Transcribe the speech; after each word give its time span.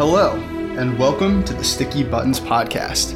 Hello, 0.00 0.32
and 0.78 0.98
welcome 0.98 1.44
to 1.44 1.52
the 1.52 1.62
Sticky 1.62 2.04
Buttons 2.04 2.40
Podcast. 2.40 3.12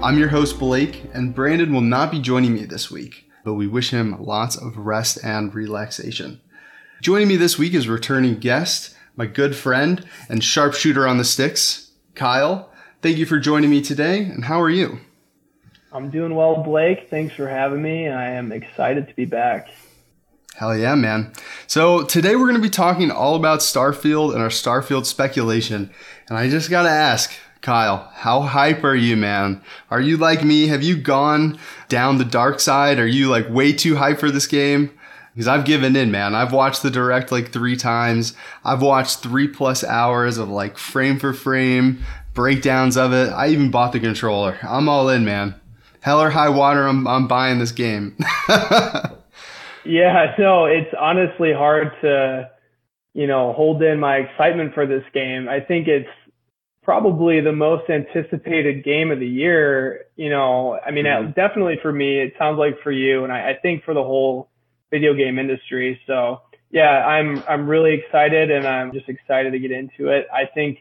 I'm 0.00 0.16
your 0.16 0.28
host, 0.28 0.56
Blake, 0.60 1.02
and 1.12 1.34
Brandon 1.34 1.72
will 1.72 1.80
not 1.80 2.12
be 2.12 2.20
joining 2.20 2.54
me 2.54 2.64
this 2.64 2.92
week, 2.92 3.28
but 3.44 3.54
we 3.54 3.66
wish 3.66 3.90
him 3.90 4.22
lots 4.22 4.54
of 4.54 4.78
rest 4.78 5.18
and 5.24 5.52
relaxation. 5.52 6.40
Joining 7.02 7.26
me 7.26 7.34
this 7.34 7.58
week 7.58 7.74
is 7.74 7.88
returning 7.88 8.38
guest, 8.38 8.94
my 9.16 9.26
good 9.26 9.56
friend 9.56 10.06
and 10.28 10.44
sharpshooter 10.44 11.08
on 11.08 11.18
the 11.18 11.24
sticks, 11.24 11.90
Kyle. 12.14 12.70
Thank 13.02 13.16
you 13.16 13.26
for 13.26 13.40
joining 13.40 13.70
me 13.70 13.82
today, 13.82 14.20
and 14.20 14.44
how 14.44 14.60
are 14.60 14.70
you? 14.70 15.00
I'm 15.90 16.08
doing 16.08 16.36
well, 16.36 16.62
Blake. 16.62 17.10
Thanks 17.10 17.34
for 17.34 17.48
having 17.48 17.82
me. 17.82 18.06
I 18.06 18.30
am 18.30 18.52
excited 18.52 19.08
to 19.08 19.14
be 19.16 19.24
back. 19.24 19.70
Hell 20.58 20.76
yeah, 20.76 20.96
man. 20.96 21.30
So 21.68 22.02
today 22.02 22.34
we're 22.34 22.48
going 22.48 22.56
to 22.56 22.60
be 22.60 22.68
talking 22.68 23.12
all 23.12 23.36
about 23.36 23.60
Starfield 23.60 24.32
and 24.32 24.42
our 24.42 24.48
Starfield 24.48 25.06
speculation. 25.06 25.88
And 26.28 26.36
I 26.36 26.50
just 26.50 26.68
got 26.68 26.82
to 26.82 26.88
ask, 26.88 27.32
Kyle, 27.60 28.10
how 28.12 28.40
hype 28.40 28.82
are 28.82 28.96
you, 28.96 29.16
man? 29.16 29.62
Are 29.88 30.00
you 30.00 30.16
like 30.16 30.42
me? 30.42 30.66
Have 30.66 30.82
you 30.82 30.96
gone 30.96 31.60
down 31.88 32.18
the 32.18 32.24
dark 32.24 32.58
side? 32.58 32.98
Are 32.98 33.06
you 33.06 33.28
like 33.28 33.48
way 33.48 33.72
too 33.72 33.94
hype 33.94 34.18
for 34.18 34.32
this 34.32 34.48
game? 34.48 34.90
Because 35.32 35.46
I've 35.46 35.64
given 35.64 35.94
in, 35.94 36.10
man. 36.10 36.34
I've 36.34 36.52
watched 36.52 36.82
the 36.82 36.90
direct 36.90 37.30
like 37.30 37.52
three 37.52 37.76
times. 37.76 38.34
I've 38.64 38.82
watched 38.82 39.20
three 39.20 39.46
plus 39.46 39.84
hours 39.84 40.38
of 40.38 40.48
like 40.48 40.76
frame 40.76 41.20
for 41.20 41.32
frame 41.32 42.04
breakdowns 42.34 42.96
of 42.96 43.12
it. 43.12 43.30
I 43.30 43.50
even 43.50 43.70
bought 43.70 43.92
the 43.92 44.00
controller. 44.00 44.58
I'm 44.64 44.88
all 44.88 45.08
in, 45.08 45.24
man. 45.24 45.54
Hell 46.00 46.20
or 46.20 46.30
high 46.30 46.48
water, 46.48 46.84
I'm, 46.84 47.06
I'm 47.06 47.28
buying 47.28 47.60
this 47.60 47.70
game. 47.70 48.16
Yeah, 49.88 50.34
no, 50.38 50.66
it's 50.66 50.94
honestly 50.98 51.52
hard 51.52 51.92
to, 52.02 52.50
you 53.14 53.26
know, 53.26 53.52
hold 53.52 53.82
in 53.82 53.98
my 53.98 54.16
excitement 54.16 54.74
for 54.74 54.86
this 54.86 55.04
game. 55.12 55.48
I 55.48 55.60
think 55.60 55.88
it's 55.88 56.08
probably 56.82 57.40
the 57.40 57.52
most 57.52 57.90
anticipated 57.90 58.84
game 58.84 59.10
of 59.10 59.18
the 59.18 59.26
year. 59.26 60.06
You 60.16 60.30
know, 60.30 60.78
I 60.84 60.90
mean, 60.90 61.06
mm-hmm. 61.06 61.32
definitely 61.32 61.78
for 61.82 61.92
me, 61.92 62.20
it 62.20 62.34
sounds 62.38 62.58
like 62.58 62.80
for 62.82 62.92
you, 62.92 63.24
and 63.24 63.32
I, 63.32 63.50
I 63.50 63.58
think 63.60 63.84
for 63.84 63.94
the 63.94 64.02
whole 64.02 64.50
video 64.90 65.14
game 65.14 65.38
industry. 65.38 66.00
So 66.06 66.42
yeah, 66.70 67.06
I'm 67.06 67.42
I'm 67.48 67.68
really 67.68 67.94
excited, 67.94 68.50
and 68.50 68.66
I'm 68.66 68.92
just 68.92 69.08
excited 69.08 69.52
to 69.52 69.58
get 69.58 69.70
into 69.70 70.08
it. 70.08 70.26
I 70.32 70.46
think 70.52 70.78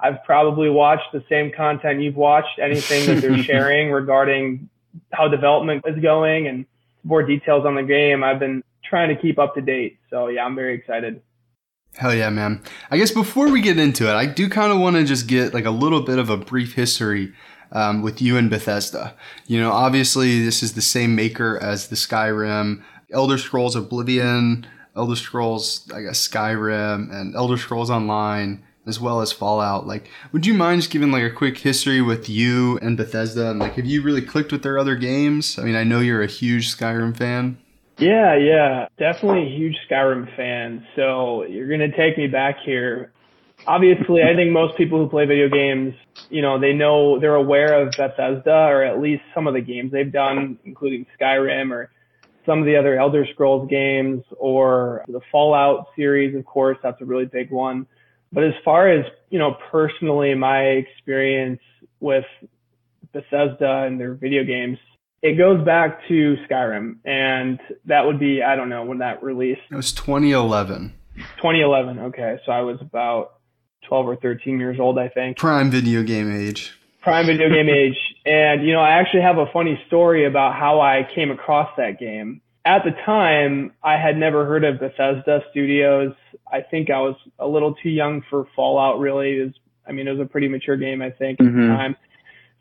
I've 0.00 0.22
probably 0.24 0.70
watched 0.70 1.12
the 1.12 1.24
same 1.28 1.52
content 1.56 2.00
you've 2.00 2.16
watched, 2.16 2.58
anything 2.62 3.06
that 3.06 3.20
they're 3.20 3.42
sharing 3.42 3.90
regarding 3.90 4.68
how 5.12 5.28
development 5.28 5.84
is 5.86 6.00
going 6.02 6.48
and 6.48 6.66
more 7.08 7.22
details 7.22 7.64
on 7.64 7.74
the 7.74 7.82
game. 7.82 8.22
I've 8.22 8.38
been 8.38 8.62
trying 8.84 9.14
to 9.14 9.20
keep 9.20 9.38
up 9.38 9.54
to 9.54 9.62
date. 9.62 9.98
So 10.10 10.28
yeah, 10.28 10.44
I'm 10.44 10.54
very 10.54 10.74
excited. 10.74 11.22
Hell 11.96 12.14
yeah, 12.14 12.30
man. 12.30 12.62
I 12.90 12.98
guess 12.98 13.10
before 13.10 13.50
we 13.50 13.62
get 13.62 13.78
into 13.78 14.08
it, 14.08 14.14
I 14.14 14.26
do 14.26 14.48
kind 14.48 14.70
of 14.70 14.78
want 14.78 14.96
to 14.96 15.04
just 15.04 15.26
get 15.26 15.54
like 15.54 15.64
a 15.64 15.70
little 15.70 16.02
bit 16.02 16.18
of 16.18 16.30
a 16.30 16.36
brief 16.36 16.74
history 16.74 17.32
um, 17.72 18.02
with 18.02 18.20
you 18.20 18.36
and 18.36 18.50
Bethesda. 18.50 19.16
You 19.46 19.58
know, 19.58 19.72
obviously 19.72 20.44
this 20.44 20.62
is 20.62 20.74
the 20.74 20.82
same 20.82 21.16
maker 21.16 21.58
as 21.60 21.88
the 21.88 21.96
Skyrim, 21.96 22.82
Elder 23.10 23.38
Scrolls 23.38 23.74
Oblivion, 23.74 24.66
Elder 24.94 25.16
Scrolls, 25.16 25.90
I 25.92 26.02
guess 26.02 26.28
Skyrim, 26.28 27.12
and 27.12 27.34
Elder 27.34 27.56
Scrolls 27.56 27.90
Online 27.90 28.62
as 28.88 28.98
well 28.98 29.20
as 29.20 29.30
Fallout. 29.32 29.86
Like, 29.86 30.10
would 30.32 30.46
you 30.46 30.54
mind 30.54 30.80
just 30.80 30.90
giving 30.90 31.10
like 31.10 31.22
a 31.22 31.30
quick 31.30 31.58
history 31.58 32.00
with 32.00 32.28
you 32.28 32.78
and 32.78 32.96
Bethesda? 32.96 33.50
And 33.50 33.58
like, 33.58 33.74
have 33.74 33.86
you 33.86 34.02
really 34.02 34.22
clicked 34.22 34.50
with 34.50 34.62
their 34.62 34.78
other 34.78 34.96
games? 34.96 35.58
I 35.58 35.62
mean, 35.62 35.76
I 35.76 35.84
know 35.84 36.00
you're 36.00 36.22
a 36.22 36.26
huge 36.26 36.74
Skyrim 36.76 37.16
fan. 37.16 37.58
Yeah, 37.98 38.36
yeah, 38.36 38.86
definitely 38.96 39.42
a 39.42 39.56
huge 39.56 39.76
Skyrim 39.90 40.34
fan. 40.36 40.86
So 40.96 41.44
you're 41.44 41.68
gonna 41.68 41.94
take 41.96 42.16
me 42.16 42.28
back 42.28 42.56
here. 42.64 43.12
Obviously, 43.66 44.22
I 44.22 44.36
think 44.36 44.52
most 44.52 44.76
people 44.76 44.98
who 44.98 45.08
play 45.08 45.26
video 45.26 45.48
games, 45.48 45.94
you 46.30 46.42
know, 46.42 46.60
they 46.60 46.72
know 46.72 47.18
they're 47.18 47.34
aware 47.34 47.82
of 47.82 47.92
Bethesda 47.96 48.52
or 48.52 48.84
at 48.84 49.00
least 49.00 49.22
some 49.34 49.48
of 49.48 49.54
the 49.54 49.60
games 49.60 49.90
they've 49.90 50.12
done, 50.12 50.58
including 50.64 51.06
Skyrim 51.20 51.72
or 51.72 51.90
some 52.46 52.60
of 52.60 52.64
the 52.64 52.76
other 52.76 52.98
Elder 52.98 53.26
Scrolls 53.34 53.68
games 53.68 54.24
or 54.38 55.04
the 55.08 55.20
Fallout 55.30 55.88
series, 55.94 56.34
of 56.34 56.46
course, 56.46 56.78
that's 56.82 57.00
a 57.02 57.04
really 57.04 57.26
big 57.26 57.50
one. 57.50 57.86
But 58.32 58.44
as 58.44 58.54
far 58.64 58.90
as, 58.90 59.04
you 59.30 59.38
know, 59.38 59.56
personally, 59.70 60.34
my 60.34 60.60
experience 60.60 61.60
with 62.00 62.24
Bethesda 63.12 63.84
and 63.86 63.98
their 63.98 64.14
video 64.14 64.44
games, 64.44 64.78
it 65.22 65.36
goes 65.36 65.64
back 65.64 66.06
to 66.08 66.36
Skyrim. 66.48 66.98
And 67.04 67.58
that 67.86 68.04
would 68.06 68.18
be, 68.18 68.42
I 68.42 68.56
don't 68.56 68.68
know, 68.68 68.84
when 68.84 68.98
that 68.98 69.22
released. 69.22 69.62
It 69.70 69.76
was 69.76 69.92
2011. 69.92 70.92
2011. 71.36 71.98
Okay. 71.98 72.38
So 72.44 72.52
I 72.52 72.60
was 72.60 72.80
about 72.80 73.34
12 73.88 74.06
or 74.06 74.16
13 74.16 74.60
years 74.60 74.78
old, 74.78 74.98
I 74.98 75.08
think. 75.08 75.38
Prime 75.38 75.70
video 75.70 76.02
game 76.02 76.30
age. 76.30 76.78
Prime 77.00 77.26
video 77.26 77.48
game 77.48 77.68
age. 77.68 77.96
And, 78.26 78.66
you 78.66 78.74
know, 78.74 78.80
I 78.80 79.00
actually 79.00 79.22
have 79.22 79.38
a 79.38 79.46
funny 79.52 79.80
story 79.86 80.26
about 80.26 80.54
how 80.54 80.80
I 80.80 81.08
came 81.14 81.30
across 81.30 81.70
that 81.78 81.98
game 81.98 82.42
at 82.68 82.84
the 82.84 82.90
time, 83.06 83.72
I 83.82 83.96
had 83.96 84.18
never 84.18 84.44
heard 84.44 84.62
of 84.62 84.78
Bethesda 84.78 85.42
Studios. 85.50 86.12
I 86.52 86.62
think 86.62 86.90
I 86.90 87.00
was 87.00 87.16
a 87.38 87.46
little 87.46 87.74
too 87.74 87.90
young 87.90 88.22
for 88.30 88.46
Fallout. 88.56 88.98
Really, 88.98 89.32
is 89.32 89.54
I 89.86 89.92
mean, 89.92 90.08
it 90.08 90.12
was 90.12 90.20
a 90.20 90.28
pretty 90.28 90.48
mature 90.48 90.76
game, 90.76 91.02
I 91.02 91.10
think, 91.10 91.38
mm-hmm. 91.38 91.48
at 91.48 91.52
the 91.54 91.58
mm-hmm. 91.60 91.76
time. 91.76 91.96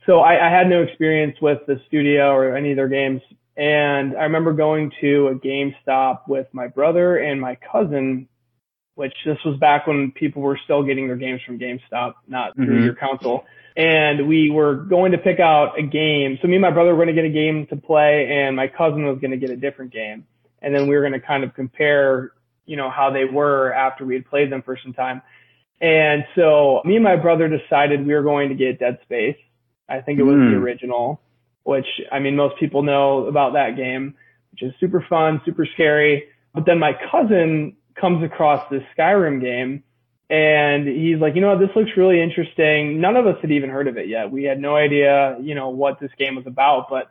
So 0.06 0.20
I, 0.20 0.48
I 0.48 0.50
had 0.50 0.70
no 0.70 0.84
experience 0.84 1.38
with 1.42 1.60
the 1.68 1.82
studio 1.88 2.32
or 2.32 2.56
any 2.56 2.72
of 2.72 2.78
their 2.78 2.88
games. 2.88 3.22
And 3.58 4.16
I 4.16 4.24
remember 4.24 4.54
going 4.54 4.92
to 5.02 5.28
a 5.28 5.36
GameStop 5.36 6.28
with 6.28 6.48
my 6.54 6.68
brother 6.68 7.18
and 7.18 7.42
my 7.42 7.58
cousin, 7.72 8.30
which 8.96 9.14
this 9.26 9.38
was 9.44 9.60
back 9.60 9.88
when 9.88 10.12
people 10.12 10.42
were 10.44 10.60
still 10.64 10.84
getting 10.84 11.08
their 11.08 11.18
games 11.18 11.42
from 11.46 11.60
GameStop, 11.60 12.14
not 12.28 12.56
through 12.56 12.68
mm-hmm. 12.68 12.86
your 12.86 12.96
console 12.96 13.46
and 13.78 14.28
we 14.28 14.50
were 14.50 14.74
going 14.74 15.12
to 15.12 15.20
pick 15.20 15.40
out 15.40 15.78
a 15.78 15.84
game. 15.84 16.40
So 16.42 16.48
me 16.48 16.56
and 16.56 16.64
my 16.64 16.72
brother 16.72 16.96
were 16.96 17.06
going 17.06 17.16
to 17.16 17.22
get 17.22 17.26
a 17.26 17.30
game 17.30 17.68
to 17.68 17.76
play 17.76 18.28
and 18.28 18.56
my 18.56 18.68
cousin 18.68 19.06
was 19.06 19.20
going 19.20 19.32
to 19.32 19.38
get 19.38 19.52
a 19.52 19.56
different 19.56 19.94
game. 19.94 20.26
And 20.64 20.74
then 20.74 20.88
we 20.88 20.96
were 20.96 21.02
going 21.02 21.14
to 21.14 21.26
kind 21.26 21.44
of 21.44 21.54
compare, 21.54 22.32
you 22.68 22.78
know, 22.78 22.92
how 22.92 23.10
they 23.10 23.26
were 23.26 23.74
after 23.74 24.06
we 24.06 24.14
had 24.14 24.26
played 24.28 24.52
them 24.52 24.62
for 24.62 24.78
some 24.84 24.94
time. 24.94 25.24
And 25.82 26.24
so 26.36 26.82
me 26.86 26.96
and 26.96 27.04
my 27.04 27.16
brother 27.16 27.50
decided 27.50 28.06
we 28.06 28.14
were 28.14 28.22
going 28.22 28.50
to 28.50 28.56
get 28.56 28.80
Dead 28.80 29.00
Space. 29.04 29.38
I 29.90 30.02
think 30.02 30.20
it 30.20 30.24
was 30.24 30.36
mm. 30.36 30.52
the 30.52 30.58
hmm. 30.58 30.64
original, 30.64 31.22
which 31.64 31.86
I 32.12 32.20
mean, 32.20 32.36
most 32.36 32.60
people 32.60 32.84
know 32.84 33.26
about 33.26 33.54
that 33.54 33.78
game, 33.78 34.16
which 34.52 34.64
is 34.64 34.74
super 34.80 35.06
fun, 35.10 35.42
super 35.46 35.66
scary. 35.74 36.26
But 36.54 36.66
then 36.66 36.78
my 36.78 36.92
cousin 37.12 37.78
comes 38.00 38.24
across 38.24 38.70
this 38.70 38.84
Skyrim 38.98 39.42
game 39.42 39.84
and 40.30 40.88
he's 40.88 41.20
like, 41.20 41.36
you 41.36 41.42
know 41.42 41.56
what, 41.56 41.60
this 41.60 41.74
looks 41.76 41.92
really 41.96 42.22
interesting. 42.22 43.00
None 43.00 43.16
of 43.16 43.28
us 43.28 43.38
had 43.42 43.52
even 43.52 43.70
heard 43.70 43.88
of 43.88 43.98
it 43.98 44.10
yet. 44.10 44.30
We 44.30 44.44
had 44.44 44.60
no 44.60 44.76
idea, 44.76 45.38
you 45.42 45.56
know, 45.56 45.70
what 45.70 46.00
this 46.00 46.12
game 46.18 46.36
was 46.36 46.46
about, 46.46 46.90
but 46.90 47.10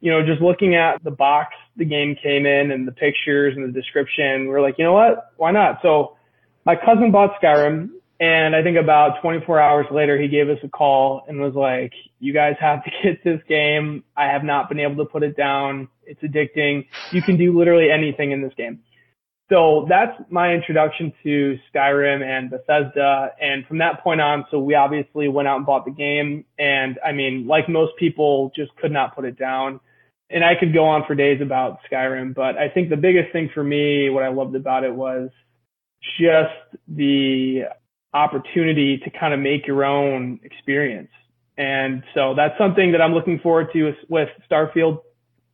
you 0.00 0.12
know, 0.12 0.24
just 0.24 0.40
looking 0.40 0.76
at 0.76 1.02
the 1.02 1.10
box 1.10 1.54
the 1.78 1.84
game 1.84 2.16
came 2.22 2.44
in 2.44 2.70
and 2.70 2.86
the 2.86 2.92
pictures 2.92 3.54
and 3.56 3.66
the 3.66 3.72
description, 3.72 4.48
we 4.48 4.54
are 4.54 4.60
like, 4.60 4.74
you 4.78 4.84
know 4.84 4.92
what, 4.92 5.32
why 5.36 5.50
not? 5.52 5.78
So 5.82 6.16
my 6.66 6.74
cousin 6.76 7.10
bought 7.10 7.40
Skyrim 7.40 7.90
and 8.20 8.56
I 8.56 8.62
think 8.62 8.76
about 8.76 9.20
24 9.22 9.60
hours 9.60 9.86
later, 9.92 10.20
he 10.20 10.26
gave 10.26 10.48
us 10.48 10.58
a 10.64 10.68
call 10.68 11.22
and 11.28 11.40
was 11.40 11.54
like, 11.54 11.92
you 12.18 12.32
guys 12.32 12.56
have 12.60 12.82
to 12.84 12.90
get 13.02 13.22
this 13.22 13.40
game. 13.48 14.02
I 14.16 14.26
have 14.26 14.42
not 14.42 14.68
been 14.68 14.80
able 14.80 14.96
to 15.04 15.10
put 15.10 15.22
it 15.22 15.36
down. 15.36 15.88
It's 16.04 16.20
addicting. 16.22 16.86
You 17.12 17.22
can 17.22 17.36
do 17.36 17.56
literally 17.56 17.90
anything 17.90 18.32
in 18.32 18.42
this 18.42 18.52
game. 18.56 18.80
So 19.50 19.86
that's 19.88 20.12
my 20.30 20.52
introduction 20.52 21.12
to 21.22 21.58
Skyrim 21.72 22.22
and 22.22 22.50
Bethesda. 22.50 23.30
And 23.40 23.64
from 23.66 23.78
that 23.78 24.02
point 24.02 24.20
on, 24.20 24.44
so 24.50 24.58
we 24.58 24.74
obviously 24.74 25.28
went 25.28 25.48
out 25.48 25.56
and 25.56 25.64
bought 25.64 25.86
the 25.86 25.90
game. 25.90 26.44
And 26.58 26.98
I 27.06 27.12
mean, 27.12 27.46
like 27.46 27.68
most 27.68 27.92
people, 27.98 28.52
just 28.54 28.74
could 28.76 28.92
not 28.92 29.14
put 29.14 29.24
it 29.24 29.38
down. 29.38 29.80
And 30.30 30.44
I 30.44 30.54
could 30.54 30.74
go 30.74 30.84
on 30.84 31.04
for 31.06 31.14
days 31.14 31.40
about 31.40 31.78
Skyrim, 31.90 32.34
but 32.34 32.58
I 32.58 32.68
think 32.68 32.90
the 32.90 32.96
biggest 32.96 33.32
thing 33.32 33.50
for 33.54 33.64
me, 33.64 34.10
what 34.10 34.22
I 34.22 34.28
loved 34.28 34.54
about 34.54 34.84
it 34.84 34.94
was 34.94 35.30
just 36.20 36.52
the 36.86 37.62
opportunity 38.12 38.98
to 38.98 39.10
kind 39.10 39.32
of 39.32 39.40
make 39.40 39.66
your 39.66 39.84
own 39.84 40.40
experience. 40.42 41.10
And 41.56 42.02
so 42.14 42.34
that's 42.34 42.56
something 42.58 42.92
that 42.92 43.00
I'm 43.00 43.14
looking 43.14 43.40
forward 43.40 43.72
to 43.72 43.84
with, 43.84 43.96
with 44.08 44.28
Starfield. 44.50 45.00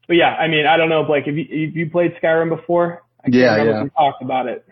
But 0.07 0.17
yeah, 0.17 0.35
I 0.35 0.49
mean, 0.49 0.67
I 0.67 0.77
don't 0.77 0.89
know, 0.89 1.05
Blake, 1.05 1.27
have 1.27 1.37
you, 1.37 1.67
have 1.67 1.77
you 1.77 1.89
played 1.89 2.15
Skyrim 2.23 2.49
before? 2.49 3.05
I 3.25 3.29
yeah, 3.31 3.63
yeah. 3.63 3.83
We 3.85 3.91
talked 3.91 4.23
about 4.23 4.49
it. 4.49 4.67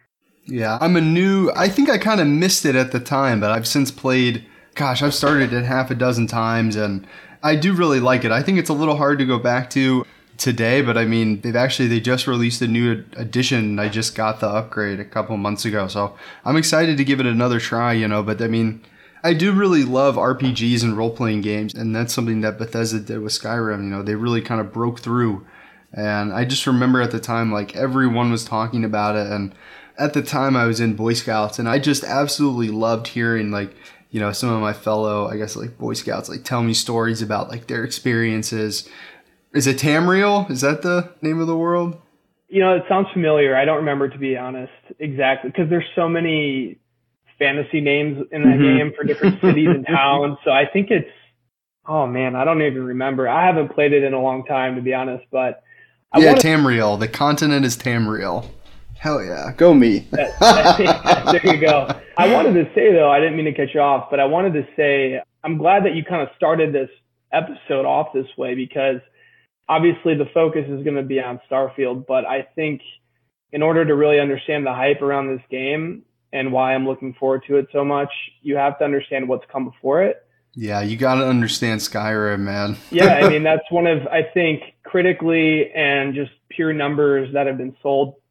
Yeah, 0.45 0.77
I'm 0.81 0.97
a 0.97 1.01
new. 1.01 1.51
I 1.55 1.69
think 1.69 1.89
I 1.89 1.99
kind 1.99 2.21
of 2.21 2.27
missed 2.27 2.65
it 2.65 2.75
at 2.75 2.93
the 2.93 3.01
time, 3.01 3.41
but 3.41 3.51
I've 3.51 3.67
since 3.67 3.91
played. 3.91 4.45
Gosh, 4.75 5.03
I've 5.03 5.15
started 5.15 5.53
it 5.53 5.65
half 5.65 5.91
a 5.91 5.95
dozen 5.95 6.27
times, 6.27 6.77
and 6.77 7.07
I 7.43 7.57
do 7.57 7.75
really 7.75 8.01
like 8.01 8.25
it. 8.25 8.31
I 8.31 8.43
think 8.43 8.59
it's 8.59 8.71
a 8.71 8.75
little 8.75 8.97
hard 8.97 9.19
to 9.19 9.25
go 9.25 9.39
back 9.39 9.71
to 9.71 10.07
today, 10.39 10.83
but 10.83 10.97
I 10.97 11.05
mean, 11.05 11.41
they've 11.41 11.57
actually 11.57 11.89
they 11.89 12.01
just 12.01 12.27
released 12.27 12.63
a 12.63 12.69
new 12.69 13.05
edition. 13.17 13.79
I 13.79 13.89
just 13.89 14.15
got 14.15 14.41
the 14.41 14.49
upgrade 14.49 15.01
a 15.01 15.05
couple 15.05 15.37
months 15.37 15.65
ago, 15.65 15.89
so 15.89 16.17
I'm 16.45 16.57
excited 16.57 16.97
to 16.97 17.05
give 17.05 17.21
it 17.21 17.27
another 17.27 17.61
try. 17.61 17.93
You 17.93 18.09
know, 18.09 18.23
but 18.23 18.41
I 18.41 18.49
mean, 18.49 18.85
I 19.23 19.35
do 19.35 19.53
really 19.53 19.85
love 19.85 20.17
RPGs 20.17 20.83
and 20.83 20.97
role 20.97 21.11
playing 21.11 21.43
games, 21.43 21.75
and 21.75 21.95
that's 21.95 22.13
something 22.13 22.41
that 22.43 22.59
Bethesda 22.59 23.01
did 23.01 23.21
with 23.21 23.33
Skyrim. 23.33 23.85
You 23.85 23.91
know, 23.91 24.03
they 24.03 24.15
really 24.15 24.43
kind 24.43 24.61
of 24.61 24.73
broke 24.73 25.01
through 25.01 25.47
and 25.93 26.33
I 26.33 26.45
just 26.45 26.67
remember 26.67 27.03
at 27.03 27.11
the 27.11 27.21
time, 27.21 27.53
like 27.53 27.77
everyone 27.77 28.31
was 28.31 28.45
talking 28.45 28.85
about 28.85 29.17
it. 29.17 29.27
And 29.27 29.55
at 29.99 30.15
the 30.15 30.23
time, 30.23 30.57
I 30.57 30.67
was 30.67 30.81
in 30.81 30.97
Boy 30.97 31.13
Scouts, 31.13 31.59
and 31.59 31.69
I 31.69 31.79
just 31.79 32.03
absolutely 32.03 32.69
loved 32.69 33.09
hearing 33.09 33.51
like 33.51 33.75
you 34.13 34.21
know, 34.21 34.31
some 34.31 34.51
of 34.51 34.61
my 34.61 34.75
fellow, 34.75 35.27
I 35.27 35.39
guess, 35.39 35.57
like 35.57 35.79
Boy 35.79 35.95
Scouts, 35.95 36.29
like 36.29 36.45
tell 36.45 36.63
me 36.63 36.75
stories 36.75 37.23
about 37.23 37.49
like 37.49 37.67
their 37.67 37.83
experiences. 37.83 38.89
Is 39.55 39.67
it 39.67 39.79
Tamriel? 39.79 40.49
Is 40.51 40.61
that 40.61 40.83
the 40.83 41.11
name 41.23 41.41
of 41.41 41.47
the 41.47 41.57
world? 41.57 42.01
You 42.49 42.61
know, 42.61 42.77
it 42.77 42.83
sounds 42.89 43.09
familiar. 43.15 43.57
I 43.57 43.65
don't 43.65 43.79
remember 43.79 44.11
to 44.11 44.19
be 44.19 44.37
honest 44.37 44.73
exactly 44.99 45.51
because 45.51 45.71
there's 45.71 45.89
so 45.97 46.11
many 46.11 46.79
fantasy 47.39 47.81
names 47.81 48.27
in 48.31 48.43
that 48.43 48.59
mm-hmm. 48.59 48.79
game 48.79 48.93
for 48.95 49.05
different 49.05 49.41
cities 49.41 49.69
and 49.69 49.87
towns. 49.91 50.37
So 50.45 50.51
I 50.51 50.67
think 50.71 50.91
it's 50.91 51.09
oh 51.87 52.07
man, 52.07 52.37
I 52.37 52.45
don't 52.45 52.61
even 52.61 52.85
remember. 52.85 53.27
I 53.27 53.47
haven't 53.47 53.71
played 53.71 53.95
it 53.95 54.05
in 54.05 54.13
a 54.13 54.21
long 54.21 54.45
time 54.45 54.77
to 54.77 54.83
be 54.83 54.93
honest, 54.93 55.25
but 55.31 55.63
I 56.13 56.21
yeah, 56.21 56.27
wanna... 56.27 56.41
Tamriel. 56.41 57.01
The 57.01 57.09
continent 57.09 57.65
is 57.65 57.79
Tamriel. 57.79 58.47
Hell 59.03 59.21
yeah, 59.25 59.51
go 59.57 59.75
me. 59.75 60.07
there 60.13 61.41
you 61.43 61.59
go. 61.61 61.93
I 62.17 62.33
wanted 62.33 62.53
to 62.55 62.73
say 62.73 62.93
though, 62.93 63.11
I 63.11 63.19
didn't 63.19 63.35
mean 63.35 63.47
to 63.47 63.53
cut 63.53 63.75
you 63.75 63.81
off, 63.81 64.09
but 64.09 64.21
I 64.21 64.27
wanted 64.27 64.53
to 64.53 64.65
say 64.77 65.21
I'm 65.43 65.59
glad 65.59 65.85
that 65.87 65.97
you 65.97 66.05
kind 66.05 66.23
of 66.23 66.29
started 66.37 66.73
this 66.73 66.89
episode 67.33 67.85
off 67.85 68.13
this 68.15 68.29
way 68.39 68.55
because 68.55 69.01
obviously 69.69 70.15
the 70.15 70.27
focus 70.33 70.67
is 70.69 70.85
going 70.85 70.95
to 70.95 71.03
be 71.03 71.19
on 71.19 71.41
Starfield, 71.51 72.07
but 72.07 72.25
I 72.27 72.47
think 72.55 72.81
in 73.51 73.61
order 73.61 73.85
to 73.85 73.93
really 73.97 74.21
understand 74.21 74.65
the 74.65 74.73
hype 74.73 75.03
around 75.03 75.37
this 75.37 75.45
game 75.51 76.05
and 76.33 76.53
why 76.53 76.73
I'm 76.73 76.87
looking 76.87 77.13
forward 77.15 77.43
to 77.49 77.57
it 77.57 77.67
so 77.73 77.85
much, 77.85 78.11
you 78.41 78.55
have 78.55 78.79
to 78.79 78.85
understand 78.85 79.29
what's 79.29 79.45
come 79.51 79.65
before 79.65 80.05
it. 80.05 80.25
Yeah, 80.55 80.81
you 80.81 80.97
got 80.97 81.17
to 81.17 81.27
understand 81.27 81.81
Skyrim, 81.81 82.39
man. 82.39 82.77
yeah, 82.93 83.15
I 83.15 83.29
mean 83.29 83.43
that's 83.51 83.69
one 83.69 83.89
of 83.89 84.07
I 84.07 84.23
think 84.33 84.63
critically 84.85 85.73
and 85.73 86.15
just 86.15 86.31
pure 86.51 86.73
numbers 86.73 87.33
that 87.33 87.49
have 87.49 87.59
been 87.59 87.75
sold. 87.83 88.22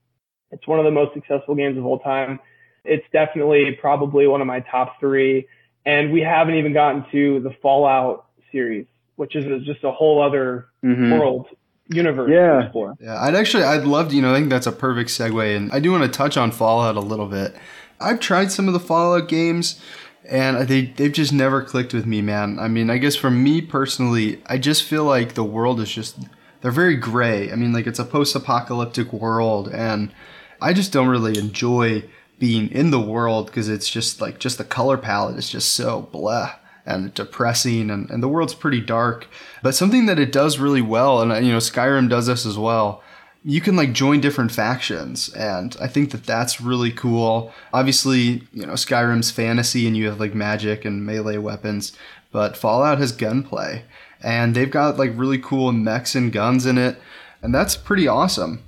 It's 0.51 0.67
one 0.67 0.79
of 0.79 0.85
the 0.85 0.91
most 0.91 1.13
successful 1.13 1.55
games 1.55 1.77
of 1.77 1.85
all 1.85 1.99
time. 1.99 2.39
It's 2.83 3.05
definitely 3.13 3.77
probably 3.79 4.27
one 4.27 4.41
of 4.41 4.47
my 4.47 4.61
top 4.61 4.99
3 4.99 5.47
and 5.85 6.11
we 6.11 6.21
haven't 6.21 6.55
even 6.55 6.73
gotten 6.73 7.05
to 7.11 7.39
the 7.39 7.51
Fallout 7.61 8.25
series 8.51 8.85
which 9.21 9.35
is 9.35 9.63
just 9.65 9.83
a 9.83 9.91
whole 9.91 10.19
other 10.19 10.65
mm-hmm. 10.83 11.11
world 11.11 11.45
universe 11.89 12.31
yeah. 12.33 12.71
Yeah, 12.99 13.21
I'd 13.21 13.35
actually, 13.35 13.63
I'd 13.63 13.83
love 13.83 14.09
to, 14.09 14.15
you 14.15 14.21
know, 14.23 14.33
I 14.33 14.37
think 14.37 14.49
that's 14.49 14.65
a 14.65 14.71
perfect 14.71 15.11
segue. 15.11 15.55
And 15.55 15.71
I 15.71 15.79
do 15.79 15.91
want 15.91 16.03
to 16.03 16.09
touch 16.09 16.37
on 16.37 16.51
Fallout 16.51 16.95
a 16.95 17.01
little 17.01 17.27
bit. 17.27 17.55
I've 17.99 18.19
tried 18.19 18.51
some 18.51 18.67
of 18.67 18.73
the 18.73 18.79
Fallout 18.79 19.27
games 19.27 19.79
and 20.27 20.67
they, 20.67 20.87
they've 20.87 21.11
just 21.11 21.33
never 21.33 21.61
clicked 21.61 21.93
with 21.93 22.07
me, 22.07 22.23
man. 22.23 22.57
I 22.59 22.67
mean, 22.67 22.89
I 22.89 22.97
guess 22.97 23.15
for 23.15 23.29
me 23.29 23.61
personally, 23.61 24.41
I 24.47 24.57
just 24.57 24.83
feel 24.83 25.03
like 25.03 25.35
the 25.35 25.43
world 25.43 25.79
is 25.79 25.91
just, 25.91 26.17
they're 26.61 26.71
very 26.71 26.95
gray. 26.95 27.51
I 27.51 27.55
mean, 27.55 27.73
like 27.73 27.85
it's 27.85 27.99
a 27.99 28.05
post 28.05 28.35
apocalyptic 28.35 29.13
world 29.13 29.67
and 29.67 30.11
I 30.61 30.73
just 30.73 30.93
don't 30.93 31.09
really 31.09 31.37
enjoy 31.37 32.03
being 32.39 32.71
in 32.71 32.91
the 32.91 32.99
world 32.99 33.47
because 33.47 33.69
it's 33.69 33.89
just 33.89 34.21
like, 34.21 34.39
just 34.39 34.57
the 34.57 34.63
color 34.63 34.97
palette 34.97 35.37
is 35.37 35.49
just 35.49 35.73
so 35.73 36.01
blah 36.11 36.55
and 36.85 37.13
depressing 37.13 37.89
and, 37.89 38.09
and 38.09 38.21
the 38.23 38.27
world's 38.27 38.53
pretty 38.53 38.81
dark. 38.81 39.27
But 39.61 39.75
something 39.75 40.05
that 40.07 40.19
it 40.19 40.31
does 40.31 40.59
really 40.59 40.81
well, 40.81 41.21
and 41.21 41.45
you 41.45 41.51
know, 41.51 41.59
Skyrim 41.59 42.09
does 42.09 42.27
this 42.27 42.45
as 42.45 42.57
well. 42.57 43.03
You 43.43 43.61
can 43.61 43.75
like 43.75 43.93
join 43.93 44.21
different 44.21 44.51
factions, 44.51 45.29
and 45.29 45.75
I 45.81 45.87
think 45.87 46.11
that 46.11 46.25
that's 46.25 46.61
really 46.61 46.91
cool. 46.91 47.51
Obviously, 47.73 48.43
you 48.53 48.67
know, 48.67 48.73
Skyrim's 48.73 49.31
fantasy 49.31 49.87
and 49.87 49.97
you 49.97 50.07
have 50.07 50.19
like 50.19 50.35
magic 50.35 50.85
and 50.85 51.05
melee 51.05 51.37
weapons, 51.37 51.93
but 52.31 52.55
Fallout 52.55 52.99
has 52.99 53.11
gunplay, 53.11 53.83
and 54.21 54.55
they've 54.55 54.69
got 54.69 54.97
like 54.97 55.11
really 55.15 55.39
cool 55.39 55.71
mechs 55.71 56.13
and 56.13 56.31
guns 56.31 56.67
in 56.67 56.77
it, 56.77 56.97
and 57.41 57.53
that's 57.53 57.75
pretty 57.75 58.07
awesome. 58.07 58.63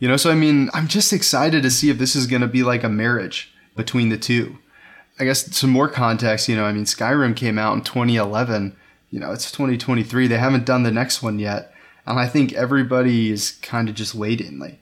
You 0.00 0.08
know, 0.08 0.16
so 0.16 0.30
I 0.30 0.34
mean, 0.34 0.70
I'm 0.72 0.88
just 0.88 1.12
excited 1.12 1.62
to 1.62 1.70
see 1.70 1.90
if 1.90 1.98
this 1.98 2.16
is 2.16 2.26
going 2.26 2.42
to 2.42 2.48
be 2.48 2.62
like 2.62 2.82
a 2.82 2.88
marriage 2.88 3.52
between 3.76 4.08
the 4.08 4.18
two. 4.18 4.58
I 5.18 5.24
guess 5.24 5.54
some 5.54 5.70
more 5.70 5.88
context, 5.88 6.48
you 6.48 6.56
know, 6.56 6.64
I 6.64 6.72
mean, 6.72 6.84
Skyrim 6.84 7.36
came 7.36 7.58
out 7.58 7.74
in 7.74 7.82
2011. 7.82 8.74
You 9.10 9.20
know, 9.20 9.32
it's 9.32 9.52
2023. 9.52 10.26
They 10.26 10.38
haven't 10.38 10.64
done 10.64 10.82
the 10.82 10.90
next 10.90 11.22
one 11.22 11.38
yet. 11.38 11.74
And 12.06 12.18
I 12.18 12.26
think 12.26 12.54
everybody 12.54 13.30
is 13.30 13.52
kind 13.62 13.88
of 13.90 13.94
just 13.94 14.14
waiting 14.14 14.58
like 14.58 14.80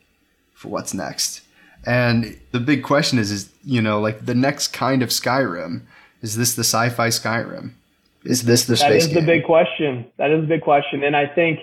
for 0.55 0.69
what's 0.69 0.94
next. 0.94 1.43
And 1.85 2.38
the 2.53 2.61
big 2.61 2.85
question 2.85 3.19
is, 3.19 3.32
is, 3.32 3.50
you 3.64 3.82
know, 3.82 4.00
like 4.00 4.26
the 4.26 4.35
next 4.35 4.69
kind 4.69 5.03
of 5.03 5.09
Skyrim, 5.09 5.82
is 6.23 6.37
this 6.37 6.55
the 6.55 6.64
sci-fi 6.64 7.09
Skyrim? 7.09 7.73
Is 8.25 8.43
this 8.43 8.67
the 8.67 8.76
space? 8.76 8.88
That 8.88 8.97
is 8.97 9.06
game? 9.09 9.14
the 9.17 9.23
big 9.23 9.44
question. 9.44 10.06
That 10.19 10.31
is 10.31 10.43
the 10.43 10.47
big 10.47 10.62
question. 10.62 11.03
And 11.03 11.17
I 11.17 11.26
think 11.26 11.61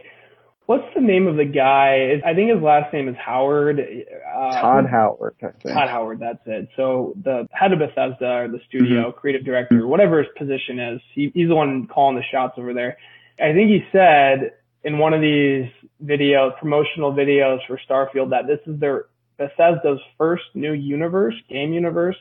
What's 0.66 0.86
the 0.96 1.02
name 1.02 1.28
of 1.28 1.36
the 1.36 1.46
guy? 1.46 2.22
I 2.26 2.34
think 2.34 2.52
his 2.52 2.62
last 2.62 2.92
name 2.92 3.08
is 3.08 3.16
Howard. 3.24 3.80
Uh, 3.80 4.62
Todd 4.62 4.86
Howard. 4.90 5.36
Todd 5.40 5.90
Howard. 5.90 6.20
That's 6.20 6.40
it. 6.48 6.70
So 6.76 7.14
the 7.24 7.48
head 7.52 7.72
of 7.72 7.80
Bethesda 7.80 8.26
or 8.26 8.48
the 8.48 8.60
studio, 8.68 9.10
mm-hmm. 9.10 9.20
creative 9.20 9.46
director, 9.46 9.86
whatever 9.86 10.20
his 10.20 10.28
position 10.36 10.80
is, 10.80 11.02
he, 11.14 11.32
he's 11.36 11.50
the 11.50 11.56
one 11.56 11.88
calling 11.88 12.16
the 12.16 12.24
shots 12.32 12.56
over 12.58 12.74
there. 12.74 12.98
I 13.40 13.54
think 13.54 13.70
he 13.70 13.82
said 13.92 14.54
in 14.84 14.98
one 14.98 15.14
of 15.14 15.22
these 15.22 15.70
videos, 16.04 16.58
promotional 16.60 17.14
videos 17.14 17.60
for 17.68 17.80
Starfield, 17.88 18.32
that 18.32 18.48
this 18.48 18.60
is 18.66 18.80
their 18.80 19.06
Bethesda's 19.38 20.00
first 20.18 20.44
new 20.56 20.74
universe, 20.74 21.36
game 21.50 21.74
universe, 21.74 22.16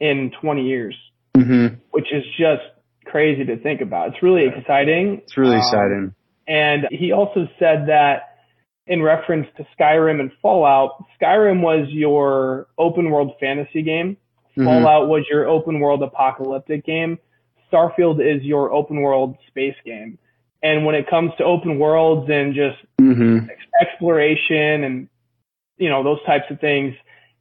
in 0.00 0.30
20 0.40 0.62
years, 0.62 0.94
mm-hmm. 1.36 1.74
which 1.90 2.12
is 2.12 2.22
just 2.38 2.62
crazy 3.06 3.44
to 3.44 3.56
think 3.56 3.80
about. 3.80 4.08
It's 4.08 4.22
really 4.22 4.46
exciting. 4.46 5.22
It's 5.24 5.36
really 5.36 5.56
um, 5.56 5.62
exciting. 5.62 6.14
And 6.48 6.86
he 6.90 7.12
also 7.12 7.46
said 7.58 7.86
that 7.88 8.38
in 8.86 9.02
reference 9.02 9.46
to 9.58 9.66
Skyrim 9.78 10.18
and 10.18 10.32
Fallout, 10.40 11.04
Skyrim 11.20 11.60
was 11.60 11.88
your 11.90 12.66
open 12.78 13.10
world 13.10 13.32
fantasy 13.38 13.82
game. 13.82 14.16
Mm-hmm. 14.56 14.64
Fallout 14.64 15.08
was 15.08 15.26
your 15.30 15.46
open 15.46 15.78
world 15.78 16.02
apocalyptic 16.02 16.84
game. 16.86 17.18
Starfield 17.70 18.18
is 18.20 18.42
your 18.42 18.72
open 18.72 19.02
world 19.02 19.36
space 19.48 19.76
game. 19.84 20.18
And 20.62 20.86
when 20.86 20.94
it 20.94 21.08
comes 21.08 21.32
to 21.38 21.44
open 21.44 21.78
worlds 21.78 22.28
and 22.30 22.54
just 22.54 22.78
mm-hmm. 23.00 23.46
exploration 23.80 24.84
and, 24.84 25.08
you 25.76 25.90
know, 25.90 26.02
those 26.02 26.22
types 26.24 26.46
of 26.50 26.58
things, 26.60 26.94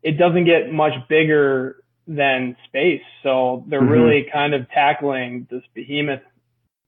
it 0.04 0.18
doesn't 0.18 0.46
get 0.46 0.72
much 0.72 0.94
bigger 1.08 1.78
than 2.08 2.58
space. 2.68 3.02
So 3.24 3.64
they're 3.68 3.82
mm-hmm. 3.82 3.90
really 3.90 4.28
kind 4.32 4.54
of 4.54 4.70
tackling 4.70 5.48
this 5.50 5.64
behemoth 5.74 6.22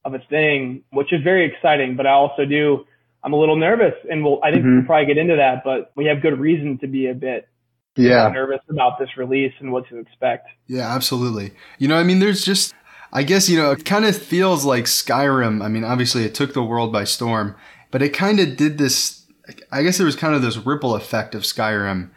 of 0.05 0.13
a 0.13 0.19
thing, 0.29 0.83
which 0.91 1.11
is 1.13 1.21
very 1.23 1.45
exciting. 1.51 1.95
But 1.95 2.07
I 2.07 2.11
also 2.11 2.45
do, 2.45 2.85
I'm 3.23 3.33
a 3.33 3.37
little 3.37 3.57
nervous, 3.57 3.93
and 4.09 4.23
we'll, 4.23 4.39
I 4.43 4.51
think 4.51 4.63
mm-hmm. 4.63 4.77
we'll 4.77 4.85
probably 4.85 5.07
get 5.07 5.17
into 5.17 5.35
that. 5.37 5.63
But 5.63 5.91
we 5.95 6.05
have 6.05 6.21
good 6.21 6.39
reason 6.39 6.77
to 6.79 6.87
be 6.87 7.07
a 7.07 7.13
bit 7.13 7.47
yeah 7.95 8.29
nervous 8.29 8.61
about 8.69 8.97
this 8.99 9.09
release 9.17 9.53
and 9.59 9.71
what 9.71 9.87
to 9.89 9.97
expect. 9.97 10.47
Yeah, 10.67 10.93
absolutely. 10.93 11.51
You 11.77 11.87
know, 11.87 11.97
I 11.97 12.03
mean, 12.03 12.19
there's 12.19 12.43
just, 12.43 12.73
I 13.11 13.23
guess, 13.23 13.49
you 13.49 13.57
know, 13.57 13.71
it 13.71 13.85
kind 13.85 14.05
of 14.05 14.15
feels 14.15 14.63
like 14.65 14.85
Skyrim. 14.85 15.63
I 15.63 15.67
mean, 15.67 15.83
obviously, 15.83 16.23
it 16.23 16.35
took 16.35 16.53
the 16.53 16.63
world 16.63 16.93
by 16.93 17.03
storm, 17.03 17.55
but 17.91 18.01
it 18.01 18.09
kind 18.09 18.39
of 18.39 18.55
did 18.55 18.77
this. 18.77 19.25
I 19.71 19.81
guess 19.81 19.97
there 19.97 20.05
was 20.05 20.15
kind 20.15 20.35
of 20.35 20.41
this 20.43 20.57
ripple 20.57 20.95
effect 20.95 21.33
of 21.33 21.41
Skyrim 21.41 22.11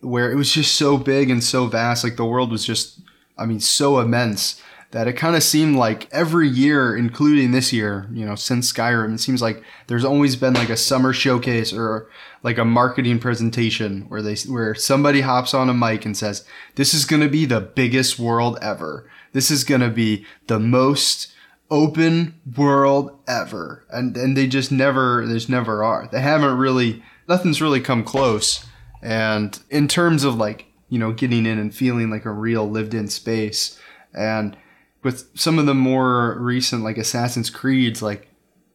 where 0.00 0.30
it 0.30 0.36
was 0.36 0.52
just 0.52 0.76
so 0.76 0.96
big 0.96 1.30
and 1.30 1.42
so 1.42 1.66
vast. 1.66 2.04
Like 2.04 2.16
the 2.16 2.24
world 2.24 2.50
was 2.50 2.64
just, 2.64 3.00
I 3.36 3.44
mean, 3.44 3.60
so 3.60 3.98
immense 3.98 4.62
that 4.96 5.06
it 5.06 5.12
kind 5.12 5.36
of 5.36 5.42
seemed 5.42 5.76
like 5.76 6.08
every 6.10 6.48
year, 6.48 6.96
including 6.96 7.50
this 7.50 7.70
year, 7.70 8.08
you 8.14 8.24
know, 8.24 8.34
since 8.34 8.72
Skyrim, 8.72 9.12
it 9.12 9.18
seems 9.18 9.42
like 9.42 9.62
there's 9.88 10.06
always 10.06 10.36
been 10.36 10.54
like 10.54 10.70
a 10.70 10.76
summer 10.76 11.12
showcase 11.12 11.70
or 11.70 12.08
like 12.42 12.56
a 12.56 12.64
marketing 12.64 13.18
presentation 13.18 14.06
where 14.08 14.22
they 14.22 14.36
where 14.48 14.74
somebody 14.74 15.20
hops 15.20 15.52
on 15.52 15.68
a 15.68 15.74
mic 15.74 16.06
and 16.06 16.16
says, 16.16 16.46
"This 16.76 16.94
is 16.94 17.04
going 17.04 17.20
to 17.20 17.28
be 17.28 17.44
the 17.44 17.60
biggest 17.60 18.18
world 18.18 18.58
ever. 18.62 19.06
This 19.32 19.50
is 19.50 19.64
going 19.64 19.82
to 19.82 19.90
be 19.90 20.24
the 20.46 20.58
most 20.58 21.30
open 21.70 22.40
world 22.56 23.18
ever." 23.28 23.84
And 23.90 24.16
and 24.16 24.34
they 24.34 24.46
just 24.46 24.72
never 24.72 25.26
there's 25.26 25.46
never 25.46 25.84
are. 25.84 26.08
They 26.10 26.22
haven't 26.22 26.56
really 26.56 27.02
nothing's 27.28 27.60
really 27.60 27.80
come 27.80 28.02
close. 28.02 28.64
And 29.02 29.62
in 29.68 29.88
terms 29.88 30.24
of 30.24 30.36
like, 30.36 30.68
you 30.88 30.98
know, 30.98 31.12
getting 31.12 31.44
in 31.44 31.58
and 31.58 31.74
feeling 31.74 32.08
like 32.08 32.24
a 32.24 32.32
real 32.32 32.66
lived 32.66 32.94
in 32.94 33.08
space 33.08 33.78
and 34.14 34.56
with 35.06 35.30
some 35.38 35.60
of 35.60 35.66
the 35.66 35.74
more 35.74 36.36
recent 36.40 36.82
like 36.82 36.98
Assassin's 36.98 37.48
Creeds, 37.48 38.02
like 38.02 38.26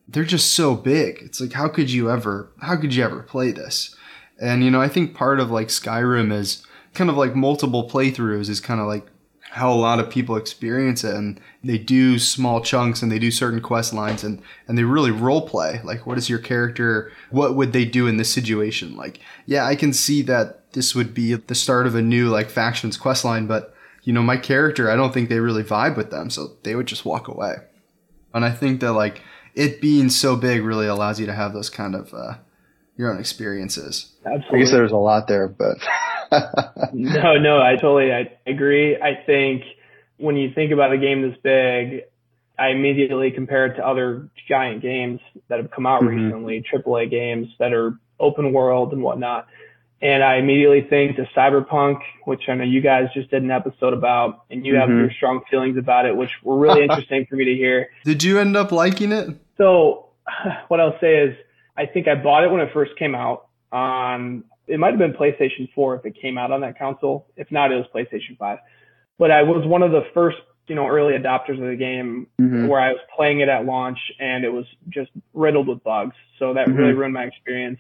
they're 0.08 0.24
just 0.24 0.54
so 0.54 0.76
big. 0.76 1.18
It's 1.22 1.42
like 1.42 1.52
how 1.52 1.68
could 1.68 1.92
you 1.92 2.10
ever 2.10 2.50
how 2.62 2.78
could 2.78 2.96
you 2.96 3.04
ever 3.04 3.22
play 3.22 3.52
this? 3.52 3.94
And 4.40 4.64
you 4.64 4.72
know, 4.72 4.80
I 4.82 4.88
think 4.88 5.14
part 5.14 5.42
of 5.42 5.52
like 5.52 5.68
Skyrim 5.68 6.32
is 6.32 6.66
kind 6.94 7.10
of 7.10 7.18
like 7.18 7.36
multiple 7.36 7.90
playthroughs 7.90 8.48
is 8.48 8.62
kind 8.62 8.80
of 8.80 8.88
like 8.88 9.08
how 9.50 9.74
a 9.74 9.76
lot 9.76 10.00
of 10.00 10.10
people 10.10 10.38
experience 10.38 11.04
it 11.04 11.14
and 11.14 11.38
they 11.66 11.78
do 11.78 12.18
small 12.18 12.62
chunks 12.62 13.02
and 13.02 13.12
they 13.12 13.20
do 13.20 13.30
certain 13.30 13.60
quest 13.60 13.92
lines 13.92 14.24
and 14.24 14.42
and 14.70 14.78
they 14.78 14.86
really 14.86 15.12
role 15.12 15.46
play 15.46 15.82
like 15.84 16.08
what 16.08 16.18
is 16.18 16.30
your 16.30 16.40
character 16.40 17.12
what 17.30 17.56
would 17.58 17.74
they 17.74 17.84
do 17.84 18.08
in 18.08 18.16
this 18.16 18.32
situation 18.32 18.96
like 18.96 19.20
yeah 19.46 19.66
i 19.66 19.76
can 19.76 19.92
see 19.92 20.22
that 20.22 20.72
this 20.72 20.96
would 20.96 21.14
be 21.14 21.34
the 21.34 21.56
start 21.56 21.86
of 21.86 21.96
a 21.96 22.02
new 22.02 22.30
like 22.30 22.50
factions 22.50 22.96
quest 22.96 23.26
line 23.26 23.46
but 23.46 23.76
you 24.04 24.14
know, 24.14 24.22
my 24.24 24.38
character, 24.38 24.90
I 24.90 24.96
don't 24.96 25.14
think 25.14 25.30
they 25.30 25.40
really 25.40 25.64
vibe 25.64 25.96
with 25.98 26.12
them, 26.12 26.30
so 26.30 26.58
they 26.64 26.76
would 26.76 26.88
just 26.88 27.06
walk 27.06 27.28
away. 27.28 27.56
And 28.34 28.44
I 28.46 28.52
think 28.52 28.80
that 28.82 28.94
like 28.94 29.22
it 29.56 29.82
being 29.82 30.10
so 30.10 30.36
big 30.36 30.64
really 30.64 30.88
allows 30.88 31.20
you 31.20 31.26
to 31.26 31.34
have 31.34 31.54
those 31.54 31.70
kind 31.70 31.96
of 31.96 32.14
uh, 32.14 32.36
your 32.98 33.12
own 33.12 33.20
experiences. 33.20 34.14
Absolutely. 34.26 34.60
I 34.60 34.62
guess 34.62 34.72
there's 34.72 34.92
a 34.92 34.98
lot 34.98 35.28
there, 35.28 35.48
but 35.48 35.78
no, 36.94 37.38
no, 37.38 37.62
I 37.62 37.76
totally 37.76 38.12
I 38.12 38.32
agree. 38.48 38.96
I 38.96 39.24
think 39.26 39.64
when 40.18 40.36
you 40.38 40.52
think 40.54 40.72
about 40.72 40.94
a 40.94 40.98
game 40.98 41.22
this 41.22 41.38
big, 41.44 42.04
I 42.58 42.70
immediately 42.70 43.32
compare 43.32 43.66
it 43.68 43.76
to 43.78 43.88
other 43.88 44.30
giant 44.48 44.82
games 44.82 45.20
that 45.50 45.60
have 45.60 45.72
come 45.72 45.86
out 45.86 46.02
Mhm. 46.02 46.08
recently, 46.26 46.64
AAA 46.72 47.10
games 47.10 47.48
that 47.60 47.74
are 47.74 47.98
open 48.20 48.54
world 48.54 48.94
and 48.94 49.02
whatnot. 49.02 49.48
And 50.02 50.24
I 50.24 50.38
immediately 50.38 50.82
think 50.82 51.18
to 51.18 51.28
Cyberpunk, 51.36 52.00
which 52.26 52.50
I 52.50 52.56
know 52.56 52.64
you 52.64 52.82
guys 52.82 53.10
just 53.14 53.30
did 53.30 53.44
an 53.44 53.52
episode 53.52 53.94
about, 53.94 54.46
and 54.50 54.66
you 54.66 54.76
have 54.76 54.90
Mhm. 54.90 54.98
your 55.00 55.12
strong 55.12 55.42
feelings 55.50 55.78
about 55.78 56.06
it, 56.08 56.16
which 56.16 56.32
were 56.44 56.58
really 56.58 56.82
interesting 56.84 57.26
for 57.30 57.36
me 57.36 57.46
to 57.46 57.54
hear. 57.56 57.90
Did 58.04 58.24
you 58.24 58.40
end 58.40 58.58
up 58.58 58.72
liking 58.72 59.12
it? 59.12 59.30
So 59.58 60.08
what 60.70 60.80
I'll 60.80 61.00
say 61.00 61.18
is 61.18 61.36
I 61.78 61.86
think 61.86 62.08
I 62.08 62.16
bought 62.16 62.44
it 62.44 62.52
when 62.52 62.62
it 62.62 62.72
first 62.74 62.96
came 62.98 63.14
out 63.16 63.48
on 63.72 64.44
it 64.68 64.80
might 64.80 64.92
have 64.92 65.00
been 65.00 65.14
PlayStation 65.14 65.70
4 65.74 65.96
if 65.98 66.06
it 66.06 66.16
came 66.22 66.38
out 66.38 66.52
on 66.52 66.62
that 66.62 66.80
console. 66.80 67.28
If 67.36 67.52
not, 67.52 67.72
it 67.72 67.76
was 67.76 67.86
PlayStation 67.94 68.38
5. 68.38 68.60
But 69.18 69.30
I 69.32 69.44
was 69.44 69.66
one 69.68 69.84
of 69.84 69.92
the 69.92 70.04
first, 70.14 70.38
you 70.68 70.76
know, 70.76 70.88
early 70.88 71.14
adopters 71.14 71.62
of 71.62 71.68
the 71.68 71.76
game 71.76 72.28
Mhm. 72.40 72.68
where 72.70 72.80
I 72.80 72.92
was 72.92 73.02
playing 73.16 73.42
it 73.42 73.50
at 73.50 73.66
launch 73.66 74.00
and 74.20 74.46
it 74.46 74.54
was 74.54 74.66
just 74.90 75.12
riddled 75.34 75.68
with 75.68 75.84
bugs. 75.84 76.16
So 76.40 76.54
that 76.54 76.68
Mhm. 76.68 76.78
really 76.78 76.94
ruined 76.94 77.14
my 77.14 77.24
experience. 77.26 77.80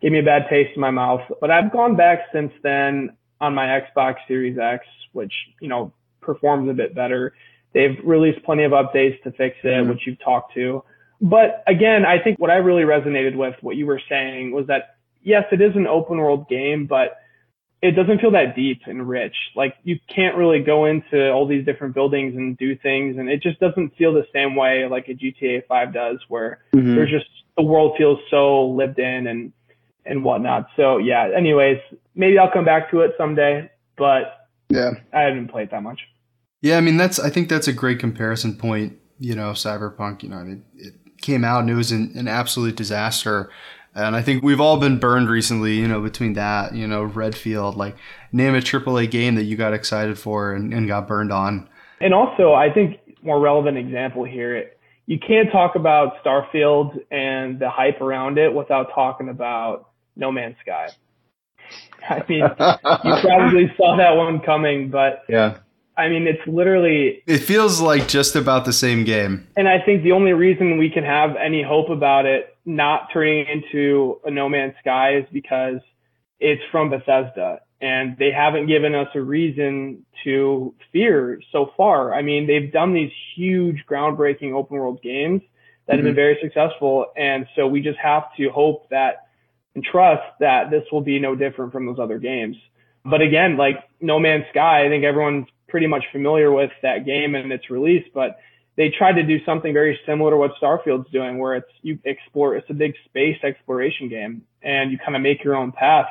Gave 0.00 0.12
me 0.12 0.20
a 0.20 0.22
bad 0.22 0.48
taste 0.48 0.70
in 0.74 0.80
my 0.80 0.90
mouth. 0.90 1.22
But 1.40 1.50
I've 1.50 1.72
gone 1.72 1.96
back 1.96 2.20
since 2.32 2.52
then 2.62 3.10
on 3.40 3.54
my 3.54 3.66
Xbox 3.66 4.16
Series 4.28 4.58
X, 4.58 4.84
which, 5.12 5.32
you 5.60 5.68
know, 5.68 5.92
performs 6.20 6.68
a 6.68 6.72
bit 6.72 6.94
better. 6.94 7.34
They've 7.72 7.96
released 8.04 8.44
plenty 8.44 8.64
of 8.64 8.72
updates 8.72 9.20
to 9.22 9.32
fix 9.32 9.56
it, 9.62 9.68
Mhm. 9.68 9.88
which 9.88 10.06
you've 10.06 10.18
talked 10.20 10.54
to. 10.54 10.82
But 11.20 11.64
again, 11.66 12.04
I 12.06 12.18
think 12.18 12.38
what 12.38 12.50
I 12.50 12.56
really 12.56 12.84
resonated 12.84 13.34
with 13.34 13.56
what 13.60 13.76
you 13.76 13.86
were 13.86 14.00
saying 14.08 14.52
was 14.52 14.66
that 14.68 14.94
yes, 15.24 15.44
it 15.52 15.60
is 15.60 15.74
an 15.74 15.86
open 15.86 16.18
world 16.18 16.48
game, 16.48 16.86
but 16.86 17.16
it 17.82 17.92
doesn't 17.92 18.20
feel 18.20 18.30
that 18.30 18.54
deep 18.56 18.82
and 18.86 19.08
rich. 19.08 19.34
Like 19.54 19.74
you 19.82 19.98
can't 20.08 20.36
really 20.36 20.60
go 20.60 20.84
into 20.86 21.30
all 21.30 21.46
these 21.46 21.64
different 21.64 21.94
buildings 21.94 22.36
and 22.36 22.56
do 22.56 22.74
things 22.76 23.18
and 23.18 23.28
it 23.28 23.42
just 23.42 23.58
doesn't 23.60 23.96
feel 23.96 24.12
the 24.12 24.26
same 24.32 24.54
way 24.54 24.86
like 24.86 25.08
a 25.08 25.14
GTA 25.14 25.60
5 25.66 25.92
does 25.92 26.18
where 26.28 26.60
Mhm. 26.72 26.94
there's 26.94 27.10
just 27.10 27.26
the 27.56 27.62
world 27.62 27.96
feels 27.96 28.18
so 28.30 28.66
lived 28.68 28.98
in 28.98 29.26
and 29.26 29.52
and 30.08 30.24
whatnot. 30.24 30.68
So 30.76 30.98
yeah, 30.98 31.30
anyways, 31.36 31.78
maybe 32.14 32.38
I'll 32.38 32.50
come 32.50 32.64
back 32.64 32.90
to 32.90 33.00
it 33.00 33.12
someday, 33.18 33.70
but 33.96 34.48
Yeah. 34.68 34.92
I 35.12 35.20
haven't 35.22 35.48
played 35.48 35.70
that 35.70 35.82
much. 35.82 36.00
Yeah, 36.60 36.76
I 36.76 36.80
mean 36.80 36.96
that's 36.96 37.18
I 37.18 37.30
think 37.30 37.48
that's 37.48 37.68
a 37.68 37.72
great 37.72 37.98
comparison 38.00 38.56
point. 38.56 38.98
You 39.20 39.34
know, 39.34 39.50
Cyberpunk. 39.52 40.22
You 40.22 40.28
know, 40.30 40.40
it, 40.40 40.58
it 40.76 40.94
came 41.20 41.44
out 41.44 41.60
and 41.60 41.70
it 41.70 41.74
was 41.74 41.92
an, 41.92 42.12
an 42.16 42.28
absolute 42.28 42.76
disaster. 42.76 43.50
And 43.94 44.14
I 44.14 44.22
think 44.22 44.44
we've 44.44 44.60
all 44.60 44.76
been 44.78 44.98
burned 44.98 45.28
recently. 45.28 45.74
You 45.74 45.88
know, 45.88 46.00
between 46.00 46.34
that, 46.34 46.74
you 46.74 46.86
know, 46.86 47.08
Redfall. 47.08 47.76
Like, 47.76 47.96
name 48.32 48.54
a 48.54 48.58
AAA 48.58 49.10
game 49.10 49.34
that 49.36 49.44
you 49.44 49.56
got 49.56 49.72
excited 49.72 50.18
for 50.18 50.52
and, 50.52 50.72
and 50.72 50.86
got 50.86 51.08
burned 51.08 51.32
on. 51.32 51.68
And 52.00 52.14
also, 52.14 52.52
I 52.54 52.72
think 52.72 53.00
more 53.22 53.40
relevant 53.40 53.76
example 53.76 54.24
here, 54.24 54.56
it, 54.56 54.78
you 55.06 55.18
can't 55.18 55.50
talk 55.50 55.74
about 55.74 56.22
Starfield 56.22 56.98
and 57.10 57.58
the 57.58 57.70
hype 57.70 58.00
around 58.00 58.38
it 58.38 58.52
without 58.54 58.90
talking 58.94 59.28
about 59.28 59.87
No 60.18 60.30
Man's 60.30 60.56
Sky. 60.60 60.90
I 62.08 62.22
mean, 62.28 62.40
you 62.40 63.20
probably 63.22 63.72
saw 63.76 63.96
that 63.96 64.12
one 64.16 64.40
coming, 64.40 64.90
but 64.90 65.24
yeah. 65.28 65.58
I 65.96 66.08
mean, 66.08 66.28
it's 66.28 66.46
literally, 66.46 67.22
It 67.26 67.38
feels 67.38 67.80
like 67.80 68.06
just 68.06 68.36
about 68.36 68.64
the 68.64 68.72
same 68.72 69.04
game. 69.04 69.48
and 69.56 69.68
I 69.68 69.80
think 69.84 70.04
the 70.04 70.12
only 70.12 70.32
reason 70.32 70.78
we 70.78 70.90
can 70.90 71.02
have 71.02 71.30
any 71.34 71.62
hope 71.62 71.88
about 71.88 72.24
it 72.24 72.54
not 72.64 73.08
turning 73.12 73.46
into 73.46 74.20
a 74.24 74.30
No 74.30 74.48
Man's 74.48 74.74
Sky 74.80 75.16
is 75.16 75.24
because 75.32 75.80
it's 76.38 76.62
from 76.70 76.90
Bethesda 76.90 77.60
and 77.80 78.16
they 78.18 78.30
haven't 78.30 78.66
given 78.66 78.94
us 78.94 79.08
a 79.14 79.20
reason 79.20 80.04
to 80.24 80.74
fear 80.92 81.40
so 81.52 81.70
far. 81.76 82.14
I 82.14 82.22
mean, 82.22 82.46
they've 82.46 82.72
done 82.72 82.92
these 82.92 83.12
huge 83.36 83.84
groundbreaking 83.88 84.52
open 84.52 84.78
world 84.78 85.00
games 85.02 85.42
that 85.86 85.96
have 85.96 86.04
been 86.04 86.12
mm-hmm. 86.12 86.16
very 86.16 86.38
successful. 86.42 87.06
And 87.16 87.46
so 87.56 87.66
we 87.66 87.80
just 87.80 87.98
have 87.98 88.24
to 88.36 88.50
hope 88.50 88.88
that 88.90 89.27
and 89.78 89.84
trust 89.84 90.24
that 90.40 90.70
this 90.70 90.82
will 90.90 91.02
be 91.02 91.20
no 91.20 91.36
different 91.36 91.72
from 91.72 91.86
those 91.86 92.00
other 92.00 92.18
games. 92.18 92.56
But 93.04 93.20
again, 93.22 93.56
like 93.56 93.76
No 94.00 94.18
Man's 94.18 94.44
Sky, 94.50 94.84
I 94.84 94.88
think 94.88 95.04
everyone's 95.04 95.46
pretty 95.68 95.86
much 95.86 96.04
familiar 96.10 96.50
with 96.50 96.72
that 96.82 97.06
game 97.06 97.36
and 97.36 97.52
its 97.52 97.70
release, 97.70 98.04
but 98.12 98.40
they 98.74 98.90
tried 98.90 99.12
to 99.12 99.22
do 99.22 99.44
something 99.44 99.72
very 99.72 99.98
similar 100.04 100.32
to 100.32 100.36
what 100.36 100.52
Starfield's 100.60 101.08
doing, 101.12 101.38
where 101.38 101.54
it's 101.54 101.70
you 101.82 101.96
explore, 102.04 102.56
it's 102.56 102.68
a 102.70 102.74
big 102.74 102.94
space 103.04 103.36
exploration 103.44 104.08
game 104.08 104.42
and 104.62 104.90
you 104.90 104.98
kind 104.98 105.14
of 105.14 105.22
make 105.22 105.44
your 105.44 105.54
own 105.54 105.70
path. 105.70 106.08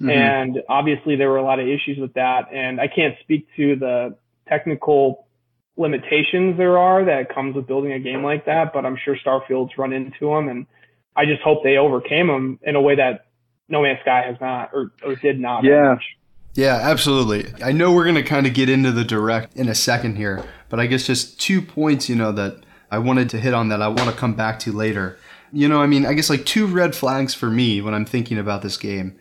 Mhm. 0.00 0.12
And 0.12 0.62
obviously 0.68 1.16
there 1.16 1.30
were 1.30 1.38
a 1.38 1.42
lot 1.42 1.58
of 1.58 1.66
issues 1.66 1.98
with 1.98 2.14
that. 2.14 2.52
And 2.52 2.80
I 2.80 2.86
can't 2.86 3.18
speak 3.20 3.48
to 3.56 3.74
the 3.74 4.16
technical 4.48 5.26
limitations 5.76 6.56
there 6.56 6.78
are 6.78 7.04
that 7.06 7.34
comes 7.34 7.56
with 7.56 7.66
building 7.66 7.92
a 7.92 7.98
game 7.98 8.22
like 8.22 8.44
that, 8.44 8.72
but 8.72 8.86
I'm 8.86 8.96
sure 9.04 9.16
Starfield's 9.16 9.76
run 9.76 9.92
into 9.92 10.28
them. 10.32 10.48
And 10.48 10.66
I 11.16 11.26
just 11.26 11.42
hope 11.42 11.62
they 11.62 11.76
overcame 11.76 12.28
them 12.28 12.58
in 12.62 12.76
a 12.76 12.80
way 12.80 12.94
that 12.96 13.26
No 13.68 13.82
Man's 13.82 14.00
Sky 14.00 14.22
has 14.26 14.36
not 14.40 14.70
or, 14.72 14.92
or 15.04 15.16
did 15.16 15.40
not. 15.40 15.64
Yeah. 15.64 15.96
Yeah, 16.54 16.78
absolutely. 16.82 17.46
I 17.62 17.70
know 17.70 17.92
we're 17.92 18.04
going 18.04 18.16
to 18.16 18.24
kind 18.24 18.46
of 18.46 18.54
get 18.54 18.68
into 18.68 18.90
the 18.90 19.04
direct 19.04 19.54
in 19.54 19.68
a 19.68 19.74
second 19.74 20.16
here, 20.16 20.44
but 20.68 20.80
I 20.80 20.86
guess 20.86 21.06
just 21.06 21.40
two 21.40 21.62
points, 21.62 22.08
you 22.08 22.16
know, 22.16 22.32
that 22.32 22.64
I 22.90 22.98
wanted 22.98 23.30
to 23.30 23.38
hit 23.38 23.54
on 23.54 23.68
that 23.68 23.80
I 23.80 23.86
want 23.86 24.10
to 24.10 24.12
come 24.12 24.34
back 24.34 24.58
to 24.60 24.72
later. 24.72 25.16
You 25.52 25.68
know, 25.68 25.80
I 25.80 25.86
mean, 25.86 26.04
I 26.06 26.12
guess 26.12 26.28
like 26.28 26.44
two 26.44 26.66
red 26.66 26.96
flags 26.96 27.34
for 27.34 27.50
me 27.50 27.80
when 27.80 27.94
I'm 27.94 28.04
thinking 28.04 28.36
about 28.36 28.62
this 28.62 28.76
game. 28.76 29.16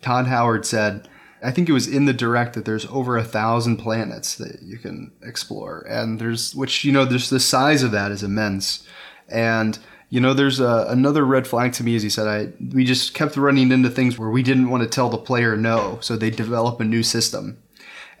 Todd 0.00 0.26
Howard 0.26 0.64
said, 0.64 1.06
I 1.42 1.50
think 1.50 1.68
it 1.68 1.72
was 1.72 1.86
in 1.86 2.06
the 2.06 2.14
direct 2.14 2.54
that 2.54 2.64
there's 2.64 2.86
over 2.86 3.18
a 3.18 3.24
thousand 3.24 3.76
planets 3.76 4.34
that 4.36 4.62
you 4.62 4.78
can 4.78 5.12
explore. 5.22 5.86
And 5.88 6.18
there's, 6.18 6.54
which, 6.54 6.82
you 6.84 6.92
know, 6.92 7.04
there's 7.04 7.28
the 7.28 7.40
size 7.40 7.82
of 7.82 7.92
that 7.92 8.10
is 8.10 8.22
immense. 8.22 8.86
And, 9.28 9.78
you 10.10 10.20
know, 10.20 10.34
there's 10.34 10.58
a, 10.58 10.86
another 10.88 11.24
red 11.24 11.46
flag 11.46 11.72
to 11.74 11.84
me, 11.84 11.94
as 11.94 12.02
he 12.02 12.10
said, 12.10 12.26
I, 12.26 12.52
we 12.74 12.84
just 12.84 13.14
kept 13.14 13.36
running 13.36 13.70
into 13.70 13.88
things 13.88 14.18
where 14.18 14.28
we 14.28 14.42
didn't 14.42 14.68
want 14.68 14.82
to 14.82 14.88
tell 14.88 15.08
the 15.08 15.16
player 15.16 15.56
no. 15.56 15.98
So 16.02 16.16
they 16.16 16.30
develop 16.30 16.80
a 16.80 16.84
new 16.84 17.04
system. 17.04 17.62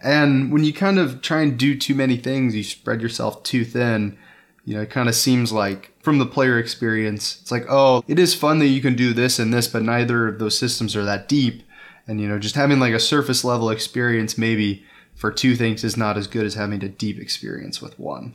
And 0.02 0.52
when 0.52 0.64
you 0.64 0.72
kind 0.72 0.98
of 1.00 1.20
try 1.20 1.42
and 1.42 1.58
do 1.58 1.76
too 1.76 1.96
many 1.96 2.16
things, 2.16 2.54
you 2.54 2.62
spread 2.62 3.02
yourself 3.02 3.42
too 3.42 3.64
thin. 3.64 4.16
You 4.64 4.76
know, 4.76 4.82
it 4.82 4.90
kind 4.90 5.08
of 5.08 5.16
seems 5.16 5.52
like 5.52 5.92
from 6.00 6.18
the 6.18 6.26
player 6.26 6.58
experience, 6.58 7.40
it's 7.42 7.50
like, 7.50 7.66
oh, 7.68 8.04
it 8.06 8.18
is 8.18 8.34
fun 8.36 8.60
that 8.60 8.68
you 8.68 8.80
can 8.80 8.94
do 8.94 9.12
this 9.12 9.40
and 9.40 9.52
this, 9.52 9.66
but 9.66 9.82
neither 9.82 10.28
of 10.28 10.38
those 10.38 10.56
systems 10.56 10.94
are 10.94 11.04
that 11.04 11.28
deep. 11.28 11.64
And, 12.06 12.20
you 12.20 12.28
know, 12.28 12.38
just 12.38 12.54
having 12.54 12.78
like 12.78 12.94
a 12.94 13.00
surface 13.00 13.44
level 13.44 13.68
experience 13.68 14.38
maybe 14.38 14.84
for 15.16 15.32
two 15.32 15.56
things 15.56 15.82
is 15.82 15.96
not 15.96 16.16
as 16.16 16.28
good 16.28 16.46
as 16.46 16.54
having 16.54 16.84
a 16.84 16.88
deep 16.88 17.18
experience 17.18 17.82
with 17.82 17.98
one. 17.98 18.34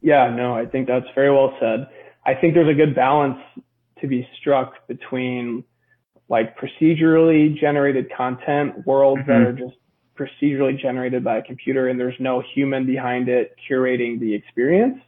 Yeah, 0.00 0.34
no, 0.34 0.54
I 0.54 0.64
think 0.64 0.88
that's 0.88 1.06
very 1.14 1.30
well 1.30 1.54
said. 1.60 1.88
I 2.28 2.34
think 2.38 2.52
there's 2.52 2.68
a 2.68 2.74
good 2.74 2.94
balance 2.94 3.38
to 4.02 4.06
be 4.06 4.28
struck 4.38 4.86
between 4.86 5.64
like 6.28 6.58
procedurally 6.58 7.58
generated 7.58 8.12
content, 8.14 8.86
worlds 8.86 9.22
that 9.26 9.32
are 9.32 9.52
mm-hmm. 9.54 9.64
just 9.64 9.78
procedurally 10.14 10.78
generated 10.78 11.24
by 11.24 11.38
a 11.38 11.42
computer 11.42 11.88
and 11.88 11.98
there's 11.98 12.20
no 12.20 12.42
human 12.54 12.84
behind 12.84 13.30
it 13.30 13.56
curating 13.70 14.20
the 14.20 14.34
experience. 14.34 14.98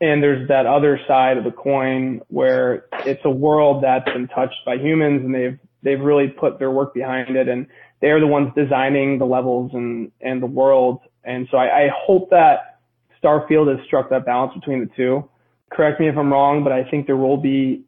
And 0.00 0.22
there's 0.22 0.48
that 0.48 0.64
other 0.64 0.98
side 1.06 1.36
of 1.36 1.44
the 1.44 1.50
coin 1.50 2.22
where 2.28 2.86
it's 3.04 3.20
a 3.26 3.30
world 3.30 3.84
that's 3.84 4.10
been 4.10 4.28
touched 4.28 4.64
by 4.64 4.76
humans 4.76 5.26
and 5.26 5.34
they've 5.34 5.58
they've 5.82 6.00
really 6.00 6.28
put 6.28 6.58
their 6.58 6.70
work 6.70 6.94
behind 6.94 7.36
it 7.36 7.48
and 7.48 7.66
they're 8.00 8.20
the 8.20 8.26
ones 8.26 8.50
designing 8.56 9.18
the 9.18 9.26
levels 9.26 9.72
and, 9.74 10.10
and 10.22 10.42
the 10.42 10.46
world. 10.46 11.00
And 11.22 11.48
so 11.50 11.58
I, 11.58 11.84
I 11.84 11.88
hope 11.94 12.30
that 12.30 12.80
Starfield 13.22 13.76
has 13.76 13.86
struck 13.86 14.08
that 14.08 14.24
balance 14.24 14.54
between 14.54 14.80
the 14.80 14.90
two. 14.96 15.28
Correct 15.72 16.00
me 16.00 16.08
if 16.08 16.16
I'm 16.16 16.32
wrong, 16.32 16.62
but 16.62 16.72
I 16.72 16.84
think 16.84 17.06
there 17.06 17.16
will 17.16 17.36
be, 17.36 17.84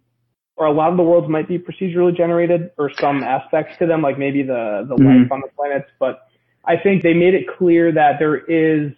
or 0.56 0.66
a 0.66 0.72
lot 0.72 0.90
of 0.90 0.96
the 0.96 1.02
worlds 1.04 1.28
might 1.28 1.46
be 1.46 1.58
procedurally 1.58 2.16
generated, 2.16 2.70
or 2.76 2.90
some 3.00 3.22
aspects 3.22 3.78
to 3.78 3.86
them, 3.86 4.02
like 4.02 4.18
maybe 4.18 4.42
the 4.42 4.84
the 4.88 4.96
Mhm. 4.96 5.22
life 5.22 5.32
on 5.32 5.40
the 5.40 5.48
planets. 5.56 5.88
But 5.98 6.20
I 6.64 6.76
think 6.76 7.02
they 7.02 7.14
made 7.14 7.34
it 7.34 7.46
clear 7.46 7.92
that 7.92 8.18
there 8.18 8.36
is 8.36 8.92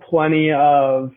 plenty 0.00 0.52
of 0.52 1.12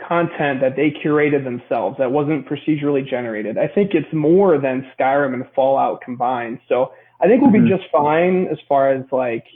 content 0.00 0.60
that 0.60 0.74
they 0.74 0.90
curated 0.90 1.44
themselves 1.44 1.96
that 1.98 2.10
wasn't 2.10 2.46
procedurally 2.46 3.06
generated. 3.06 3.56
I 3.56 3.68
think 3.68 3.94
it's 3.94 4.12
more 4.12 4.58
than 4.58 4.86
Skyrim 4.98 5.34
and 5.34 5.46
Fallout 5.54 6.00
combined. 6.00 6.58
So 6.68 6.92
I 7.20 7.28
think 7.28 7.40
we'll 7.42 7.52
be 7.52 7.60
Mhm. 7.60 7.68
just 7.68 7.88
fine 7.90 8.48
as 8.48 8.58
far 8.68 8.90
as 8.90 9.04
like 9.12 9.46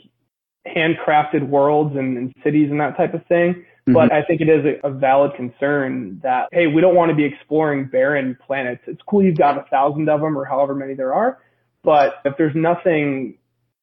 handcrafted 0.65 1.43
worlds 1.47 1.95
and, 1.97 2.17
and 2.17 2.33
cities 2.43 2.71
and 2.71 2.79
that 2.79 2.95
type 2.95 3.13
of 3.13 3.25
thing. 3.25 3.65
But 3.93 4.09
mm-hmm. 4.09 4.13
I 4.13 4.23
think 4.23 4.41
it 4.41 4.49
is 4.49 4.65
a, 4.65 4.87
a 4.87 4.91
valid 4.91 5.33
concern 5.35 6.19
that, 6.23 6.49
hey, 6.51 6.67
we 6.67 6.81
don't 6.81 6.95
want 6.95 7.09
to 7.09 7.15
be 7.15 7.25
exploring 7.25 7.85
barren 7.85 8.37
planets. 8.45 8.81
It's 8.87 9.01
cool 9.07 9.23
you've 9.23 9.37
got 9.37 9.57
a 9.57 9.69
thousand 9.69 10.09
of 10.09 10.21
them 10.21 10.37
or 10.37 10.45
however 10.45 10.75
many 10.75 10.93
there 10.93 11.13
are. 11.13 11.39
But 11.83 12.15
if 12.25 12.35
there's 12.37 12.55
nothing 12.55 13.37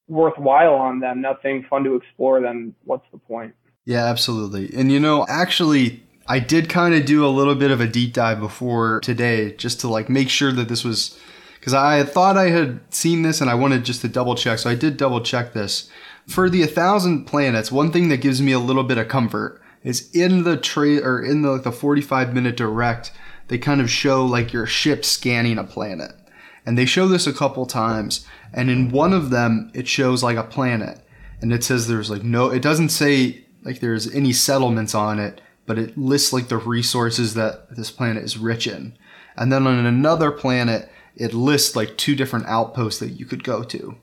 worthwhile 0.08 0.74
on 0.74 1.00
them, 1.00 1.20
nothing 1.20 1.64
fun 1.68 1.84
to 1.84 1.94
explore, 1.94 2.40
then 2.40 2.74
what's 2.84 3.06
the 3.10 3.18
point? 3.18 3.54
Yeah, 3.84 4.04
absolutely. 4.04 4.70
And 4.74 4.92
you 4.92 5.00
know, 5.00 5.24
actually, 5.28 6.02
I 6.26 6.40
did 6.40 6.68
kind 6.68 6.94
of 6.94 7.04
do 7.04 7.24
a 7.24 7.28
little 7.28 7.54
bit 7.54 7.70
of 7.70 7.80
a 7.80 7.86
deep 7.86 8.12
dive 8.12 8.40
before 8.40 9.00
today 9.00 9.52
just 9.52 9.80
to 9.80 9.88
like 9.88 10.08
make 10.08 10.28
sure 10.28 10.52
that 10.52 10.68
this 10.68 10.84
was 10.84 11.18
because 11.54 11.74
I 11.74 12.04
thought 12.04 12.36
I 12.36 12.50
had 12.50 12.80
seen 12.94 13.22
this 13.22 13.40
and 13.40 13.48
I 13.48 13.54
wanted 13.54 13.84
just 13.84 14.00
to 14.02 14.08
double 14.08 14.34
check. 14.34 14.58
So 14.58 14.70
I 14.70 14.74
did 14.74 14.96
double 14.96 15.20
check 15.20 15.52
this. 15.52 15.90
For 16.28 16.50
the 16.50 16.60
1,000 16.60 17.24
planets, 17.24 17.70
one 17.70 17.92
thing 17.92 18.08
that 18.08 18.18
gives 18.18 18.42
me 18.42 18.52
a 18.52 18.58
little 18.58 18.82
bit 18.82 18.98
of 18.98 19.08
comfort 19.08 19.60
is 19.86 20.10
in 20.12 20.42
the 20.42 20.58
tra- 20.58 21.02
or 21.02 21.22
in 21.22 21.40
the 21.40 21.52
like 21.52 21.62
the 21.62 21.72
45 21.72 22.34
minute 22.34 22.58
direct, 22.58 23.10
they 23.48 23.56
kind 23.56 23.80
of 23.80 23.90
show 23.90 24.26
like 24.26 24.52
your 24.52 24.66
ship 24.66 25.02
scanning 25.02 25.56
a 25.56 25.64
planet. 25.64 26.12
And 26.66 26.76
they 26.76 26.84
show 26.84 27.08
this 27.08 27.26
a 27.26 27.32
couple 27.32 27.64
times, 27.64 28.26
and 28.52 28.68
in 28.68 28.90
one 28.90 29.14
of 29.14 29.30
them 29.30 29.70
it 29.72 29.88
shows 29.88 30.22
like 30.22 30.36
a 30.36 30.42
planet 30.42 31.00
and 31.40 31.52
it 31.52 31.64
says 31.64 31.86
there's 31.86 32.10
like 32.10 32.22
no 32.22 32.50
it 32.50 32.62
doesn't 32.62 32.90
say 32.90 33.44
like 33.62 33.80
there's 33.80 34.12
any 34.14 34.32
settlements 34.32 34.94
on 34.94 35.18
it, 35.18 35.40
but 35.66 35.78
it 35.78 35.98
lists 35.98 36.32
like 36.32 36.48
the 36.48 36.56
resources 36.56 37.34
that 37.34 37.74
this 37.74 37.90
planet 37.90 38.22
is 38.22 38.38
rich 38.38 38.66
in. 38.66 38.96
And 39.36 39.52
then 39.52 39.66
on 39.66 39.84
another 39.84 40.30
planet, 40.30 40.88
it 41.16 41.34
lists 41.34 41.74
like 41.74 41.96
two 41.96 42.14
different 42.14 42.46
outposts 42.46 43.00
that 43.00 43.10
you 43.10 43.26
could 43.26 43.42
go 43.42 43.64
to. 43.64 43.96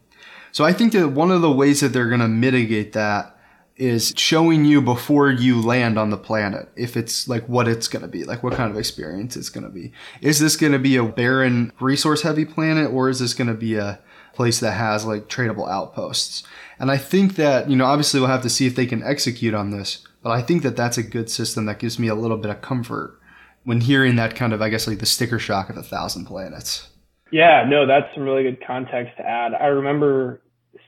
So 0.51 0.65
I 0.65 0.73
think 0.73 0.91
that 0.91 1.09
one 1.09 1.31
of 1.31 1.41
the 1.41 1.51
ways 1.51 1.79
that 1.79 1.89
they're 1.89 2.09
going 2.09 2.19
to 2.19 2.27
mitigate 2.27 2.91
that 2.93 3.37
is 3.75 4.13
showing 4.15 4.65
you 4.65 4.81
before 4.81 5.31
you 5.31 5.59
land 5.59 5.97
on 5.97 6.11
the 6.11 6.17
planet 6.17 6.69
if 6.75 6.95
it's 6.95 7.27
like 7.27 7.47
what 7.49 7.67
it's 7.67 7.87
going 7.87 8.03
to 8.03 8.07
be, 8.07 8.23
like 8.23 8.43
what 8.43 8.53
kind 8.53 8.69
of 8.69 8.77
experience 8.77 9.35
it's 9.35 9.49
going 9.49 9.63
to 9.63 9.69
be. 9.69 9.91
Is 10.21 10.39
this 10.39 10.55
going 10.55 10.73
to 10.73 10.79
be 10.79 10.95
a 10.95 11.03
barren 11.03 11.71
resource 11.79 12.21
heavy 12.21 12.45
planet 12.45 12.91
or 12.91 13.09
is 13.09 13.19
this 13.19 13.33
going 13.33 13.47
to 13.47 13.53
be 13.53 13.75
a 13.75 13.99
place 14.33 14.59
that 14.59 14.73
has 14.73 15.05
like 15.05 15.27
tradable 15.27 15.69
outposts? 15.69 16.43
And 16.79 16.91
I 16.91 16.97
think 16.97 17.35
that, 17.35 17.69
you 17.69 17.75
know, 17.75 17.85
obviously 17.85 18.19
we'll 18.19 18.29
have 18.29 18.43
to 18.43 18.49
see 18.49 18.67
if 18.67 18.75
they 18.75 18.85
can 18.85 19.03
execute 19.03 19.53
on 19.55 19.71
this, 19.71 20.05
but 20.21 20.31
I 20.31 20.41
think 20.41 20.61
that 20.63 20.75
that's 20.75 20.97
a 20.97 21.03
good 21.03 21.29
system 21.29 21.65
that 21.65 21.79
gives 21.79 21.97
me 21.97 22.07
a 22.07 22.15
little 22.15 22.37
bit 22.37 22.51
of 22.51 22.61
comfort 22.61 23.19
when 23.63 23.81
hearing 23.81 24.17
that 24.17 24.35
kind 24.35 24.53
of, 24.53 24.61
I 24.61 24.69
guess, 24.69 24.87
like 24.87 24.99
the 24.99 25.05
sticker 25.05 25.39
shock 25.39 25.69
of 25.69 25.77
a 25.77 25.83
thousand 25.83 26.25
planets. 26.25 26.89
Yeah, 27.31 27.65
no, 27.67 27.87
that's 27.87 28.13
some 28.13 28.23
really 28.23 28.43
good 28.43 28.63
context 28.65 29.17
to 29.17 29.25
add. 29.25 29.53
I 29.55 29.67
remember 29.67 30.41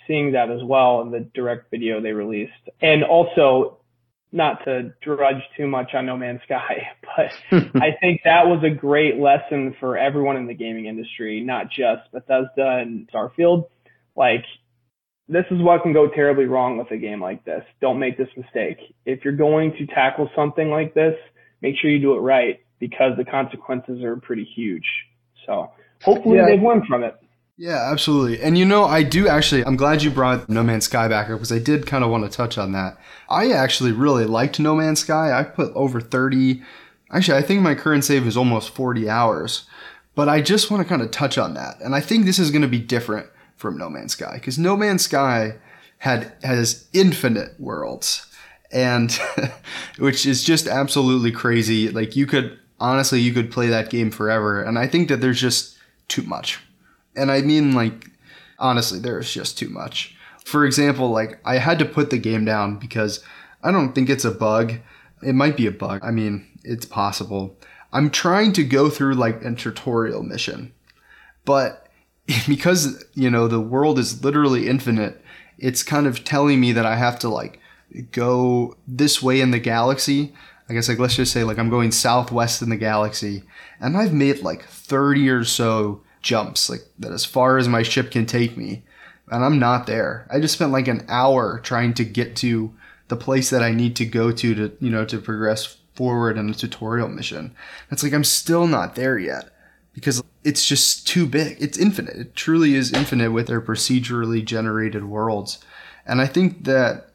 seeing 0.08 0.34
that 0.34 0.50
as 0.50 0.62
well 0.64 1.02
in 1.02 1.12
the 1.12 1.20
direct 1.34 1.72
video 1.72 2.02
they 2.02 2.12
released. 2.12 2.52
And 2.82 3.04
also, 3.04 3.80
not 4.32 4.66
to 4.66 4.94
drudge 5.02 5.42
too 5.56 5.68
much 5.68 5.92
on 5.94 6.06
No 6.06 6.18
Man's 6.18 6.42
Sky, 6.44 6.88
but 7.02 7.58
I 7.82 7.96
think 8.02 8.22
that 8.26 8.48
was 8.48 8.64
a 8.66 8.76
great 8.76 9.18
lesson 9.18 9.76
for 9.80 9.98
everyone 9.98 10.38
in 10.38 10.48
the 10.48 10.54
gaming 10.54 10.86
industry, 10.86 11.42
not 11.42 11.68
just 11.70 12.12
Bethesda 12.12 12.80
and 12.82 13.10
Starfield. 13.12 13.66
Like, 14.16 14.44
this 15.28 15.46
is 15.50 15.62
what 15.62 15.84
can 15.84 15.94
go 15.94 16.10
terribly 16.10 16.46
wrong 16.46 16.78
with 16.78 16.92
a 16.92 16.98
game 16.98 17.22
like 17.22 17.46
this. 17.46 17.64
Don't 17.82 18.00
make 18.00 18.18
this 18.18 18.28
mistake. 18.38 18.78
If 19.06 19.24
you're 19.24 19.36
going 19.36 19.74
to 19.80 19.88
tackle 19.88 20.30
something 20.36 20.70
like 20.70 20.94
this, 20.94 21.16
make 21.62 21.76
sure 21.82 21.90
you 21.90 22.00
do 22.00 22.16
it 22.16 22.20
right 22.20 22.60
because 22.80 23.14
the 23.18 23.26
consequences 23.26 24.04
are 24.04 24.18
pretty 24.18 24.48
huge. 24.56 24.86
So 25.46 25.72
hopefully 26.04 26.38
yeah. 26.38 26.46
they've 26.48 26.62
learned 26.62 26.86
from 26.88 27.04
it. 27.04 27.16
Yeah, 27.58 27.90
absolutely. 27.90 28.42
And 28.42 28.58
you 28.58 28.66
know, 28.66 28.84
I 28.84 29.04
do 29.04 29.28
actually, 29.28 29.64
I'm 29.66 29.78
glad 29.78 30.04
you 30.04 30.12
brought 30.12 30.50
No 30.50 30.62
Man's 30.62 30.86
Sky 30.86 31.08
back 31.08 31.30
up 31.30 31.38
because 31.38 31.54
I 31.54 31.60
did 31.60 31.88
kind 31.88 32.04
of 32.04 32.10
want 32.10 32.30
to 32.30 32.36
touch 32.36 32.58
on 32.58 32.74
that. 32.74 32.98
I 33.30 33.52
actually 33.52 33.94
really 33.94 34.26
liked 34.26 34.60
No 34.60 34.76
Man's 34.76 35.00
Sky. 35.00 35.38
I 35.38 35.44
put 35.44 35.72
over 35.74 36.02
30, 36.02 36.62
actually, 37.12 37.38
I 37.38 37.42
think 37.42 37.62
my 37.62 37.74
current 37.74 38.04
save 38.04 38.28
is 38.28 38.36
almost 38.36 38.76
40 38.76 39.10
hours. 39.10 39.66
But 40.16 40.28
I 40.30 40.42
just 40.42 40.70
want 40.70 40.84
to 40.84 40.90
kind 40.90 41.02
of 41.02 41.12
touch 41.12 41.38
on 41.38 41.54
that. 41.54 41.80
And 41.82 41.96
I 41.96 42.02
think 42.02 42.26
this 42.26 42.40
is 42.40 42.52
going 42.52 42.62
to 42.62 42.68
be 42.68 42.80
different 42.80 43.28
from 43.56 43.78
No 43.78 43.90
Man's 43.90 44.14
Sky 44.14 44.34
because 44.36 44.58
No 44.58 44.76
Man's 44.76 45.04
Sky 45.04 45.56
had 46.00 46.34
has 46.44 46.88
infinite 46.94 47.60
worlds 47.60 48.28
and 48.72 49.18
which 49.98 50.26
is 50.26 50.44
just 50.44 50.68
absolutely 50.68 51.32
crazy 51.32 51.90
like 51.90 52.16
you 52.16 52.26
could 52.26 52.60
honestly 52.80 53.20
you 53.20 53.34
could 53.34 53.50
play 53.50 53.68
that 53.68 53.90
game 53.90 54.12
forever 54.12 54.62
and 54.62 54.78
i 54.78 54.86
think 54.86 55.08
that 55.08 55.22
there's 55.22 55.40
just 55.40 55.78
too 56.10 56.22
much 56.24 56.60
and 57.16 57.32
i 57.32 57.42
mean 57.42 57.74
like 57.74 58.10
honestly 58.60 59.00
there's 59.00 59.34
just 59.34 59.58
too 59.58 59.70
much. 59.70 60.16
For 60.46 60.66
example 60.66 61.10
like 61.10 61.40
i 61.46 61.58
had 61.58 61.80
to 61.80 61.86
put 61.86 62.10
the 62.10 62.18
game 62.18 62.46
down 62.46 62.78
because 62.78 63.24
i 63.64 63.72
don't 63.72 63.94
think 63.94 64.10
it's 64.10 64.26
a 64.26 64.32
bug. 64.32 64.74
It 65.24 65.34
might 65.34 65.58
be 65.58 65.68
a 65.68 65.72
bug. 65.72 66.02
I 66.04 66.12
mean 66.12 66.48
it's 66.64 66.86
possible. 66.86 67.58
I'm 67.94 68.10
trying 68.10 68.52
to 68.54 68.64
go 68.64 68.90
through 68.90 69.14
like 69.14 69.44
a 69.44 69.54
tutorial 69.56 70.24
mission 70.24 70.74
but 71.46 71.88
because 72.48 73.04
you 73.14 73.30
know 73.30 73.48
the 73.48 73.60
world 73.60 74.00
is 74.00 74.24
literally 74.24 74.68
infinite 74.68 75.22
it's 75.58 75.84
kind 75.84 76.06
of 76.08 76.24
telling 76.24 76.60
me 76.60 76.72
that 76.72 76.86
i 76.86 76.96
have 76.96 77.18
to 77.20 77.30
like 77.30 77.60
go 78.12 78.76
this 78.88 79.22
way 79.22 79.42
in 79.42 79.52
the 79.52 79.60
galaxy. 79.60 80.34
I 80.68 80.74
guess 80.74 80.90
like 80.90 81.00
let's 81.00 81.16
just 81.16 81.32
say 81.32 81.44
like 81.44 81.58
i'm 81.58 81.70
going 81.70 81.92
southwest 81.92 82.62
in 82.62 82.70
the 82.70 82.78
galaxy. 82.78 83.44
And 83.80 83.98
i've 83.98 84.14
made 84.14 84.42
like 84.42 84.64
30 84.64 85.30
or 85.30 85.44
so 85.44 86.02
jumps 86.26 86.70
like 86.70 86.82
that 87.00 87.12
as 87.12 87.24
far 87.24 87.58
as 87.58 87.68
my 87.68 87.84
ship 87.84 88.12
can 88.12 88.26
take 88.26 88.58
me 88.58 88.84
and 89.30 89.46
i'm 89.46 89.60
not 89.60 89.88
there 89.88 90.28
i 90.32 90.40
just 90.40 90.56
spent 90.56 90.72
like 90.72 90.88
an 90.88 91.06
hour 91.08 91.60
trying 91.60 91.94
to 91.94 92.04
get 92.04 92.36
to 92.36 92.74
the 93.08 93.16
place 93.16 93.50
that 93.50 93.62
i 93.62 93.72
need 93.72 93.96
to 93.96 94.06
go 94.06 94.32
to 94.32 94.56
to 94.56 94.76
you 94.80 94.90
know 94.90 95.06
to 95.06 95.20
progress 95.20 95.78
forward 95.94 96.38
in 96.38 96.50
a 96.50 96.54
tutorial 96.54 97.08
mission 97.08 97.56
it's 97.92 98.04
like 98.04 98.14
i'm 98.14 98.24
still 98.24 98.68
not 98.68 98.96
there 98.96 99.18
yet 99.18 99.52
because 99.94 100.22
it's 100.44 100.68
just 100.68 101.08
too 101.08 101.26
big. 101.26 101.58
It's 101.60 101.78
infinite. 101.78 102.16
It 102.18 102.36
truly 102.36 102.76
is 102.76 102.94
infinite 102.94 103.32
with 103.32 103.48
their 103.48 103.62
procedurally 103.62 104.46
generated 104.46 105.06
worlds. 105.06 105.58
And 106.06 106.22
I 106.22 106.28
think 106.28 106.66
that 106.66 107.10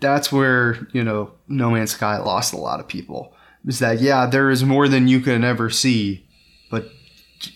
that's 0.00 0.32
where, 0.32 0.88
you 0.92 1.04
know, 1.04 1.32
No 1.46 1.70
Man's 1.70 1.90
Sky 1.90 2.16
lost 2.18 2.54
a 2.54 2.56
lot 2.56 2.80
of 2.80 2.88
people. 2.88 3.34
Is 3.66 3.80
that, 3.80 4.00
yeah, 4.00 4.24
there 4.24 4.48
is 4.48 4.64
more 4.64 4.88
than 4.88 5.08
you 5.08 5.20
can 5.20 5.44
ever 5.44 5.68
see, 5.68 6.26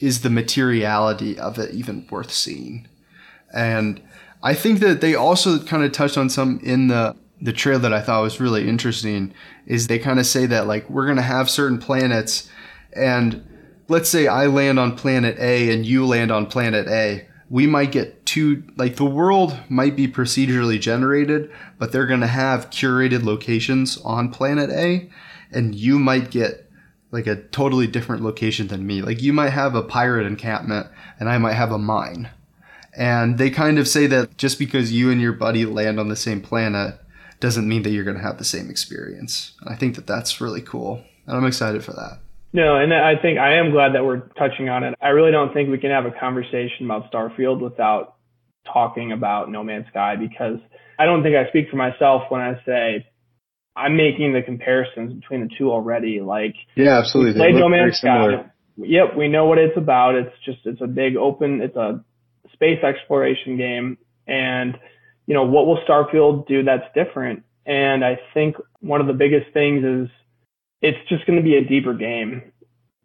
is 0.00 0.22
the 0.22 0.30
materiality 0.30 1.38
of 1.38 1.58
it 1.58 1.74
even 1.74 2.06
worth 2.10 2.32
seeing? 2.32 2.88
And 3.52 4.02
I 4.42 4.54
think 4.54 4.80
that 4.80 5.00
they 5.00 5.14
also 5.14 5.58
kind 5.58 5.84
of 5.84 5.92
touched 5.92 6.18
on 6.18 6.28
some 6.28 6.60
in 6.62 6.88
the 6.88 7.16
the 7.40 7.52
trail 7.52 7.78
that 7.80 7.92
I 7.92 8.00
thought 8.00 8.22
was 8.22 8.40
really 8.40 8.68
interesting 8.68 9.34
is 9.66 9.86
they 9.86 9.98
kind 9.98 10.18
of 10.18 10.24
say 10.24 10.46
that 10.46 10.66
like 10.66 10.88
we're 10.88 11.04
going 11.04 11.16
to 11.16 11.22
have 11.22 11.50
certain 11.50 11.78
planets 11.78 12.48
and 12.94 13.44
let's 13.88 14.08
say 14.08 14.26
I 14.26 14.46
land 14.46 14.78
on 14.78 14.96
planet 14.96 15.36
A 15.38 15.72
and 15.72 15.84
you 15.84 16.06
land 16.06 16.30
on 16.30 16.46
planet 16.46 16.88
A, 16.88 17.26
we 17.50 17.66
might 17.66 17.92
get 17.92 18.24
two, 18.26 18.64
like 18.76 18.96
the 18.96 19.04
world 19.04 19.58
might 19.68 19.96
be 19.96 20.08
procedurally 20.08 20.80
generated, 20.80 21.50
but 21.78 21.92
they're 21.92 22.06
going 22.06 22.20
to 22.20 22.26
have 22.26 22.70
curated 22.70 23.22
locations 23.22 23.98
on 23.98 24.30
planet 24.30 24.70
A, 24.70 25.10
and 25.52 25.74
you 25.74 25.98
might 25.98 26.30
get 26.30 26.63
like 27.14 27.28
a 27.28 27.36
totally 27.36 27.86
different 27.86 28.24
location 28.24 28.66
than 28.66 28.84
me. 28.84 29.00
Like 29.00 29.22
you 29.22 29.32
might 29.32 29.50
have 29.50 29.76
a 29.76 29.82
pirate 29.82 30.26
encampment, 30.26 30.88
and 31.20 31.28
I 31.28 31.38
might 31.38 31.52
have 31.52 31.70
a 31.70 31.78
mine. 31.78 32.28
And 32.96 33.38
they 33.38 33.50
kind 33.50 33.78
of 33.78 33.86
say 33.86 34.08
that 34.08 34.36
just 34.36 34.58
because 34.58 34.92
you 34.92 35.12
and 35.12 35.20
your 35.20 35.32
buddy 35.32 35.64
land 35.64 36.00
on 36.00 36.08
the 36.08 36.16
same 36.16 36.40
planet 36.40 36.98
doesn't 37.38 37.68
mean 37.68 37.84
that 37.84 37.90
you're 37.90 38.04
going 38.04 38.16
to 38.16 38.22
have 38.22 38.38
the 38.38 38.44
same 38.44 38.68
experience. 38.68 39.52
And 39.60 39.70
I 39.72 39.76
think 39.76 39.94
that 39.94 40.08
that's 40.08 40.40
really 40.40 40.60
cool. 40.60 41.04
And 41.26 41.36
I'm 41.36 41.46
excited 41.46 41.84
for 41.84 41.92
that. 41.92 42.18
No, 42.52 42.76
and 42.76 42.92
I 42.92 43.14
think 43.16 43.38
I 43.38 43.54
am 43.54 43.70
glad 43.70 43.94
that 43.94 44.04
we're 44.04 44.28
touching 44.36 44.68
on 44.68 44.82
it. 44.82 44.94
I 45.00 45.08
really 45.08 45.30
don't 45.30 45.54
think 45.54 45.70
we 45.70 45.78
can 45.78 45.90
have 45.90 46.06
a 46.06 46.10
conversation 46.10 46.84
about 46.86 47.12
Starfield 47.12 47.60
without 47.60 48.16
talking 48.66 49.12
about 49.12 49.50
No 49.50 49.62
Man's 49.62 49.86
Sky 49.88 50.16
because 50.16 50.58
I 50.98 51.04
don't 51.06 51.22
think 51.22 51.36
I 51.36 51.48
speak 51.48 51.70
for 51.70 51.76
myself 51.76 52.24
when 52.28 52.40
I 52.40 52.60
say 52.66 53.06
I'm 53.76 53.96
making 53.96 54.32
the 54.32 54.42
comparisons 54.42 55.12
between 55.14 55.40
the 55.40 55.50
two 55.58 55.70
already. 55.70 56.20
Like, 56.20 56.54
yeah, 56.76 56.98
absolutely. 56.98 57.40
Played 57.40 57.56
No 57.56 57.68
Man's 57.68 57.98
Sky. 57.98 58.50
Yep, 58.76 59.16
we 59.16 59.28
know 59.28 59.46
what 59.46 59.58
it's 59.58 59.76
about. 59.76 60.14
It's 60.14 60.34
just 60.44 60.58
it's 60.64 60.80
a 60.80 60.86
big 60.86 61.16
open. 61.16 61.60
It's 61.60 61.76
a 61.76 62.04
space 62.52 62.82
exploration 62.82 63.56
game, 63.56 63.98
and 64.26 64.76
you 65.26 65.34
know 65.34 65.44
what 65.44 65.66
will 65.66 65.78
Starfield 65.88 66.46
do 66.46 66.64
that's 66.64 66.84
different? 66.94 67.44
And 67.66 68.04
I 68.04 68.18
think 68.32 68.56
one 68.80 69.00
of 69.00 69.06
the 69.06 69.12
biggest 69.12 69.52
things 69.52 69.84
is 69.84 70.08
it's 70.82 70.98
just 71.08 71.26
going 71.26 71.38
to 71.38 71.42
be 71.42 71.56
a 71.56 71.64
deeper 71.64 71.94
game 71.94 72.52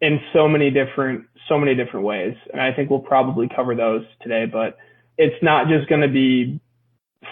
in 0.00 0.20
so 0.32 0.48
many 0.48 0.70
different 0.70 1.26
so 1.48 1.58
many 1.58 1.74
different 1.74 2.06
ways. 2.06 2.34
And 2.52 2.60
I 2.60 2.72
think 2.72 2.90
we'll 2.90 3.00
probably 3.00 3.48
cover 3.54 3.74
those 3.74 4.04
today, 4.22 4.46
but 4.50 4.76
it's 5.18 5.42
not 5.42 5.68
just 5.68 5.88
going 5.88 6.02
to 6.02 6.08
be 6.08 6.60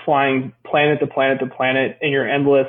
flying 0.05 0.53
planet 0.67 1.01
to 1.01 1.07
planet 1.07 1.41
to 1.41 1.47
planet 1.47 1.99
in 2.03 2.11
your 2.11 2.29
endless 2.29 2.69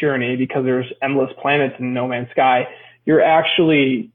journey 0.00 0.36
because 0.36 0.64
there's 0.64 0.86
endless 1.02 1.30
planets 1.40 1.74
in 1.78 1.94
No 1.94 2.08
Man's 2.08 2.30
Sky. 2.30 2.64
You're 3.04 3.22
actually 3.22 4.12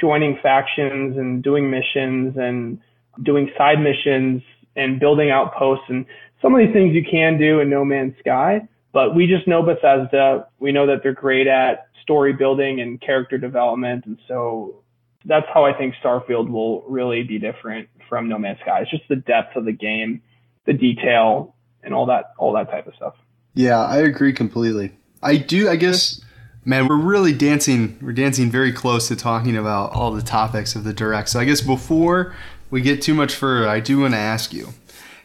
joining 0.00 0.38
factions 0.42 1.16
and 1.16 1.42
doing 1.42 1.70
missions 1.70 2.36
and 2.36 2.80
doing 3.22 3.50
side 3.58 3.78
missions 3.80 4.42
and 4.76 5.00
building 5.00 5.30
outposts 5.30 5.84
and 5.88 6.06
some 6.40 6.54
of 6.54 6.60
these 6.60 6.72
things 6.72 6.94
you 6.94 7.04
can 7.08 7.38
do 7.38 7.60
in 7.60 7.68
No 7.68 7.84
Man's 7.84 8.14
Sky, 8.20 8.68
but 8.92 9.14
we 9.14 9.26
just 9.26 9.48
know 9.48 9.62
Bethesda. 9.62 10.48
We 10.58 10.72
know 10.72 10.86
that 10.86 11.02
they're 11.02 11.14
great 11.14 11.46
at 11.46 11.88
story 12.02 12.32
building 12.32 12.80
and 12.80 13.00
character 13.00 13.38
development. 13.38 14.06
And 14.06 14.18
so 14.28 14.82
that's 15.24 15.46
how 15.52 15.64
I 15.64 15.76
think 15.76 15.94
Starfield 16.02 16.48
will 16.48 16.82
really 16.82 17.22
be 17.22 17.38
different 17.38 17.88
from 18.08 18.28
No 18.28 18.38
Man's 18.38 18.60
Sky. 18.60 18.80
It's 18.82 18.90
just 18.90 19.02
the 19.08 19.16
depth 19.16 19.56
of 19.56 19.64
the 19.64 19.72
game, 19.72 20.22
the 20.64 20.72
detail, 20.72 21.54
and 21.82 21.92
all 21.92 22.06
that 22.06 22.32
all 22.38 22.54
that 22.54 22.70
type 22.70 22.86
of 22.86 22.94
stuff. 22.94 23.14
Yeah, 23.54 23.78
I 23.78 23.98
agree 23.98 24.32
completely. 24.32 24.97
I 25.22 25.36
do. 25.36 25.68
I 25.68 25.76
guess, 25.76 26.20
man, 26.64 26.86
we're 26.88 26.96
really 26.96 27.32
dancing. 27.32 27.98
We're 28.00 28.12
dancing 28.12 28.50
very 28.50 28.72
close 28.72 29.08
to 29.08 29.16
talking 29.16 29.56
about 29.56 29.92
all 29.92 30.12
the 30.12 30.22
topics 30.22 30.74
of 30.74 30.84
the 30.84 30.92
direct. 30.92 31.28
So 31.30 31.40
I 31.40 31.44
guess 31.44 31.60
before 31.60 32.34
we 32.70 32.80
get 32.80 33.02
too 33.02 33.14
much 33.14 33.34
further, 33.34 33.68
I 33.68 33.80
do 33.80 34.00
want 34.00 34.14
to 34.14 34.18
ask 34.18 34.52
you, 34.52 34.68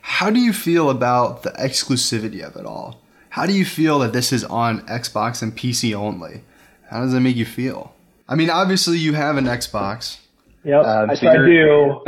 how 0.02 0.30
do 0.30 0.40
you 0.40 0.54
feel 0.54 0.90
about 0.90 1.44
the 1.44 1.52
exclusivity 1.52 2.42
of 2.42 2.56
it 2.56 2.66
all? 2.66 3.02
How 3.30 3.46
do 3.46 3.54
you 3.54 3.66
feel 3.66 4.00
that 4.00 4.14
this 4.14 4.32
is 4.32 4.44
on 4.44 4.82
Xbox 4.88 5.42
and 5.42 5.56
PC 5.56 5.96
only? 5.96 6.44
How 6.90 7.02
does 7.02 7.14
that 7.14 7.22
make 7.22 7.36
you 7.36 7.46
feel? 7.46 7.96
I 8.30 8.36
mean, 8.36 8.50
obviously 8.50 8.98
you 8.98 9.14
have 9.14 9.38
an 9.38 9.46
Xbox. 9.46 10.20
Yep, 10.64 10.86
Um, 10.86 11.10
I, 11.10 11.16
so 11.16 11.28
I 11.28 11.36
do. 11.38 12.02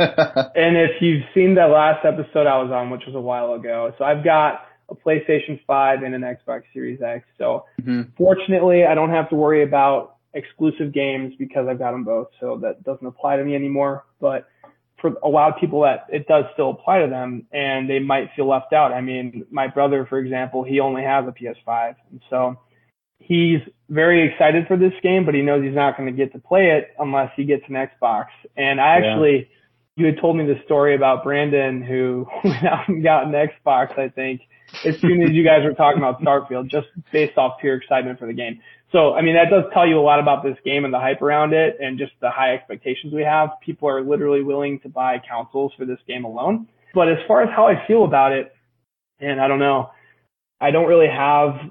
and 0.54 0.76
if 0.76 1.02
you've 1.02 1.24
seen 1.34 1.56
that 1.56 1.66
last 1.66 2.04
episode 2.04 2.46
I 2.46 2.62
was 2.62 2.70
on, 2.72 2.90
which 2.90 3.02
was 3.06 3.14
a 3.14 3.20
while 3.20 3.54
ago, 3.54 3.92
so 3.98 4.04
I've 4.04 4.24
got 4.24 4.62
a 4.88 4.94
PlayStation 4.94 5.60
5 5.66 6.02
and 6.02 6.14
an 6.14 6.22
Xbox 6.22 6.62
Series 6.72 7.02
X. 7.02 7.26
So 7.38 7.64
Mhm. 7.80 8.08
fortunately, 8.16 8.84
I 8.84 8.94
don't 8.94 9.10
have 9.10 9.28
to 9.30 9.36
worry 9.36 9.62
about 9.62 10.16
exclusive 10.34 10.92
games 10.92 11.34
because 11.36 11.66
I've 11.66 11.78
got 11.78 11.92
them 11.92 12.04
both. 12.04 12.28
So 12.40 12.56
that 12.58 12.84
doesn't 12.84 13.06
apply 13.06 13.36
to 13.36 13.44
me 13.44 13.54
anymore. 13.54 14.04
But 14.20 14.46
for 14.98 15.14
a 15.22 15.28
lot 15.28 15.52
of 15.52 15.60
people 15.60 15.80
that 15.82 16.06
it 16.08 16.26
does 16.26 16.44
still 16.52 16.70
apply 16.70 17.00
to 17.00 17.06
them 17.08 17.46
and 17.52 17.88
they 17.88 17.98
might 17.98 18.30
feel 18.32 18.46
left 18.46 18.72
out. 18.72 18.92
I 18.92 19.00
mean, 19.00 19.44
my 19.50 19.66
brother, 19.66 20.06
for 20.06 20.18
example, 20.18 20.62
he 20.62 20.80
only 20.80 21.02
has 21.02 21.26
a 21.26 21.32
PS5. 21.32 21.96
And 22.10 22.20
so 22.30 22.58
he's 23.18 23.60
very 23.88 24.22
excited 24.22 24.66
for 24.66 24.76
this 24.76 24.94
game, 25.02 25.24
but 25.24 25.34
he 25.34 25.42
knows 25.42 25.62
he's 25.62 25.74
not 25.74 25.96
going 25.96 26.06
to 26.06 26.16
get 26.16 26.32
to 26.32 26.38
play 26.38 26.70
it 26.70 26.94
unless 26.98 27.30
he 27.36 27.44
gets 27.44 27.62
an 27.68 27.74
Xbox. 27.74 28.26
And 28.56 28.80
I 28.80 29.00
Yeah. 29.00 29.14
You 29.96 30.06
had 30.06 30.20
told 30.20 30.36
me 30.36 30.44
the 30.44 30.60
story 30.64 30.94
about 30.94 31.24
Brandon 31.24 31.82
who 31.82 32.26
went 32.44 32.64
out 32.64 32.88
and 32.88 33.02
got 33.02 33.24
an 33.24 33.32
Xbox, 33.32 33.98
I 33.98 34.08
think, 34.10 34.42
as 34.84 34.98
soon 35.00 35.22
as 35.22 35.30
you 35.30 35.42
guys 35.42 35.64
were 35.64 35.72
talking 35.72 35.98
about 35.98 36.20
Starfield, 36.20 36.70
just 36.70 36.88
based 37.12 37.38
off 37.38 37.58
pure 37.60 37.76
excitement 37.76 38.18
for 38.18 38.26
the 38.26 38.34
game. 38.34 38.60
So, 38.92 39.14
I 39.14 39.22
mean, 39.22 39.34
that 39.34 39.50
does 39.50 39.64
tell 39.72 39.86
you 39.86 39.98
a 39.98 40.02
lot 40.02 40.20
about 40.20 40.44
this 40.44 40.56
game 40.64 40.84
and 40.84 40.94
the 40.94 41.00
hype 41.00 41.22
around 41.22 41.54
it 41.54 41.78
and 41.80 41.98
just 41.98 42.12
the 42.20 42.30
high 42.30 42.54
expectations 42.54 43.12
we 43.12 43.22
have. 43.22 43.50
People 43.64 43.88
are 43.88 44.02
literally 44.02 44.42
willing 44.42 44.78
to 44.80 44.88
buy 44.88 45.20
consoles 45.28 45.72
for 45.76 45.84
this 45.86 45.98
game 46.06 46.24
alone. 46.24 46.68
But 46.94 47.08
as 47.08 47.18
far 47.26 47.42
as 47.42 47.50
how 47.54 47.66
I 47.66 47.86
feel 47.86 48.04
about 48.04 48.32
it, 48.32 48.54
and 49.18 49.40
I 49.40 49.48
don't 49.48 49.58
know, 49.58 49.90
I 50.60 50.70
don't 50.70 50.86
really 50.86 51.08
have 51.08 51.70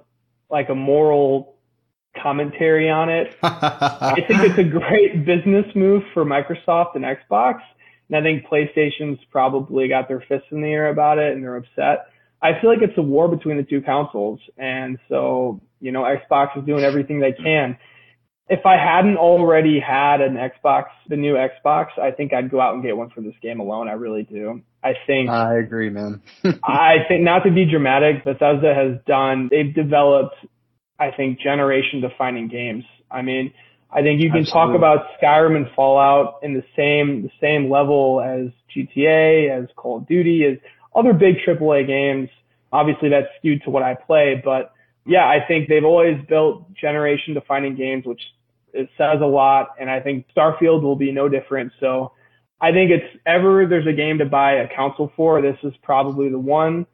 like 0.49 0.69
a 0.69 0.75
moral 0.75 1.55
commentary 2.21 2.89
on 2.89 3.09
it. 3.09 3.35
I 3.43 4.15
think 4.27 4.41
it's 4.41 4.59
a 4.59 4.63
great 4.63 5.25
business 5.25 5.65
move 5.75 6.03
for 6.13 6.25
Microsoft 6.25 6.95
and 6.95 7.05
Xbox. 7.05 7.59
And 8.09 8.17
I 8.17 8.21
think 8.21 8.45
PlayStation's 8.47 9.19
probably 9.31 9.87
got 9.87 10.07
their 10.07 10.23
fists 10.27 10.47
in 10.51 10.61
the 10.61 10.67
air 10.67 10.89
about 10.89 11.17
it 11.17 11.33
and 11.33 11.43
they're 11.43 11.57
upset. 11.57 12.07
I 12.41 12.59
feel 12.61 12.69
like 12.69 12.81
it's 12.81 12.97
a 12.97 13.01
war 13.01 13.27
between 13.27 13.57
the 13.57 13.63
two 13.63 13.81
consoles. 13.81 14.39
And 14.57 14.99
so, 15.09 15.61
you 15.79 15.91
know, 15.91 16.03
Xbox 16.03 16.57
is 16.57 16.65
doing 16.65 16.83
everything 16.83 17.19
they 17.19 17.31
can. 17.31 17.77
If 18.47 18.65
I 18.65 18.77
hadn't 18.77 19.17
already 19.17 19.79
had 19.79 20.21
an 20.21 20.35
Xbox, 20.35 20.85
the 21.09 21.15
new 21.15 21.33
Xbox, 21.33 21.97
I 21.99 22.11
think 22.11 22.31
I'd 22.31 22.51
go 22.51 22.61
out 22.61 22.75
and 22.75 22.83
get 22.83 22.95
one 22.95 23.09
for 23.09 23.21
this 23.21 23.33
game 23.41 23.59
alone. 23.59 23.87
I 23.87 23.93
really 23.93 24.21
do. 24.21 24.61
I 24.83 24.93
think 25.07 25.31
I 25.31 25.57
agree, 25.57 25.89
man. 25.89 26.21
I 26.63 26.97
think 27.07 27.23
not 27.23 27.39
to 27.39 27.51
be 27.51 27.65
dramatic, 27.65 28.23
Bethesda 28.23 28.75
has 28.75 29.01
done, 29.07 29.47
they've 29.49 29.73
developed, 29.73 30.35
I 30.99 31.09
think, 31.09 31.39
generation 31.39 32.01
defining 32.01 32.49
games. 32.49 32.83
I 33.09 33.23
mean, 33.23 33.51
I 33.95 34.01
think 34.01 34.21
you 34.21 34.29
can 34.29 34.43
talk 34.43 34.75
about 34.75 35.05
Skyrim 35.21 35.55
and 35.55 35.67
Fallout 35.73 36.39
in 36.43 36.53
the 36.53 36.63
same, 36.75 37.21
the 37.21 37.31
same 37.39 37.71
level 37.71 38.19
as 38.19 38.51
GTA, 38.75 39.49
as 39.49 39.69
Call 39.77 39.99
of 39.99 40.07
Duty, 40.07 40.43
as 40.43 40.57
other 40.93 41.13
big 41.13 41.37
AAA 41.37 41.87
games. 41.87 42.29
Obviously 42.73 43.07
that's 43.07 43.27
skewed 43.37 43.63
to 43.63 43.69
what 43.69 43.83
I 43.83 43.93
play, 43.93 44.41
but 44.43 44.73
yeah, 45.05 45.25
I 45.25 45.39
think 45.47 45.69
they've 45.69 45.85
always 45.85 46.17
built 46.27 46.73
generation 46.73 47.35
defining 47.35 47.75
games, 47.75 48.05
which 48.05 48.21
it 48.73 48.89
says 48.97 49.21
a 49.21 49.25
lot. 49.25 49.75
And 49.79 49.89
I 49.89 50.01
think 50.01 50.25
Starfield 50.35 50.81
will 50.81 50.97
be 50.97 51.13
no 51.13 51.29
different. 51.29 51.71
So 51.79 52.11
I 52.59 52.73
think 52.73 52.91
it's 52.91 53.21
ever 53.25 53.65
there's 53.65 53.87
a 53.87 53.93
game 53.93 54.17
to 54.17 54.25
buy 54.25 54.55
a 54.55 54.75
console 54.75 55.11
for, 55.15 55.41
this 55.41 55.57
is 55.63 55.73
probably 55.83 56.29
the 56.29 56.39
one. 56.39 56.85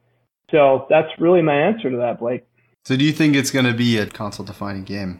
So 0.52 0.86
that's 0.88 1.08
really 1.18 1.42
my 1.42 1.54
answer 1.54 1.90
to 1.90 1.96
that, 1.96 2.20
Blake. 2.20 2.46
So 2.84 2.96
do 2.96 3.04
you 3.04 3.12
think 3.12 3.34
it's 3.34 3.50
going 3.50 3.64
to 3.64 3.74
be 3.74 3.98
a 3.98 4.06
console 4.06 4.46
defining 4.46 4.84
game? 4.84 5.18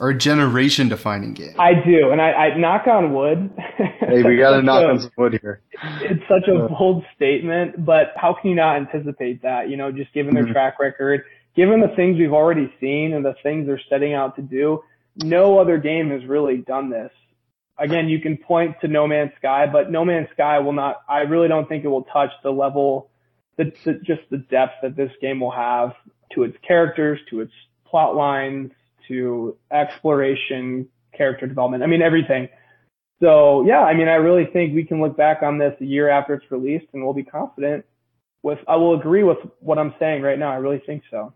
Or 0.00 0.10
a 0.10 0.14
generation 0.16 0.88
defining 0.88 1.34
game? 1.34 1.54
I 1.58 1.72
do, 1.74 2.10
and 2.12 2.20
I, 2.20 2.30
I 2.32 2.56
knock 2.56 2.86
on 2.86 3.12
wood. 3.14 3.50
Hey, 4.00 4.22
we 4.22 4.36
got 4.36 4.56
to 4.56 4.62
knock 4.62 4.82
a- 4.84 4.88
on 4.90 5.00
some 5.00 5.10
wood 5.16 5.38
here. 5.40 5.60
It's 6.02 6.22
such 6.28 6.48
a 6.48 6.68
bold 6.68 7.04
statement, 7.16 7.84
but 7.84 8.12
how 8.16 8.34
can 8.40 8.50
you 8.50 8.56
not 8.56 8.76
anticipate 8.76 9.42
that? 9.42 9.68
You 9.68 9.76
know, 9.76 9.90
just 9.92 10.12
given 10.14 10.34
their 10.34 10.46
Mhm. 10.46 10.52
track 10.52 10.78
record, 10.80 11.22
given 11.56 11.80
the 11.80 11.88
things 11.96 12.18
we've 12.18 12.32
already 12.32 12.72
seen 12.80 13.12
and 13.12 13.24
the 13.24 13.34
things 13.42 13.66
they're 13.66 13.80
setting 13.88 14.14
out 14.14 14.36
to 14.36 14.42
do, 14.42 14.82
no 15.16 15.58
other 15.58 15.78
game 15.78 16.10
has 16.10 16.24
really 16.26 16.58
done 16.58 16.90
this. 16.90 17.10
Again, 17.76 18.08
you 18.08 18.20
can 18.20 18.36
point 18.36 18.76
to 18.80 18.88
No 18.88 19.06
Man's 19.06 19.30
Sky, 19.38 19.66
but 19.66 19.90
No 19.90 20.04
Man's 20.04 20.28
Sky 20.32 20.58
will 20.58 20.72
not. 20.72 20.96
I 21.08 21.20
really 21.20 21.46
don't 21.48 21.68
think 21.68 21.84
it 21.84 21.88
will 21.88 22.04
touch 22.04 22.30
the 22.42 22.50
level, 22.50 23.10
the, 23.56 23.72
the 23.84 23.94
just 24.04 24.22
the 24.30 24.38
depth 24.38 24.74
that 24.82 24.96
this 24.96 25.10
game 25.20 25.38
will 25.40 25.52
have 25.52 25.92
to 26.34 26.42
its 26.44 26.56
characters, 26.66 27.20
to 27.30 27.40
its 27.40 27.52
plot 27.86 28.16
lines, 28.16 28.72
to 29.08 29.56
exploration, 29.72 30.88
character 31.16 31.46
development. 31.46 31.82
I 31.82 31.86
mean, 31.86 32.02
everything. 32.02 32.48
So 33.20 33.64
yeah, 33.66 33.80
I 33.80 33.94
mean, 33.94 34.08
I 34.08 34.14
really 34.14 34.46
think 34.46 34.74
we 34.74 34.84
can 34.84 35.00
look 35.00 35.16
back 35.16 35.42
on 35.42 35.58
this 35.58 35.74
a 35.80 35.84
year 35.84 36.08
after 36.08 36.34
it's 36.34 36.50
released 36.50 36.86
and 36.92 37.02
we'll 37.02 37.14
be 37.14 37.24
confident 37.24 37.84
with, 38.42 38.58
I 38.68 38.76
will 38.76 38.98
agree 38.98 39.24
with 39.24 39.38
what 39.60 39.78
I'm 39.78 39.94
saying 39.98 40.22
right 40.22 40.38
now. 40.38 40.50
I 40.50 40.56
really 40.56 40.82
think 40.86 41.02
so. 41.10 41.32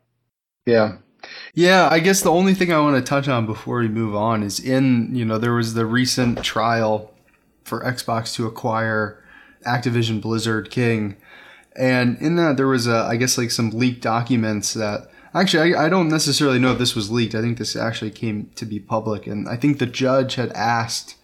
Yeah. 0.67 0.99
Yeah, 1.55 1.89
I 1.91 2.01
guess 2.01 2.23
the 2.23 2.33
only 2.33 2.55
thing 2.55 2.73
I 2.73 2.81
want 2.81 2.97
to 2.97 3.09
touch 3.09 3.29
on 3.29 3.47
before 3.47 3.79
we 3.79 3.89
move 3.89 4.15
on 4.15 4.43
is 4.43 4.59
in, 4.59 5.15
you 5.15 5.25
know, 5.25 5.39
there 5.39 5.55
was 5.55 5.75
the 5.75 5.87
recent 5.87 6.43
trial 6.43 7.13
for 7.65 7.81
Xbox 7.85 8.35
to 8.35 8.47
acquire 8.47 9.23
Activision 9.65 10.21
Blizzard 10.21 10.71
King. 10.71 11.17
And 11.77 12.19
in 12.19 12.37
that, 12.37 12.57
there 12.57 12.67
was, 12.67 12.87
a, 12.87 13.07
I 13.09 13.17
guess, 13.17 13.39
like 13.39 13.51
some 13.51 13.71
leaked 13.71 14.03
documents 14.03 14.75
that 14.75 15.12
actually, 15.35 15.75
I, 15.75 15.87
I 15.87 15.89
don't 15.89 16.09
necessarily 16.09 16.59
know 16.59 16.73
if 16.73 16.79
this 16.79 16.95
was 16.95 17.11
leaked. 17.11 17.35
I 17.35 17.41
think 17.41 17.59
this 17.59 17.77
actually 17.77 18.11
came 18.11 18.51
to 18.57 18.65
be 18.65 18.81
public. 18.81 19.27
And 19.27 19.49
I 19.49 19.57
think 19.57 19.79
the 19.79 19.87
judge 19.87 20.37
had 20.37 20.53
asked 20.53 21.17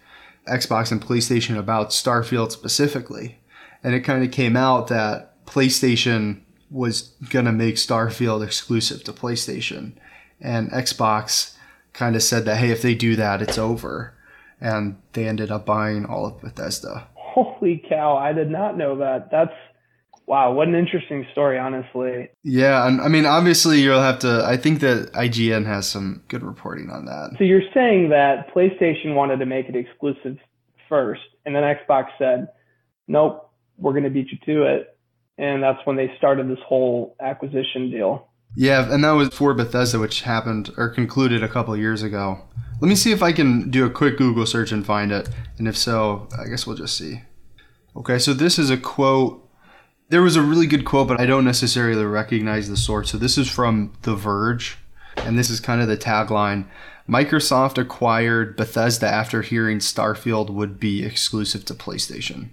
Xbox 0.47 0.91
and 0.91 1.01
PlayStation 1.01 1.57
about 1.57 1.89
Starfield 1.89 2.51
specifically. 2.51 3.39
And 3.83 3.93
it 3.93 4.01
kind 4.01 4.23
of 4.23 4.31
came 4.31 4.57
out 4.57 4.87
that 4.87 5.45
PlayStation 5.45 6.41
was 6.69 7.13
going 7.29 7.45
to 7.45 7.51
make 7.51 7.75
Starfield 7.75 8.43
exclusive 8.43 9.03
to 9.03 9.13
PlayStation. 9.13 9.93
And 10.41 10.71
Xbox 10.71 11.55
kind 11.93 12.15
of 12.15 12.23
said 12.23 12.45
that, 12.45 12.57
hey, 12.57 12.71
if 12.71 12.81
they 12.81 12.95
do 12.95 13.15
that, 13.15 13.41
it's 13.41 13.57
over. 13.57 14.13
And 14.61 14.97
they 15.13 15.27
ended 15.27 15.51
up 15.51 15.65
buying 15.65 16.05
all 16.05 16.25
of 16.25 16.41
Bethesda. 16.41 17.07
Holy 17.15 17.83
cow. 17.87 18.17
I 18.17 18.33
did 18.33 18.49
not 18.49 18.77
know 18.77 18.97
that. 18.97 19.31
That's, 19.31 19.53
wow. 20.29 20.53
What 20.53 20.69
an 20.69 20.75
interesting 20.75 21.25
story, 21.33 21.59
honestly. 21.59 22.29
Yeah, 22.43 22.81
I 22.83 23.09
mean, 23.09 23.25
obviously, 23.25 23.81
you'll 23.81 24.01
have 24.01 24.19
to. 24.19 24.43
I 24.45 24.55
think 24.55 24.79
that 24.79 25.11
IGN 25.11 25.65
has 25.65 25.89
some 25.89 26.23
good 26.29 26.43
reporting 26.43 26.89
on 26.89 27.03
that. 27.05 27.31
So 27.37 27.43
you're 27.43 27.69
saying 27.73 28.09
that 28.09 28.53
PlayStation 28.55 29.15
wanted 29.15 29.39
to 29.39 29.45
make 29.45 29.67
it 29.67 29.75
exclusive 29.75 30.37
first 30.87 31.21
and 31.49 31.55
then 31.55 31.63
Xbox 31.63 32.09
said, 32.19 32.49
nope, 33.07 33.51
we're 33.77 33.93
going 33.93 34.03
to 34.03 34.09
beat 34.11 34.27
you 34.31 34.37
to 34.45 34.63
it. 34.63 34.97
And 35.39 35.63
that's 35.63 35.79
when 35.85 35.95
they 35.95 36.13
started 36.17 36.47
this 36.47 36.59
whole 36.67 37.15
acquisition 37.19 37.89
deal. 37.89 38.27
Yeah, 38.55 38.91
and 38.91 39.03
that 39.03 39.11
was 39.11 39.29
for 39.29 39.53
Bethesda, 39.53 39.99
which 39.99 40.21
happened 40.21 40.71
or 40.77 40.89
concluded 40.89 41.43
a 41.43 41.47
couple 41.47 41.75
years 41.77 42.03
ago. 42.03 42.41
Let 42.81 42.87
me 42.87 42.95
see 42.95 43.11
if 43.11 43.23
I 43.23 43.31
can 43.31 43.71
do 43.71 43.85
a 43.85 43.89
quick 43.89 44.17
Google 44.17 44.45
search 44.45 44.71
and 44.71 44.85
find 44.85 45.11
it. 45.11 45.29
And 45.57 45.67
if 45.67 45.77
so, 45.77 46.27
I 46.37 46.47
guess 46.47 46.67
we'll 46.67 46.75
just 46.75 46.97
see. 46.97 47.21
Okay, 47.95 48.19
so 48.19 48.33
this 48.33 48.59
is 48.59 48.69
a 48.69 48.77
quote. 48.77 49.48
There 50.09 50.23
was 50.23 50.35
a 50.35 50.41
really 50.41 50.65
good 50.65 50.85
quote, 50.85 51.07
but 51.07 51.19
I 51.19 51.27
don't 51.27 51.45
necessarily 51.45 52.03
recognize 52.03 52.67
the 52.67 52.77
source. 52.77 53.11
So 53.11 53.19
this 53.19 53.37
is 53.37 53.47
from 53.47 53.93
The 54.01 54.15
Verge, 54.15 54.79
and 55.17 55.37
this 55.37 55.51
is 55.51 55.59
kind 55.59 55.81
of 55.81 55.87
the 55.87 55.97
tagline. 55.97 56.65
Microsoft 57.07 57.77
acquired 57.77 58.55
Bethesda 58.55 59.07
after 59.07 59.43
hearing 59.43 59.77
Starfield 59.77 60.49
would 60.49 60.79
be 60.79 61.05
exclusive 61.05 61.63
to 61.65 61.75
PlayStation. 61.75 62.49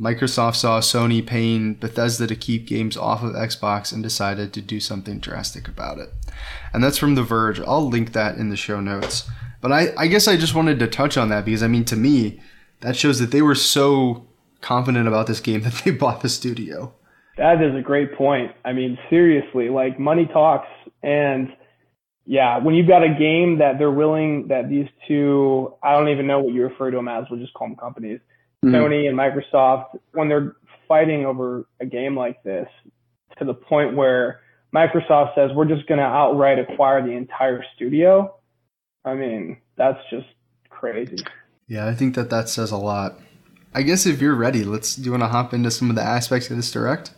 Microsoft 0.00 0.54
saw 0.54 0.80
Sony 0.80 1.26
paying 1.26 1.74
Bethesda 1.74 2.28
to 2.28 2.36
keep 2.36 2.68
games 2.68 2.96
off 2.96 3.24
of 3.24 3.32
Xbox 3.32 3.92
and 3.92 4.00
decided 4.00 4.52
to 4.52 4.60
do 4.60 4.78
something 4.78 5.18
drastic 5.18 5.66
about 5.66 5.98
it. 5.98 6.12
And 6.72 6.84
that's 6.84 6.98
from 6.98 7.16
The 7.16 7.24
Verge. 7.24 7.58
I'll 7.58 7.88
link 7.88 8.12
that 8.12 8.36
in 8.36 8.50
the 8.50 8.56
show 8.56 8.80
notes. 8.80 9.28
But 9.60 9.72
I, 9.72 9.88
I 9.96 10.06
guess 10.06 10.28
I 10.28 10.36
just 10.36 10.54
wanted 10.54 10.78
to 10.78 10.86
touch 10.86 11.16
on 11.16 11.30
that 11.30 11.46
because, 11.46 11.64
I 11.64 11.68
mean, 11.68 11.84
to 11.86 11.96
me, 11.96 12.40
that 12.82 12.94
shows 12.94 13.18
that 13.18 13.32
they 13.32 13.42
were 13.42 13.56
so 13.56 14.28
confident 14.60 15.06
about 15.08 15.26
this 15.26 15.40
game 15.40 15.60
that 15.62 15.74
they 15.84 15.90
bought 15.90 16.20
the 16.22 16.28
studio. 16.28 16.92
That 17.36 17.60
is 17.62 17.74
a 17.74 17.82
great 17.82 18.14
point. 18.16 18.52
I 18.64 18.72
mean, 18.72 18.98
seriously, 19.10 19.68
like 19.68 19.98
money 20.00 20.26
talks. 20.26 20.68
And 21.02 21.52
yeah, 22.24 22.58
when 22.58 22.74
you've 22.74 22.88
got 22.88 23.02
a 23.04 23.14
game 23.14 23.58
that 23.58 23.78
they're 23.78 23.90
willing, 23.90 24.48
that 24.48 24.68
these 24.70 24.88
two, 25.06 25.74
I 25.82 25.92
don't 25.92 26.08
even 26.08 26.26
know 26.26 26.40
what 26.40 26.54
you 26.54 26.64
refer 26.64 26.90
to 26.90 26.96
them 26.96 27.08
as, 27.08 27.24
we'll 27.30 27.38
just 27.40 27.52
call 27.54 27.68
them 27.68 27.76
companies, 27.76 28.20
Mhm. 28.64 28.70
Sony 28.72 29.06
and 29.08 29.16
Microsoft, 29.18 29.98
when 30.12 30.28
they're 30.28 30.56
fighting 30.88 31.26
over 31.26 31.66
a 31.80 31.86
game 31.86 32.16
like 32.16 32.42
this 32.42 32.68
to 33.38 33.44
the 33.44 33.54
point 33.54 33.94
where 33.96 34.40
Microsoft 34.74 35.34
says, 35.34 35.50
we're 35.54 35.66
just 35.66 35.86
going 35.86 35.98
to 35.98 36.04
outright 36.04 36.58
acquire 36.58 37.02
the 37.04 37.12
entire 37.12 37.62
studio. 37.74 38.34
I 39.04 39.14
mean, 39.14 39.58
that's 39.76 39.98
just 40.10 40.26
crazy. 40.70 41.16
Yeah, 41.68 41.86
I 41.86 41.94
think 41.94 42.14
that 42.14 42.30
that 42.30 42.48
says 42.48 42.70
a 42.72 42.76
lot. 42.76 43.18
I 43.76 43.82
guess 43.82 44.06
if 44.06 44.22
you're 44.22 44.34
ready, 44.34 44.64
let's. 44.64 44.96
Do 44.96 45.04
you 45.04 45.10
want 45.10 45.22
to 45.22 45.28
hop 45.28 45.52
into 45.52 45.70
some 45.70 45.90
of 45.90 45.96
the 45.96 46.02
aspects 46.02 46.50
of 46.50 46.56
this 46.56 46.72
direct? 46.72 47.10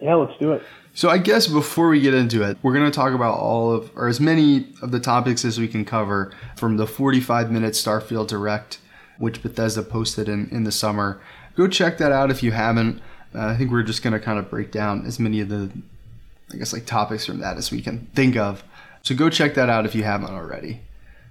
Yeah, 0.00 0.16
let's 0.16 0.36
do 0.40 0.52
it. 0.52 0.64
So 0.92 1.08
I 1.08 1.18
guess 1.18 1.46
before 1.46 1.88
we 1.88 2.00
get 2.00 2.14
into 2.14 2.42
it, 2.42 2.58
we're 2.62 2.74
going 2.74 2.84
to 2.84 2.90
talk 2.90 3.14
about 3.14 3.38
all 3.38 3.72
of, 3.72 3.92
or 3.94 4.08
as 4.08 4.18
many 4.18 4.72
of 4.82 4.90
the 4.90 4.98
topics 4.98 5.44
as 5.44 5.60
we 5.60 5.68
can 5.68 5.84
cover 5.84 6.32
from 6.56 6.78
the 6.78 6.86
45 6.88 7.52
minute 7.52 7.74
Starfield 7.74 8.26
Direct, 8.26 8.80
which 9.18 9.40
Bethesda 9.40 9.84
posted 9.84 10.28
in, 10.28 10.48
in 10.50 10.64
the 10.64 10.72
summer. 10.72 11.20
Go 11.54 11.68
check 11.68 11.98
that 11.98 12.10
out 12.10 12.28
if 12.28 12.42
you 12.42 12.50
haven't. 12.50 13.00
Uh, 13.32 13.46
I 13.46 13.56
think 13.56 13.70
we're 13.70 13.84
just 13.84 14.02
going 14.02 14.14
to 14.14 14.20
kind 14.20 14.40
of 14.40 14.50
break 14.50 14.72
down 14.72 15.06
as 15.06 15.20
many 15.20 15.40
of 15.40 15.48
the, 15.48 15.70
I 16.52 16.56
guess, 16.56 16.72
like 16.72 16.86
topics 16.86 17.24
from 17.24 17.38
that 17.38 17.56
as 17.56 17.70
we 17.70 17.80
can 17.80 18.08
think 18.16 18.36
of. 18.36 18.64
So 19.02 19.14
go 19.14 19.30
check 19.30 19.54
that 19.54 19.70
out 19.70 19.86
if 19.86 19.94
you 19.94 20.02
haven't 20.02 20.30
already. 20.30 20.80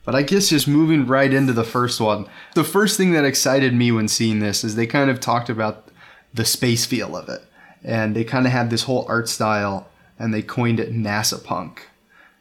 But 0.06 0.16
I 0.16 0.22
guess 0.22 0.50
just 0.50 0.68
moving 0.68 1.08
right 1.08 1.34
into 1.34 1.54
the 1.54 1.64
first 1.64 2.02
one, 2.02 2.28
the 2.56 2.64
first 2.64 2.98
thing 2.98 3.12
that 3.12 3.26
excited 3.26 3.74
me 3.74 3.92
when 3.92 4.08
seeing 4.08 4.40
this 4.40 4.64
is 4.64 4.76
they 4.76 4.88
kind 4.88 5.10
of 5.10 5.20
talked 5.20 5.50
about 5.50 5.90
the 6.34 6.46
space 6.46 6.86
feel 6.86 7.16
of 7.16 7.30
it. 7.30 7.42
And 7.84 8.16
they 8.16 8.24
kind 8.24 8.46
of 8.46 8.52
had 8.52 8.70
this 8.70 8.84
whole 8.84 9.06
art 9.08 9.30
style 9.30 9.88
and 10.20 10.34
they 10.34 10.42
coined 10.42 10.80
it 10.80 10.94
NASA 10.94 11.42
punk. 11.42 11.90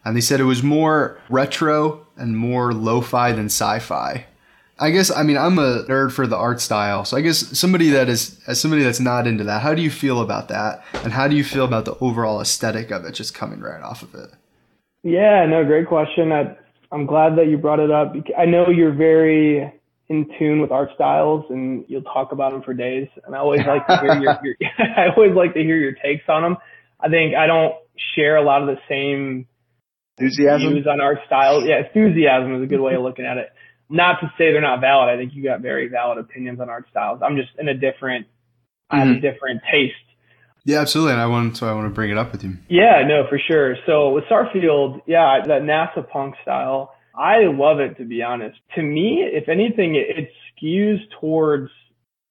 And 0.05 0.17
they 0.17 0.21
said 0.21 0.41
it 0.41 0.45
was 0.45 0.63
more 0.63 1.21
retro 1.29 2.07
and 2.17 2.37
more 2.37 2.73
lo 2.73 3.01
fi 3.01 3.33
than 3.33 3.47
sci 3.47 3.79
fi. 3.79 4.27
I 4.79 4.91
guess 4.91 5.13
I 5.13 5.23
mean 5.23 5.37
I'm 5.39 5.59
a 5.59 5.85
nerd 5.85 6.11
for 6.11 6.27
the 6.27 6.37
art 6.37 6.61
style, 6.61 7.05
so 7.05 7.17
I 7.17 7.21
guess 7.21 7.57
somebody 7.57 7.91
that 7.91 8.09
is 8.09 8.41
as 8.49 8.61
somebody 8.61 8.83
that's 8.83 8.99
not 8.99 9.29
into 9.29 9.45
that, 9.45 9.63
how 9.63 9.75
do 9.75 9.83
you 9.83 9.91
feel 9.91 10.21
about 10.21 10.49
that, 10.49 10.83
and 11.05 11.13
how 11.13 11.29
do 11.29 11.37
you 11.37 11.45
feel 11.45 11.65
about 11.65 11.85
the 11.85 11.97
overall 11.99 12.41
aesthetic 12.41 12.91
of 12.91 13.05
it, 13.05 13.13
just 13.13 13.33
coming 13.33 13.61
right 13.61 13.81
off 13.81 14.03
of 14.03 14.13
it? 14.15 14.31
Yeah, 15.05 15.47
no, 15.47 15.65
great 15.65 15.87
question. 15.87 16.33
I, 16.33 16.57
I'm 16.93 17.07
glad 17.07 17.37
that 17.39 17.49
you 17.49 17.57
brought 17.57 17.81
it 17.81 17.91
up. 17.91 18.15
I 18.39 18.45
know 18.45 18.69
you're 18.69 18.95
very 18.95 19.73
in 20.09 20.29
tune 20.39 20.61
with 20.61 20.71
art 20.71 20.91
styles, 20.95 21.47
and 21.49 21.85
you'll 21.89 22.03
talk 22.03 22.33
about 22.33 22.53
them 22.53 22.63
for 22.63 22.75
days. 22.75 23.09
And 23.25 23.35
I 23.35 23.39
always 23.39 23.63
like 23.67 23.87
to 23.87 23.99
hear 23.99 24.15
your, 24.21 24.39
your 24.43 24.57
I 24.79 25.09
always 25.17 25.35
like 25.35 25.55
to 25.55 25.61
hear 25.61 25.77
your 25.77 25.93
takes 25.93 26.25
on 26.29 26.43
them. 26.43 26.57
I 27.01 27.09
think 27.09 27.35
I 27.35 27.47
don't 27.47 27.75
share 28.15 28.37
a 28.37 28.45
lot 28.45 28.63
of 28.63 28.69
the 28.69 28.77
same 28.89 29.47
enthusiasm 30.19 30.75
views 30.75 30.87
on 30.87 31.01
art 31.01 31.19
styles. 31.27 31.65
Yeah, 31.67 31.87
enthusiasm 31.87 32.57
is 32.57 32.63
a 32.63 32.67
good 32.67 32.81
way 32.81 32.95
of 32.95 33.03
looking 33.03 33.25
at 33.25 33.39
it 33.39 33.49
not 33.93 34.21
to 34.21 34.33
say 34.39 34.51
they're 34.53 34.63
not 34.63 34.81
valid. 34.81 35.11
I 35.11 35.17
think 35.19 35.35
you 35.35 35.45
got 35.45 35.61
very 35.61 35.89
valid 35.89 36.19
opinions 36.19 36.61
on 36.61 36.71
art 36.71 36.87
styles. 36.91 37.21
I'm 37.23 37.37
just 37.37 37.51
in 37.59 37.69
a 37.69 37.75
different, 37.75 38.27
mm-hmm. 38.27 38.97
I 38.97 38.99
have 39.01 39.09
a 39.09 39.11
mm-hmm. 39.13 39.21
different 39.21 39.61
taste. 39.71 39.95
Yeah, 40.65 40.81
absolutely. 40.81 41.13
And 41.13 41.21
I 41.21 41.27
want, 41.27 41.57
so 41.57 41.69
I 41.69 41.73
want 41.73 41.87
to 41.87 41.95
bring 41.95 42.11
it 42.11 42.19
up 42.19 42.33
with 42.33 42.45
you. 42.45 42.57
Yeah, 42.69 43.03
no, 43.07 43.25
for 43.29 43.39
sure. 43.39 43.77
So 43.87 44.11
with 44.11 44.25
Starfield, 44.25 45.01
yeah, 45.07 45.41
that 45.47 45.63
NASA 45.63 46.09
punk 46.09 46.35
style, 46.43 46.95
I 47.15 47.45
love 47.45 47.81
it 47.81 47.97
to 47.99 48.05
be 48.05 48.23
honest. 48.23 48.59
To 48.77 48.83
me, 48.83 49.25
if 49.25 49.49
anything, 49.49 49.97
it, 49.97 50.19
it 50.19 50.31
skews 50.57 50.99
towards 51.21 51.71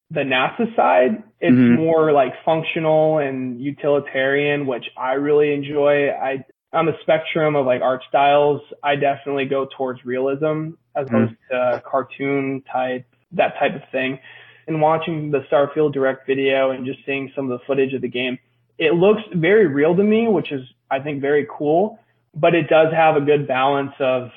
the 0.10 0.22
NASA 0.22 0.76
side. 0.76 1.24
It's 1.40 1.54
mm-hmm. 1.54 1.76
more 1.76 2.12
like 2.12 2.34
functional 2.44 3.20
and 3.20 3.62
utilitarian, 3.62 4.66
which 4.66 4.86
I 4.98 5.14
really 5.14 5.54
enjoy. 5.54 6.10
I 6.10 6.44
on 6.74 6.86
the 6.86 6.94
spectrum 7.02 7.56
of 7.56 7.66
like 7.66 7.82
art 7.82 8.02
styles, 8.08 8.62
I 8.84 8.96
definitely 8.96 9.46
go 9.46 9.68
towards 9.78 10.06
realism 10.06 10.72
as 10.96 11.06
mm-hmm. 11.08 11.16
opposed 11.16 11.34
to 11.52 11.84
cartoon 11.90 12.64
type, 12.72 13.06
that 13.34 13.56
type 13.60 13.76
of 13.76 13.82
thing. 13.92 14.20
And 14.72 14.80
watching 14.80 15.32
the 15.32 15.40
Starfield 15.52 15.92
direct 15.92 16.26
video 16.26 16.72
and 16.72 16.86
just 16.86 17.00
seeing 17.06 17.30
some 17.36 17.52
of 17.52 17.60
the 17.60 17.66
footage 17.66 17.94
of 17.94 18.02
the 18.02 18.08
game, 18.08 18.40
it 18.78 18.94
looks 18.94 19.22
very 19.36 19.68
real 19.68 19.94
to 19.98 20.02
me, 20.02 20.30
which 20.30 20.50
is, 20.50 20.62
I 20.90 21.02
think, 21.02 21.20
very 21.20 21.46
cool, 21.58 22.00
but 22.34 22.56
it 22.56 22.70
does 22.70 22.94
have 22.94 23.18
a 23.18 23.20
good 23.20 23.50
balance 23.50 23.92
of 24.00 24.30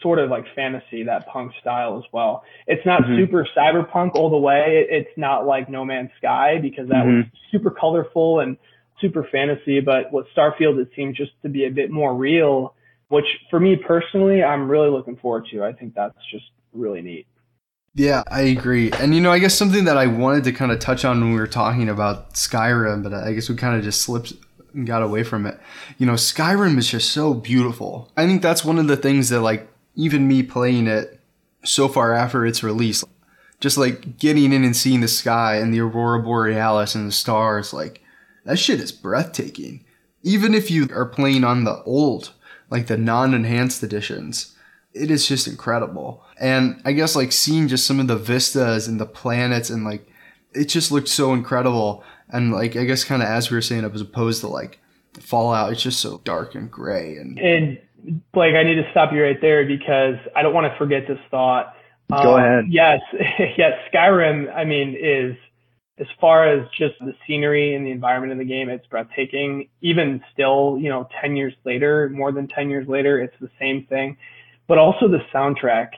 sort 0.00 0.18
of 0.18 0.30
like 0.30 0.46
fantasy, 0.54 1.04
that 1.04 1.26
punk 1.28 1.52
style 1.60 1.98
as 1.98 2.04
well. 2.10 2.42
It's 2.66 2.86
not 2.86 3.02
mm-hmm. 3.02 3.20
super 3.20 3.46
cyberpunk 3.54 4.14
all 4.14 4.30
the 4.30 4.38
way. 4.38 4.86
It's 4.88 5.10
not 5.18 5.46
like 5.46 5.68
No 5.68 5.84
Man's 5.84 6.10
Sky 6.16 6.56
because 6.62 6.88
that 6.88 7.04
mm-hmm. 7.04 7.16
was 7.16 7.26
super 7.52 7.70
colorful 7.70 8.40
and 8.40 8.56
super 9.02 9.28
fantasy, 9.30 9.80
but 9.80 10.10
with 10.10 10.24
Starfield, 10.34 10.80
it 10.80 10.88
seems 10.96 11.18
just 11.18 11.32
to 11.42 11.50
be 11.50 11.66
a 11.66 11.70
bit 11.70 11.90
more 11.90 12.14
real, 12.14 12.74
which 13.08 13.26
for 13.50 13.60
me 13.60 13.76
personally, 13.76 14.42
I'm 14.42 14.70
really 14.70 14.88
looking 14.88 15.16
forward 15.16 15.48
to. 15.52 15.64
I 15.64 15.74
think 15.74 15.94
that's 15.94 16.16
just 16.32 16.46
really 16.72 17.02
neat. 17.02 17.26
Yeah, 17.96 18.22
I 18.30 18.42
agree. 18.42 18.92
And 18.92 19.14
you 19.14 19.22
know, 19.22 19.32
I 19.32 19.38
guess 19.38 19.54
something 19.54 19.86
that 19.86 19.96
I 19.96 20.06
wanted 20.06 20.44
to 20.44 20.52
kind 20.52 20.70
of 20.70 20.78
touch 20.78 21.06
on 21.06 21.18
when 21.18 21.32
we 21.32 21.38
were 21.40 21.46
talking 21.46 21.88
about 21.88 22.34
Skyrim, 22.34 23.02
but 23.02 23.14
I 23.14 23.32
guess 23.32 23.48
we 23.48 23.56
kind 23.56 23.74
of 23.74 23.82
just 23.82 24.02
slipped 24.02 24.34
and 24.74 24.86
got 24.86 25.02
away 25.02 25.22
from 25.22 25.46
it. 25.46 25.58
You 25.96 26.04
know, 26.04 26.12
Skyrim 26.12 26.76
is 26.76 26.90
just 26.90 27.10
so 27.10 27.32
beautiful. 27.32 28.12
I 28.14 28.26
think 28.26 28.42
that's 28.42 28.66
one 28.66 28.78
of 28.78 28.86
the 28.86 28.98
things 28.98 29.30
that 29.30 29.40
like 29.40 29.66
even 29.94 30.28
me 30.28 30.42
playing 30.42 30.88
it 30.88 31.18
so 31.64 31.88
far 31.88 32.12
after 32.12 32.44
its 32.44 32.62
release, 32.62 33.02
just 33.60 33.78
like 33.78 34.18
getting 34.18 34.52
in 34.52 34.62
and 34.62 34.76
seeing 34.76 35.00
the 35.00 35.08
sky 35.08 35.56
and 35.56 35.72
the 35.72 35.80
aurora 35.80 36.22
borealis 36.22 36.94
and 36.94 37.08
the 37.08 37.12
stars, 37.12 37.72
like 37.72 38.02
that 38.44 38.58
shit 38.58 38.78
is 38.78 38.92
breathtaking. 38.92 39.86
Even 40.22 40.52
if 40.52 40.70
you 40.70 40.86
are 40.92 41.06
playing 41.06 41.44
on 41.44 41.64
the 41.64 41.82
old, 41.84 42.34
like 42.68 42.88
the 42.88 42.98
non 42.98 43.32
enhanced 43.32 43.82
editions, 43.82 44.54
it 44.96 45.10
is 45.10 45.26
just 45.26 45.46
incredible. 45.46 46.24
And 46.40 46.80
I 46.84 46.92
guess 46.92 47.14
like 47.14 47.32
seeing 47.32 47.68
just 47.68 47.86
some 47.86 48.00
of 48.00 48.08
the 48.08 48.16
vistas 48.16 48.88
and 48.88 49.00
the 49.00 49.06
planets 49.06 49.70
and 49.70 49.84
like 49.84 50.08
it 50.52 50.66
just 50.66 50.90
looked 50.90 51.08
so 51.08 51.32
incredible. 51.32 52.02
And 52.30 52.52
like 52.52 52.76
I 52.76 52.84
guess 52.84 53.04
kind 53.04 53.22
of 53.22 53.28
as 53.28 53.50
we 53.50 53.56
were 53.56 53.62
saying, 53.62 53.84
as 53.84 54.00
opposed 54.00 54.40
to 54.40 54.48
like 54.48 54.80
Fallout, 55.20 55.72
it's 55.72 55.82
just 55.82 56.00
so 56.00 56.20
dark 56.24 56.54
and 56.54 56.70
gray. 56.70 57.16
And 57.16 57.38
and 57.38 57.78
Blake, 58.32 58.54
I 58.54 58.62
need 58.62 58.76
to 58.76 58.90
stop 58.90 59.12
you 59.12 59.22
right 59.22 59.40
there 59.40 59.66
because 59.66 60.16
I 60.34 60.42
don't 60.42 60.54
want 60.54 60.70
to 60.70 60.78
forget 60.78 61.06
this 61.08 61.18
thought. 61.30 61.74
Go 62.10 62.36
um, 62.36 62.40
ahead. 62.40 62.64
Yes, 62.68 63.00
yes. 63.56 63.72
Skyrim, 63.92 64.54
I 64.54 64.64
mean, 64.64 64.96
is 65.00 65.36
as 65.98 66.06
far 66.20 66.46
as 66.46 66.68
just 66.78 66.94
the 67.00 67.14
scenery 67.26 67.74
and 67.74 67.86
the 67.86 67.90
environment 67.90 68.32
in 68.32 68.38
the 68.38 68.44
game, 68.44 68.68
it's 68.68 68.86
breathtaking. 68.86 69.68
Even 69.80 70.22
still, 70.32 70.78
you 70.78 70.88
know, 70.88 71.08
10 71.20 71.36
years 71.36 71.54
later, 71.64 72.10
more 72.10 72.32
than 72.32 72.48
10 72.48 72.68
years 72.68 72.86
later, 72.86 73.20
it's 73.20 73.34
the 73.40 73.50
same 73.58 73.86
thing. 73.86 74.16
But 74.68 74.78
also 74.78 75.08
the 75.08 75.20
soundtrack. 75.32 75.90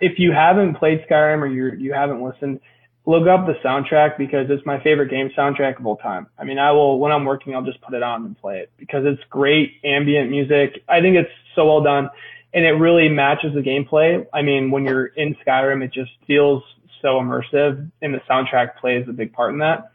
If 0.00 0.18
you 0.18 0.32
haven't 0.32 0.74
played 0.74 1.04
Skyrim 1.08 1.40
or 1.40 1.46
you 1.46 1.72
you 1.78 1.92
haven't 1.92 2.22
listened, 2.22 2.60
look 3.06 3.26
up 3.26 3.46
the 3.46 3.54
soundtrack 3.64 4.18
because 4.18 4.46
it's 4.50 4.64
my 4.66 4.82
favorite 4.82 5.10
game 5.10 5.30
soundtrack 5.36 5.78
of 5.78 5.86
all 5.86 5.96
time. 5.96 6.26
I 6.38 6.44
mean, 6.44 6.58
I 6.58 6.72
will 6.72 6.98
when 6.98 7.12
I'm 7.12 7.24
working, 7.24 7.54
I'll 7.54 7.64
just 7.64 7.80
put 7.80 7.94
it 7.94 8.02
on 8.02 8.24
and 8.24 8.38
play 8.38 8.58
it 8.58 8.72
because 8.76 9.04
it's 9.06 9.22
great 9.30 9.74
ambient 9.84 10.30
music. 10.30 10.82
I 10.88 11.00
think 11.00 11.16
it's 11.16 11.30
so 11.54 11.66
well 11.66 11.82
done 11.82 12.10
and 12.54 12.64
it 12.64 12.72
really 12.72 13.08
matches 13.08 13.54
the 13.54 13.60
gameplay. 13.60 14.26
I 14.32 14.42
mean, 14.42 14.70
when 14.70 14.84
you're 14.84 15.06
in 15.06 15.36
Skyrim, 15.46 15.82
it 15.82 15.92
just 15.92 16.10
feels 16.26 16.62
so 17.00 17.20
immersive 17.20 17.90
and 18.00 18.14
the 18.14 18.20
soundtrack 18.30 18.76
plays 18.76 19.06
a 19.08 19.12
big 19.12 19.32
part 19.32 19.52
in 19.52 19.58
that. 19.58 19.90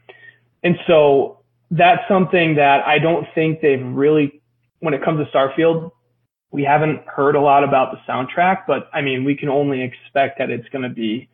And 0.62 0.76
so 0.86 1.40
that's 1.70 2.02
something 2.08 2.56
that 2.56 2.86
I 2.86 2.98
don't 2.98 3.26
think 3.34 3.60
they've 3.60 3.84
really, 3.84 4.40
when 4.80 4.94
it 4.94 5.04
comes 5.04 5.24
to 5.24 5.36
Starfield, 5.36 5.92
we 6.50 6.64
haven't 6.64 7.06
heard 7.06 7.34
a 7.34 7.40
lot 7.40 7.64
about 7.64 7.92
the 7.92 7.98
soundtrack, 8.10 8.62
but 8.66 8.88
I 8.92 9.02
mean, 9.02 9.24
we 9.24 9.36
can 9.36 9.48
only 9.48 9.82
expect 9.82 10.38
that 10.38 10.50
it's 10.50 10.68
going 10.70 10.82
to 10.82 10.94
be 10.94 11.28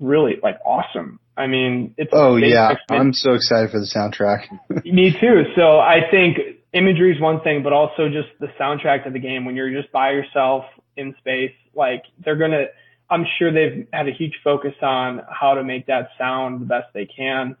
really 0.00 0.38
like 0.42 0.58
awesome. 0.64 1.20
I 1.36 1.46
mean, 1.46 1.94
it's 1.96 2.10
oh 2.12 2.36
yeah, 2.36 2.74
I'm 2.90 3.12
so 3.12 3.32
excited 3.32 3.70
for 3.70 3.78
the 3.78 3.86
soundtrack. 3.86 4.48
Me 4.84 5.12
too. 5.12 5.44
So 5.56 5.78
I 5.78 6.00
think 6.10 6.38
imagery 6.72 7.14
is 7.14 7.20
one 7.20 7.40
thing, 7.40 7.62
but 7.62 7.72
also 7.72 8.08
just 8.08 8.28
the 8.40 8.48
soundtrack 8.60 9.06
of 9.06 9.12
the 9.12 9.20
game 9.20 9.44
when 9.44 9.56
you're 9.56 9.70
just 9.70 9.92
by 9.92 10.10
yourself 10.10 10.64
in 10.96 11.14
space, 11.18 11.54
like 11.74 12.02
they're 12.24 12.36
gonna 12.36 12.64
I'm 13.08 13.24
sure 13.38 13.52
they've 13.52 13.86
had 13.92 14.08
a 14.08 14.12
huge 14.12 14.34
focus 14.44 14.74
on 14.82 15.22
how 15.28 15.54
to 15.54 15.64
make 15.64 15.86
that 15.86 16.10
sound 16.18 16.60
the 16.60 16.66
best 16.66 16.86
they 16.94 17.06
can. 17.06 17.56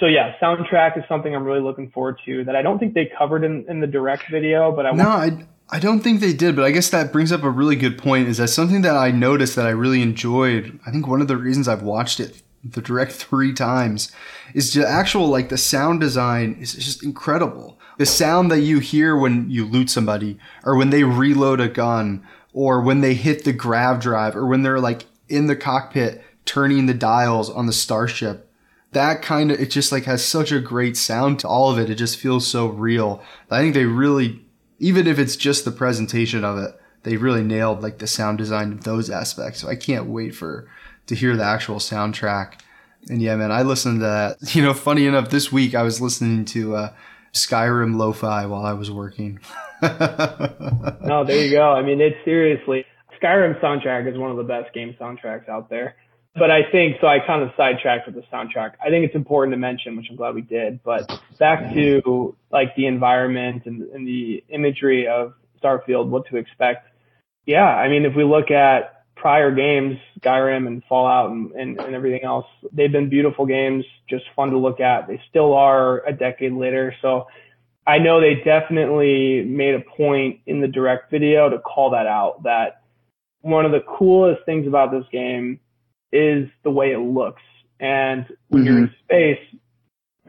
So 0.00 0.06
yeah, 0.06 0.32
soundtrack 0.40 0.98
is 0.98 1.04
something 1.08 1.34
I'm 1.34 1.44
really 1.44 1.60
looking 1.60 1.90
forward 1.90 2.18
to 2.26 2.44
that 2.44 2.56
I 2.56 2.62
don't 2.62 2.78
think 2.78 2.94
they 2.94 3.10
covered 3.18 3.44
in, 3.44 3.66
in 3.68 3.80
the 3.80 3.86
direct 3.86 4.24
video, 4.30 4.72
but 4.72 4.86
I 4.86 4.92
no, 4.92 5.08
I 5.08 5.30
I 5.70 5.78
don't 5.78 6.00
think 6.00 6.20
they 6.20 6.32
did, 6.32 6.54
but 6.54 6.64
I 6.64 6.70
guess 6.70 6.90
that 6.90 7.12
brings 7.12 7.32
up 7.32 7.42
a 7.42 7.50
really 7.50 7.76
good 7.76 7.96
point. 7.96 8.28
Is 8.28 8.36
that 8.36 8.48
something 8.48 8.82
that 8.82 8.96
I 8.96 9.10
noticed 9.10 9.56
that 9.56 9.66
I 9.66 9.70
really 9.70 10.02
enjoyed? 10.02 10.78
I 10.86 10.90
think 10.90 11.06
one 11.06 11.22
of 11.22 11.28
the 11.28 11.36
reasons 11.36 11.68
I've 11.68 11.82
watched 11.82 12.20
it 12.20 12.42
the 12.64 12.80
direct 12.80 13.12
three 13.12 13.52
times 13.52 14.12
is 14.54 14.72
the 14.72 14.88
actual 14.88 15.26
like 15.26 15.48
the 15.48 15.58
sound 15.58 16.00
design 16.00 16.56
is 16.60 16.74
just 16.74 17.02
incredible. 17.02 17.78
The 17.98 18.06
sound 18.06 18.50
that 18.50 18.60
you 18.60 18.78
hear 18.78 19.16
when 19.16 19.50
you 19.50 19.66
loot 19.66 19.90
somebody 19.90 20.38
or 20.64 20.76
when 20.76 20.90
they 20.90 21.02
reload 21.04 21.60
a 21.60 21.68
gun 21.68 22.24
or 22.52 22.80
when 22.80 23.00
they 23.00 23.14
hit 23.14 23.44
the 23.44 23.52
grav 23.52 24.00
drive 24.00 24.36
or 24.36 24.46
when 24.46 24.62
they're 24.62 24.80
like 24.80 25.06
in 25.28 25.46
the 25.46 25.56
cockpit 25.56 26.22
turning 26.44 26.86
the 26.86 26.94
dials 26.94 27.50
on 27.50 27.66
the 27.66 27.72
starship 27.72 28.48
that 28.92 29.22
kind 29.22 29.50
of 29.50 29.60
it 29.60 29.70
just 29.70 29.90
like 29.90 30.04
has 30.04 30.24
such 30.24 30.52
a 30.52 30.60
great 30.60 30.96
sound 30.96 31.38
to 31.40 31.48
all 31.48 31.70
of 31.70 31.78
it 31.78 31.90
it 31.90 31.94
just 31.94 32.18
feels 32.18 32.46
so 32.46 32.66
real 32.66 33.22
i 33.50 33.60
think 33.60 33.74
they 33.74 33.84
really 33.84 34.41
even 34.82 35.06
if 35.06 35.18
it's 35.18 35.36
just 35.36 35.64
the 35.64 35.70
presentation 35.70 36.44
of 36.44 36.58
it 36.58 36.78
they 37.04 37.16
really 37.16 37.42
nailed 37.42 37.82
like 37.82 37.98
the 37.98 38.06
sound 38.06 38.36
design 38.36 38.72
of 38.72 38.84
those 38.84 39.08
aspects 39.08 39.60
so 39.60 39.68
i 39.68 39.74
can't 39.74 40.06
wait 40.06 40.34
for 40.34 40.68
to 41.06 41.14
hear 41.14 41.36
the 41.36 41.44
actual 41.44 41.76
soundtrack 41.76 42.60
and 43.08 43.22
yeah 43.22 43.34
man 43.36 43.50
i 43.50 43.62
listened 43.62 44.00
to 44.00 44.04
that 44.04 44.36
you 44.54 44.62
know 44.62 44.74
funny 44.74 45.06
enough 45.06 45.30
this 45.30 45.50
week 45.50 45.74
i 45.74 45.82
was 45.82 46.00
listening 46.00 46.44
to 46.44 46.76
uh, 46.76 46.92
skyrim 47.32 47.96
lo-fi 47.96 48.44
while 48.44 48.66
i 48.66 48.72
was 48.72 48.90
working 48.90 49.40
no, 49.82 51.24
there 51.26 51.44
you 51.44 51.50
go. 51.50 51.72
I 51.72 51.82
mean, 51.82 52.00
it's 52.00 52.14
seriously 52.24 52.86
Skyrim 53.22 53.60
soundtrack 53.60 54.10
is 54.10 54.18
one 54.18 54.30
of 54.30 54.36
the 54.36 54.44
best 54.44 54.72
game 54.74 54.94
soundtracks 55.00 55.48
out 55.48 55.70
there. 55.70 55.96
But 56.34 56.50
I 56.50 56.70
think 56.70 56.96
so. 57.00 57.06
I 57.06 57.18
kind 57.26 57.42
of 57.42 57.50
sidetracked 57.56 58.06
with 58.06 58.14
the 58.14 58.22
soundtrack. 58.32 58.72
I 58.84 58.88
think 58.88 59.04
it's 59.04 59.14
important 59.14 59.52
to 59.52 59.58
mention, 59.58 59.96
which 59.96 60.06
I'm 60.08 60.16
glad 60.16 60.34
we 60.34 60.40
did. 60.40 60.82
But 60.82 61.10
back 61.38 61.74
to 61.74 62.34
like 62.50 62.74
the 62.74 62.86
environment 62.86 63.62
and, 63.66 63.82
and 63.90 64.06
the 64.06 64.42
imagery 64.48 65.06
of 65.06 65.34
Starfield, 65.62 66.08
what 66.08 66.26
to 66.30 66.36
expect. 66.38 66.88
Yeah, 67.44 67.66
I 67.66 67.88
mean, 67.88 68.06
if 68.06 68.16
we 68.16 68.24
look 68.24 68.50
at 68.50 69.04
prior 69.14 69.54
games, 69.54 69.98
Skyrim 70.20 70.66
and 70.66 70.82
Fallout 70.88 71.30
and, 71.30 71.52
and, 71.52 71.78
and 71.78 71.94
everything 71.94 72.24
else, 72.24 72.46
they've 72.72 72.90
been 72.90 73.10
beautiful 73.10 73.44
games, 73.44 73.84
just 74.08 74.24
fun 74.34 74.50
to 74.50 74.58
look 74.58 74.80
at. 74.80 75.08
They 75.08 75.20
still 75.28 75.52
are 75.52 76.04
a 76.06 76.12
decade 76.12 76.52
later. 76.52 76.94
So 77.02 77.26
I 77.86 77.98
know 77.98 78.20
they 78.20 78.42
definitely 78.44 79.44
made 79.44 79.74
a 79.74 79.80
point 79.80 80.40
in 80.46 80.60
the 80.60 80.68
direct 80.68 81.10
video 81.10 81.50
to 81.50 81.58
call 81.58 81.90
that 81.90 82.06
out 82.06 82.44
that 82.44 82.82
one 83.40 83.66
of 83.66 83.72
the 83.72 83.80
coolest 83.98 84.46
things 84.46 84.66
about 84.66 84.92
this 84.92 85.04
game 85.12 85.60
is 86.12 86.48
the 86.62 86.70
way 86.70 86.92
it 86.92 86.98
looks. 86.98 87.42
And 87.80 88.26
when 88.48 88.62
mm-hmm. 88.62 88.66
you're 88.66 88.78
in 88.78 88.88
mm-hmm. 88.88 89.04
space, 89.04 89.60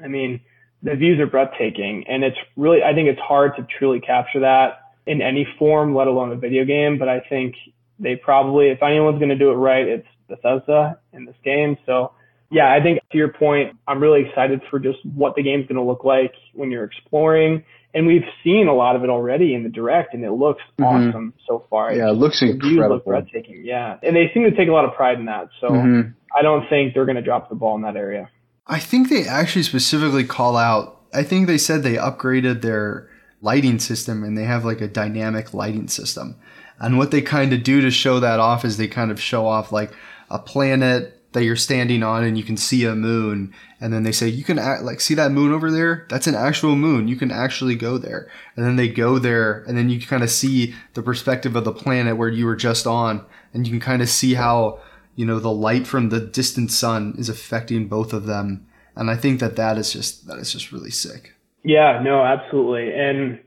I 0.03 0.07
mean, 0.07 0.41
the 0.81 0.95
views 0.95 1.19
are 1.19 1.27
breathtaking 1.27 2.05
and 2.07 2.23
it's 2.23 2.37
really, 2.57 2.83
I 2.83 2.93
think 2.93 3.09
it's 3.09 3.19
hard 3.19 3.55
to 3.57 3.67
truly 3.77 3.99
capture 3.99 4.41
that 4.41 4.79
in 5.05 5.21
any 5.21 5.47
form, 5.59 5.95
let 5.95 6.07
alone 6.07 6.31
a 6.31 6.35
video 6.35 6.65
game. 6.65 6.97
But 6.97 7.09
I 7.09 7.19
think 7.21 7.55
they 7.99 8.15
probably, 8.15 8.69
if 8.69 8.81
anyone's 8.81 9.19
going 9.19 9.29
to 9.29 9.37
do 9.37 9.51
it 9.51 9.55
right, 9.55 9.87
it's 9.87 10.07
Bethesda 10.27 10.99
in 11.11 11.25
this 11.25 11.35
game. 11.43 11.77
So 11.85 12.13
yeah, 12.53 12.71
I 12.71 12.81
think 12.83 12.99
to 13.11 13.17
your 13.17 13.29
point, 13.29 13.75
I'm 13.87 13.99
really 13.99 14.25
excited 14.27 14.61
for 14.69 14.77
just 14.77 14.99
what 15.03 15.35
the 15.35 15.41
game's 15.41 15.67
going 15.67 15.77
to 15.77 15.83
look 15.83 16.03
like 16.03 16.33
when 16.53 16.69
you're 16.69 16.83
exploring. 16.83 17.65
And 17.95 18.05
we've 18.07 18.25
seen 18.43 18.67
a 18.67 18.73
lot 18.73 18.95
of 18.95 19.03
it 19.03 19.09
already 19.09 19.53
in 19.53 19.63
the 19.63 19.69
direct, 19.69 20.13
and 20.13 20.23
it 20.23 20.31
looks 20.31 20.61
mm-hmm. 20.79 21.09
awesome 21.09 21.33
so 21.47 21.65
far. 21.69 21.93
Yeah, 21.93 22.09
it 22.09 22.13
looks 22.13 22.39
the 22.39 22.51
incredible. 22.51 22.95
Look 22.95 23.05
breathtaking. 23.05 23.63
Yeah, 23.65 23.97
and 24.03 24.15
they 24.15 24.31
seem 24.33 24.43
to 24.43 24.55
take 24.55 24.67
a 24.67 24.71
lot 24.71 24.85
of 24.85 24.93
pride 24.93 25.19
in 25.19 25.25
that. 25.25 25.49
So 25.59 25.69
mm-hmm. 25.69 26.09
I 26.35 26.41
don't 26.43 26.67
think 26.69 26.93
they're 26.93 27.05
going 27.05 27.17
to 27.17 27.23
drop 27.23 27.49
the 27.49 27.55
ball 27.55 27.75
in 27.75 27.81
that 27.81 27.95
area. 27.95 28.29
I 28.67 28.79
think 28.79 29.09
they 29.09 29.27
actually 29.27 29.63
specifically 29.63 30.23
call 30.23 30.55
out. 30.55 31.01
I 31.13 31.23
think 31.23 31.47
they 31.47 31.57
said 31.57 31.83
they 31.83 31.95
upgraded 31.95 32.61
their 32.61 33.09
lighting 33.41 33.79
system, 33.79 34.23
and 34.23 34.37
they 34.37 34.45
have 34.45 34.63
like 34.63 34.81
a 34.81 34.87
dynamic 34.87 35.53
lighting 35.53 35.87
system. 35.87 36.35
And 36.79 36.97
what 36.97 37.11
they 37.11 37.21
kind 37.21 37.53
of 37.53 37.63
do 37.63 37.81
to 37.81 37.91
show 37.91 38.19
that 38.19 38.39
off 38.39 38.63
is 38.63 38.77
they 38.77 38.87
kind 38.87 39.11
of 39.11 39.19
show 39.19 39.45
off 39.45 39.71
like 39.71 39.91
a 40.29 40.39
planet 40.39 41.22
that 41.33 41.43
you're 41.43 41.55
standing 41.55 42.03
on 42.03 42.23
and 42.23 42.37
you 42.37 42.43
can 42.43 42.57
see 42.57 42.85
a 42.85 42.95
moon 42.95 43.53
and 43.81 43.91
then 43.91 44.03
they 44.03 44.11
say 44.11 44.27
you 44.27 44.43
can 44.43 44.57
act, 44.57 44.83
like 44.83 45.01
see 45.01 45.13
that 45.15 45.31
moon 45.31 45.51
over 45.51 45.69
there? 45.69 46.05
That's 46.09 46.27
an 46.27 46.35
actual 46.35 46.75
moon. 46.75 47.07
You 47.07 47.15
can 47.15 47.31
actually 47.31 47.75
go 47.75 47.97
there. 47.97 48.29
And 48.55 48.65
then 48.65 48.75
they 48.75 48.87
go 48.87 49.19
there 49.19 49.63
and 49.67 49.77
then 49.77 49.89
you 49.89 49.99
kind 49.99 50.23
of 50.23 50.29
see 50.29 50.73
the 50.93 51.03
perspective 51.03 51.55
of 51.55 51.65
the 51.65 51.73
planet 51.73 52.17
where 52.17 52.29
you 52.29 52.45
were 52.45 52.55
just 52.55 52.87
on 52.87 53.25
and 53.53 53.67
you 53.67 53.73
can 53.73 53.79
kind 53.79 54.01
of 54.01 54.09
see 54.09 54.35
how 54.35 54.79
you 55.15 55.25
know 55.25 55.39
the 55.39 55.51
light 55.51 55.85
from 55.85 56.09
the 56.09 56.19
distant 56.19 56.71
sun 56.71 57.15
is 57.17 57.29
affecting 57.29 57.87
both 57.87 58.13
of 58.13 58.25
them. 58.25 58.65
And 58.95 59.09
i 59.09 59.15
think 59.15 59.39
that 59.39 59.55
that 59.55 59.77
is 59.77 59.91
just 59.91 60.27
that 60.27 60.37
is 60.37 60.51
just 60.51 60.71
really 60.71 60.91
sick. 60.91 61.33
Yeah 61.63 62.01
no 62.03 62.23
absolutely. 62.23 62.93
And 62.93 63.39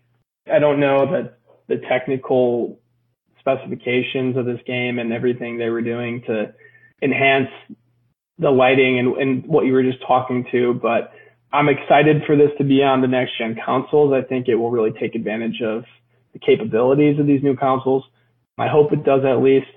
i 0.53 0.59
don't 0.59 0.81
know 0.81 1.11
that 1.13 1.39
the 1.69 1.79
technical 1.89 2.79
specifications 3.41 4.37
of 4.37 4.45
this 4.45 4.61
game 4.67 4.99
and 4.99 5.13
everything 5.13 5.57
they 5.57 5.69
were 5.69 5.83
doing 5.83 6.23
to 6.23 6.53
enhance 7.03 7.51
the 8.39 8.51
lighting 8.51 8.99
and, 8.99 9.17
and 9.17 9.47
what 9.47 9.67
you 9.67 9.73
were 9.73 9.83
just 9.83 9.99
talking 10.07 10.47
to. 10.53 10.75
But 10.75 11.13
I'm 11.53 11.69
excited 11.69 12.23
for 12.27 12.37
this 12.37 12.51
to 12.59 12.65
be 12.65 12.83
on 12.83 13.01
the 13.01 13.09
next 13.09 13.39
gen 13.39 13.57
consoles. 13.65 14.13
I 14.13 14.27
think 14.27 14.49
it 14.49 14.57
will 14.57 14.71
really 14.71 14.93
take 14.93 15.15
advantage 15.15 15.63
of 15.63 15.85
the 16.33 16.39
capabilities 16.39 17.19
of 17.19 17.27
these 17.27 17.43
new 17.43 17.57
consoles. 17.57 18.05
I 18.59 18.69
hope 18.69 18.93
it 18.93 19.05
does 19.05 19.25
at 19.25 19.43
least. 19.43 19.69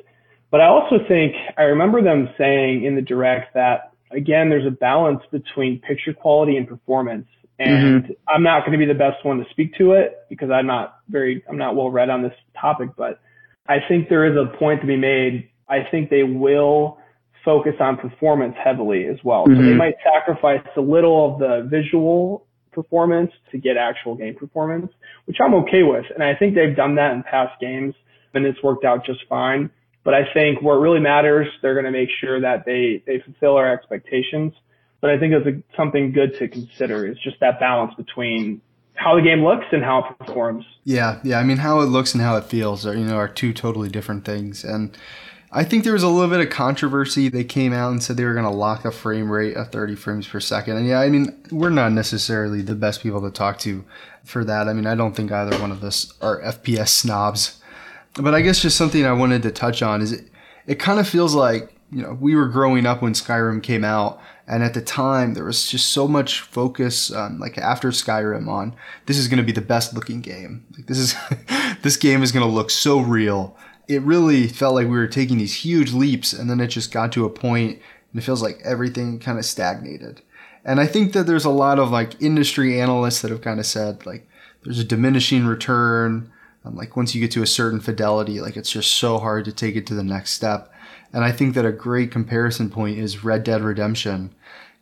But 0.51 0.61
I 0.61 0.67
also 0.67 0.97
think 1.07 1.35
I 1.57 1.63
remember 1.63 2.01
them 2.01 2.29
saying 2.37 2.83
in 2.83 2.95
the 2.95 3.01
direct 3.01 3.53
that 3.53 3.93
again, 4.11 4.49
there's 4.49 4.65
a 4.65 4.71
balance 4.71 5.21
between 5.31 5.79
picture 5.79 6.13
quality 6.13 6.57
and 6.57 6.67
performance. 6.67 7.27
And 7.59 8.03
mm-hmm. 8.03 8.11
I'm 8.27 8.43
not 8.43 8.61
going 8.61 8.71
to 8.71 8.77
be 8.77 8.85
the 8.85 8.97
best 8.97 9.23
one 9.25 9.37
to 9.37 9.45
speak 9.51 9.75
to 9.77 9.91
it 9.91 10.17
because 10.29 10.49
I'm 10.49 10.65
not 10.65 10.99
very, 11.09 11.43
I'm 11.49 11.57
not 11.57 11.75
well 11.75 11.89
read 11.89 12.09
on 12.09 12.23
this 12.23 12.33
topic, 12.59 12.91
but 12.97 13.19
I 13.67 13.77
think 13.87 14.09
there 14.09 14.25
is 14.25 14.37
a 14.37 14.57
point 14.57 14.81
to 14.81 14.87
be 14.87 14.95
made. 14.95 15.49
I 15.67 15.79
think 15.91 16.09
they 16.09 16.23
will 16.23 16.98
focus 17.43 17.73
on 17.79 17.97
performance 17.97 18.55
heavily 18.63 19.05
as 19.05 19.17
well. 19.23 19.45
Mm-hmm. 19.45 19.55
So 19.55 19.61
they 19.61 19.67
mm-hmm. 19.69 19.77
might 19.77 19.95
sacrifice 20.03 20.65
a 20.75 20.81
little 20.81 21.33
of 21.33 21.39
the 21.39 21.67
visual 21.69 22.45
performance 22.71 23.31
to 23.51 23.57
get 23.57 23.77
actual 23.77 24.15
game 24.15 24.35
performance, 24.35 24.91
which 25.25 25.37
I'm 25.43 25.53
okay 25.55 25.83
with. 25.83 26.05
And 26.13 26.23
I 26.23 26.35
think 26.35 26.55
they've 26.55 26.75
done 26.75 26.95
that 26.95 27.13
in 27.13 27.23
past 27.23 27.59
games 27.59 27.95
and 28.33 28.45
it's 28.45 28.61
worked 28.63 28.85
out 28.85 29.05
just 29.05 29.21
fine. 29.27 29.69
But 30.03 30.13
I 30.13 30.31
think 30.33 30.61
where 30.61 30.77
it 30.77 30.79
really 30.79 30.99
matters, 30.99 31.47
they're 31.61 31.73
going 31.73 31.85
to 31.85 31.91
make 31.91 32.09
sure 32.21 32.41
that 32.41 32.63
they, 32.65 33.03
they 33.05 33.21
fulfill 33.23 33.55
our 33.55 33.71
expectations. 33.73 34.53
But 35.01 35.11
I 35.11 35.19
think 35.19 35.33
it's 35.33 35.47
a, 35.47 35.77
something 35.77 36.11
good 36.11 36.37
to 36.39 36.47
consider 36.47 37.07
is 37.07 37.17
just 37.23 37.39
that 37.41 37.59
balance 37.59 37.93
between 37.95 38.61
how 38.95 39.15
the 39.15 39.21
game 39.21 39.43
looks 39.43 39.65
and 39.71 39.83
how 39.83 39.99
it 40.09 40.25
performs. 40.25 40.65
Yeah, 40.83 41.19
yeah. 41.23 41.39
I 41.39 41.43
mean, 41.43 41.57
how 41.57 41.79
it 41.79 41.85
looks 41.85 42.13
and 42.13 42.21
how 42.21 42.35
it 42.35 42.43
feels 42.45 42.85
are 42.85 42.95
you 42.95 43.05
know 43.05 43.15
are 43.15 43.29
two 43.29 43.53
totally 43.53 43.87
different 43.87 44.25
things. 44.25 44.63
And 44.65 44.97
I 45.51 45.63
think 45.63 45.83
there 45.83 45.93
was 45.93 46.03
a 46.03 46.09
little 46.09 46.29
bit 46.29 46.45
of 46.45 46.51
controversy. 46.51 47.27
They 47.27 47.43
came 47.43 47.73
out 47.73 47.91
and 47.91 48.03
said 48.03 48.17
they 48.17 48.25
were 48.25 48.33
going 48.33 48.45
to 48.45 48.51
lock 48.51 48.85
a 48.85 48.91
frame 48.91 49.31
rate 49.31 49.57
of 49.57 49.71
30 49.71 49.95
frames 49.95 50.27
per 50.27 50.39
second. 50.39 50.77
And 50.77 50.87
yeah, 50.87 50.99
I 50.99 51.09
mean, 51.09 51.35
we're 51.51 51.71
not 51.71 51.91
necessarily 51.91 52.61
the 52.61 52.75
best 52.75 53.01
people 53.01 53.21
to 53.21 53.31
talk 53.31 53.57
to 53.59 53.83
for 54.23 54.43
that. 54.43 54.67
I 54.67 54.73
mean, 54.73 54.85
I 54.85 54.93
don't 54.93 55.15
think 55.15 55.31
either 55.31 55.59
one 55.59 55.71
of 55.71 55.83
us 55.83 56.13
are 56.21 56.39
FPS 56.41 56.89
snobs. 56.89 57.59
But 58.13 58.35
I 58.35 58.41
guess 58.41 58.61
just 58.61 58.77
something 58.77 59.05
I 59.05 59.13
wanted 59.13 59.41
to 59.43 59.51
touch 59.51 59.81
on 59.81 60.01
is 60.01 60.11
it, 60.11 60.27
it 60.67 60.75
kind 60.75 60.99
of 60.99 61.07
feels 61.07 61.33
like, 61.33 61.75
you 61.91 62.03
know, 62.03 62.15
we 62.19 62.35
were 62.35 62.47
growing 62.47 62.85
up 62.85 63.01
when 63.01 63.13
Skyrim 63.13 63.63
came 63.63 63.83
out. 63.83 64.21
And 64.47 64.63
at 64.63 64.75
the 64.75 64.81
time, 64.81 65.33
there 65.33 65.45
was 65.45 65.67
just 65.67 65.91
so 65.91 66.07
much 66.07 66.41
focus, 66.41 67.11
um, 67.11 67.39
like 67.39 67.57
after 67.57 67.89
Skyrim, 67.89 68.47
on 68.47 68.75
this 69.07 69.17
is 69.17 69.27
going 69.27 69.37
to 69.37 69.43
be 69.43 69.51
the 69.51 69.61
best 69.61 69.93
looking 69.93 70.21
game. 70.21 70.65
Like 70.75 70.85
this 70.85 70.97
is, 70.97 71.15
this 71.81 71.97
game 71.97 72.21
is 72.21 72.31
going 72.31 72.45
to 72.45 72.51
look 72.51 72.69
so 72.69 72.99
real 72.99 73.55
it 73.89 74.03
really 74.03 74.47
felt 74.47 74.75
like 74.75 74.85
we 74.85 74.97
were 74.97 75.07
taking 75.07 75.39
these 75.39 75.55
huge 75.55 75.91
leaps 75.91 76.31
and 76.31 76.47
then 76.47 76.59
it 76.59 76.67
just 76.67 76.91
got 76.91 77.11
to 77.11 77.25
a 77.25 77.29
point 77.29 77.81
and 78.11 78.21
it 78.21 78.23
feels 78.23 78.43
like 78.43 78.61
everything 78.63 79.19
kind 79.19 79.39
of 79.39 79.45
stagnated. 79.45 80.21
And 80.63 80.79
I 80.79 80.85
think 80.85 81.13
that 81.13 81.25
there's 81.25 81.43
a 81.43 81.49
lot 81.49 81.79
of 81.79 81.89
like 81.89 82.21
industry 82.21 82.79
analysts 82.79 83.21
that 83.21 83.31
have 83.31 83.41
kind 83.41 83.59
of 83.59 83.65
said 83.65 84.05
like 84.05 84.29
there's 84.63 84.77
a 84.77 84.83
diminishing 84.83 85.47
return. 85.47 86.31
Um, 86.63 86.75
like 86.75 86.95
once 86.95 87.15
you 87.15 87.21
get 87.21 87.31
to 87.31 87.41
a 87.41 87.47
certain 87.47 87.79
fidelity, 87.79 88.39
like 88.39 88.57
it's 88.57 88.71
just 88.71 88.93
so 88.93 89.17
hard 89.17 89.45
to 89.45 89.51
take 89.51 89.75
it 89.75 89.87
to 89.87 89.95
the 89.95 90.03
next 90.03 90.33
step. 90.33 90.71
And 91.11 91.23
I 91.23 91.31
think 91.31 91.55
that 91.55 91.65
a 91.65 91.71
great 91.71 92.11
comparison 92.11 92.69
point 92.69 92.99
is 92.99 93.23
Red 93.23 93.43
Dead 93.43 93.63
Redemption. 93.63 94.35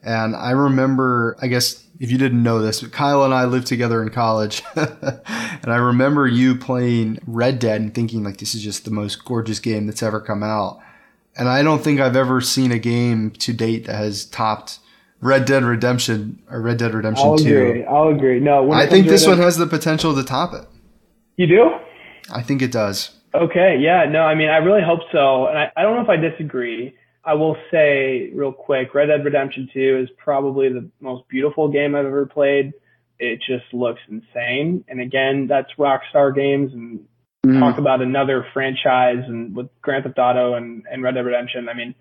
And 0.03 0.35
I 0.35 0.51
remember, 0.51 1.37
I 1.41 1.47
guess 1.47 1.86
if 1.99 2.11
you 2.11 2.17
didn't 2.17 2.43
know 2.43 2.59
this, 2.61 2.81
but 2.81 2.91
Kyle 2.91 3.23
and 3.23 3.33
I 3.33 3.45
lived 3.45 3.67
together 3.67 4.01
in 4.01 4.09
college. 4.09 4.61
and 4.75 5.67
I 5.67 5.77
remember 5.77 6.27
you 6.27 6.55
playing 6.55 7.19
Red 7.25 7.59
Dead 7.59 7.81
and 7.81 7.93
thinking 7.93 8.23
like 8.23 8.37
this 8.37 8.53
is 8.53 8.63
just 8.63 8.85
the 8.85 8.91
most 8.91 9.25
gorgeous 9.25 9.59
game 9.59 9.87
that's 9.87 10.03
ever 10.03 10.21
come 10.21 10.43
out. 10.43 10.79
And 11.35 11.47
I 11.47 11.63
don't 11.63 11.83
think 11.83 11.99
I've 11.99 12.15
ever 12.15 12.41
seen 12.41 12.71
a 12.71 12.79
game 12.79 13.31
to 13.31 13.53
date 13.53 13.85
that 13.85 13.95
has 13.95 14.25
topped 14.25 14.79
Red 15.21 15.45
Dead 15.45 15.63
Redemption 15.63 16.41
or 16.49 16.61
Red 16.61 16.77
Dead 16.77 16.93
Redemption 16.93 17.27
I'll 17.27 17.37
2. 17.37 17.47
Agree. 17.47 17.85
I'll 17.85 18.07
agree. 18.09 18.39
No, 18.39 18.71
I 18.71 18.87
think 18.87 19.07
this 19.07 19.25
one 19.25 19.37
has 19.37 19.57
the 19.57 19.67
potential 19.67 20.15
to 20.15 20.23
top 20.23 20.53
it. 20.53 20.67
You 21.35 21.47
do? 21.47 21.71
I 22.31 22.41
think 22.41 22.61
it 22.61 22.71
does. 22.71 23.11
Okay. 23.33 23.77
Yeah. 23.79 24.05
No, 24.09 24.21
I 24.21 24.35
mean, 24.35 24.49
I 24.49 24.57
really 24.57 24.81
hope 24.83 25.01
so. 25.11 25.47
And 25.47 25.57
I, 25.57 25.71
I 25.75 25.83
don't 25.83 25.95
know 25.95 26.01
if 26.01 26.09
I 26.09 26.17
disagree. 26.17 26.95
I 27.27 27.33
will 27.33 27.57
say 27.71 28.31
real 28.33 28.53
quick, 28.53 28.93
Red 28.93 29.07
Dead 29.07 29.25
Redemption 29.25 29.69
2 29.73 29.99
is 30.03 30.09
probably 30.17 30.69
the 30.69 30.89
most 31.01 31.27
beautiful 31.27 31.69
game 31.69 31.93
I've 31.93 32.05
ever 32.05 32.25
played. 32.25 32.71
It 33.19 33.39
just 33.39 33.73
looks 33.73 33.99
insane. 34.09 34.85
And 34.87 35.01
again, 35.01 35.47
that's 35.49 35.67
Rockstar 35.77 36.33
Games 36.33 36.71
and 36.71 37.01
mm. 37.45 37.59
talk 37.59 37.79
about 37.79 38.01
another 38.01 38.45
franchise 38.53 39.25
and 39.27 39.53
with 39.53 39.67
Grand 39.81 40.05
Theft 40.05 40.17
Auto 40.17 40.53
and, 40.53 40.85
and 40.89 41.03
Red 41.03 41.15
Dead 41.15 41.25
Redemption. 41.25 41.67
I 41.67 41.73
mean, 41.73 41.95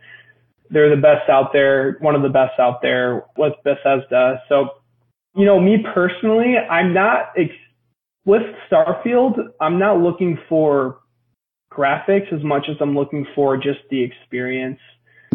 they're 0.70 0.94
the 0.94 1.02
best 1.02 1.28
out 1.28 1.52
there, 1.52 1.96
one 1.98 2.14
of 2.14 2.22
the 2.22 2.28
best 2.28 2.60
out 2.60 2.80
there 2.80 3.24
with 3.36 3.54
Bethesda. 3.64 4.42
So, 4.48 4.68
you 5.34 5.44
know, 5.44 5.58
me 5.58 5.78
personally, 5.92 6.54
I'm 6.56 6.94
not, 6.94 7.32
ex- 7.36 7.50
with 8.24 8.42
Starfield, 8.70 9.38
I'm 9.60 9.80
not 9.80 9.98
looking 9.98 10.38
for 10.48 11.00
graphics 11.72 12.32
as 12.32 12.44
much 12.44 12.66
as 12.70 12.76
I'm 12.80 12.94
looking 12.94 13.26
for 13.34 13.56
just 13.56 13.80
the 13.90 14.04
experience 14.04 14.78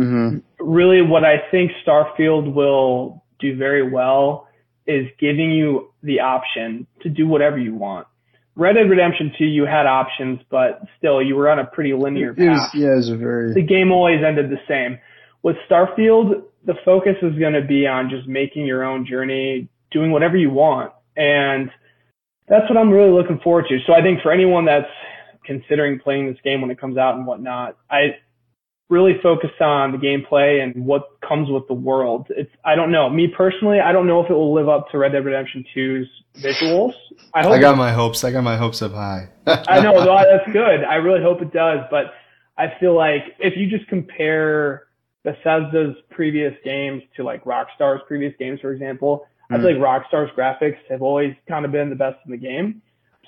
Mm-hmm. 0.02 0.38
Really, 0.60 1.02
what 1.02 1.24
I 1.24 1.38
think 1.52 1.72
Starfield 1.86 2.54
will 2.54 3.24
do 3.40 3.56
very 3.56 3.90
well 3.90 4.48
is 4.88 5.08
giving 5.20 5.52
you 5.52 5.94
the 6.04 6.22
option 6.22 6.88
to 7.02 7.10
do 7.10 7.28
whatever 7.28 7.58
you 7.58 7.76
want. 7.76 8.08
Red 8.56 8.74
Dead 8.74 8.90
Redemption 8.90 9.32
2, 9.38 9.46
you 9.46 9.66
had 9.66 9.86
options, 9.86 10.40
but 10.50 10.82
still, 10.98 11.22
you 11.22 11.36
were 11.36 11.50
on 11.50 11.60
a 11.60 11.66
pretty 11.66 11.94
linear 11.94 12.34
path. 12.34 12.44
It 12.44 12.50
was, 12.50 12.70
yeah, 12.74 12.94
it 12.94 12.96
was 12.96 13.10
very. 13.10 13.54
The 13.54 13.62
game 13.62 13.92
always 13.92 14.20
ended 14.26 14.50
the 14.50 14.60
same. 14.68 15.00
With 15.42 15.56
Starfield, 15.70 16.44
the 16.66 16.76
focus 16.84 17.16
is 17.22 17.40
going 17.40 17.54
to 17.54 17.66
be 17.66 17.88
on 17.88 18.10
just 18.10 18.28
making 18.28 18.66
your 18.66 18.84
own 18.84 19.06
journey, 19.10 19.70
doing 19.92 20.12
whatever 20.12 20.36
you 20.36 20.52
want. 20.52 20.92
And 21.16 21.70
that's 22.48 22.70
what 22.70 22.78
I'm 22.78 22.90
really 22.90 23.12
looking 23.12 23.40
forward 23.40 23.66
to. 23.70 23.78
So 23.88 23.94
I 23.94 24.02
think 24.02 24.22
for 24.22 24.32
anyone 24.32 24.66
that's 24.66 24.92
considering 25.46 26.00
playing 26.00 26.28
this 26.28 26.38
game 26.44 26.62
when 26.62 26.72
it 26.72 26.80
comes 26.80 26.98
out 26.98 27.16
and 27.16 27.26
whatnot, 27.26 27.78
I 27.90 28.18
really 28.92 29.14
focused 29.24 29.62
on 29.62 29.94
the 29.94 29.98
gameplay 29.98 30.62
and 30.62 30.86
what 30.86 31.04
comes 31.28 31.50
with 31.50 31.66
the 31.68 31.74
world. 31.74 32.28
It's 32.30 32.52
I 32.64 32.76
don't 32.76 32.92
know. 32.92 33.10
Me 33.10 33.28
personally, 33.36 33.80
I 33.80 33.94
don't 33.94 34.06
know 34.06 34.22
if 34.24 34.30
it 34.30 34.34
will 34.34 34.54
live 34.54 34.68
up 34.68 34.90
to 34.92 34.98
Red 34.98 35.14
Dead 35.14 35.26
Redemption 35.26 35.66
2's 35.76 36.08
visuals. 36.36 36.94
I 37.34 37.44
hope 37.44 37.54
I 37.54 37.60
got 37.60 37.78
my 37.78 37.92
hopes. 37.92 38.24
I 38.24 38.32
got 38.32 38.44
my 38.44 38.58
hopes 38.58 38.82
up 38.82 38.92
high. 38.92 39.30
I 39.48 39.82
know 39.82 39.94
no, 40.06 40.06
that's 40.06 40.52
good. 40.52 40.84
I 40.84 40.96
really 40.96 41.24
hope 41.24 41.42
it 41.42 41.54
does, 41.54 41.80
but 41.90 42.14
I 42.58 42.74
feel 42.80 42.96
like 42.96 43.24
if 43.40 43.54
you 43.56 43.70
just 43.70 43.88
compare 43.88 44.88
Bethesda's 45.24 45.96
previous 46.10 46.54
games 46.66 47.02
to 47.16 47.24
like 47.24 47.46
Rockstar's 47.46 48.02
previous 48.08 48.34
games, 48.38 48.60
for 48.60 48.74
example, 48.74 49.26
mm. 49.50 49.56
I 49.56 49.62
feel 49.62 49.80
like 49.80 50.04
Rockstar's 50.12 50.32
graphics 50.38 50.78
have 50.90 51.02
always 51.02 51.34
kind 51.48 51.64
of 51.64 51.72
been 51.72 51.90
the 51.90 51.96
best 51.96 52.18
in 52.26 52.32
the 52.32 52.38
game. 52.38 52.82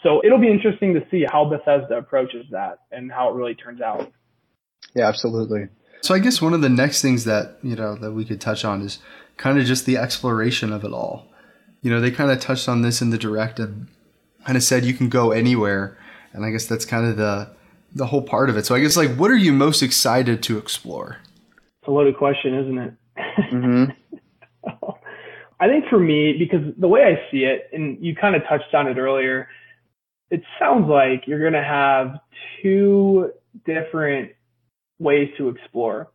So 0.04 0.22
it'll 0.26 0.42
be 0.42 0.52
interesting 0.52 0.94
to 0.96 1.08
see 1.10 1.26
how 1.26 1.46
Bethesda 1.46 1.98
approaches 1.98 2.46
that 2.52 2.80
and 2.92 3.10
how 3.10 3.30
it 3.30 3.36
really 3.36 3.56
turns 3.56 3.80
out. 3.80 4.12
Yeah, 4.96 5.08
absolutely. 5.08 5.68
So 6.02 6.14
I 6.14 6.20
guess 6.20 6.42
one 6.42 6.54
of 6.54 6.62
the 6.62 6.70
next 6.70 7.02
things 7.02 7.24
that, 7.24 7.58
you 7.64 7.76
know, 7.76 7.96
that 7.96 8.12
we 8.12 8.26
could 8.26 8.42
touch 8.42 8.66
on 8.66 8.82
is 8.82 9.00
kind 9.38 9.58
of 9.58 9.66
just 9.66 9.86
the 9.86 9.98
exploration 9.98 10.72
of 10.74 10.84
it 10.84 10.92
all. 10.92 11.28
You 11.82 11.92
know, 11.92 12.00
they 12.00 12.12
kind 12.12 12.32
of 12.32 12.40
touched 12.40 12.68
on 12.68 12.82
this 12.82 13.02
in 13.02 13.10
the 13.10 13.18
direct 13.18 13.60
and 13.60 13.88
kind 14.46 14.58
of 14.58 14.64
said 14.64 14.86
you 14.86 14.94
can 14.94 15.10
go 15.10 15.32
anywhere. 15.32 15.98
And 16.34 16.46
I 16.46 16.52
guess 16.52 16.66
that's 16.66 16.86
kind 16.86 17.06
of 17.06 17.18
the 17.18 17.50
the 17.96 18.08
whole 18.08 18.24
part 18.24 18.50
of 18.50 18.58
it. 18.58 18.66
So 18.66 18.74
I 18.74 18.80
guess 18.80 18.98
like 18.98 19.16
what 19.16 19.30
are 19.30 19.38
you 19.38 19.54
most 19.54 19.82
excited 19.82 20.42
to 20.44 20.58
explore? 20.58 21.18
It's 21.82 21.88
a 21.88 21.92
loaded 21.92 22.18
question, 22.18 22.54
isn't 22.56 22.78
it? 22.78 22.94
Mm-hmm. 23.54 24.70
I 25.60 25.68
think 25.68 25.86
for 25.90 26.00
me, 26.00 26.36
because 26.38 26.74
the 26.78 26.88
way 26.88 27.04
I 27.04 27.32
see 27.32 27.46
it, 27.46 27.70
and 27.72 28.04
you 28.04 28.16
kind 28.16 28.36
of 28.36 28.42
touched 28.50 28.74
on 28.74 28.88
it 28.88 28.98
earlier, 28.98 29.48
it 30.30 30.42
sounds 30.60 30.90
like 30.90 31.28
you're 31.28 31.40
going 31.40 31.54
to 31.54 31.64
have 31.64 32.20
two 32.62 33.32
different 33.66 34.32
ways 35.00 35.30
to 35.38 35.50
explore. 35.50 36.10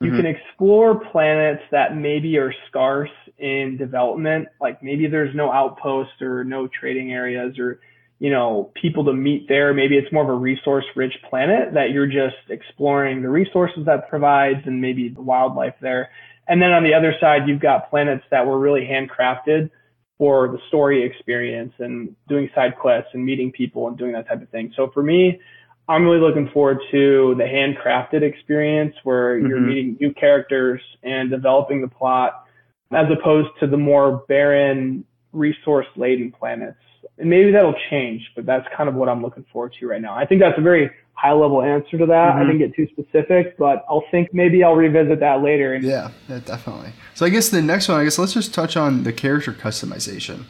You 0.00 0.10
mm-hmm. 0.10 0.16
can 0.16 0.26
explore 0.26 1.04
planets 1.10 1.62
that 1.72 1.96
maybe 1.96 2.38
are 2.38 2.54
scarce 2.68 3.10
in 3.36 3.76
development, 3.78 4.48
like 4.60 4.82
maybe 4.82 5.08
there's 5.08 5.34
no 5.34 5.50
outpost 5.50 6.22
or 6.22 6.44
no 6.44 6.68
trading 6.68 7.12
areas 7.12 7.58
or, 7.58 7.80
you 8.20 8.30
know, 8.30 8.70
people 8.80 9.04
to 9.06 9.12
meet 9.12 9.48
there. 9.48 9.74
Maybe 9.74 9.96
it's 9.96 10.12
more 10.12 10.22
of 10.22 10.28
a 10.28 10.34
resource 10.34 10.84
rich 10.94 11.14
planet 11.28 11.74
that 11.74 11.90
you're 11.90 12.06
just 12.06 12.36
exploring 12.48 13.22
the 13.22 13.28
resources 13.28 13.86
that 13.86 14.08
provides 14.08 14.60
and 14.66 14.80
maybe 14.80 15.08
the 15.08 15.20
wildlife 15.20 15.74
there. 15.80 16.10
And 16.46 16.62
then 16.62 16.70
on 16.70 16.84
the 16.84 16.94
other 16.94 17.14
side, 17.20 17.42
you've 17.46 17.60
got 17.60 17.90
planets 17.90 18.24
that 18.30 18.46
were 18.46 18.58
really 18.58 18.82
handcrafted 18.82 19.70
for 20.16 20.48
the 20.48 20.58
story 20.68 21.04
experience 21.04 21.72
and 21.78 22.14
doing 22.28 22.50
side 22.54 22.76
quests 22.80 23.10
and 23.14 23.24
meeting 23.24 23.52
people 23.52 23.86
and 23.86 23.96
doing 23.96 24.12
that 24.12 24.28
type 24.28 24.42
of 24.42 24.48
thing. 24.48 24.72
So 24.76 24.90
for 24.92 25.02
me, 25.02 25.40
I'm 25.88 26.04
really 26.04 26.20
looking 26.20 26.50
forward 26.50 26.80
to 26.90 27.34
the 27.38 27.44
handcrafted 27.44 28.22
experience 28.22 28.94
where 29.04 29.38
mm-hmm. 29.38 29.46
you're 29.46 29.60
meeting 29.60 29.96
new 29.98 30.12
characters 30.12 30.82
and 31.02 31.30
developing 31.30 31.80
the 31.80 31.88
plot 31.88 32.44
as 32.92 33.06
opposed 33.10 33.48
to 33.60 33.66
the 33.66 33.76
more 33.76 34.24
barren, 34.28 35.04
resource 35.32 35.86
laden 35.96 36.32
planets. 36.32 36.78
And 37.18 37.30
maybe 37.30 37.52
that'll 37.52 37.74
change, 37.90 38.22
but 38.36 38.46
that's 38.46 38.66
kind 38.76 38.88
of 38.88 38.94
what 38.94 39.08
I'm 39.08 39.22
looking 39.22 39.44
forward 39.52 39.74
to 39.80 39.88
right 39.88 40.00
now. 40.00 40.14
I 40.14 40.26
think 40.26 40.40
that's 40.40 40.58
a 40.58 40.62
very 40.62 40.90
high 41.14 41.32
level 41.32 41.62
answer 41.62 41.98
to 41.98 42.06
that. 42.06 42.12
Mm-hmm. 42.12 42.38
I 42.38 42.44
didn't 42.44 42.58
get 42.58 42.76
too 42.76 42.86
specific, 42.92 43.56
but 43.58 43.84
I'll 43.88 44.04
think 44.10 44.32
maybe 44.32 44.62
I'll 44.62 44.76
revisit 44.76 45.20
that 45.20 45.42
later. 45.42 45.76
Yeah, 45.76 46.10
yeah, 46.28 46.40
definitely. 46.44 46.92
So 47.14 47.26
I 47.26 47.30
guess 47.30 47.48
the 47.48 47.62
next 47.62 47.88
one, 47.88 47.98
I 47.98 48.04
guess 48.04 48.18
let's 48.18 48.34
just 48.34 48.54
touch 48.54 48.76
on 48.76 49.02
the 49.02 49.12
character 49.12 49.52
customization. 49.52 50.44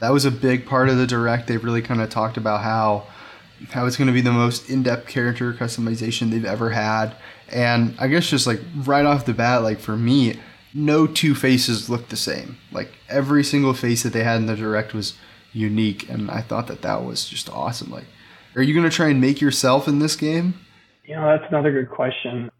That 0.00 0.10
was 0.10 0.24
a 0.24 0.30
big 0.30 0.66
part 0.66 0.88
of 0.88 0.96
the 0.96 1.06
direct. 1.06 1.46
They 1.46 1.56
really 1.56 1.82
kind 1.82 2.00
of 2.00 2.10
talked 2.10 2.36
about 2.36 2.62
how 2.62 3.06
how 3.70 3.86
it's 3.86 3.96
going 3.96 4.06
to 4.06 4.12
be 4.12 4.20
the 4.20 4.32
most 4.32 4.68
in-depth 4.70 5.08
character 5.08 5.52
customization 5.52 6.30
they've 6.30 6.44
ever 6.44 6.70
had. 6.70 7.14
And 7.50 7.94
i 7.98 8.08
guess 8.08 8.28
just 8.28 8.46
like 8.46 8.60
right 8.76 9.06
off 9.06 9.24
the 9.24 9.32
bat 9.32 9.62
like 9.62 9.80
for 9.80 9.96
me 9.96 10.38
no 10.74 11.06
two 11.06 11.34
faces 11.34 11.88
looked 11.88 12.10
the 12.10 12.16
same. 12.16 12.58
Like 12.72 12.92
every 13.08 13.42
single 13.42 13.74
face 13.74 14.02
that 14.02 14.12
they 14.12 14.22
had 14.22 14.36
in 14.36 14.46
the 14.46 14.56
direct 14.56 14.94
was 14.94 15.16
unique 15.54 16.08
and 16.10 16.30
i 16.30 16.42
thought 16.42 16.66
that 16.66 16.82
that 16.82 17.04
was 17.04 17.28
just 17.28 17.48
awesome. 17.50 17.90
Like 17.90 18.06
are 18.54 18.62
you 18.62 18.74
going 18.74 18.88
to 18.88 18.94
try 18.94 19.08
and 19.08 19.20
make 19.20 19.40
yourself 19.40 19.88
in 19.88 19.98
this 19.98 20.16
game? 20.16 20.54
You 21.04 21.16
know 21.16 21.26
that's 21.26 21.48
another 21.50 21.72
good 21.72 21.90
question. 21.90 22.50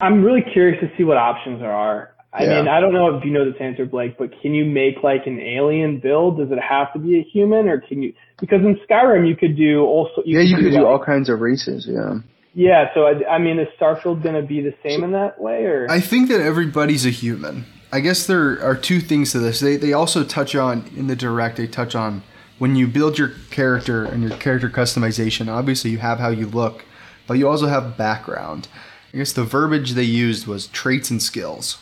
I'm 0.00 0.22
really 0.22 0.42
curious 0.52 0.80
to 0.80 0.90
see 0.96 1.04
what 1.04 1.16
options 1.16 1.60
there 1.60 1.72
are 1.72 2.14
I 2.32 2.44
yeah. 2.44 2.58
mean, 2.58 2.68
I 2.68 2.80
don't 2.80 2.92
know 2.92 3.16
if 3.16 3.24
you 3.24 3.32
know 3.32 3.44
this 3.44 3.60
answer, 3.60 3.84
Blake, 3.84 4.16
but 4.16 4.30
can 4.40 4.54
you 4.54 4.64
make 4.64 5.02
like 5.02 5.26
an 5.26 5.40
alien 5.40 5.98
build? 5.98 6.38
Does 6.38 6.52
it 6.52 6.60
have 6.60 6.92
to 6.92 7.00
be 7.00 7.18
a 7.18 7.22
human, 7.22 7.68
or 7.68 7.80
can 7.80 8.02
you? 8.02 8.14
Because 8.40 8.60
in 8.60 8.78
Skyrim, 8.88 9.28
you 9.28 9.34
could 9.34 9.56
do 9.56 9.82
also. 9.82 10.22
You 10.24 10.38
yeah, 10.38 10.44
you 10.44 10.56
could 10.56 10.70
do, 10.70 10.78
do 10.78 10.86
all 10.86 11.04
kinds 11.04 11.28
of 11.28 11.40
races. 11.40 11.86
Yeah. 11.88 12.18
Yeah, 12.52 12.92
so 12.94 13.06
I, 13.06 13.34
I 13.34 13.38
mean, 13.38 13.60
is 13.60 13.68
Starfield 13.80 14.24
going 14.24 14.34
to 14.34 14.42
be 14.42 14.60
the 14.60 14.74
same 14.82 15.00
so, 15.00 15.04
in 15.04 15.12
that 15.12 15.40
way, 15.40 15.64
or? 15.64 15.86
I 15.88 16.00
think 16.00 16.28
that 16.30 16.40
everybody's 16.40 17.06
a 17.06 17.10
human. 17.10 17.64
I 17.92 18.00
guess 18.00 18.26
there 18.26 18.60
are 18.64 18.76
two 18.76 19.00
things 19.00 19.32
to 19.32 19.38
this. 19.38 19.60
They 19.60 19.76
they 19.76 19.92
also 19.92 20.24
touch 20.24 20.54
on 20.54 20.88
in 20.96 21.08
the 21.08 21.16
direct. 21.16 21.56
They 21.56 21.66
touch 21.66 21.94
on 21.96 22.22
when 22.58 22.76
you 22.76 22.86
build 22.86 23.18
your 23.18 23.32
character 23.50 24.04
and 24.04 24.22
your 24.22 24.36
character 24.38 24.68
customization. 24.68 25.48
Obviously, 25.48 25.90
you 25.90 25.98
have 25.98 26.18
how 26.18 26.28
you 26.30 26.46
look, 26.46 26.84
but 27.26 27.34
you 27.34 27.48
also 27.48 27.66
have 27.66 27.96
background. 27.96 28.68
I 29.12 29.16
guess 29.16 29.32
the 29.32 29.44
verbiage 29.44 29.92
they 29.92 30.04
used 30.04 30.46
was 30.46 30.68
traits 30.68 31.10
and 31.10 31.20
skills 31.20 31.78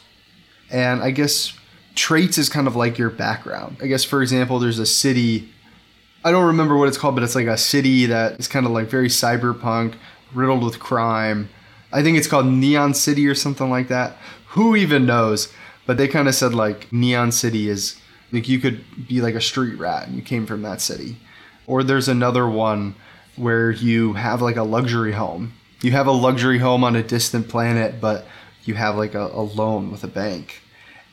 and 0.70 1.02
I 1.02 1.10
guess 1.10 1.52
traits 1.94 2.38
is 2.38 2.48
kind 2.48 2.66
of 2.66 2.76
like 2.76 2.98
your 2.98 3.10
background. 3.10 3.78
I 3.82 3.86
guess, 3.86 4.04
for 4.04 4.22
example, 4.22 4.58
there's 4.58 4.78
a 4.78 4.86
city. 4.86 5.48
I 6.24 6.30
don't 6.30 6.46
remember 6.46 6.76
what 6.76 6.88
it's 6.88 6.98
called, 6.98 7.14
but 7.14 7.24
it's 7.24 7.34
like 7.34 7.46
a 7.46 7.58
city 7.58 8.06
that 8.06 8.38
is 8.38 8.48
kind 8.48 8.66
of 8.66 8.72
like 8.72 8.88
very 8.88 9.08
cyberpunk, 9.08 9.94
riddled 10.32 10.64
with 10.64 10.78
crime. 10.78 11.48
I 11.92 12.02
think 12.02 12.18
it's 12.18 12.26
called 12.26 12.46
Neon 12.46 12.94
City 12.94 13.26
or 13.26 13.34
something 13.34 13.70
like 13.70 13.88
that. 13.88 14.16
Who 14.48 14.76
even 14.76 15.06
knows? 15.06 15.52
But 15.86 15.96
they 15.96 16.08
kind 16.08 16.28
of 16.28 16.34
said 16.34 16.54
like 16.54 16.92
Neon 16.92 17.32
City 17.32 17.68
is 17.68 17.98
like 18.30 18.48
you 18.48 18.58
could 18.58 18.84
be 19.08 19.20
like 19.20 19.34
a 19.34 19.40
street 19.40 19.78
rat 19.78 20.06
and 20.06 20.16
you 20.16 20.22
came 20.22 20.46
from 20.46 20.62
that 20.62 20.80
city. 20.80 21.16
Or 21.66 21.82
there's 21.82 22.08
another 22.08 22.48
one 22.48 22.94
where 23.36 23.70
you 23.70 24.14
have 24.14 24.42
like 24.42 24.56
a 24.56 24.62
luxury 24.62 25.12
home. 25.12 25.54
You 25.80 25.92
have 25.92 26.06
a 26.06 26.12
luxury 26.12 26.58
home 26.58 26.82
on 26.84 26.96
a 26.96 27.02
distant 27.02 27.48
planet, 27.48 28.00
but 28.00 28.26
you 28.68 28.74
have 28.74 28.96
like 28.96 29.14
a, 29.14 29.26
a 29.26 29.42
loan 29.42 29.90
with 29.90 30.04
a 30.04 30.08
bank. 30.08 30.62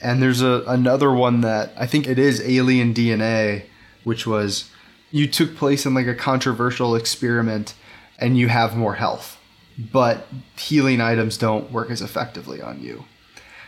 And 0.01 0.22
there's 0.22 0.41
a 0.41 0.64
another 0.68 1.12
one 1.12 1.41
that 1.41 1.74
I 1.78 1.88
think 1.88 2.08
it 2.08 2.20
is 2.20 2.41
Alien 2.41 2.93
DNA, 2.93 3.64
which 4.03 4.28
was 4.28 4.70
you 5.12 5.28
took 5.28 5.56
place 5.56 5.86
in 5.86 5.93
like 5.93 6.08
a 6.08 6.14
controversial 6.14 6.95
experiment 6.95 7.74
and 8.20 8.38
you 8.38 8.49
have 8.49 8.76
more 8.76 8.95
health, 8.95 9.39
but 9.78 10.28
healing 10.58 11.01
items 11.01 11.38
don't 11.38 11.72
work 11.72 11.89
as 11.89 12.01
effectively 12.01 12.62
on 12.62 12.82
you. 12.82 13.06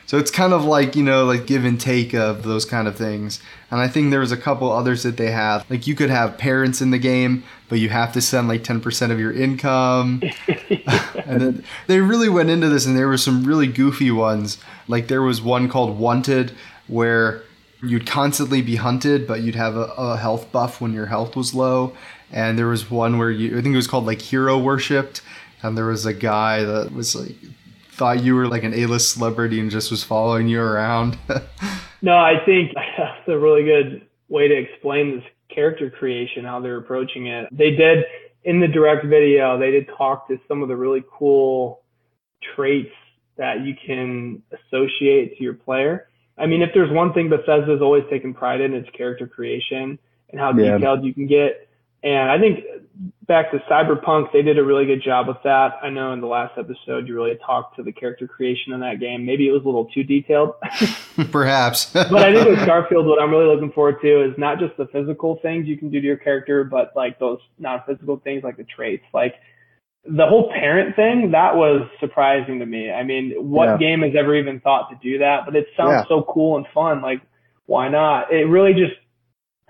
So 0.08 0.18
it's 0.18 0.32
kind 0.32 0.54
of 0.54 0.64
like, 0.64 0.96
you 0.96 1.04
know, 1.04 1.26
like 1.26 1.46
give 1.46 1.66
and 1.66 1.80
take 1.80 2.14
of 2.14 2.44
those 2.44 2.64
kind 2.64 2.88
of 2.88 2.96
things. 2.96 3.42
And 3.70 3.82
I 3.82 3.90
think 3.90 4.10
there 4.10 4.22
was 4.22 4.32
a 4.32 4.38
couple 4.38 4.72
others 4.72 5.04
that 5.04 5.18
they 5.18 5.32
have. 5.32 5.70
Like 5.70 5.86
you 5.86 5.96
could 5.96 6.10
have 6.10 6.38
parents 6.38 6.82
in 6.82 6.92
the 6.92 6.98
game, 6.98 7.44
but 7.68 7.80
you 7.80 7.90
have 7.90 8.14
to 8.14 8.22
send 8.22 8.48
like 8.48 8.64
10% 8.64 9.12
of 9.12 9.20
your 9.20 9.34
income. 9.34 10.24
and 11.26 11.42
then 11.42 11.64
they 11.88 12.00
really 12.00 12.30
went 12.30 12.50
into 12.50 12.70
this 12.70 12.86
and 12.86 12.98
there 12.98 13.10
were 13.10 13.18
some 13.18 13.44
really 13.44 13.68
goofy 13.68 14.10
ones. 14.10 14.58
Like 14.88 15.10
there 15.10 15.22
was 15.22 15.42
one 15.42 15.68
called 15.68 16.00
Wanted 16.00 16.54
where 16.88 17.44
you'd 17.84 18.08
constantly 18.08 18.62
be 18.62 18.78
hunted, 18.78 19.28
but 19.28 19.42
you'd 19.42 19.56
have 19.56 19.76
a, 19.76 19.92
a 19.98 20.16
health 20.16 20.54
buff 20.54 20.80
when 20.80 20.94
your 20.94 21.08
health 21.08 21.36
was 21.36 21.54
low. 21.54 21.92
And 22.32 22.58
there 22.58 22.68
was 22.68 22.90
one 22.90 23.18
where 23.18 23.30
you, 23.30 23.58
I 23.58 23.62
think 23.62 23.74
it 23.74 23.78
was 23.78 23.88
called 23.88 24.06
like 24.06 24.22
hero 24.22 24.58
worshipped. 24.58 25.22
And 25.62 25.78
there 25.78 25.88
was 25.88 26.06
a 26.06 26.14
guy 26.14 26.64
that 26.64 26.94
was 26.94 27.14
like 27.14 27.36
thought 27.98 28.24
you 28.24 28.36
were 28.36 28.48
like 28.48 28.64
an 28.64 28.74
A-list 28.76 29.12
celebrity 29.14 29.60
and 29.60 29.72
just 29.72 29.90
was 29.90 30.04
following 30.04 30.48
you 30.48 30.62
around. 30.62 31.18
no, 32.02 32.16
I 32.16 32.36
think 32.46 32.74
that's 32.98 33.28
a 33.28 33.38
really 33.38 33.64
good 33.64 34.08
way 34.30 34.48
to 34.48 34.56
explain 34.56 35.16
this 35.16 35.26
character 35.50 35.90
creation, 35.90 36.46
how 36.46 36.60
they're 36.60 36.78
approaching 36.78 37.28
it. 37.28 37.50
They 37.52 37.72
did 37.72 38.06
in 38.44 38.60
the 38.60 38.68
direct 38.68 39.06
video, 39.06 39.58
they 39.58 39.72
did 39.72 39.90
talk 39.98 40.28
to 40.28 40.40
some 40.48 40.62
of 40.62 40.70
the 40.70 40.76
really 40.76 41.04
cool 41.12 41.82
traits 42.56 42.94
that 43.38 43.66
you 43.66 43.74
can 43.86 44.44
associate 44.52 45.38
to 45.38 45.44
your 45.44 45.56
player. 45.56 46.08
I 46.38 46.46
mean, 46.46 46.62
if 46.62 46.70
there's 46.74 46.92
one 46.92 47.14
thing 47.14 47.30
Bethesda's 47.30 47.82
always 47.82 48.04
taken 48.10 48.34
pride 48.34 48.62
in, 48.62 48.74
it's 48.74 48.90
character 48.92 49.28
creation 49.28 49.98
and 50.30 50.40
how 50.40 50.54
yeah. 50.54 50.78
detailed 50.78 51.04
you 51.04 51.14
can 51.14 51.26
get. 51.26 51.68
And 52.04 52.30
I 52.30 52.40
think 52.40 52.64
back 53.28 53.52
to 53.52 53.60
Cyberpunk, 53.70 54.32
they 54.32 54.42
did 54.42 54.58
a 54.58 54.64
really 54.64 54.86
good 54.86 55.04
job 55.04 55.28
with 55.28 55.38
that. 55.44 55.78
I 55.82 55.90
know 55.90 56.14
in 56.14 56.22
the 56.22 56.28
last 56.28 56.58
episode 56.58 57.08
you 57.08 57.16
really 57.16 57.38
talked 57.46 57.76
to 57.78 57.84
the 57.84 57.92
character 57.92 58.28
creation 58.28 58.74
in 58.74 58.80
that 58.80 59.00
game. 59.00 59.26
Maybe 59.26 59.48
it 59.48 59.52
was 59.52 59.64
a 59.64 59.66
little 59.66 59.86
too 59.86 60.04
detailed. 60.04 60.54
Perhaps. 61.32 61.86
but 61.94 62.14
I 62.14 62.34
think 62.34 62.48
with 62.48 62.60
Starfield, 62.60 63.06
what 63.06 63.22
I'm 63.22 63.30
really 63.30 63.54
looking 63.54 63.72
forward 63.72 64.02
to 64.02 64.24
is 64.24 64.38
not 64.38 64.60
just 64.60 64.76
the 64.78 64.88
physical 64.88 65.40
things 65.42 65.68
you 65.68 65.78
can 65.78 65.90
do 65.90 66.00
to 66.00 66.06
your 66.06 66.18
character, 66.18 66.64
but 66.64 66.94
like 66.96 67.20
those 67.20 67.40
non-physical 67.60 68.22
things 68.24 68.44
like 68.44 68.58
the 68.58 68.66
traits. 68.66 69.04
Like 69.14 69.36
the 70.06 70.26
whole 70.26 70.50
parent 70.50 70.96
thing, 70.96 71.32
that 71.32 71.56
was 71.56 71.88
surprising 72.00 72.60
to 72.60 72.66
me. 72.66 72.90
I 72.90 73.04
mean, 73.04 73.34
what 73.38 73.66
yeah. 73.70 73.78
game 73.78 74.02
has 74.02 74.14
ever 74.18 74.36
even 74.36 74.60
thought 74.62 74.90
to 74.90 74.98
do 75.02 75.20
that? 75.20 75.42
But 75.46 75.56
it 75.56 75.68
sounds 75.76 75.92
yeah. 75.92 76.04
so 76.08 76.26
cool 76.30 76.58
and 76.58 76.66
fun. 76.74 77.02
Like, 77.02 77.22
why 77.66 77.90
not? 77.90 78.32
It 78.32 78.46
really 78.46 78.74
just, 78.74 78.96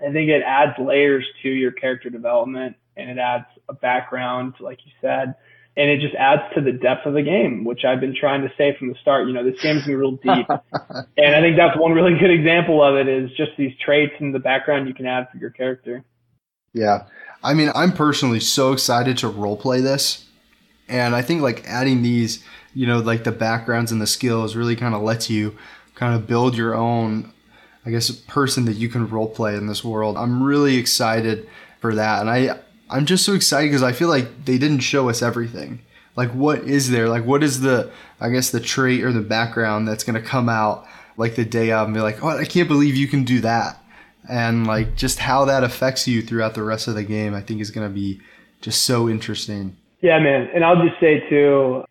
I 0.00 0.12
think 0.12 0.30
it 0.30 0.42
adds 0.46 0.78
layers 0.78 1.26
to 1.42 1.48
your 1.48 1.72
character 1.72 2.08
development 2.08 2.76
and 2.98 3.08
it 3.08 3.18
adds 3.18 3.46
a 3.68 3.72
background, 3.72 4.54
like 4.60 4.78
you 4.84 4.92
said. 5.00 5.34
and 5.78 5.88
it 5.88 6.00
just 6.00 6.14
adds 6.16 6.42
to 6.56 6.60
the 6.60 6.72
depth 6.72 7.06
of 7.06 7.14
the 7.14 7.22
game, 7.22 7.64
which 7.64 7.84
I've 7.84 8.00
been 8.00 8.14
trying 8.18 8.42
to 8.42 8.52
say 8.58 8.76
from 8.76 8.88
the 8.88 8.96
start. 9.00 9.28
You 9.28 9.32
know, 9.32 9.44
this 9.48 9.60
game's 9.62 9.82
gonna 9.82 9.92
be 9.92 9.94
real 9.94 10.10
deep, 10.16 10.46
and 11.16 11.34
I 11.36 11.40
think 11.40 11.56
that's 11.56 11.78
one 11.78 11.92
really 11.92 12.18
good 12.18 12.32
example 12.32 12.82
of 12.82 12.96
it 12.96 13.06
is 13.06 13.30
just 13.36 13.52
these 13.56 13.72
traits 13.78 14.14
and 14.18 14.34
the 14.34 14.40
background 14.40 14.88
you 14.88 14.94
can 14.94 15.06
add 15.06 15.28
for 15.30 15.38
your 15.38 15.50
character. 15.50 16.04
Yeah, 16.72 17.04
I 17.44 17.54
mean, 17.54 17.70
I'm 17.76 17.92
personally 17.92 18.40
so 18.40 18.72
excited 18.72 19.18
to 19.18 19.28
role 19.28 19.56
play 19.56 19.80
this, 19.80 20.26
and 20.88 21.14
I 21.14 21.22
think 21.22 21.42
like 21.42 21.64
adding 21.64 22.02
these, 22.02 22.42
you 22.74 22.88
know, 22.88 22.98
like 22.98 23.22
the 23.22 23.32
backgrounds 23.32 23.92
and 23.92 24.02
the 24.02 24.06
skills 24.08 24.56
really 24.56 24.74
kind 24.74 24.96
of 24.96 25.02
lets 25.02 25.30
you 25.30 25.56
kind 25.94 26.12
of 26.14 26.26
build 26.26 26.56
your 26.56 26.74
own, 26.74 27.32
I 27.86 27.90
guess, 27.90 28.10
person 28.10 28.64
that 28.64 28.74
you 28.74 28.88
can 28.88 29.08
role 29.08 29.28
play 29.28 29.54
in 29.54 29.68
this 29.68 29.84
world. 29.84 30.16
I'm 30.16 30.42
really 30.42 30.76
excited 30.76 31.48
for 31.80 31.94
that, 31.94 32.20
and 32.20 32.28
I 32.28 32.58
I'm 32.90 33.06
just 33.06 33.24
so 33.24 33.34
excited 33.34 33.68
because 33.68 33.82
I 33.82 33.92
feel 33.92 34.08
like 34.08 34.44
they 34.44 34.58
didn't 34.58 34.80
show 34.80 35.08
us 35.08 35.22
everything. 35.22 35.80
Like, 36.16 36.30
what 36.32 36.60
is 36.60 36.90
there? 36.90 37.08
Like, 37.08 37.24
what 37.24 37.42
is 37.42 37.60
the, 37.60 37.92
I 38.20 38.30
guess, 38.30 38.50
the 38.50 38.60
trait 38.60 39.04
or 39.04 39.12
the 39.12 39.20
background 39.20 39.86
that's 39.86 40.04
going 40.04 40.20
to 40.20 40.26
come 40.26 40.48
out 40.48 40.86
like 41.16 41.36
the 41.36 41.44
day 41.44 41.70
of 41.70 41.86
and 41.86 41.94
be 41.94 42.00
like, 42.00 42.22
oh, 42.22 42.28
I 42.28 42.44
can't 42.44 42.68
believe 42.68 42.96
you 42.96 43.08
can 43.08 43.24
do 43.24 43.40
that. 43.40 43.82
And 44.28 44.66
like, 44.66 44.96
just 44.96 45.20
how 45.20 45.44
that 45.44 45.64
affects 45.64 46.08
you 46.08 46.22
throughout 46.22 46.54
the 46.54 46.62
rest 46.62 46.88
of 46.88 46.94
the 46.94 47.04
game, 47.04 47.34
I 47.34 47.40
think 47.40 47.60
is 47.60 47.70
going 47.70 47.88
to 47.88 47.94
be 47.94 48.20
just 48.60 48.82
so 48.82 49.08
interesting. 49.08 49.76
Yeah, 50.00 50.18
man. 50.18 50.48
And 50.54 50.64
I'll 50.64 50.82
just 50.84 50.98
say 51.00 51.28
too, 51.28 51.84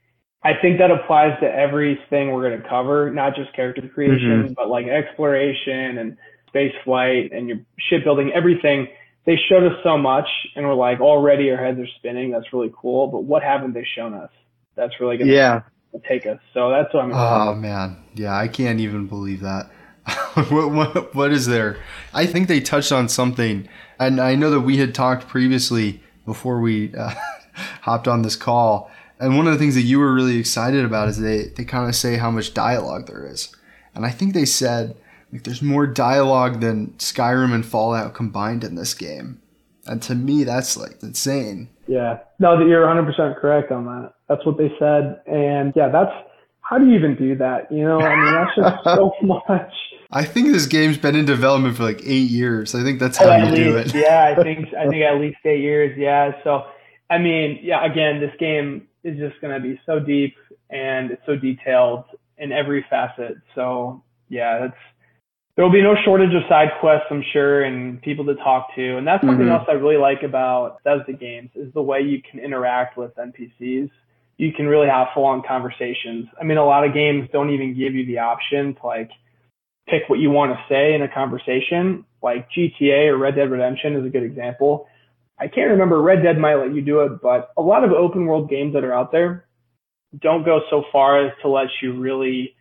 I 0.44 0.54
think 0.62 0.78
that 0.80 0.92
applies 0.92 1.38
to 1.42 1.46
everything 1.46 2.32
we're 2.32 2.50
going 2.50 2.62
to 2.62 2.68
cover, 2.68 3.12
not 3.12 3.36
just 3.36 3.54
character 3.54 3.88
creation, 3.88 4.44
mm-hmm. 4.44 4.54
but 4.54 4.70
like 4.70 4.88
exploration 4.88 5.98
and 5.98 6.18
space 6.48 6.74
flight 6.84 7.32
and 7.32 7.48
your 7.48 7.60
shipbuilding, 7.90 8.32
everything 8.34 8.88
they 9.28 9.36
showed 9.50 9.64
us 9.64 9.78
so 9.84 9.98
much 9.98 10.28
and 10.56 10.66
we're 10.66 10.74
like 10.74 11.02
already 11.02 11.52
our 11.52 11.58
heads 11.58 11.78
are 11.80 11.88
spinning. 11.98 12.32
That's 12.32 12.52
really 12.54 12.72
cool. 12.76 13.08
But 13.08 13.26
what 13.26 13.44
haven't 13.44 13.74
they 13.74 13.86
shown 13.96 14.14
us? 14.14 14.32
That's 14.76 14.94
really 15.02 15.18
going 15.18 15.28
to 15.28 15.34
yeah. 15.34 15.62
take 16.08 16.26
us. 16.26 16.40
So 16.54 16.72
that's 16.72 16.92
what 16.94 17.04
I'm. 17.04 17.12
Oh 17.14 17.54
man. 17.54 17.98
Yeah. 18.16 18.36
I 18.36 18.48
can't 18.48 18.80
even 18.80 19.06
believe 19.06 19.42
that. 19.42 19.70
what, 20.50 20.72
what, 20.72 21.14
what 21.14 21.32
is 21.32 21.46
there? 21.46 21.78
I 22.14 22.26
think 22.26 22.48
they 22.48 22.62
touched 22.62 22.94
on 22.94 23.10
something 23.10 23.68
and 24.00 24.22
I 24.22 24.36
know 24.36 24.50
that 24.50 24.62
we 24.62 24.78
had 24.78 24.96
talked 24.96 25.28
previously 25.28 26.02
before 26.26 26.62
we 26.62 26.96
uh, 26.96 27.14
hopped 27.82 28.08
on 28.08 28.22
this 28.22 28.38
call. 28.38 28.90
And 29.20 29.36
one 29.36 29.46
of 29.46 29.52
the 29.52 29.60
things 29.60 29.76
that 29.76 29.82
you 29.82 30.00
were 30.00 30.14
really 30.14 30.38
excited 30.38 30.86
about 30.86 31.10
is 31.10 31.20
they, 31.20 31.48
they 31.48 31.66
kind 31.66 31.90
of 31.90 31.96
say 31.96 32.16
how 32.16 32.32
much 32.32 32.54
dialogue 32.54 33.08
there 33.08 33.28
is. 33.28 33.54
And 33.94 34.06
I 34.06 34.12
think 34.12 34.34
they 34.34 34.46
said 34.46 34.96
like 35.32 35.44
there's 35.44 35.62
more 35.62 35.88
dialogue 35.88 36.62
than 36.62 36.94
Skyrim 36.98 37.54
and 37.54 37.66
Fallout 37.66 38.14
combined 38.14 38.64
in 38.64 38.76
this 38.76 38.94
game. 38.94 39.42
And 39.86 40.02
to 40.04 40.16
me 40.16 40.44
that's 40.44 40.78
like 40.78 41.02
insane. 41.02 41.70
Yeah. 41.88 42.20
No, 42.40 42.60
you're 42.60 42.86
100% 42.86 43.40
correct 43.40 43.72
on 43.72 43.86
that. 43.86 44.14
That's 44.28 44.46
what 44.46 44.58
they 44.58 44.72
said. 44.78 45.22
And 45.26 45.74
yeah, 45.76 45.90
that's 45.90 46.12
how 46.62 46.78
do 46.78 46.86
you 46.86 46.96
even 46.96 47.16
do 47.16 47.36
that? 47.38 47.72
You 47.72 47.84
know, 47.84 48.02
I 48.02 48.16
mean, 48.16 48.34
that's 48.34 48.56
just 48.56 48.84
so 48.84 49.14
much. 49.22 49.74
I 50.12 50.24
think 50.26 50.52
this 50.52 50.66
game's 50.66 50.98
been 50.98 51.16
in 51.16 51.26
development 51.26 51.78
for 51.78 51.84
like 51.84 52.02
eight 52.04 52.30
years. 52.30 52.76
I 52.76 52.84
think 52.84 53.00
that's 53.00 53.20
oh, 53.22 53.30
how 53.30 53.36
oh, 53.36 53.54
you 53.54 53.76
least, 53.76 53.94
do 53.94 54.00
it. 54.00 54.04
yeah, 54.04 54.36
I 54.38 54.42
think 54.44 54.74
I 54.74 54.88
think 54.88 55.04
at 55.04 55.20
least 55.20 55.38
eight 55.46 55.62
years. 55.62 55.98
Yeah. 55.98 56.32
So, 56.44 56.66
I 57.10 57.18
mean, 57.18 57.60
yeah. 57.62 57.86
Again, 57.86 58.20
this 58.20 58.34
game 58.40 58.88
is 59.04 59.18
just 59.18 59.40
going 59.42 59.54
to 59.54 59.62
be 59.62 59.80
so 59.86 60.00
deep 60.00 60.36
and 60.70 61.12
it's 61.12 61.22
so 61.26 61.36
detailed 61.36 62.04
in 62.38 62.52
every 62.52 62.86
facet. 62.90 63.36
So, 63.56 64.04
yeah, 64.30 64.60
that's 64.60 64.78
there 65.58 65.66
will 65.66 65.72
be 65.72 65.82
no 65.82 65.96
shortage 66.06 66.36
of 66.36 66.44
side 66.48 66.70
quests, 66.80 67.08
I'm 67.10 67.24
sure, 67.34 67.64
and 67.64 68.00
people 68.04 68.24
to 68.26 68.36
talk 68.36 68.76
to. 68.76 68.98
And 68.98 69.08
that's 69.08 69.22
something 69.26 69.48
mm-hmm. 69.48 69.56
else 69.56 69.66
I 69.68 69.72
really 69.72 69.98
like 69.98 70.22
about 70.22 70.84
Bethesda 70.84 71.14
games 71.14 71.50
is 71.56 71.74
the 71.74 71.82
way 71.82 72.02
you 72.02 72.22
can 72.22 72.40
interact 72.40 72.96
with 72.96 73.12
NPCs. 73.16 73.90
You 74.38 74.54
can 74.54 74.68
really 74.68 74.88
have 74.88 75.08
full 75.16 75.26
on 75.26 75.42
conversations. 75.42 76.28
I 76.40 76.44
mean, 76.44 76.60
a 76.60 76.64
lot 76.64 76.86
of 76.86 76.94
games 76.94 77.28
don't 77.34 77.50
even 77.50 77.76
give 77.76 77.96
you 77.96 78.06
the 78.06 78.20
option 78.20 78.76
to 78.76 78.86
like 78.86 79.10
pick 79.90 80.04
what 80.08 80.20
you 80.20 80.30
want 80.30 80.52
to 80.52 80.64
say 80.70 80.94
in 80.94 81.02
a 81.02 81.12
conversation. 81.12 82.06
Like 82.22 82.48
GTA 82.56 83.08
or 83.08 83.18
Red 83.18 83.36
Dead 83.36 83.50
Redemption 83.50 83.96
is 83.96 84.06
a 84.06 84.10
good 84.10 84.24
example. 84.24 84.86
I 85.40 85.48
can't 85.48 85.72
remember 85.72 86.00
Red 86.00 86.22
Dead 86.22 86.38
might 86.38 86.56
let 86.56 86.76
you 86.76 86.82
do 86.82 87.00
it, 87.00 87.20
but 87.20 87.50
a 87.58 87.64
lot 87.64 87.84
of 87.84 87.92
open 87.92 88.28
world 88.28 88.48
games 88.48 88.76
that 88.76 88.84
are 88.84 88.94
out 88.94 89.12
there 89.12 89.48
don't 90.22 90.46
go 90.46 90.62
so 90.70 90.84
far 90.92 91.26
as 91.26 91.32
to 91.42 91.50
let 91.50 91.68
you 91.82 92.00
really 92.00 92.54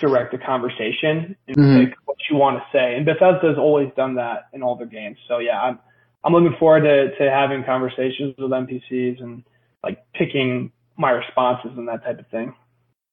direct 0.00 0.34
a 0.34 0.38
conversation 0.38 1.36
and 1.46 1.56
mm-hmm. 1.56 1.84
pick 1.84 1.94
what 2.04 2.18
you 2.30 2.36
want 2.36 2.58
to 2.58 2.64
say. 2.72 2.96
And 2.96 3.06
Bethesda 3.06 3.48
has 3.48 3.58
always 3.58 3.88
done 3.96 4.16
that 4.16 4.48
in 4.52 4.62
all 4.62 4.76
their 4.76 4.86
games. 4.86 5.18
So 5.28 5.38
yeah, 5.38 5.60
I'm 5.60 5.78
I'm 6.24 6.32
looking 6.32 6.56
forward 6.58 6.82
to 6.82 7.16
to 7.16 7.30
having 7.30 7.64
conversations 7.64 8.34
with 8.38 8.50
NPCs 8.50 9.22
and 9.22 9.44
like 9.82 10.04
picking 10.14 10.72
my 10.96 11.10
responses 11.10 11.72
and 11.76 11.88
that 11.88 12.04
type 12.04 12.18
of 12.18 12.26
thing. 12.28 12.54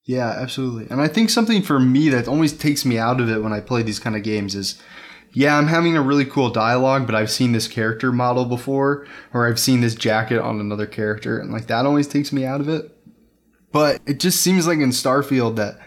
Yeah, 0.04 0.30
absolutely. 0.30 0.88
And 0.90 1.00
I 1.00 1.08
think 1.08 1.30
something 1.30 1.62
for 1.62 1.80
me 1.80 2.10
that 2.10 2.28
always 2.28 2.54
takes 2.54 2.86
me 2.86 2.98
out 2.98 3.22
of 3.22 3.30
it 3.30 3.44
when 3.44 3.54
I 3.54 3.60
play 3.60 3.84
these 3.84 4.00
kind 4.00 4.16
of 4.16 4.24
games 4.24 4.56
is 4.56 4.82
yeah, 5.34 5.58
I'm 5.58 5.68
having 5.68 5.96
a 5.96 6.02
really 6.02 6.26
cool 6.26 6.50
dialogue, 6.50 7.06
but 7.06 7.16
I've 7.16 7.32
seen 7.32 7.54
this 7.54 7.68
character 7.68 8.12
model 8.12 8.46
before, 8.46 9.08
or 9.34 9.48
I've 9.48 9.60
seen 9.60 9.80
this 9.80 9.96
jacket 9.96 10.40
on 10.40 10.60
another 10.60 10.86
character, 10.86 11.40
and 11.40 11.52
like 11.52 11.68
that 11.68 11.86
always 11.86 12.08
takes 12.08 12.34
me 12.34 12.46
out 12.46 12.60
of 12.60 12.68
it. 12.68 12.92
But 13.72 14.02
it 14.06 14.20
just 14.20 14.42
seems 14.42 14.68
like 14.68 14.80
in 14.80 14.90
Starfield 14.90 15.56
that 15.56 15.80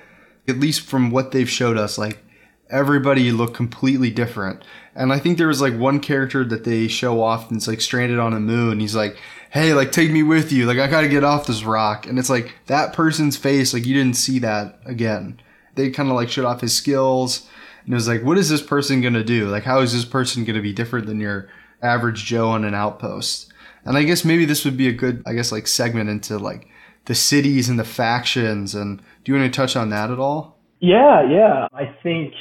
at 0.48 0.58
least 0.58 0.82
from 0.82 1.10
what 1.10 1.32
they've 1.32 1.48
showed 1.48 1.76
us, 1.76 1.98
like 1.98 2.24
everybody 2.70 3.30
looked 3.30 3.54
completely 3.54 4.10
different. 4.10 4.64
And 4.94 5.12
I 5.12 5.18
think 5.18 5.38
there 5.38 5.48
was 5.48 5.60
like 5.60 5.76
one 5.76 6.00
character 6.00 6.44
that 6.44 6.64
they 6.64 6.88
show 6.88 7.22
off 7.22 7.48
and 7.48 7.56
it's 7.56 7.68
like 7.68 7.80
stranded 7.80 8.18
on 8.18 8.32
a 8.32 8.40
moon. 8.40 8.80
He's 8.80 8.96
like, 8.96 9.16
Hey, 9.50 9.72
like 9.72 9.92
take 9.92 10.10
me 10.10 10.22
with 10.22 10.50
you. 10.50 10.66
Like 10.66 10.78
I 10.78 10.88
gotta 10.88 11.08
get 11.08 11.24
off 11.24 11.46
this 11.46 11.64
rock. 11.64 12.06
And 12.06 12.18
it's 12.18 12.30
like 12.30 12.54
that 12.66 12.92
person's 12.92 13.36
face, 13.36 13.72
like 13.72 13.86
you 13.86 13.94
didn't 13.94 14.16
see 14.16 14.38
that 14.40 14.80
again. 14.84 15.40
They 15.74 15.90
kind 15.90 16.08
of 16.08 16.16
like 16.16 16.28
showed 16.28 16.44
off 16.44 16.60
his 16.60 16.74
skills 16.74 17.48
and 17.84 17.92
it 17.92 17.96
was 17.96 18.08
like, 18.08 18.22
what 18.22 18.38
is 18.38 18.48
this 18.48 18.62
person 18.62 19.00
gonna 19.00 19.24
do? 19.24 19.48
Like 19.48 19.64
how 19.64 19.80
is 19.80 19.92
this 19.92 20.04
person 20.04 20.44
gonna 20.44 20.62
be 20.62 20.72
different 20.72 21.06
than 21.06 21.20
your 21.20 21.48
average 21.82 22.24
Joe 22.24 22.48
on 22.48 22.64
an 22.64 22.74
outpost? 22.74 23.52
And 23.84 23.98
I 23.98 24.02
guess 24.02 24.24
maybe 24.24 24.46
this 24.46 24.64
would 24.64 24.76
be 24.76 24.88
a 24.88 24.92
good, 24.92 25.22
I 25.26 25.34
guess 25.34 25.52
like 25.52 25.66
segment 25.66 26.08
into 26.08 26.38
like 26.38 26.68
the 27.06 27.14
cities 27.14 27.68
and 27.68 27.78
the 27.78 27.84
factions. 27.84 28.74
And 28.74 28.98
do 29.24 29.32
you 29.32 29.38
want 29.38 29.52
to 29.52 29.56
touch 29.56 29.76
on 29.76 29.90
that 29.90 30.10
at 30.10 30.18
all? 30.18 30.58
Yeah, 30.80 31.22
yeah. 31.28 31.68
I 31.72 31.96
think 32.02 32.34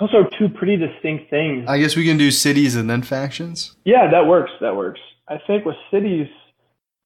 those 0.00 0.14
are 0.14 0.28
two 0.38 0.48
pretty 0.48 0.76
distinct 0.76 1.30
things. 1.30 1.66
I 1.68 1.78
guess 1.78 1.96
we 1.96 2.04
can 2.04 2.18
do 2.18 2.30
cities 2.30 2.76
and 2.76 2.88
then 2.88 3.02
factions. 3.02 3.76
Yeah, 3.84 4.10
that 4.10 4.26
works. 4.26 4.50
That 4.60 4.76
works. 4.76 5.00
I 5.28 5.38
think 5.46 5.64
with 5.64 5.76
cities, 5.90 6.28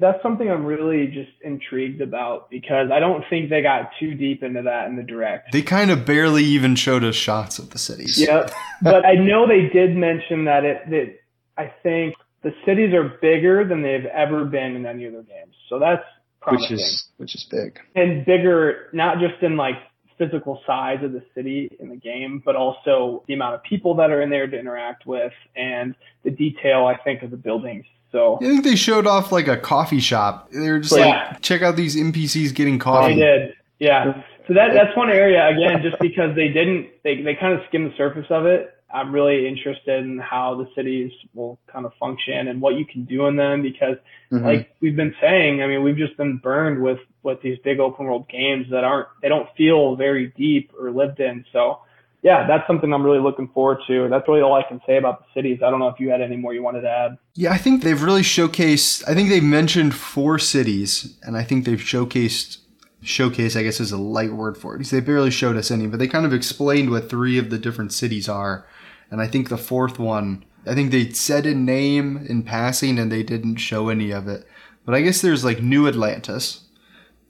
that's 0.01 0.23
something 0.23 0.51
I'm 0.51 0.65
really 0.65 1.07
just 1.07 1.31
intrigued 1.43 2.01
about 2.01 2.51
because 2.51 2.91
I 2.91 3.01
don't 3.01 3.25
think 3.31 3.51
they 3.51 3.63
got 3.63 3.91
too 4.01 4.15
deep 4.15 4.43
into 4.43 4.63
that 4.63 4.89
in 4.89 4.97
the 4.97 5.03
direct. 5.03 5.53
They 5.53 5.63
kind 5.63 5.91
of 5.91 6.05
barely 6.07 6.45
even 6.45 6.75
showed 6.75 7.05
us 7.05 7.15
shots 7.15 7.59
of 7.59 7.71
the 7.71 7.79
cities. 7.79 8.19
Yep. 8.19 8.51
but 8.83 9.05
I 9.05 9.15
know 9.15 9.47
they 9.47 9.69
did 9.69 9.97
mention 9.97 10.47
that 10.47 10.65
it 10.65 10.91
that 10.91 11.19
I 11.57 11.73
think 11.83 12.15
the 12.43 12.53
cities 12.65 12.95
are 12.95 13.19
bigger 13.21 13.67
than 13.69 13.83
they've 13.83 14.07
ever 14.07 14.45
been 14.45 14.75
in 14.77 14.87
any 14.87 15.07
other 15.07 15.23
games. 15.23 15.55
So 15.69 15.79
that's 15.79 16.03
promising. 16.41 16.77
Which 16.77 16.81
is 16.81 17.09
which 17.17 17.35
is 17.35 17.45
big. 17.45 17.79
And 17.95 18.25
bigger, 18.25 18.89
not 18.93 19.19
just 19.19 19.43
in 19.43 19.57
like 19.57 19.77
physical 20.19 20.61
size 20.67 21.03
of 21.03 21.13
the 21.13 21.23
city 21.35 21.75
in 21.81 21.89
the 21.89 21.97
game, 21.97 22.43
but 22.45 22.55
also 22.55 23.25
the 23.27 23.35
amount 23.35 23.55
of 23.55 23.63
people 23.63 23.95
that 23.95 24.11
are 24.11 24.21
in 24.21 24.29
there 24.29 24.47
to 24.47 24.59
interact 24.59 25.07
with 25.07 25.33
and 25.57 25.95
the 26.25 26.31
detail 26.31 26.85
I 26.87 26.97
think 27.03 27.23
of 27.23 27.31
the 27.31 27.39
buildings. 27.39 27.87
So 28.13 28.37
I 28.37 28.41
think 28.41 28.65
they 28.65 28.77
showed 28.77 29.07
off 29.07 29.33
like 29.33 29.49
a 29.49 29.57
coffee 29.57 30.01
shop. 30.01 30.51
They 30.51 30.71
were 30.71 30.81
just 30.81 30.97
yeah. 30.97 31.29
like, 31.31 31.41
check 31.41 31.63
out 31.63 31.77
these 31.77 31.97
NPCs 31.97 32.55
getting 32.55 32.79
coffee. 32.79 33.15
They 33.15 33.21
did. 33.21 33.55
Yeah. 33.79 34.23
So 34.47 34.55
that 34.55 34.73
that's 34.75 34.97
one 34.97 35.11
area 35.11 35.49
again, 35.49 35.81
just 35.83 35.99
because 36.01 36.35
they 36.35 36.49
didn't 36.49 36.91
they 37.03 37.23
they 37.23 37.35
kind 37.35 37.55
of 37.55 37.61
skimmed 37.69 37.93
the 37.93 37.97
surface 37.97 38.27
of 38.31 38.47
it 38.47 38.75
I'm 38.93 39.13
really 39.13 39.47
interested 39.47 40.05
in 40.05 40.19
how 40.19 40.57
the 40.57 40.69
cities 40.75 41.13
will 41.35 41.59
kind 41.67 41.87
of 41.87 41.93
function 41.99 42.49
and 42.49 42.61
what 42.61 42.75
you 42.75 42.85
can 42.85 43.05
do 43.05 43.27
in 43.27 43.37
them 43.37 43.63
because 43.63 43.97
mm-hmm. 44.33 44.45
like 44.45 44.75
we've 44.81 44.97
been 44.97 45.15
saying, 45.21 45.63
I 45.63 45.67
mean, 45.67 45.83
we've 45.83 45.97
just 45.97 46.17
been 46.17 46.39
burned 46.39 46.83
with, 46.83 46.99
with 47.23 47.41
these 47.43 47.59
big 47.63 47.79
open 47.79 48.07
world 48.07 48.29
games 48.29 48.67
that 48.71 48.85
aren't, 48.85 49.09
they 49.23 49.29
don't 49.29 49.49
feel 49.57 49.97
very 49.97 50.33
deep 50.37 50.73
or 50.79 50.91
lived 50.91 51.21
in. 51.21 51.45
So 51.53 51.81
yeah, 52.23 52.47
that's 52.47 52.67
something 52.67 52.93
I'm 52.93 53.05
really 53.05 53.21
looking 53.21 53.49
forward 53.49 53.79
to. 53.87 54.09
That's 54.09 54.27
really 54.29 54.43
all 54.43 54.55
I 54.55 54.63
can 54.63 54.81
say 54.87 54.97
about 54.97 55.21
the 55.21 55.27
cities. 55.35 55.61
I 55.65 55.71
don't 55.71 55.79
know 55.79 55.89
if 55.89 55.99
you 56.01 56.11
had 56.11 56.21
any 56.21 56.37
more 56.37 56.53
you 56.53 56.63
wanted 56.63 56.83
to 56.83 56.91
add. 56.91 57.19
Yeah, 57.35 57.53
I 57.53 57.59
think 57.59 57.83
they've 57.83 58.03
really 58.03 58.23
showcased, 58.23 59.09
I 59.09 59.15
think 59.15 59.29
they've 59.31 59.43
mentioned 59.43 59.95
four 59.95 60.39
cities 60.39 61.17
and 61.23 61.37
I 61.37 61.45
think 61.45 61.65
they've 61.65 61.79
showcased 61.79 62.59
showcase, 63.03 63.57
I 63.57 63.63
guess 63.63 63.81
is 63.81 63.93
a 63.93 63.99
light 63.99 64.33
word 64.33 64.59
for 64.59 64.77
it. 64.77 64.87
They 64.87 65.01
barely 65.01 65.31
showed 65.31 65.57
us 65.57 65.71
any, 65.71 65.87
but 65.87 65.99
they 65.99 66.09
kind 66.09 66.27
of 66.27 66.35
explained 66.35 66.91
what 66.91 67.09
three 67.09 67.39
of 67.39 67.51
the 67.51 67.59
different 67.59 67.93
cities 67.93 68.29
are 68.29 68.67
and 69.11 69.21
I 69.21 69.27
think 69.27 69.49
the 69.49 69.59
fourth 69.59 69.99
one, 69.99 70.45
I 70.67 70.75
think 70.75 70.91
they 70.91 71.11
said 71.11 71.47
a 71.47 71.55
name 71.55 72.25
in 72.29 72.43
passing 72.43 72.99
and 72.99 73.11
they 73.11 73.23
didn't 73.23 73.57
show 73.57 73.89
any 73.89 74.11
of 74.11 74.29
it. 74.29 74.47
But 74.85 74.95
I 74.95 75.03
guess 75.03 75.21
there's 75.21 75.45
like 75.45 75.63
New 75.63 75.87
Atlantis. 75.87 76.65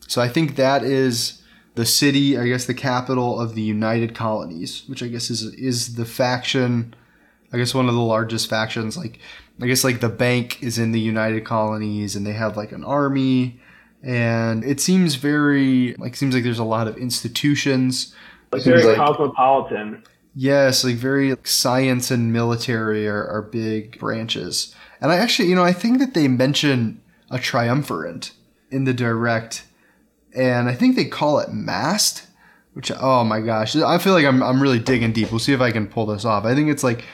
So 0.07 0.21
I 0.21 0.29
think 0.29 0.57
that 0.57 0.83
is 0.83 1.43
the 1.75 1.87
city, 1.87 2.37
I 2.37 2.47
guess 2.49 2.65
the 2.67 2.75
capital 2.75 3.41
of 3.41 3.55
the 3.55 3.63
United 3.63 4.15
Colonies, 4.15 4.83
which 4.87 5.03
I 5.03 5.09
guess 5.09 5.31
is 5.31 5.43
is 5.55 5.95
the 5.95 6.05
faction 6.05 6.95
I 7.53 7.59
guess 7.59 7.75
one 7.75 7.89
of 7.89 7.95
the 7.95 8.01
largest 8.01 8.49
factions 8.49 8.97
like 8.97 9.19
I 9.61 9.67
guess 9.67 9.85
like 9.85 10.01
the 10.01 10.09
bank 10.09 10.63
is 10.63 10.79
in 10.79 10.93
the 10.93 11.01
United 11.01 11.45
Colonies 11.45 12.17
and 12.17 12.27
they 12.27 12.33
have 12.33 12.57
like 12.57 12.73
an 12.73 12.85
army 12.85 13.61
and 14.03 14.65
it 14.65 14.81
seems 14.81 15.17
very 15.17 15.95
like 15.95 16.17
seems 16.17 16.35
like 16.35 16.45
there's 16.45 16.59
a 16.59 16.65
lot 16.65 16.89
of 16.89 16.97
institutions. 16.97 18.15
Like 18.53 18.63
very 18.63 18.83
like, 18.83 18.97
cosmopolitan. 18.97 20.03
Yes, 20.35 20.85
like 20.85 20.97
very 20.97 21.31
like, 21.31 21.47
science 21.47 22.11
and 22.11 22.33
military 22.33 23.09
are, 23.09 23.27
are 23.27 23.43
big 23.43 23.99
branches. 23.99 24.75
And 25.01 25.11
I 25.11 25.17
actually, 25.17 25.49
you 25.49 25.55
know, 25.55 25.65
I 25.65 25.73
think 25.73 25.99
that 25.99 26.15
they 26.15 26.29
mention 26.29 27.01
a 27.31 27.39
triumvirate 27.39 28.33
in 28.71 28.85
the 28.85 28.95
direct, 28.95 29.65
and 30.35 30.69
I 30.69 30.75
think 30.75 30.97
they 30.97 31.05
call 31.05 31.39
it 31.39 31.53
mast. 31.53 32.27
Which 32.73 32.93
oh 32.93 33.25
my 33.25 33.41
gosh, 33.41 33.75
I 33.75 33.99
feel 33.99 34.13
like 34.13 34.25
I'm 34.25 34.43
I'm 34.43 34.63
really 34.63 34.79
digging 34.79 35.13
deep. 35.13 35.33
We'll 35.33 35.41
see 35.41 35.53
if 35.53 35.61
I 35.61 35.73
can 35.73 35.89
pull 35.89 36.07
this 36.07 36.25
off. 36.25 36.45
I 36.45 36.55
think 36.55 36.71
it's 36.71 36.85
like 36.85 37.05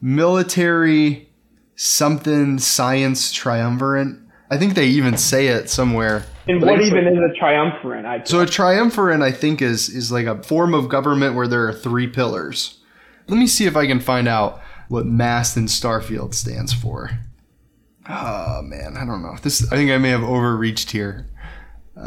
military 0.00 1.28
something 1.74 2.58
science 2.58 3.32
triumvirate. 3.32 4.16
I 4.50 4.58
think 4.58 4.74
they 4.74 4.86
even 4.86 5.16
say 5.16 5.48
it 5.48 5.68
somewhere. 5.68 6.24
And 6.48 6.60
what 6.60 6.80
even 6.80 7.06
is 7.06 7.18
a 7.18 7.38
triumvirate? 7.38 8.04
I 8.04 8.24
so 8.24 8.40
a 8.40 8.46
triumvirate, 8.46 9.20
I 9.20 9.30
think, 9.30 9.62
is 9.62 9.88
is 9.88 10.10
like 10.10 10.26
a 10.26 10.42
form 10.42 10.74
of 10.74 10.88
government 10.88 11.34
where 11.34 11.46
there 11.46 11.66
are 11.68 11.72
three 11.72 12.06
pillars. 12.06 12.80
Let 13.28 13.38
me 13.38 13.46
see 13.46 13.66
if 13.66 13.76
I 13.76 13.86
can 13.86 14.00
find 14.00 14.26
out 14.26 14.60
what 14.88 15.06
mast 15.06 15.56
in 15.56 15.66
Starfield 15.66 16.34
stands 16.34 16.72
for. 16.72 17.10
Oh 18.08 18.62
man, 18.62 18.96
I 18.96 19.04
don't 19.04 19.22
know. 19.22 19.36
This 19.42 19.70
I 19.72 19.76
think 19.76 19.90
I 19.90 19.98
may 19.98 20.10
have 20.10 20.24
overreached 20.24 20.90
here. 20.90 21.28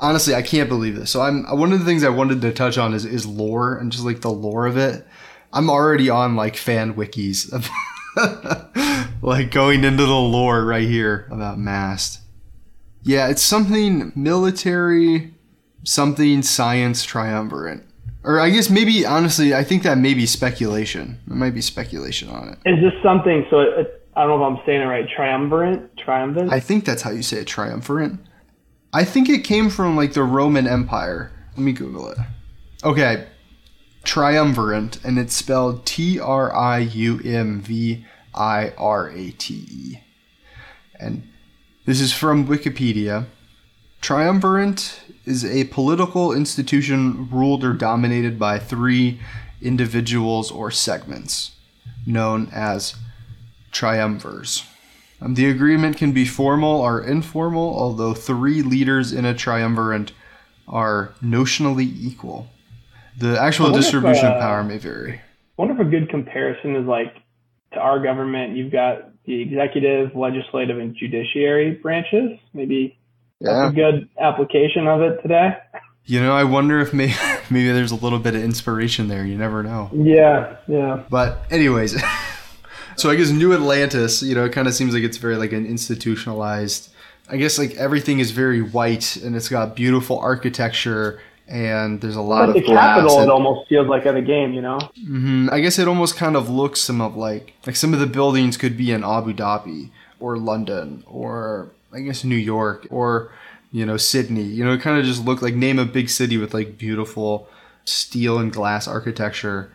Honestly, 0.00 0.34
I 0.34 0.42
can't 0.42 0.68
believe 0.68 0.96
this. 0.96 1.10
So 1.10 1.20
I'm 1.20 1.44
one 1.58 1.72
of 1.72 1.78
the 1.78 1.84
things 1.84 2.04
I 2.04 2.08
wanted 2.08 2.40
to 2.42 2.52
touch 2.52 2.78
on 2.78 2.94
is 2.94 3.04
is 3.04 3.26
lore 3.26 3.76
and 3.76 3.92
just 3.92 4.04
like 4.04 4.22
the 4.22 4.30
lore 4.30 4.66
of 4.66 4.76
it. 4.76 5.06
I'm 5.52 5.70
already 5.70 6.10
on 6.10 6.34
like 6.34 6.56
fan 6.56 6.94
wikis, 6.94 7.52
like 9.22 9.50
going 9.50 9.84
into 9.84 10.06
the 10.06 10.12
lore 10.12 10.64
right 10.64 10.88
here 10.88 11.26
about 11.30 11.58
Mast. 11.58 12.20
Yeah, 13.02 13.28
it's 13.28 13.42
something 13.42 14.12
military, 14.14 15.34
something 15.84 16.42
science 16.42 17.04
triumvirate. 17.04 17.82
Or 18.22 18.40
I 18.40 18.48
guess 18.50 18.70
maybe 18.70 19.04
honestly, 19.04 19.54
I 19.54 19.64
think 19.64 19.82
that 19.82 19.98
may 19.98 20.14
be 20.14 20.24
speculation. 20.24 21.20
It 21.26 21.34
might 21.34 21.52
be 21.52 21.60
speculation 21.60 22.30
on 22.30 22.48
it. 22.48 22.58
Is 22.64 22.80
this 22.82 22.94
something? 23.02 23.46
So 23.50 23.60
it, 23.60 24.08
I 24.16 24.26
don't 24.26 24.40
know 24.40 24.46
if 24.46 24.58
I'm 24.58 24.66
saying 24.66 24.80
it 24.80 24.86
right. 24.86 25.06
Triumvirate, 25.14 25.96
triumvirate. 25.98 26.50
I 26.50 26.60
think 26.60 26.86
that's 26.86 27.02
how 27.02 27.10
you 27.10 27.22
say 27.22 27.38
it. 27.38 27.46
Triumvirate. 27.46 28.12
I 28.94 29.04
think 29.04 29.28
it 29.28 29.44
came 29.44 29.68
from 29.68 29.96
like 29.96 30.14
the 30.14 30.22
Roman 30.22 30.66
Empire. 30.66 31.30
Let 31.56 31.62
me 31.62 31.72
Google 31.72 32.10
it. 32.10 32.18
Okay, 32.82 33.26
triumvirate, 34.04 35.04
and 35.04 35.18
it's 35.18 35.34
spelled 35.34 35.84
T 35.86 36.20
R 36.20 36.54
I 36.54 36.78
U 36.78 37.20
M 37.24 37.60
V 37.60 38.04
I 38.34 38.72
R 38.76 39.10
A 39.10 39.30
T 39.32 39.66
E. 39.70 39.98
And 40.98 41.28
this 41.86 42.00
is 42.00 42.12
from 42.12 42.46
Wikipedia. 42.46 43.26
Triumvirate 44.00 45.00
is 45.24 45.44
a 45.44 45.64
political 45.64 46.32
institution 46.32 47.28
ruled 47.30 47.64
or 47.64 47.72
dominated 47.72 48.38
by 48.38 48.58
three 48.58 49.20
individuals 49.62 50.50
or 50.50 50.70
segments, 50.70 51.52
known 52.06 52.48
as 52.52 52.96
triumvirs. 53.72 54.64
Um, 55.20 55.34
the 55.34 55.48
agreement 55.48 55.96
can 55.96 56.12
be 56.12 56.26
formal 56.26 56.80
or 56.80 57.02
informal, 57.02 57.78
although 57.78 58.12
three 58.12 58.62
leaders 58.62 59.12
in 59.12 59.24
a 59.24 59.34
triumvirate 59.34 60.12
are 60.68 61.14
notionally 61.22 61.90
equal. 61.98 62.50
The 63.18 63.40
actual 63.40 63.72
distribution 63.72 64.26
if, 64.26 64.32
uh, 64.32 64.34
of 64.34 64.40
power 64.40 64.64
may 64.64 64.78
vary. 64.78 65.14
I 65.14 65.20
wonder 65.56 65.74
if 65.74 65.86
a 65.86 65.90
good 65.90 66.08
comparison 66.08 66.76
is 66.76 66.86
like 66.86 67.14
to 67.74 67.80
our 67.80 68.02
government, 68.02 68.56
you've 68.56 68.72
got 68.72 69.10
the 69.24 69.40
executive, 69.40 70.16
legislative, 70.16 70.78
and 70.78 70.96
judiciary 70.96 71.72
branches. 71.72 72.38
Maybe 72.52 72.98
yeah. 73.40 73.52
that's 73.52 73.72
a 73.72 73.74
good 73.74 74.08
application 74.20 74.86
of 74.86 75.02
it 75.02 75.20
today. 75.22 75.56
You 76.06 76.20
know, 76.20 76.34
I 76.34 76.44
wonder 76.44 76.80
if 76.80 76.92
maybe, 76.92 77.14
maybe 77.50 77.70
there's 77.72 77.92
a 77.92 77.96
little 77.96 78.18
bit 78.18 78.34
of 78.34 78.42
inspiration 78.42 79.08
there. 79.08 79.24
You 79.24 79.36
never 79.36 79.62
know. 79.62 79.90
Yeah, 79.92 80.56
yeah. 80.66 81.04
But 81.08 81.44
anyways, 81.50 82.02
so 82.96 83.10
I 83.10 83.16
guess 83.16 83.30
New 83.30 83.54
Atlantis, 83.54 84.22
you 84.22 84.34
know, 84.34 84.44
it 84.44 84.52
kind 84.52 84.68
of 84.68 84.74
seems 84.74 84.94
like 84.94 85.02
it's 85.02 85.18
very 85.18 85.36
like 85.36 85.52
an 85.52 85.66
institutionalized. 85.66 86.90
I 87.28 87.38
guess 87.38 87.58
like 87.58 87.74
everything 87.76 88.18
is 88.18 88.32
very 88.32 88.60
white 88.60 89.16
and 89.16 89.34
it's 89.34 89.48
got 89.48 89.74
beautiful 89.74 90.18
architecture 90.18 91.20
and 91.46 92.00
there's 92.00 92.16
a 92.16 92.22
lot 92.22 92.48
like 92.48 92.56
of 92.56 92.62
the 92.62 92.62
capital. 92.62 93.20
it 93.20 93.28
almost 93.28 93.68
feels 93.68 93.86
like 93.86 94.06
at 94.06 94.16
a 94.16 94.22
game, 94.22 94.52
you 94.52 94.62
know. 94.62 94.78
Mm-hmm. 94.78 95.48
I 95.52 95.60
guess 95.60 95.78
it 95.78 95.86
almost 95.86 96.16
kind 96.16 96.36
of 96.36 96.48
looks 96.48 96.80
some 96.80 97.00
of 97.00 97.16
like 97.16 97.54
like 97.66 97.76
some 97.76 97.92
of 97.92 98.00
the 98.00 98.06
buildings 98.06 98.56
could 98.56 98.76
be 98.76 98.90
in 98.90 99.04
Abu 99.04 99.34
Dhabi 99.34 99.90
or 100.20 100.38
London 100.38 101.04
or 101.06 101.70
I 101.92 102.00
guess 102.00 102.24
New 102.24 102.36
York 102.36 102.86
or 102.90 103.32
you 103.72 103.84
know 103.84 103.96
Sydney. 103.96 104.42
You 104.42 104.64
know, 104.64 104.72
it 104.72 104.80
kind 104.80 104.98
of 104.98 105.04
just 105.04 105.24
look 105.24 105.42
like 105.42 105.54
name 105.54 105.78
a 105.78 105.84
big 105.84 106.08
city 106.08 106.38
with 106.38 106.54
like 106.54 106.78
beautiful 106.78 107.48
steel 107.84 108.38
and 108.38 108.52
glass 108.52 108.88
architecture. 108.88 109.70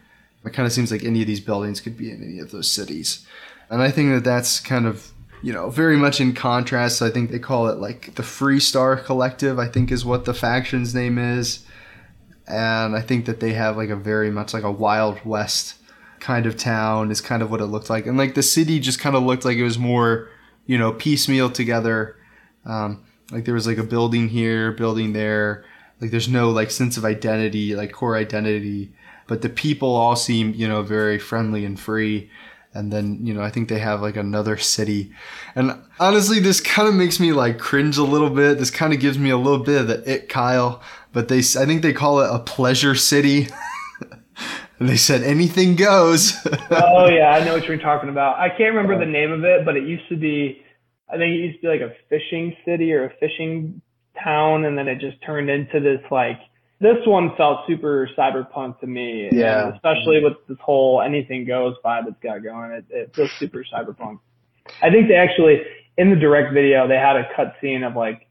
It 0.46 0.54
kind 0.54 0.66
of 0.66 0.72
seems 0.72 0.92
like 0.92 1.04
any 1.04 1.22
of 1.22 1.28
these 1.28 1.42
buildings 1.42 1.82
could 1.82 1.98
be 1.98 2.10
in 2.10 2.24
any 2.24 2.40
of 2.40 2.52
those 2.52 2.72
cities, 2.72 3.28
and 3.70 3.82
I 3.82 3.92
think 3.92 4.12
that 4.12 4.24
that's 4.24 4.60
kind 4.60 4.88
of 4.88 5.12
you 5.42 5.54
know, 5.54 5.70
very 5.70 5.96
much 5.96 6.20
in 6.20 6.34
contrast. 6.34 7.02
I 7.02 7.10
think 7.10 7.32
they 7.32 7.40
call 7.40 7.68
it 7.68 7.78
like 7.78 8.16
the 8.16 8.24
Freestar 8.24 9.04
Collective, 9.04 9.58
I 9.60 9.68
think 9.68 9.92
is 9.92 10.06
what 10.06 10.26
the 10.26 10.34
faction's 10.34 10.94
name 10.94 11.18
is. 11.18 11.66
And 12.48 12.96
I 12.96 13.02
think 13.02 13.26
that 13.26 13.40
they 13.40 13.54
have 13.54 13.78
like 13.78 13.90
a 13.90 13.96
very 13.96 14.32
much 14.32 14.54
like 14.54 14.64
a 14.64 14.72
Wild 14.72 15.24
West 15.24 15.76
kind 16.20 16.46
of 16.46 16.58
town, 16.58 17.12
is 17.12 17.22
kind 17.22 17.42
of 17.42 17.50
what 17.52 17.62
it 17.62 17.68
looked 17.68 17.90
like. 17.90 18.06
And 18.06 18.18
like 18.18 18.36
the 18.36 18.44
city 18.44 18.80
just 18.80 19.00
kind 19.00 19.16
of 19.16 19.24
looked 19.24 19.46
like 19.46 19.58
it 19.58 19.64
was 19.64 19.80
more, 19.80 20.30
you 20.66 20.78
know, 20.78 20.92
piecemeal 20.92 21.50
together. 21.50 22.18
Um, 22.66 23.06
like 23.32 23.46
there 23.46 23.54
was 23.54 23.68
like 23.68 23.78
a 23.78 23.84
building 23.84 24.28
here, 24.28 24.72
building 24.72 25.14
there. 25.14 25.64
Like 26.02 26.12
there's 26.12 26.28
no 26.28 26.50
like 26.50 26.72
sense 26.72 26.98
of 26.98 27.06
identity, 27.06 27.76
like 27.76 27.92
core 27.92 28.18
identity. 28.18 28.94
But 29.28 29.42
the 29.42 29.50
people 29.50 29.96
all 29.96 30.16
seem, 30.16 30.54
you 30.54 30.68
know, 30.68 30.82
very 30.82 31.20
friendly 31.20 31.64
and 31.64 31.80
free 31.80 32.30
and 32.74 32.92
then 32.94 33.26
you 33.26 33.34
know 33.34 33.42
i 33.42 33.50
think 33.50 33.68
they 33.70 33.80
have 33.80 34.02
like 34.02 34.16
another 34.16 34.58
city. 34.58 35.12
And 35.56 35.82
honestly 36.00 36.40
this 36.40 36.62
kind 36.62 36.88
of 36.88 36.94
makes 36.94 37.20
me 37.20 37.34
like 37.34 37.58
cringe 37.58 37.98
a 37.98 38.04
little 38.04 38.30
bit. 38.30 38.58
This 38.58 38.72
kind 38.72 38.94
of 38.94 39.00
gives 39.00 39.18
me 39.18 39.30
a 39.30 39.38
little 39.38 39.64
bit 39.64 39.82
of 39.82 39.88
the 39.88 40.12
it 40.12 40.30
kyle. 40.30 40.82
But 41.12 41.28
they 41.28 41.40
i 41.40 41.66
think 41.66 41.82
they 41.82 41.94
call 41.94 42.20
it 42.20 42.30
a 42.32 42.40
pleasure 42.40 42.96
city. 42.96 43.48
And 44.80 44.90
they 44.90 44.98
said 44.98 45.24
anything 45.24 45.76
goes. 45.76 46.34
Oh 46.72 47.08
yeah 47.08 47.32
i 47.32 47.44
know 47.44 47.54
what 47.54 47.66
you're 47.66 47.78
talking 47.78 48.10
about. 48.10 48.38
I 48.38 48.50
can't 48.50 48.76
remember 48.76 48.98
the 48.98 49.12
name 49.12 49.32
of 49.32 49.44
it 49.44 49.66
but 49.66 49.76
it 49.76 49.88
used 49.88 50.08
to 50.10 50.18
be 50.18 50.62
i 51.10 51.18
think 51.18 51.34
it 51.34 51.40
used 51.40 51.62
to 51.62 51.62
be 51.62 51.68
like 51.68 51.82
a 51.82 51.94
fishing 52.10 52.56
city 52.66 52.94
or 52.94 53.06
a 53.06 53.14
fishing 53.20 53.82
town 54.24 54.66
and 54.66 54.78
then 54.78 54.88
it 54.88 55.00
just 55.00 55.22
turned 55.26 55.50
into 55.50 55.80
this 55.80 56.02
like 56.12 56.40
this 56.80 56.98
one 57.06 57.36
felt 57.36 57.68
super 57.68 58.10
cyberpunk 58.18 58.80
to 58.80 58.88
me. 58.88 59.30
Yeah. 59.32 59.74
especially 59.74 60.24
with 60.24 60.34
this 60.48 60.58
whole 60.62 61.02
anything 61.02 61.46
goes 61.46 61.76
vibe 61.84 62.08
it's 62.08 62.20
got 62.22 62.44
going. 62.44 62.72
It, 62.72 62.86
it 62.90 63.16
feels 63.16 63.32
super 63.38 63.66
cyberpunk. 63.72 64.20
I 64.82 64.90
think 64.92 65.08
they 65.08 65.16
actually, 65.16 65.62
in 65.98 66.10
the 66.10 66.16
direct 66.16 66.54
video, 66.54 66.88
they 66.88 66.96
had 66.96 67.16
a 67.16 67.28
cut 67.36 67.56
scene 67.62 67.84
of 67.84 67.96
like 67.96 68.28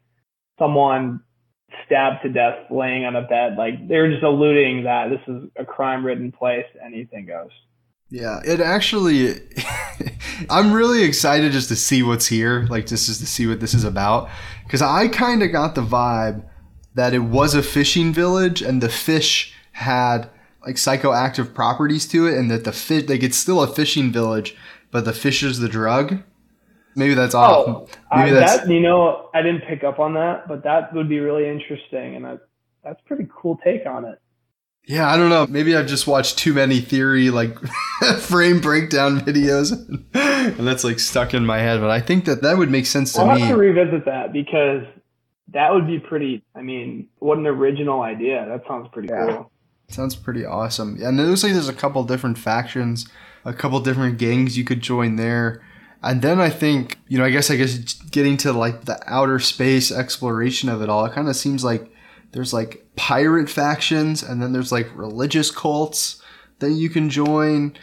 someone 0.58 1.20
stabbed 1.84 2.22
to 2.22 2.30
death 2.30 2.70
laying 2.70 3.04
on 3.04 3.16
a 3.16 3.22
bed. 3.22 3.56
Like 3.56 3.86
they 3.86 3.96
were 3.96 4.10
just 4.10 4.22
alluding 4.22 4.84
that 4.84 5.10
this 5.10 5.20
is 5.26 5.50
a 5.56 5.64
crime 5.64 6.04
ridden 6.04 6.32
place. 6.32 6.66
Anything 6.84 7.26
goes. 7.26 7.50
Yeah, 8.10 8.40
it 8.42 8.60
actually, 8.60 9.34
I'm 10.50 10.72
really 10.72 11.02
excited 11.02 11.52
just 11.52 11.68
to 11.68 11.76
see 11.76 12.02
what's 12.02 12.26
here. 12.26 12.66
Like, 12.70 12.86
just 12.86 13.06
to 13.06 13.26
see 13.26 13.46
what 13.46 13.60
this 13.60 13.74
is 13.74 13.84
about. 13.84 14.30
Because 14.64 14.80
I 14.80 15.08
kind 15.08 15.42
of 15.42 15.52
got 15.52 15.74
the 15.74 15.82
vibe 15.82 16.48
that 16.94 17.14
it 17.14 17.20
was 17.20 17.54
a 17.54 17.62
fishing 17.62 18.12
village 18.12 18.62
and 18.62 18.82
the 18.82 18.88
fish 18.88 19.54
had 19.72 20.28
like 20.66 20.76
psychoactive 20.76 21.54
properties 21.54 22.06
to 22.08 22.26
it 22.26 22.36
and 22.36 22.50
that 22.50 22.64
the 22.64 22.72
fish 22.72 23.08
like 23.08 23.22
it's 23.22 23.36
still 23.36 23.62
a 23.62 23.66
fishing 23.66 24.10
village 24.10 24.56
but 24.90 25.04
the 25.04 25.12
fish 25.12 25.42
is 25.42 25.58
the 25.58 25.68
drug? 25.68 26.22
Maybe 26.96 27.14
that's 27.14 27.34
off. 27.34 27.68
Oh, 27.68 27.88
maybe 28.16 28.32
uh, 28.32 28.40
that's 28.40 28.62
that, 28.62 28.70
you 28.70 28.80
know 28.80 29.30
i 29.34 29.42
didn't 29.42 29.62
pick 29.68 29.84
up 29.84 29.98
on 29.98 30.14
that 30.14 30.48
but 30.48 30.64
that 30.64 30.92
would 30.94 31.08
be 31.08 31.20
really 31.20 31.48
interesting 31.48 32.16
and 32.16 32.24
that, 32.24 32.40
that's 32.82 33.00
pretty 33.06 33.28
cool 33.34 33.58
take 33.64 33.86
on 33.86 34.04
it. 34.04 34.20
Yeah 34.86 35.08
i 35.08 35.16
don't 35.16 35.30
know. 35.30 35.46
Maybe 35.46 35.76
i've 35.76 35.86
just 35.86 36.06
watched 36.06 36.38
too 36.38 36.52
many 36.52 36.80
theory 36.80 37.30
like 37.30 37.56
frame 38.18 38.60
breakdown 38.60 39.20
videos 39.20 39.72
and 40.14 40.66
that's 40.66 40.82
like 40.82 40.98
stuck 40.98 41.34
in 41.34 41.46
my 41.46 41.58
head 41.58 41.80
but 41.80 41.90
i 41.90 42.00
think 42.00 42.24
that 42.24 42.42
that 42.42 42.58
would 42.58 42.70
make 42.70 42.86
sense 42.86 43.12
to 43.12 43.20
I'll 43.20 43.34
me. 43.34 43.42
have 43.42 43.50
to 43.50 43.56
revisit 43.56 44.04
that 44.06 44.32
because 44.32 44.82
that 45.52 45.72
would 45.72 45.86
be 45.86 45.98
pretty. 45.98 46.42
I 46.54 46.62
mean, 46.62 47.08
what 47.18 47.38
an 47.38 47.46
original 47.46 48.02
idea. 48.02 48.46
That 48.48 48.66
sounds 48.66 48.88
pretty 48.92 49.08
yeah. 49.08 49.26
cool. 49.26 49.50
Sounds 49.88 50.14
pretty 50.14 50.44
awesome. 50.44 50.96
Yeah, 50.98 51.08
and 51.08 51.18
it 51.18 51.24
looks 51.24 51.42
like 51.42 51.52
there's 51.52 51.68
a 51.68 51.74
couple 51.74 52.04
different 52.04 52.38
factions, 52.38 53.08
a 53.44 53.54
couple 53.54 53.80
different 53.80 54.18
gangs 54.18 54.58
you 54.58 54.64
could 54.64 54.82
join 54.82 55.16
there. 55.16 55.62
And 56.02 56.22
then 56.22 56.40
I 56.40 56.50
think, 56.50 56.98
you 57.08 57.18
know, 57.18 57.24
I 57.24 57.30
guess 57.30 57.50
I 57.50 57.56
guess 57.56 57.94
getting 58.10 58.36
to 58.38 58.52
like 58.52 58.84
the 58.84 59.00
outer 59.06 59.38
space 59.38 59.90
exploration 59.90 60.68
of 60.68 60.82
it 60.82 60.88
all, 60.88 61.04
it 61.06 61.12
kind 61.12 61.28
of 61.28 61.36
seems 61.36 61.64
like 61.64 61.90
there's 62.32 62.52
like 62.52 62.86
pirate 62.94 63.48
factions 63.48 64.22
and 64.22 64.40
then 64.40 64.52
there's 64.52 64.70
like 64.70 64.88
religious 64.94 65.50
cults 65.50 66.22
that 66.60 66.72
you 66.72 66.90
can 66.90 67.10
join. 67.10 67.76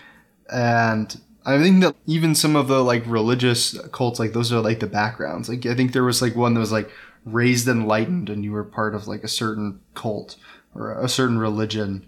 And 0.50 1.20
I 1.46 1.58
think 1.62 1.82
that 1.82 1.96
even 2.06 2.36
some 2.36 2.56
of 2.56 2.68
the 2.68 2.84
like 2.84 3.04
religious 3.06 3.78
cults, 3.92 4.20
like 4.20 4.34
those 4.34 4.54
are 4.54 4.62
like 4.62 4.80
the 4.80 4.88
backgrounds. 4.88 5.50
Like 5.50 5.66
I 5.66 5.76
think 5.76 5.92
there 5.92 6.04
was 6.04 6.22
like 6.22 6.36
one 6.36 6.54
that 6.54 6.60
was 6.60 6.72
like 6.72 6.90
raised 7.26 7.68
enlightened 7.68 8.30
and 8.30 8.44
you 8.44 8.52
were 8.52 8.64
part 8.64 8.96
of 8.96 9.08
like 9.08 9.24
a 9.24 9.28
certain 9.28 9.82
cult 9.94 10.38
or 10.74 11.00
a 11.00 11.10
certain 11.10 11.38
religion. 11.38 12.06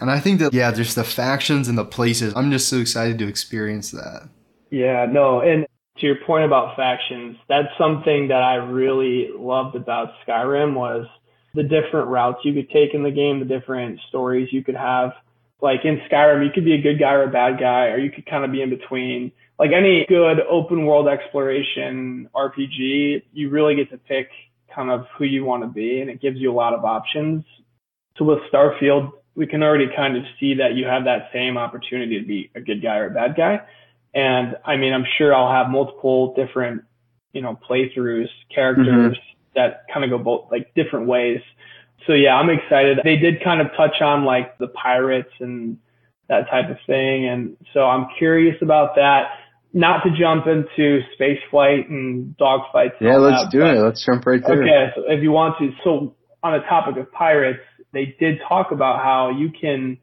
And 0.00 0.10
I 0.10 0.20
think 0.20 0.40
that 0.40 0.52
yeah, 0.52 0.72
just 0.72 0.96
the 0.96 1.04
factions 1.04 1.68
and 1.68 1.78
the 1.78 1.84
places. 1.84 2.32
I'm 2.36 2.50
just 2.50 2.68
so 2.68 2.78
excited 2.78 3.18
to 3.18 3.28
experience 3.28 3.90
that. 3.90 4.28
Yeah, 4.70 5.06
no, 5.06 5.40
and 5.40 5.66
to 5.98 6.06
your 6.06 6.16
point 6.26 6.44
about 6.44 6.76
factions, 6.76 7.36
that's 7.48 7.68
something 7.76 8.28
that 8.28 8.42
I 8.42 8.54
really 8.56 9.30
loved 9.36 9.76
about 9.76 10.12
Skyrim 10.26 10.74
was 10.74 11.06
the 11.54 11.64
different 11.64 12.08
routes 12.08 12.38
you 12.44 12.54
could 12.54 12.70
take 12.70 12.94
in 12.94 13.02
the 13.02 13.10
game, 13.10 13.40
the 13.40 13.44
different 13.44 13.98
stories 14.08 14.48
you 14.52 14.62
could 14.62 14.76
have 14.76 15.12
like 15.62 15.84
in 15.84 16.00
Skyrim, 16.10 16.44
you 16.44 16.50
could 16.50 16.64
be 16.64 16.74
a 16.74 16.80
good 16.80 16.98
guy 16.98 17.12
or 17.12 17.24
a 17.24 17.30
bad 17.30 17.58
guy, 17.58 17.86
or 17.88 17.98
you 17.98 18.10
could 18.10 18.26
kind 18.26 18.44
of 18.44 18.52
be 18.52 18.62
in 18.62 18.70
between. 18.70 19.32
Like 19.60 19.72
any 19.76 20.06
good 20.08 20.40
open 20.48 20.86
world 20.86 21.06
exploration 21.06 22.30
RPG, 22.34 23.24
you 23.34 23.50
really 23.50 23.76
get 23.76 23.90
to 23.90 23.98
pick 23.98 24.30
kind 24.74 24.90
of 24.90 25.04
who 25.18 25.24
you 25.24 25.44
want 25.44 25.64
to 25.64 25.66
be, 25.66 26.00
and 26.00 26.08
it 26.08 26.18
gives 26.18 26.38
you 26.38 26.50
a 26.50 26.56
lot 26.56 26.72
of 26.72 26.86
options. 26.86 27.44
So 28.16 28.24
with 28.24 28.38
Starfield, 28.50 29.10
we 29.34 29.46
can 29.46 29.62
already 29.62 29.88
kind 29.94 30.16
of 30.16 30.22
see 30.40 30.54
that 30.54 30.76
you 30.76 30.86
have 30.86 31.04
that 31.04 31.28
same 31.30 31.58
opportunity 31.58 32.18
to 32.18 32.26
be 32.26 32.50
a 32.54 32.60
good 32.62 32.82
guy 32.82 32.96
or 32.96 33.08
a 33.08 33.10
bad 33.10 33.36
guy. 33.36 33.60
And 34.14 34.56
I 34.64 34.78
mean, 34.78 34.94
I'm 34.94 35.04
sure 35.18 35.34
I'll 35.34 35.52
have 35.52 35.70
multiple 35.70 36.32
different, 36.32 36.84
you 37.34 37.42
know, 37.42 37.58
playthroughs, 37.68 38.28
characters 38.54 38.86
mm-hmm. 39.14 39.56
that 39.56 39.84
kind 39.92 40.04
of 40.04 40.10
go 40.10 40.24
both 40.24 40.50
like 40.50 40.72
different 40.74 41.06
ways. 41.06 41.40
So 42.06 42.14
yeah, 42.14 42.34
I'm 42.34 42.48
excited. 42.48 43.00
They 43.04 43.16
did 43.16 43.44
kind 43.44 43.60
of 43.60 43.66
touch 43.76 44.00
on 44.00 44.24
like 44.24 44.56
the 44.56 44.68
pirates 44.68 45.34
and 45.38 45.76
that 46.30 46.48
type 46.48 46.70
of 46.70 46.78
thing. 46.86 47.28
And 47.28 47.58
so 47.74 47.80
I'm 47.80 48.06
curious 48.16 48.56
about 48.62 48.94
that. 48.94 49.32
Not 49.72 50.02
to 50.02 50.10
jump 50.18 50.46
into 50.46 51.00
space 51.14 51.38
flight 51.50 51.88
and 51.88 52.36
dogfights. 52.36 53.00
Yeah, 53.00 53.16
let's 53.16 53.44
that, 53.44 53.50
do 53.52 53.64
it. 53.64 53.78
Let's 53.80 54.04
jump 54.04 54.26
right 54.26 54.42
there. 54.44 54.62
Okay, 54.62 54.92
so 54.96 55.02
if 55.06 55.22
you 55.22 55.30
want 55.30 55.58
to. 55.58 55.70
So 55.84 56.16
on 56.42 56.58
the 56.58 56.66
topic 56.66 56.96
of 56.96 57.12
pirates, 57.12 57.60
they 57.92 58.16
did 58.18 58.40
talk 58.48 58.72
about 58.72 59.02
how 59.02 59.30
you 59.30 59.50
can 59.50 59.98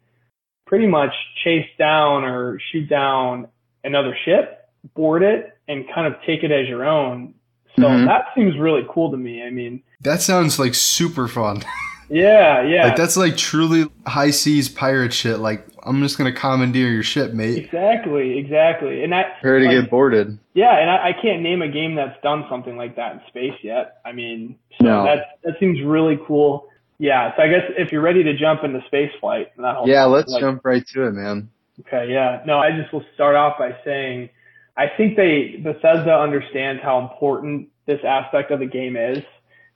pretty 0.65 0.87
much 0.87 1.11
chase 1.43 1.67
down 1.77 2.23
or 2.23 2.59
shoot 2.71 2.89
down 2.89 3.47
another 3.83 4.15
ship, 4.25 4.69
board 4.95 5.23
it, 5.23 5.57
and 5.67 5.85
kind 5.93 6.07
of 6.07 6.19
take 6.25 6.43
it 6.43 6.51
as 6.51 6.67
your 6.67 6.85
own. 6.85 7.33
So 7.75 7.83
mm-hmm. 7.83 8.05
that 8.05 8.25
seems 8.35 8.57
really 8.57 8.81
cool 8.89 9.11
to 9.11 9.17
me. 9.17 9.43
I 9.43 9.49
mean, 9.49 9.83
that 10.01 10.21
sounds 10.21 10.59
like 10.59 10.75
super 10.75 11.27
fun. 11.27 11.63
Yeah, 12.09 12.63
yeah. 12.63 12.83
Like 12.87 12.95
that's 12.95 13.17
like 13.17 13.37
truly 13.37 13.85
high 14.05 14.31
seas 14.31 14.69
pirate 14.69 15.13
shit. 15.13 15.39
Like 15.39 15.67
I'm 15.87 16.01
just 16.01 16.17
gonna 16.17 16.33
commandeer 16.33 16.89
your 16.89 17.03
ship, 17.03 17.33
mate. 17.33 17.57
Exactly, 17.57 18.37
exactly. 18.37 19.03
And 19.03 19.13
that 19.13 19.39
prepare 19.41 19.59
to 19.59 19.65
like, 19.65 19.81
get 19.81 19.89
boarded. 19.89 20.37
Yeah, 20.53 20.77
and 20.77 20.89
I, 20.89 21.09
I, 21.09 21.13
can't 21.21 21.41
name 21.41 21.61
a 21.61 21.67
game 21.67 21.95
that's 21.95 22.21
done 22.21 22.45
something 22.49 22.77
like 22.77 22.95
that 22.95 23.13
in 23.13 23.21
space 23.27 23.59
yet. 23.63 24.01
I 24.05 24.11
mean, 24.11 24.57
so 24.79 24.85
no. 24.85 25.03
that 25.05 25.39
that 25.43 25.59
seems 25.59 25.81
really 25.83 26.19
cool. 26.27 26.67
Yeah, 26.99 27.35
so 27.35 27.43
I 27.43 27.47
guess 27.47 27.63
if 27.77 27.91
you're 27.91 28.01
ready 28.01 28.23
to 28.23 28.35
jump 28.35 28.63
into 28.63 28.81
space 28.87 29.11
flight, 29.19 29.51
yeah, 29.85 30.05
let's 30.05 30.31
like, 30.31 30.41
jump 30.41 30.65
right 30.65 30.85
to 30.87 31.07
it, 31.07 31.11
man. 31.13 31.49
Okay, 31.81 32.11
yeah. 32.11 32.41
No, 32.45 32.59
I 32.59 32.71
just 32.71 32.91
will 32.91 33.05
start 33.13 33.35
off 33.35 33.57
by 33.59 33.77
saying 33.85 34.29
I 34.75 34.87
think 34.95 35.15
they 35.15 35.61
Bethesda 35.63 36.13
understands 36.13 36.81
how 36.83 36.99
important 36.99 37.69
this 37.85 37.99
aspect 38.03 38.51
of 38.51 38.59
the 38.59 38.65
game 38.65 38.97
is 38.97 39.23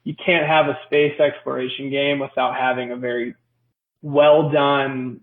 you 0.03 0.15
can't 0.15 0.47
have 0.47 0.67
a 0.67 0.77
space 0.85 1.19
exploration 1.19 1.89
game 1.89 2.19
without 2.19 2.55
having 2.55 2.91
a 2.91 2.95
very 2.95 3.35
well 4.01 4.49
done 4.49 5.21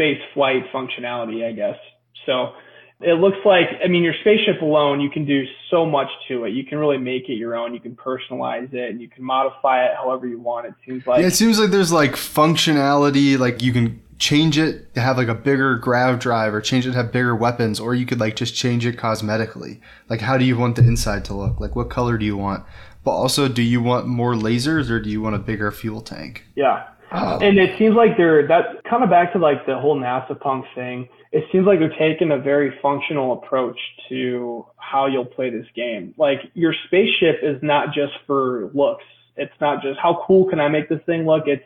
space 0.00 0.20
flight 0.32 0.62
functionality, 0.72 1.46
I 1.46 1.52
guess. 1.52 1.76
So 2.24 2.52
it 3.00 3.20
looks 3.20 3.36
like, 3.44 3.66
I 3.84 3.88
mean, 3.88 4.02
your 4.02 4.14
spaceship 4.20 4.62
alone, 4.62 5.00
you 5.00 5.10
can 5.10 5.26
do 5.26 5.44
so 5.70 5.84
much 5.84 6.08
to 6.28 6.44
it. 6.44 6.52
You 6.52 6.64
can 6.64 6.78
really 6.78 6.96
make 6.96 7.28
it 7.28 7.34
your 7.34 7.54
own. 7.54 7.74
You 7.74 7.80
can 7.80 7.96
personalize 7.96 8.72
it 8.72 8.90
and 8.90 9.00
you 9.00 9.08
can 9.08 9.24
modify 9.24 9.84
it 9.84 9.92
however 9.96 10.26
you 10.26 10.40
want. 10.40 10.66
It 10.66 10.74
seems 10.86 11.06
like. 11.06 11.20
Yeah, 11.20 11.26
it 11.26 11.34
seems 11.34 11.58
like 11.58 11.70
there's 11.70 11.92
like 11.92 12.12
functionality, 12.12 13.38
like 13.38 13.62
you 13.62 13.72
can 13.72 14.02
change 14.18 14.58
it 14.58 14.94
to 14.94 15.00
have 15.00 15.16
like 15.16 15.28
a 15.28 15.34
bigger 15.34 15.76
grav 15.76 16.18
drive 16.18 16.54
or 16.54 16.60
change 16.60 16.86
it 16.86 16.92
to 16.92 16.96
have 16.96 17.12
bigger 17.12 17.36
weapons, 17.36 17.78
or 17.78 17.94
you 17.94 18.06
could 18.06 18.20
like 18.20 18.36
just 18.36 18.54
change 18.54 18.86
it 18.86 18.96
cosmetically. 18.96 19.80
Like, 20.08 20.20
how 20.20 20.38
do 20.38 20.44
you 20.46 20.56
want 20.58 20.76
the 20.76 20.82
inside 20.82 21.24
to 21.26 21.34
look? 21.34 21.60
Like, 21.60 21.76
what 21.76 21.90
color 21.90 22.16
do 22.16 22.24
you 22.24 22.36
want? 22.36 22.64
But 23.02 23.12
also, 23.12 23.48
do 23.48 23.62
you 23.62 23.82
want 23.82 24.06
more 24.06 24.34
lasers 24.34 24.90
or 24.90 25.00
do 25.00 25.08
you 25.08 25.22
want 25.22 25.36
a 25.36 25.38
bigger 25.38 25.70
fuel 25.70 26.02
tank? 26.02 26.44
Yeah. 26.54 26.88
Oh. 27.12 27.38
And 27.40 27.58
it 27.58 27.76
seems 27.78 27.96
like 27.96 28.16
they're 28.16 28.46
that 28.46 28.84
kind 28.88 29.02
of 29.02 29.10
back 29.10 29.32
to 29.32 29.38
like 29.38 29.66
the 29.66 29.78
whole 29.78 29.98
NASA 29.98 30.38
punk 30.38 30.64
thing. 30.74 31.08
It 31.32 31.44
seems 31.50 31.66
like 31.66 31.78
they're 31.78 31.96
taking 31.98 32.30
a 32.30 32.38
very 32.38 32.78
functional 32.80 33.32
approach 33.32 33.78
to 34.08 34.66
how 34.76 35.06
you'll 35.06 35.24
play 35.24 35.50
this 35.50 35.66
game. 35.74 36.14
Like 36.16 36.38
your 36.54 36.74
spaceship 36.86 37.40
is 37.42 37.56
not 37.62 37.94
just 37.94 38.12
for 38.26 38.70
looks. 38.74 39.04
It's 39.36 39.52
not 39.60 39.82
just 39.82 39.98
how 39.98 40.24
cool 40.26 40.48
can 40.48 40.60
I 40.60 40.68
make 40.68 40.88
this 40.88 41.00
thing 41.06 41.26
look. 41.26 41.44
It's 41.46 41.64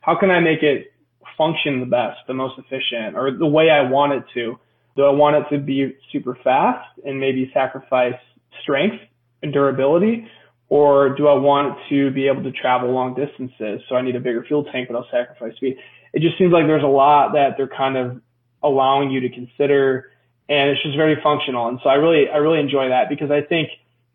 how 0.00 0.18
can 0.18 0.30
I 0.30 0.40
make 0.40 0.62
it 0.62 0.92
function 1.38 1.80
the 1.80 1.86
best, 1.86 2.18
the 2.26 2.34
most 2.34 2.58
efficient, 2.58 3.16
or 3.16 3.30
the 3.30 3.46
way 3.46 3.70
I 3.70 3.82
want 3.88 4.12
it 4.12 4.24
to. 4.34 4.58
Do 4.96 5.04
I 5.04 5.10
want 5.10 5.36
it 5.36 5.56
to 5.56 5.62
be 5.62 5.96
super 6.12 6.36
fast 6.44 6.86
and 7.04 7.18
maybe 7.18 7.50
sacrifice 7.54 8.18
strength 8.62 9.02
and 9.42 9.52
durability? 9.52 10.26
Or 10.72 11.10
do 11.10 11.28
I 11.28 11.34
want 11.34 11.76
to 11.90 12.10
be 12.12 12.28
able 12.28 12.44
to 12.44 12.50
travel 12.50 12.90
long 12.92 13.12
distances? 13.12 13.82
So 13.90 13.94
I 13.94 14.00
need 14.00 14.16
a 14.16 14.20
bigger 14.20 14.42
fuel 14.42 14.64
tank, 14.64 14.88
but 14.88 14.96
I'll 14.96 15.06
sacrifice 15.10 15.54
speed. 15.56 15.76
It 16.14 16.22
just 16.22 16.38
seems 16.38 16.50
like 16.50 16.64
there's 16.66 16.82
a 16.82 16.86
lot 16.86 17.34
that 17.34 17.58
they're 17.58 17.68
kind 17.68 17.98
of 17.98 18.22
allowing 18.62 19.10
you 19.10 19.20
to 19.20 19.28
consider 19.28 20.06
and 20.48 20.70
it's 20.70 20.82
just 20.82 20.96
very 20.96 21.18
functional. 21.22 21.68
And 21.68 21.78
so 21.82 21.90
I 21.90 21.96
really, 21.96 22.24
I 22.26 22.38
really 22.38 22.58
enjoy 22.58 22.88
that 22.88 23.10
because 23.10 23.30
I 23.30 23.42
think 23.42 23.68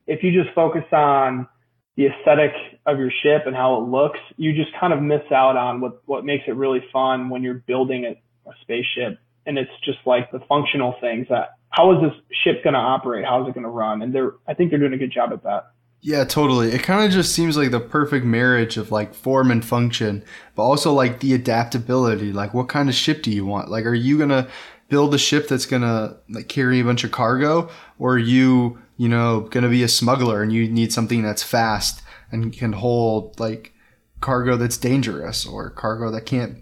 if 0.08 0.24
you 0.24 0.32
just 0.34 0.56
focus 0.56 0.82
on 0.92 1.48
the 1.96 2.08
aesthetic 2.08 2.54
of 2.88 2.98
your 2.98 3.12
ship 3.22 3.44
and 3.46 3.56
how 3.56 3.78
it 3.78 3.88
looks, 3.88 4.18
you 4.36 4.56
just 4.56 4.76
kind 4.80 4.94
of 4.94 5.00
miss 5.00 5.32
out 5.32 5.58
on 5.58 5.80
what, 5.80 6.02
what 6.08 6.26
makes 6.26 6.46
it 6.48 6.56
really 6.56 6.82
fun 6.92 7.30
when 7.30 7.44
you're 7.44 7.62
building 7.70 8.06
a, 8.06 8.50
a 8.50 8.54
spaceship. 8.62 9.20
And 9.46 9.60
it's 9.60 9.70
just 9.86 10.00
like 10.08 10.32
the 10.32 10.40
functional 10.50 10.96
things 11.00 11.28
that 11.30 11.50
how 11.70 11.94
is 11.94 12.02
this 12.02 12.20
ship 12.44 12.64
going 12.64 12.74
to 12.74 12.80
operate? 12.80 13.26
How 13.26 13.44
is 13.44 13.48
it 13.48 13.54
going 13.54 13.64
to 13.64 13.70
run? 13.70 14.02
And 14.02 14.12
they're, 14.12 14.32
I 14.48 14.56
think 14.56 14.72
they're 14.72 14.80
doing 14.80 14.94
a 14.94 14.98
good 14.98 15.14
job 15.14 15.34
at 15.34 15.44
that. 15.44 15.74
Yeah, 16.02 16.24
totally. 16.26 16.72
It 16.72 16.84
kind 16.84 17.04
of 17.06 17.12
just 17.12 17.34
seems 17.34 17.58
like 17.58 17.72
the 17.72 17.80
perfect 17.80 18.26
marriage 18.26 18.78
of 18.78 18.92
like 18.92 19.14
form 19.14 19.52
and 19.52 19.66
function, 19.66 20.24
but 20.56 20.64
also 20.64 20.94
like 20.94 21.20
the 21.20 21.34
adaptability. 21.34 22.32
Like, 22.32 22.54
what 22.54 22.70
kind 22.70 22.88
of 22.88 22.96
ship 22.96 23.24
do 23.24 23.32
you 23.32 23.46
want? 23.46 23.70
Like, 23.70 23.86
are 23.86 23.94
you 23.96 24.18
gonna 24.18 24.48
build 24.90 25.14
a 25.14 25.18
ship 25.18 25.48
that's 25.48 25.66
gonna 25.66 26.18
like 26.30 26.48
carry 26.48 26.80
a 26.80 26.84
bunch 26.84 27.04
of 27.04 27.12
cargo, 27.12 27.70
or 28.00 28.14
are 28.14 28.20
you, 28.20 28.78
you 28.96 29.10
know, 29.10 29.42
gonna 29.52 29.70
be 29.70 29.84
a 29.84 29.88
smuggler 29.88 30.42
and 30.42 30.54
you 30.54 30.70
need 30.70 30.94
something 30.94 31.24
that's 31.24 31.44
fast 31.44 32.02
and 32.32 32.54
can 32.54 32.74
hold 32.74 33.40
like 33.40 33.74
cargo 34.22 34.56
that's 34.56 34.78
dangerous 34.78 35.46
or 35.46 35.70
cargo 35.72 36.12
that 36.12 36.26
can't 36.26 36.58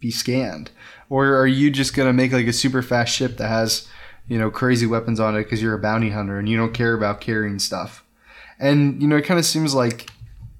be 0.00 0.10
scanned, 0.10 0.70
or 1.10 1.36
are 1.36 1.46
you 1.46 1.70
just 1.70 1.94
gonna 1.94 2.12
make 2.12 2.32
like 2.32 2.46
a 2.46 2.52
super 2.52 2.82
fast 2.82 3.14
ship 3.14 3.36
that 3.36 3.48
has, 3.48 3.86
you 4.26 4.38
know, 4.38 4.50
crazy 4.50 4.86
weapons 4.86 5.20
on 5.20 5.36
it 5.36 5.44
because 5.44 5.62
you're 5.62 5.74
a 5.74 5.78
bounty 5.78 6.10
hunter 6.10 6.38
and 6.38 6.48
you 6.48 6.56
don't 6.56 6.74
care 6.74 6.94
about 6.94 7.20
carrying 7.20 7.58
stuff? 7.58 8.02
And 8.58 9.00
you 9.00 9.08
know, 9.08 9.16
it 9.16 9.24
kind 9.24 9.38
of 9.40 9.46
seems 9.46 9.74
like 9.74 10.10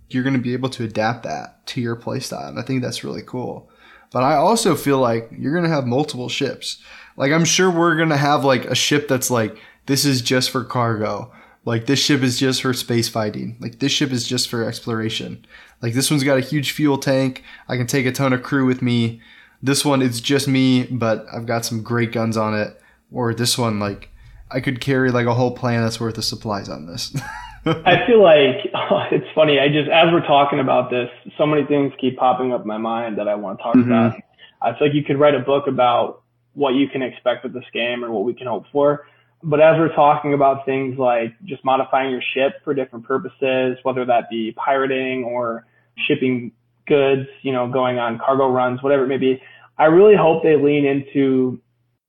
you're 0.08 0.22
going 0.22 0.36
to 0.36 0.40
be 0.40 0.52
able 0.52 0.68
to 0.70 0.84
adapt 0.84 1.24
that 1.24 1.66
to 1.66 1.80
your 1.80 1.96
playstyle. 1.96 2.48
And 2.48 2.58
I 2.58 2.62
think 2.62 2.82
that's 2.82 3.04
really 3.04 3.22
cool. 3.22 3.70
But 4.12 4.22
I 4.22 4.34
also 4.34 4.74
feel 4.74 4.98
like 4.98 5.30
you're 5.36 5.52
going 5.52 5.64
to 5.64 5.70
have 5.70 5.86
multiple 5.86 6.28
ships. 6.28 6.82
Like 7.16 7.32
I'm 7.32 7.44
sure 7.44 7.70
we're 7.70 7.96
going 7.96 8.10
to 8.10 8.16
have 8.16 8.44
like 8.44 8.66
a 8.66 8.74
ship 8.74 9.08
that's 9.08 9.30
like 9.30 9.56
this 9.86 10.04
is 10.04 10.20
just 10.20 10.50
for 10.50 10.64
cargo. 10.64 11.32
Like 11.64 11.86
this 11.86 12.02
ship 12.02 12.22
is 12.22 12.38
just 12.38 12.62
for 12.62 12.74
space 12.74 13.08
fighting. 13.08 13.56
Like 13.60 13.78
this 13.78 13.92
ship 13.92 14.10
is 14.10 14.26
just 14.26 14.48
for 14.48 14.64
exploration. 14.64 15.46
Like 15.80 15.94
this 15.94 16.10
one's 16.10 16.24
got 16.24 16.38
a 16.38 16.42
huge 16.42 16.72
fuel 16.72 16.98
tank. 16.98 17.42
I 17.68 17.76
can 17.76 17.86
take 17.86 18.06
a 18.06 18.12
ton 18.12 18.32
of 18.32 18.42
crew 18.42 18.66
with 18.66 18.82
me. 18.82 19.20
This 19.62 19.84
one 19.84 20.02
it's 20.02 20.20
just 20.20 20.48
me, 20.48 20.84
but 20.84 21.26
I've 21.32 21.46
got 21.46 21.64
some 21.64 21.82
great 21.82 22.12
guns 22.12 22.36
on 22.36 22.54
it. 22.54 22.80
Or 23.10 23.32
this 23.32 23.56
one 23.56 23.78
like 23.78 24.10
I 24.50 24.60
could 24.60 24.80
carry 24.80 25.10
like 25.10 25.26
a 25.26 25.34
whole 25.34 25.52
planet's 25.52 26.00
worth 26.00 26.18
of 26.18 26.24
supplies 26.24 26.68
on 26.68 26.86
this. 26.86 27.16
I 27.64 28.06
feel 28.06 28.22
like 28.22 28.70
oh, 28.74 29.04
it's 29.12 29.26
funny. 29.34 29.58
I 29.58 29.68
just 29.68 29.88
as 29.90 30.12
we're 30.12 30.26
talking 30.26 30.58
about 30.58 30.90
this, 30.90 31.08
so 31.38 31.46
many 31.46 31.64
things 31.64 31.92
keep 32.00 32.16
popping 32.16 32.52
up 32.52 32.62
in 32.62 32.66
my 32.66 32.78
mind 32.78 33.18
that 33.18 33.28
I 33.28 33.36
want 33.36 33.58
to 33.58 33.62
talk 33.62 33.74
mm-hmm. 33.76 33.90
about. 33.90 34.16
I 34.60 34.78
feel 34.78 34.88
like 34.88 34.94
you 34.94 35.04
could 35.04 35.18
write 35.18 35.34
a 35.34 35.40
book 35.40 35.66
about 35.66 36.22
what 36.54 36.74
you 36.74 36.88
can 36.88 37.02
expect 37.02 37.44
with 37.44 37.52
this 37.52 37.64
game 37.72 38.04
or 38.04 38.10
what 38.10 38.24
we 38.24 38.34
can 38.34 38.46
hope 38.46 38.64
for. 38.72 39.06
But 39.42 39.60
as 39.60 39.76
we're 39.78 39.94
talking 39.94 40.34
about 40.34 40.64
things 40.66 40.98
like 40.98 41.34
just 41.44 41.64
modifying 41.64 42.10
your 42.10 42.22
ship 42.34 42.62
for 42.62 42.74
different 42.74 43.06
purposes, 43.06 43.78
whether 43.82 44.04
that 44.04 44.30
be 44.30 44.52
pirating 44.52 45.24
or 45.24 45.66
shipping 46.06 46.52
goods, 46.86 47.28
you 47.42 47.52
know, 47.52 47.68
going 47.68 47.98
on 47.98 48.18
cargo 48.18 48.48
runs, 48.48 48.82
whatever 48.82 49.04
it 49.04 49.08
may 49.08 49.18
be, 49.18 49.42
I 49.78 49.86
really 49.86 50.14
hope 50.16 50.42
they 50.42 50.56
lean 50.56 50.84
into 50.84 51.60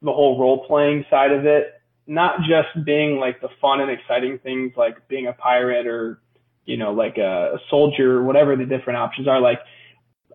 the 0.02 0.12
whole 0.12 0.40
role 0.40 0.66
playing 0.68 1.06
side 1.10 1.32
of 1.32 1.46
it 1.46 1.73
not 2.08 2.40
just 2.42 2.86
being 2.86 3.18
like 3.18 3.42
the 3.42 3.50
fun 3.62 3.80
and 3.82 3.90
exciting 3.90 4.40
things 4.40 4.74
like 4.76 5.08
being 5.08 5.28
a 5.28 5.34
pirate 5.34 5.88
or, 5.88 6.22
you 6.66 6.78
know, 6.78 6.94
like 6.94 7.18
a, 7.18 7.56
a 7.56 7.60
soldier, 7.70 8.24
whatever 8.24 8.56
the 8.56 8.66
different 8.66 8.98
options 8.98 9.28
are. 9.28 9.40
Like, 9.40 9.60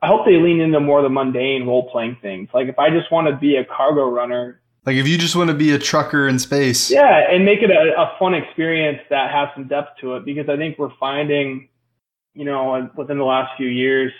I 0.00 0.06
hope 0.06 0.24
they 0.24 0.36
lean 0.36 0.60
into 0.60 0.80
more 0.80 0.98
of 0.98 1.02
the 1.02 1.10
mundane 1.10 1.66
role 1.66 1.90
playing 1.90 2.18
things. 2.22 2.48
Like, 2.54 2.68
if 2.68 2.78
I 2.78 2.90
just 2.90 3.10
want 3.10 3.28
to 3.28 3.36
be 3.36 3.56
a 3.56 3.64
cargo 3.64 4.08
runner, 4.08 4.60
Like 4.86 4.96
if 4.96 5.08
you 5.08 5.18
just 5.18 5.36
want 5.36 5.48
to 5.48 5.54
be 5.54 5.72
a 5.72 5.78
trucker 5.78 6.28
in 6.28 6.38
space. 6.38 6.90
Yeah, 6.90 7.30
and 7.30 7.44
make 7.44 7.62
it 7.62 7.70
a, 7.70 8.00
a 8.00 8.16
fun 8.18 8.34
experience 8.34 9.00
that 9.10 9.30
has 9.30 9.48
some 9.54 9.68
depth 9.68 10.00
to 10.00 10.16
it 10.16 10.24
because 10.24 10.48
I 10.48 10.56
think 10.56 10.78
we're 10.78 10.94
finding, 10.98 11.68
you 12.34 12.44
know, 12.44 12.90
within 12.96 13.18
the 13.18 13.24
last 13.24 13.56
few 13.56 13.68
years, 13.68 14.12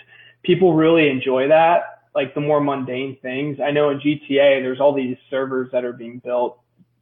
people 0.43 0.73
really 0.73 1.09
enjoy 1.09 1.47
that, 1.47 2.03
like 2.13 2.33
the 2.33 2.41
more 2.41 2.61
mundane 2.61 3.17
things. 3.21 3.59
I 3.59 3.71
know 3.71 3.89
in 3.89 3.99
GTA, 3.99 4.61
there's 4.61 4.79
all 4.79 4.93
these 4.93 5.17
servers 5.29 5.71
that 5.71 5.85
are 5.85 5.93
being 5.93 6.19
built 6.19 6.59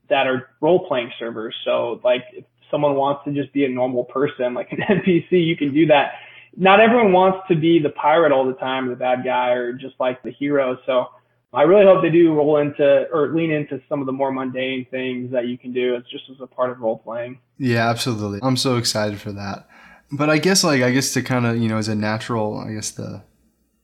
that 0.09 0.27
are 0.27 0.49
role 0.61 0.87
playing 0.87 1.11
servers. 1.19 1.55
So 1.65 1.99
like 2.03 2.23
if 2.33 2.45
someone 2.71 2.95
wants 2.95 3.23
to 3.25 3.31
just 3.31 3.53
be 3.53 3.65
a 3.65 3.69
normal 3.69 4.05
person, 4.05 4.53
like 4.53 4.71
an 4.71 4.77
NPC, 4.89 5.31
you 5.31 5.55
can 5.57 5.73
do 5.73 5.87
that. 5.87 6.13
Not 6.55 6.79
everyone 6.79 7.13
wants 7.13 7.47
to 7.49 7.55
be 7.55 7.79
the 7.79 7.89
pirate 7.89 8.31
all 8.31 8.47
the 8.47 8.53
time, 8.53 8.87
or 8.87 8.89
the 8.89 8.95
bad 8.95 9.23
guy, 9.23 9.51
or 9.51 9.73
just 9.73 9.95
like 9.99 10.23
the 10.23 10.31
hero. 10.31 10.77
So 10.87 11.05
I 11.53 11.63
really 11.63 11.85
hope 11.85 12.01
they 12.01 12.09
do 12.09 12.33
roll 12.33 12.57
into 12.57 13.07
or 13.13 13.33
lean 13.33 13.51
into 13.51 13.81
some 13.87 13.99
of 13.99 14.05
the 14.05 14.11
more 14.11 14.31
mundane 14.31 14.85
things 14.89 15.31
that 15.31 15.47
you 15.47 15.57
can 15.57 15.71
do. 15.71 15.95
It's 15.95 16.09
just 16.09 16.23
as 16.29 16.37
a 16.41 16.47
part 16.47 16.71
of 16.71 16.79
role 16.79 16.97
playing. 16.97 17.39
Yeah, 17.57 17.89
absolutely. 17.89 18.39
I'm 18.41 18.57
so 18.57 18.77
excited 18.77 19.21
for 19.21 19.31
that. 19.33 19.67
But 20.11 20.29
I 20.29 20.39
guess 20.39 20.63
like 20.63 20.81
I 20.81 20.91
guess 20.91 21.13
to 21.13 21.21
kind 21.21 21.45
of 21.45 21.57
you 21.57 21.69
know 21.69 21.77
as 21.77 21.87
a 21.87 21.95
natural, 21.95 22.59
I 22.59 22.73
guess 22.73 22.91
the 22.91 23.23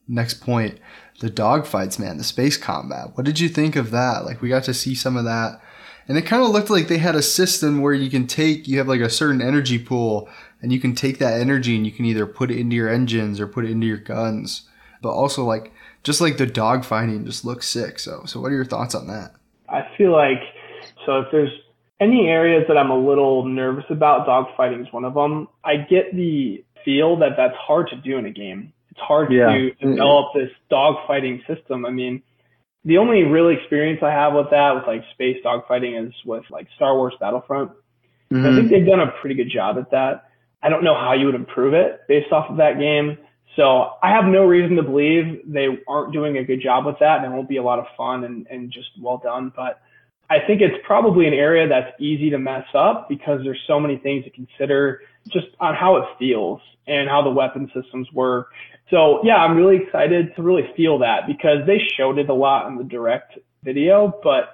next 0.07 0.35
point, 0.35 0.79
the 1.19 1.29
dogfights, 1.29 1.99
man, 1.99 2.17
the 2.17 2.23
space 2.23 2.57
combat. 2.57 3.15
What 3.15 3.25
did 3.25 3.39
you 3.39 3.49
think 3.49 3.75
of 3.75 3.91
that? 3.91 4.25
Like 4.25 4.41
we 4.41 4.49
got 4.49 4.63
to 4.65 4.73
see 4.73 4.95
some 4.95 5.15
of 5.15 5.25
that. 5.25 5.61
And 6.07 6.17
it 6.17 6.23
kind 6.23 6.43
of 6.43 6.49
looked 6.49 6.69
like 6.69 6.87
they 6.87 6.97
had 6.97 7.15
a 7.15 7.21
system 7.21 7.81
where 7.81 7.93
you 7.93 8.09
can 8.09 8.27
take, 8.27 8.67
you 8.67 8.77
have 8.77 8.87
like 8.87 9.01
a 9.01 9.09
certain 9.09 9.41
energy 9.41 9.79
pool, 9.79 10.29
and 10.61 10.73
you 10.73 10.79
can 10.79 10.95
take 10.95 11.19
that 11.19 11.39
energy 11.39 11.75
and 11.75 11.85
you 11.85 11.91
can 11.91 12.05
either 12.05 12.25
put 12.25 12.51
it 12.51 12.57
into 12.57 12.75
your 12.75 12.89
engines 12.89 13.39
or 13.39 13.47
put 13.47 13.65
it 13.65 13.71
into 13.71 13.87
your 13.87 13.97
guns. 13.97 14.69
But 15.01 15.11
also, 15.11 15.43
like, 15.43 15.71
just 16.03 16.21
like 16.21 16.37
the 16.37 16.45
dog 16.45 16.85
fighting 16.85 17.25
just 17.25 17.45
looks 17.45 17.67
sick. 17.67 17.99
So, 17.99 18.23
so 18.25 18.39
what 18.39 18.51
are 18.51 18.55
your 18.55 18.65
thoughts 18.65 18.95
on 18.95 19.07
that? 19.07 19.33
I 19.69 19.87
feel 19.97 20.11
like 20.11 20.41
so 21.05 21.19
if 21.19 21.27
there's 21.31 21.51
any 21.99 22.27
areas 22.27 22.65
that 22.67 22.77
I'm 22.77 22.89
a 22.89 22.97
little 22.97 23.45
nervous 23.45 23.85
about, 23.89 24.25
dog 24.25 24.47
fighting 24.57 24.85
is 24.85 24.93
one 24.93 25.05
of 25.05 25.13
them. 25.13 25.47
I 25.63 25.77
get 25.77 26.15
the 26.15 26.63
feel 26.83 27.17
that 27.19 27.31
that's 27.37 27.55
hard 27.55 27.87
to 27.89 27.95
do 27.95 28.17
in 28.17 28.25
a 28.25 28.31
game. 28.31 28.73
It's 28.91 28.99
hard 28.99 29.31
yeah. 29.31 29.47
to 29.47 29.71
develop 29.75 30.33
this 30.35 30.49
dog 30.69 30.95
fighting 31.07 31.41
system. 31.47 31.85
I 31.85 31.89
mean, 31.89 32.21
the 32.85 32.97
only 32.97 33.23
real 33.23 33.49
experience 33.49 34.01
I 34.03 34.11
have 34.11 34.33
with 34.33 34.49
that, 34.51 34.75
with 34.75 34.85
like 34.87 35.03
space 35.13 35.37
dog 35.43 35.67
fighting, 35.67 35.95
is 35.95 36.13
with 36.25 36.43
like 36.49 36.67
Star 36.75 36.95
Wars 36.95 37.13
Battlefront. 37.19 37.71
Mm-hmm. 38.31 38.45
I 38.45 38.55
think 38.55 38.71
they've 38.71 38.85
done 38.85 38.99
a 38.99 39.11
pretty 39.21 39.35
good 39.35 39.51
job 39.53 39.77
at 39.77 39.91
that. 39.91 40.29
I 40.61 40.69
don't 40.69 40.83
know 40.83 40.95
how 40.95 41.13
you 41.13 41.25
would 41.27 41.35
improve 41.35 41.73
it 41.73 42.01
based 42.07 42.31
off 42.31 42.49
of 42.49 42.57
that 42.57 42.79
game. 42.79 43.17
So 43.55 43.91
I 44.01 44.11
have 44.11 44.25
no 44.25 44.45
reason 44.45 44.77
to 44.77 44.83
believe 44.83 45.41
they 45.45 45.67
aren't 45.87 46.13
doing 46.13 46.37
a 46.37 46.43
good 46.43 46.61
job 46.61 46.85
with 46.85 46.99
that 46.99 47.23
and 47.23 47.31
it 47.31 47.35
won't 47.35 47.49
be 47.49 47.57
a 47.57 47.63
lot 47.63 47.79
of 47.79 47.85
fun 47.95 48.23
and, 48.23 48.47
and 48.49 48.71
just 48.71 48.89
well 48.99 49.19
done. 49.23 49.51
But 49.55 49.79
I 50.29 50.37
think 50.47 50.61
it's 50.61 50.75
probably 50.85 51.27
an 51.27 51.33
area 51.33 51.67
that's 51.67 51.91
easy 51.99 52.31
to 52.31 52.39
mess 52.39 52.65
up 52.73 53.07
because 53.09 53.41
there's 53.43 53.61
so 53.67 53.79
many 53.79 53.97
things 53.97 54.23
to 54.23 54.31
consider 54.31 55.01
just 55.31 55.47
on 55.59 55.75
how 55.75 55.97
it 55.97 56.05
feels 56.17 56.61
and 56.87 57.09
how 57.09 57.21
the 57.23 57.29
weapon 57.29 57.71
systems 57.73 58.07
work. 58.13 58.49
So 58.89 59.21
yeah, 59.23 59.35
I'm 59.35 59.55
really 59.55 59.77
excited 59.83 60.35
to 60.35 60.43
really 60.43 60.69
feel 60.75 60.99
that 60.99 61.21
because 61.27 61.65
they 61.65 61.79
showed 61.97 62.17
it 62.17 62.29
a 62.29 62.33
lot 62.33 62.67
in 62.67 62.77
the 62.77 62.83
direct 62.83 63.37
video, 63.63 64.19
but 64.23 64.53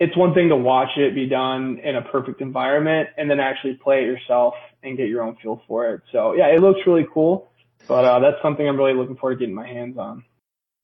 it's 0.00 0.16
one 0.16 0.32
thing 0.32 0.48
to 0.48 0.56
watch 0.56 0.90
it 0.96 1.14
be 1.14 1.26
done 1.26 1.80
in 1.82 1.96
a 1.96 2.02
perfect 2.02 2.40
environment 2.40 3.08
and 3.16 3.28
then 3.28 3.40
actually 3.40 3.74
play 3.74 4.02
it 4.02 4.06
yourself 4.06 4.54
and 4.82 4.96
get 4.96 5.08
your 5.08 5.22
own 5.22 5.36
feel 5.42 5.60
for 5.66 5.92
it. 5.92 6.02
So 6.12 6.34
yeah, 6.34 6.46
it 6.46 6.60
looks 6.60 6.80
really 6.86 7.06
cool. 7.12 7.50
But 7.86 8.04
uh, 8.04 8.20
that's 8.20 8.36
something 8.42 8.68
I'm 8.68 8.76
really 8.76 8.94
looking 8.94 9.16
forward 9.16 9.36
to 9.36 9.40
getting 9.40 9.54
my 9.54 9.66
hands 9.66 9.96
on. 9.98 10.24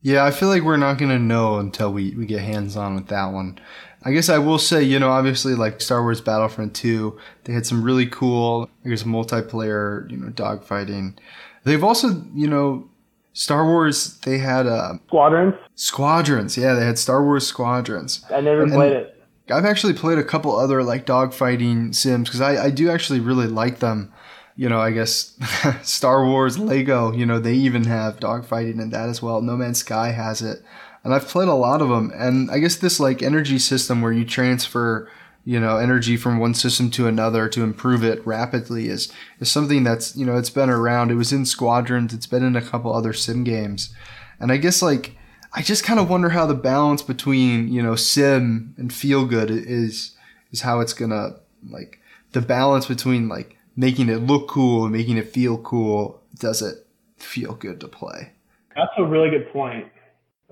Yeah, 0.01 0.25
I 0.25 0.33
feel 0.33 0.49
like 0.49 0.63
we're 0.63 0.77
not 0.77 0.99
gonna 0.99 1.19
know 1.19 1.59
until 1.59 1.93
we, 1.93 2.15
we 2.15 2.27
get 2.27 2.41
hands 2.41 2.77
on 2.77 2.95
with 2.95 3.09
that 3.09 3.33
one. 3.33 3.59
I 4.05 4.13
guess 4.13 4.29
I 4.29 4.39
will 4.39 4.59
say, 4.59 4.83
you 4.83 4.99
know, 4.99 5.11
obviously 5.11 5.55
like 5.55 5.81
Star 5.81 6.03
Wars 6.03 6.21
Battlefront 6.21 6.75
2, 6.75 7.19
they 7.45 7.53
had 7.53 7.67
some 7.67 7.83
really 7.83 8.07
cool, 8.07 8.69
I 8.85 8.91
guess, 8.91 9.05
multiplayer, 9.05 10.11
you 10.11 10.19
know, 10.19 10.29
dogfighting. 10.29 11.17
They've 11.65 11.83
also, 11.83 12.23
you 12.35 12.47
know, 12.47 12.89
Star 13.33 13.65
Wars, 13.65 14.19
they 14.19 14.39
had 14.39 14.67
uh, 14.67 14.95
Squadrons. 15.07 15.55
Squadrons, 15.75 16.57
yeah, 16.57 16.75
they 16.75 16.85
had 16.85 16.99
Star 16.99 17.25
Wars 17.25 17.47
Squadrons. 17.47 18.25
I 18.31 18.41
never 18.41 18.63
and, 18.63 18.73
played 18.73 18.93
and 18.93 19.07
it. 19.07 19.23
I've 19.51 19.65
actually 19.65 19.95
played 19.95 20.19
a 20.19 20.25
couple 20.25 20.55
other 20.57 20.83
like 20.83 21.07
dogfighting 21.07 21.95
sims 21.95 22.29
because 22.29 22.41
I, 22.41 22.65
I 22.65 22.71
do 22.71 22.91
actually 22.91 23.21
really 23.21 23.47
like 23.47 23.79
them 23.79 24.13
you 24.57 24.69
know, 24.69 24.81
I 24.81 24.93
guess 24.93 25.37
Star 25.83 26.25
Wars, 26.25 26.59
Lego, 26.59 27.13
you 27.13 27.27
know, 27.27 27.39
they 27.39 27.55
even 27.55 27.85
have 27.85 28.21
dogfighting 28.21 28.81
in 28.81 28.91
that 28.91 29.09
as 29.09 29.21
well. 29.21 29.41
No 29.41 29.57
Man's 29.57 29.79
Sky 29.79 30.13
has 30.13 30.43
it. 30.43 30.63
And 31.05 31.15
I've 31.15 31.29
played 31.29 31.49
a 31.49 31.55
lot 31.55 31.83
of 31.83 31.91
them. 31.91 32.11
And 32.15 32.51
I 32.51 32.59
guess 32.59 32.77
this 32.77 32.99
like 32.99 33.23
energy 33.23 33.59
system 33.59 34.01
where 34.01 34.13
you 34.13 34.25
transfer, 34.25 35.11
you 35.45 35.61
know, 35.61 35.77
energy 35.77 36.17
from 36.17 36.39
one 36.39 36.55
system 36.55 36.91
to 36.93 37.07
another 37.07 37.49
to 37.51 37.63
improve 37.63 38.03
it 38.03 38.27
rapidly 38.27 38.89
is, 38.89 39.13
is 39.39 39.53
something 39.53 39.85
that's, 39.85 40.17
you 40.17 40.25
know, 40.25 40.39
it's 40.39 40.51
been 40.51 40.71
around. 40.71 41.11
It 41.11 41.17
was 41.17 41.33
in 41.33 41.45
Squadrons. 41.45 42.15
It's 42.15 42.27
been 42.27 42.43
in 42.43 42.57
a 42.57 42.63
couple 42.63 42.93
other 42.93 43.13
sim 43.13 43.45
games. 43.45 43.95
And 44.41 44.51
I 44.51 44.57
guess 44.57 44.81
like, 44.81 45.17
I 45.53 45.63
just 45.63 45.85
kind 45.85 46.01
of 46.01 46.11
wonder 46.11 46.31
how 46.31 46.47
the 46.47 46.55
balance 46.55 47.03
between, 47.03 47.69
you 47.69 47.83
know, 47.83 47.95
sim 47.95 48.75
and 48.77 48.93
feel 48.93 49.27
good 49.27 49.51
is, 49.51 50.17
is 50.51 50.63
how 50.63 50.81
it's 50.81 50.95
gonna 50.95 51.37
like 51.71 52.01
the 52.33 52.41
balance 52.41 52.87
between 52.87 53.29
like 53.29 53.57
making 53.77 54.09
it 54.09 54.17
look 54.17 54.49
cool 54.49 54.85
and 54.85 54.93
making 54.93 55.17
it 55.17 55.33
feel 55.33 55.59
cool, 55.59 56.23
does 56.39 56.63
it 56.63 56.87
feel 57.17 57.55
good 57.55 57.81
to 57.81 57.89
play? 57.89 58.33
That's 58.75 58.93
a 58.99 59.05
really 59.05 59.31
good 59.31 59.53
point. 59.53 59.87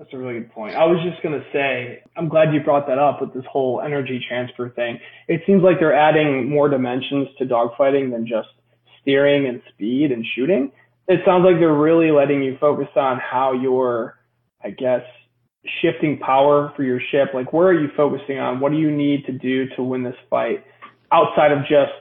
That's 0.03 0.15
a 0.15 0.17
really 0.17 0.33
good 0.33 0.51
point. 0.51 0.75
I 0.75 0.83
was 0.83 0.99
just 1.09 1.23
going 1.23 1.39
to 1.39 1.45
say, 1.53 2.03
I'm 2.17 2.27
glad 2.27 2.53
you 2.53 2.59
brought 2.59 2.87
that 2.87 2.99
up 2.99 3.21
with 3.21 3.33
this 3.33 3.45
whole 3.49 3.79
energy 3.79 4.21
transfer 4.27 4.69
thing. 4.69 4.99
It 5.29 5.43
seems 5.47 5.63
like 5.63 5.79
they're 5.79 5.95
adding 5.95 6.49
more 6.49 6.67
dimensions 6.67 7.29
to 7.37 7.45
dogfighting 7.45 8.11
than 8.11 8.27
just 8.27 8.49
steering 9.01 9.47
and 9.47 9.61
speed 9.69 10.11
and 10.11 10.25
shooting. 10.35 10.73
It 11.07 11.21
sounds 11.25 11.45
like 11.45 11.57
they're 11.57 11.73
really 11.73 12.11
letting 12.11 12.43
you 12.43 12.57
focus 12.59 12.89
on 12.97 13.17
how 13.17 13.53
you're, 13.53 14.19
I 14.61 14.71
guess, 14.71 15.03
shifting 15.81 16.19
power 16.19 16.73
for 16.75 16.83
your 16.83 16.99
ship. 17.09 17.29
Like, 17.33 17.53
where 17.53 17.67
are 17.67 17.79
you 17.79 17.87
focusing 17.95 18.39
on? 18.39 18.59
What 18.59 18.73
do 18.73 18.79
you 18.79 18.91
need 18.91 19.25
to 19.27 19.31
do 19.31 19.69
to 19.77 19.83
win 19.83 20.03
this 20.03 20.17
fight 20.29 20.65
outside 21.13 21.53
of 21.53 21.59
just 21.59 21.93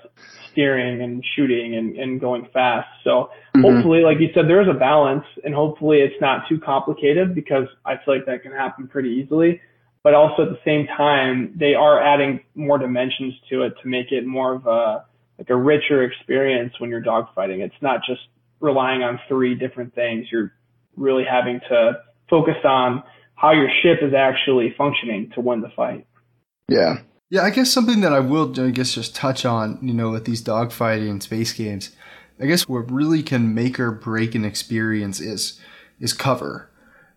steering 0.53 1.03
and 1.03 1.25
shooting 1.35 1.75
and, 1.77 1.97
and 1.97 2.21
going 2.21 2.49
fast. 2.53 2.89
So 3.05 3.31
mm-hmm. 3.55 3.63
hopefully, 3.63 4.01
like 4.01 4.19
you 4.21 4.29
said, 4.35 4.49
there 4.49 4.63
is 4.63 4.69
a 4.69 4.79
balance 4.79 5.25
and 5.45 5.55
hopefully 5.55 5.99
it's 5.99 6.21
not 6.21 6.49
too 6.49 6.61
complicated 6.61 7.35
because 7.35 7.67
I 7.85 7.97
feel 7.97 8.15
like 8.17 8.27
that 8.27 8.43
can 8.43 8.53
happen 8.53 8.89
pretty 8.89 9.23
easily. 9.23 9.61
But 10.03 10.15
also 10.15 10.43
at 10.43 10.49
the 10.49 10.59
same 10.65 10.87
time, 10.87 11.55
they 11.59 11.75
are 11.75 12.03
adding 12.03 12.41
more 12.55 12.79
dimensions 12.79 13.35
to 13.51 13.63
it 13.63 13.75
to 13.83 13.89
make 13.89 14.11
it 14.11 14.27
more 14.27 14.55
of 14.55 14.67
a, 14.67 15.05
like 15.39 15.49
a 15.51 15.57
richer 15.57 16.03
experience 16.03 16.75
when 16.79 16.91
you're 16.91 17.03
dogfighting. 17.03 17.61
It's 17.61 17.75
not 17.81 18.01
just 18.07 18.21
relying 18.61 19.03
on 19.03 19.21
three 19.29 19.55
different 19.55 19.95
things. 19.95 20.27
You're 20.31 20.53
really 20.97 21.25
having 21.29 21.61
to 21.69 22.03
focus 22.29 22.57
on 22.65 23.03
how 23.35 23.53
your 23.53 23.69
ship 23.83 23.99
is 24.03 24.15
actually 24.15 24.75
functioning 24.77 25.31
to 25.35 25.41
win 25.41 25.61
the 25.61 25.71
fight. 25.75 26.07
Yeah. 26.69 26.99
Yeah, 27.33 27.45
I 27.45 27.49
guess 27.49 27.71
something 27.73 28.03
that 28.03 28.13
I 28.13 28.21
will, 28.21 28.53
I 28.61 28.69
guess, 28.69 28.93
just 28.93 29.17
touch 29.17 29.47
on, 29.47 29.79
you 29.81 29.95
know, 29.95 30.11
with 30.11 30.27
these 30.27 30.45
dogfighting 30.45 31.09
and 31.09 31.23
space 31.23 31.55
games, 31.55 31.89
I 32.39 32.45
guess 32.45 32.69
what 32.69 32.91
really 32.91 33.23
can 33.23 33.55
make 33.55 33.81
or 33.81 33.91
break 33.91 34.35
an 34.35 34.45
experience 34.45 35.19
is 35.19 35.59
is 35.99 36.13
cover. 36.13 36.69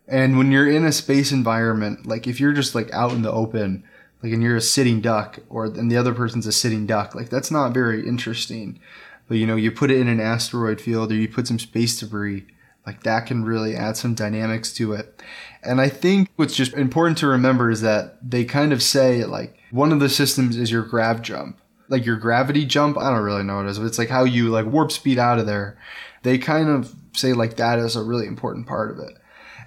And 0.08 0.38
when 0.38 0.54
you're 0.54 0.72
in 0.72 0.86
a 0.86 0.94
space 0.94 1.34
environment, 1.34 2.06
like 2.06 2.28
if 2.28 2.40
you're 2.40 2.54
just 2.54 2.74
like 2.74 2.90
out 2.94 3.12
in 3.12 3.24
the 3.24 3.32
open, 3.32 3.84
like 4.24 4.32
and 4.32 4.42
you're 4.42 4.56
a 4.56 4.62
sitting 4.62 5.02
duck, 5.02 5.40
or 5.50 5.66
and 5.66 5.92
the 5.92 5.98
other 5.98 6.14
person's 6.14 6.48
a 6.48 6.54
sitting 6.54 6.88
duck, 6.88 7.14
like 7.14 7.28
that's 7.28 7.52
not 7.52 7.74
very 7.74 8.08
interesting. 8.08 8.80
But 9.28 9.36
you 9.36 9.46
know, 9.46 9.58
you 9.58 9.70
put 9.70 9.92
it 9.92 10.00
in 10.00 10.08
an 10.08 10.22
asteroid 10.22 10.80
field, 10.80 11.12
or 11.12 11.16
you 11.16 11.28
put 11.28 11.46
some 11.46 11.60
space 11.60 12.00
debris, 12.00 12.46
like 12.88 13.04
that 13.04 13.26
can 13.26 13.44
really 13.44 13.76
add 13.76 13.98
some 13.98 14.16
dynamics 14.16 14.72
to 14.76 14.94
it. 14.94 15.22
And 15.62 15.82
I 15.82 15.90
think 15.90 16.30
what's 16.38 16.56
just 16.56 16.74
important 16.74 17.18
to 17.18 17.28
remember 17.28 17.70
is 17.70 17.82
that 17.82 18.18
they 18.22 18.46
kind 18.46 18.72
of 18.72 18.82
say 18.82 19.26
like 19.26 19.55
one 19.72 19.92
of 19.92 20.00
the 20.00 20.10
systems 20.10 20.58
is 20.58 20.72
your 20.72 20.84
grav 20.84 21.22
jump. 21.22 21.60
Like 21.88 22.06
your 22.06 22.18
gravity 22.18 22.66
jump, 22.66 22.98
I 22.98 23.12
don't 23.12 23.24
really 23.24 23.44
know 23.44 23.58
what 23.58 23.66
it 23.66 23.70
is, 23.70 23.80
but 23.80 23.86
it's 23.86 24.00
like 24.00 24.10
how 24.10 24.24
you 24.24 24.50
like 24.50 24.66
warp 24.66 24.92
speed 24.92 25.20
out 25.20 25.40
of 25.40 25.46
there. 25.46 25.78
They 26.24 26.38
kind 26.38 26.70
of 26.70 26.96
say 27.14 27.34
like 27.34 27.58
that 27.58 27.78
is 27.78 27.96
a 27.96 28.04
really 28.04 28.26
important 28.26 28.68
part 28.68 28.92
of 28.92 29.00
it. 29.00 29.14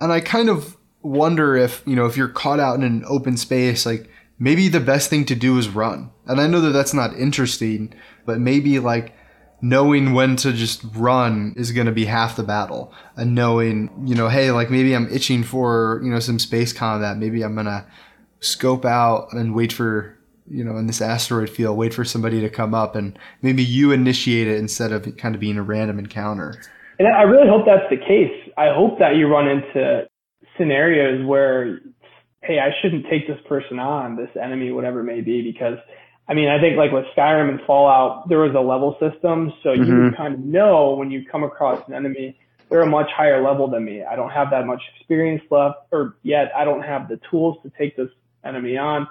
And 0.00 0.12
I 0.12 0.20
kind 0.20 0.48
of 0.48 0.76
wonder 1.02 1.56
if, 1.56 1.82
you 1.86 1.94
know, 1.94 2.06
if 2.06 2.16
you're 2.16 2.28
caught 2.28 2.60
out 2.60 2.76
in 2.76 2.82
an 2.82 3.04
open 3.06 3.36
space, 3.36 3.86
like 3.86 4.10
maybe 4.38 4.68
the 4.68 4.80
best 4.80 5.10
thing 5.10 5.24
to 5.26 5.34
do 5.34 5.58
is 5.58 5.68
run. 5.68 6.10
And 6.26 6.40
I 6.40 6.46
know 6.46 6.60
that 6.60 6.70
that's 6.70 6.94
not 6.94 7.14
interesting, 7.14 7.94
but 8.26 8.40
maybe 8.40 8.78
like 8.80 9.14
knowing 9.60 10.12
when 10.12 10.36
to 10.36 10.52
just 10.52 10.82
run 10.94 11.54
is 11.56 11.72
going 11.72 11.86
to 11.86 11.92
be 11.92 12.04
half 12.04 12.36
the 12.36 12.42
battle 12.42 12.92
and 13.16 13.34
knowing 13.34 13.90
you 14.06 14.14
know 14.14 14.28
hey 14.28 14.52
like 14.52 14.70
maybe 14.70 14.94
i'm 14.94 15.12
itching 15.12 15.42
for 15.42 16.00
you 16.04 16.10
know 16.10 16.20
some 16.20 16.38
space 16.38 16.72
combat 16.72 17.18
maybe 17.18 17.42
i'm 17.42 17.54
going 17.54 17.66
to 17.66 17.84
scope 18.40 18.84
out 18.84 19.32
and 19.32 19.54
wait 19.54 19.72
for 19.72 20.16
you 20.50 20.64
know 20.64 20.76
in 20.76 20.86
this 20.86 21.00
asteroid 21.00 21.50
field 21.50 21.76
wait 21.76 21.92
for 21.92 22.04
somebody 22.04 22.40
to 22.40 22.48
come 22.48 22.74
up 22.74 22.94
and 22.94 23.18
maybe 23.42 23.62
you 23.62 23.92
initiate 23.92 24.48
it 24.48 24.58
instead 24.58 24.92
of 24.92 25.16
kind 25.16 25.34
of 25.34 25.40
being 25.40 25.58
a 25.58 25.62
random 25.62 25.98
encounter 25.98 26.62
and 26.98 27.08
i 27.08 27.22
really 27.22 27.48
hope 27.48 27.66
that's 27.66 27.88
the 27.90 27.96
case 27.96 28.50
i 28.56 28.72
hope 28.72 28.98
that 28.98 29.16
you 29.16 29.26
run 29.26 29.48
into 29.48 30.08
scenarios 30.56 31.24
where 31.26 31.80
hey, 32.42 32.58
I 32.60 32.70
shouldn't 32.80 33.06
take 33.10 33.26
this 33.26 33.38
person 33.46 33.78
on, 33.78 34.16
this 34.16 34.30
enemy, 34.40 34.72
whatever 34.72 35.00
it 35.00 35.04
may 35.04 35.20
be, 35.20 35.42
because 35.42 35.78
I 36.28 36.34
mean, 36.34 36.48
I 36.48 36.60
think 36.60 36.76
like 36.76 36.92
with 36.92 37.04
Skyrim 37.16 37.48
and 37.48 37.60
Fallout, 37.66 38.28
there 38.28 38.38
was 38.38 38.54
a 38.54 38.60
level 38.60 38.96
system, 39.00 39.52
so 39.62 39.72
you 39.72 39.84
mm-hmm. 39.84 40.16
kind 40.16 40.34
of 40.34 40.40
know 40.40 40.94
when 40.94 41.10
you 41.10 41.24
come 41.24 41.42
across 41.42 41.86
an 41.88 41.94
enemy, 41.94 42.38
they're 42.68 42.82
a 42.82 42.86
much 42.86 43.08
higher 43.16 43.42
level 43.42 43.68
than 43.68 43.84
me. 43.84 44.04
I 44.04 44.14
don't 44.14 44.30
have 44.30 44.50
that 44.50 44.66
much 44.66 44.82
experience 44.96 45.42
left, 45.50 45.78
or 45.90 46.16
yet 46.22 46.52
I 46.54 46.64
don't 46.64 46.82
have 46.82 47.08
the 47.08 47.18
tools 47.30 47.56
to 47.62 47.72
take 47.78 47.96
this 47.96 48.10
enemy 48.44 48.76
on. 48.76 49.06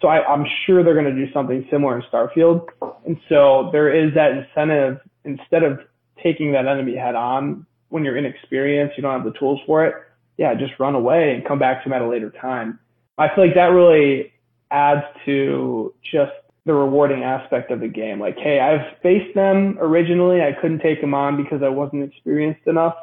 So 0.00 0.08
I, 0.08 0.24
I'm 0.26 0.44
sure 0.66 0.84
they're 0.84 0.94
going 0.94 1.14
to 1.14 1.26
do 1.26 1.32
something 1.32 1.66
similar 1.70 1.96
in 1.96 2.02
Starfield. 2.12 2.66
And 3.06 3.16
so 3.28 3.70
there 3.72 3.92
is 3.92 4.14
that 4.14 4.32
incentive 4.32 5.00
instead 5.24 5.62
of 5.62 5.80
taking 6.22 6.52
that 6.52 6.66
enemy 6.66 6.96
head 6.96 7.14
on 7.14 7.66
when 7.88 8.04
you're 8.04 8.16
inexperienced, 8.16 8.96
you 8.96 9.02
don't 9.02 9.22
have 9.22 9.32
the 9.32 9.38
tools 9.38 9.60
for 9.66 9.86
it. 9.86 9.94
Yeah, 10.36 10.54
just 10.54 10.72
run 10.78 10.94
away 10.94 11.34
and 11.34 11.46
come 11.46 11.58
back 11.58 11.82
to 11.82 11.88
them 11.88 11.96
at 11.96 12.02
a 12.02 12.08
later 12.08 12.30
time. 12.30 12.78
I 13.16 13.28
feel 13.34 13.46
like 13.46 13.54
that 13.54 13.68
really 13.68 14.32
adds 14.70 15.02
to 15.24 15.94
just 16.12 16.32
the 16.66 16.74
rewarding 16.74 17.22
aspect 17.22 17.70
of 17.70 17.80
the 17.80 17.88
game. 17.88 18.20
Like, 18.20 18.36
hey, 18.36 18.60
I've 18.60 19.00
faced 19.02 19.34
them 19.34 19.78
originally. 19.80 20.42
I 20.42 20.52
couldn't 20.60 20.80
take 20.80 21.00
them 21.00 21.14
on 21.14 21.42
because 21.42 21.62
I 21.62 21.68
wasn't 21.68 22.02
experienced 22.02 22.66
enough. 22.66 22.94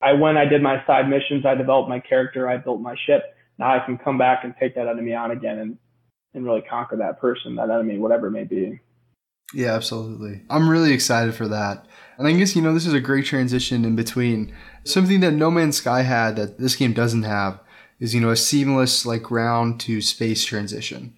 I 0.00 0.12
went, 0.12 0.38
I 0.38 0.44
did 0.44 0.62
my 0.62 0.84
side 0.86 1.08
missions, 1.08 1.46
I 1.46 1.54
developed 1.54 1.88
my 1.88 1.98
character, 1.98 2.48
I 2.48 2.58
built 2.58 2.80
my 2.80 2.94
ship. 3.06 3.22
Now 3.58 3.74
I 3.74 3.84
can 3.84 3.98
come 3.98 4.18
back 4.18 4.44
and 4.44 4.54
take 4.58 4.74
that 4.74 4.88
enemy 4.88 5.14
on 5.14 5.30
again 5.30 5.58
and, 5.58 5.78
and 6.34 6.44
really 6.44 6.62
conquer 6.62 6.96
that 6.96 7.20
person, 7.20 7.56
that 7.56 7.70
enemy, 7.70 7.98
whatever 7.98 8.26
it 8.28 8.32
may 8.32 8.44
be. 8.44 8.80
Yeah, 9.52 9.74
absolutely. 9.74 10.42
I'm 10.50 10.68
really 10.68 10.92
excited 10.92 11.34
for 11.34 11.46
that. 11.48 11.86
And 12.18 12.26
I 12.26 12.32
guess, 12.32 12.56
you 12.56 12.62
know, 12.62 12.74
this 12.74 12.86
is 12.86 12.94
a 12.94 13.00
great 13.00 13.26
transition 13.26 13.84
in 13.84 13.94
between. 13.94 14.54
Something 14.84 15.20
that 15.20 15.32
No 15.32 15.50
Man's 15.50 15.76
Sky 15.76 16.02
had 16.02 16.36
that 16.36 16.58
this 16.58 16.76
game 16.76 16.92
doesn't 16.92 17.22
have 17.24 17.60
is, 18.00 18.14
you 18.14 18.20
know, 18.20 18.30
a 18.30 18.36
seamless, 18.36 19.06
like, 19.06 19.22
ground 19.22 19.80
to 19.80 20.00
space 20.00 20.44
transition. 20.44 21.14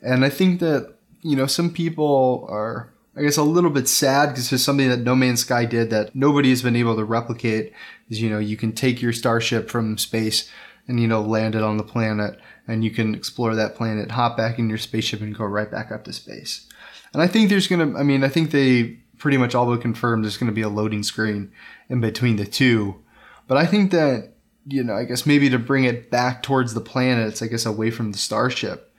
And 0.00 0.24
I 0.24 0.30
think 0.30 0.60
that, 0.60 0.96
you 1.22 1.36
know, 1.36 1.46
some 1.46 1.70
people 1.70 2.46
are, 2.48 2.94
I 3.16 3.22
guess, 3.22 3.36
a 3.36 3.42
little 3.42 3.70
bit 3.70 3.88
sad 3.88 4.30
because 4.30 4.52
it's 4.52 4.62
something 4.62 4.88
that 4.88 5.00
No 5.00 5.14
Man's 5.14 5.40
Sky 5.40 5.64
did 5.64 5.90
that 5.90 6.14
nobody 6.14 6.50
has 6.50 6.62
been 6.62 6.76
able 6.76 6.96
to 6.96 7.04
replicate 7.04 7.72
is, 8.08 8.22
you 8.22 8.30
know, 8.30 8.38
you 8.38 8.56
can 8.56 8.72
take 8.72 9.02
your 9.02 9.12
starship 9.12 9.68
from 9.70 9.98
space 9.98 10.50
and, 10.86 11.00
you 11.00 11.08
know, 11.08 11.20
land 11.20 11.54
it 11.54 11.62
on 11.62 11.76
the 11.76 11.82
planet 11.82 12.38
and 12.66 12.84
you 12.84 12.90
can 12.90 13.14
explore 13.14 13.54
that 13.54 13.74
planet, 13.74 14.10
hop 14.10 14.36
back 14.36 14.58
in 14.58 14.68
your 14.68 14.78
spaceship 14.78 15.20
and 15.20 15.36
go 15.36 15.44
right 15.44 15.70
back 15.70 15.92
up 15.92 16.04
to 16.04 16.12
space. 16.12 16.66
And 17.12 17.22
I 17.22 17.26
think 17.26 17.48
there's 17.48 17.68
to, 17.68 17.94
I 17.96 18.02
mean, 18.02 18.24
I 18.24 18.28
think 18.28 18.50
they 18.50 18.98
pretty 19.18 19.36
much 19.36 19.54
all 19.54 19.66
but 19.66 19.80
confirmed 19.80 20.24
there's 20.24 20.36
going 20.36 20.50
to 20.50 20.54
be 20.54 20.62
a 20.62 20.68
loading 20.68 21.02
screen 21.02 21.52
in 21.88 22.00
between 22.00 22.36
the 22.36 22.46
two. 22.46 23.02
But 23.46 23.58
I 23.58 23.66
think 23.66 23.90
that, 23.92 24.34
you 24.66 24.82
know, 24.82 24.94
I 24.94 25.04
guess 25.04 25.26
maybe 25.26 25.48
to 25.50 25.58
bring 25.58 25.84
it 25.84 26.10
back 26.10 26.42
towards 26.42 26.74
the 26.74 26.80
planets, 26.80 27.42
I 27.42 27.46
guess 27.46 27.66
away 27.66 27.90
from 27.90 28.12
the 28.12 28.18
starship, 28.18 28.92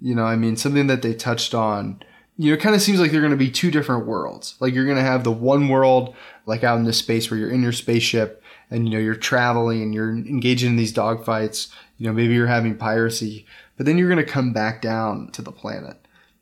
you 0.00 0.14
know, 0.14 0.24
I 0.24 0.36
mean, 0.36 0.56
something 0.56 0.86
that 0.86 1.02
they 1.02 1.14
touched 1.14 1.54
on, 1.54 2.02
you 2.36 2.50
know, 2.50 2.54
it 2.54 2.60
kind 2.60 2.74
of 2.74 2.82
seems 2.82 3.00
like 3.00 3.10
they're 3.10 3.20
going 3.20 3.30
to 3.30 3.36
be 3.36 3.50
two 3.50 3.70
different 3.70 4.06
worlds. 4.06 4.56
Like 4.60 4.74
you're 4.74 4.84
going 4.84 4.98
to 4.98 5.02
have 5.02 5.24
the 5.24 5.32
one 5.32 5.68
world, 5.68 6.14
like 6.44 6.62
out 6.62 6.78
in 6.78 6.84
this 6.84 6.98
space 6.98 7.30
where 7.30 7.40
you're 7.40 7.50
in 7.50 7.62
your 7.62 7.72
spaceship 7.72 8.42
and, 8.70 8.88
you 8.88 8.94
know, 8.94 9.00
you're 9.00 9.14
traveling 9.14 9.82
and 9.82 9.94
you're 9.94 10.10
engaging 10.10 10.70
in 10.70 10.76
these 10.76 10.92
dogfights. 10.92 11.72
You 11.98 12.06
know, 12.06 12.12
maybe 12.12 12.34
you're 12.34 12.46
having 12.46 12.76
piracy, 12.76 13.46
but 13.76 13.86
then 13.86 13.96
you're 13.96 14.08
going 14.08 14.24
to 14.24 14.30
come 14.30 14.52
back 14.52 14.82
down 14.82 15.30
to 15.32 15.42
the 15.42 15.52
planet. 15.52 15.96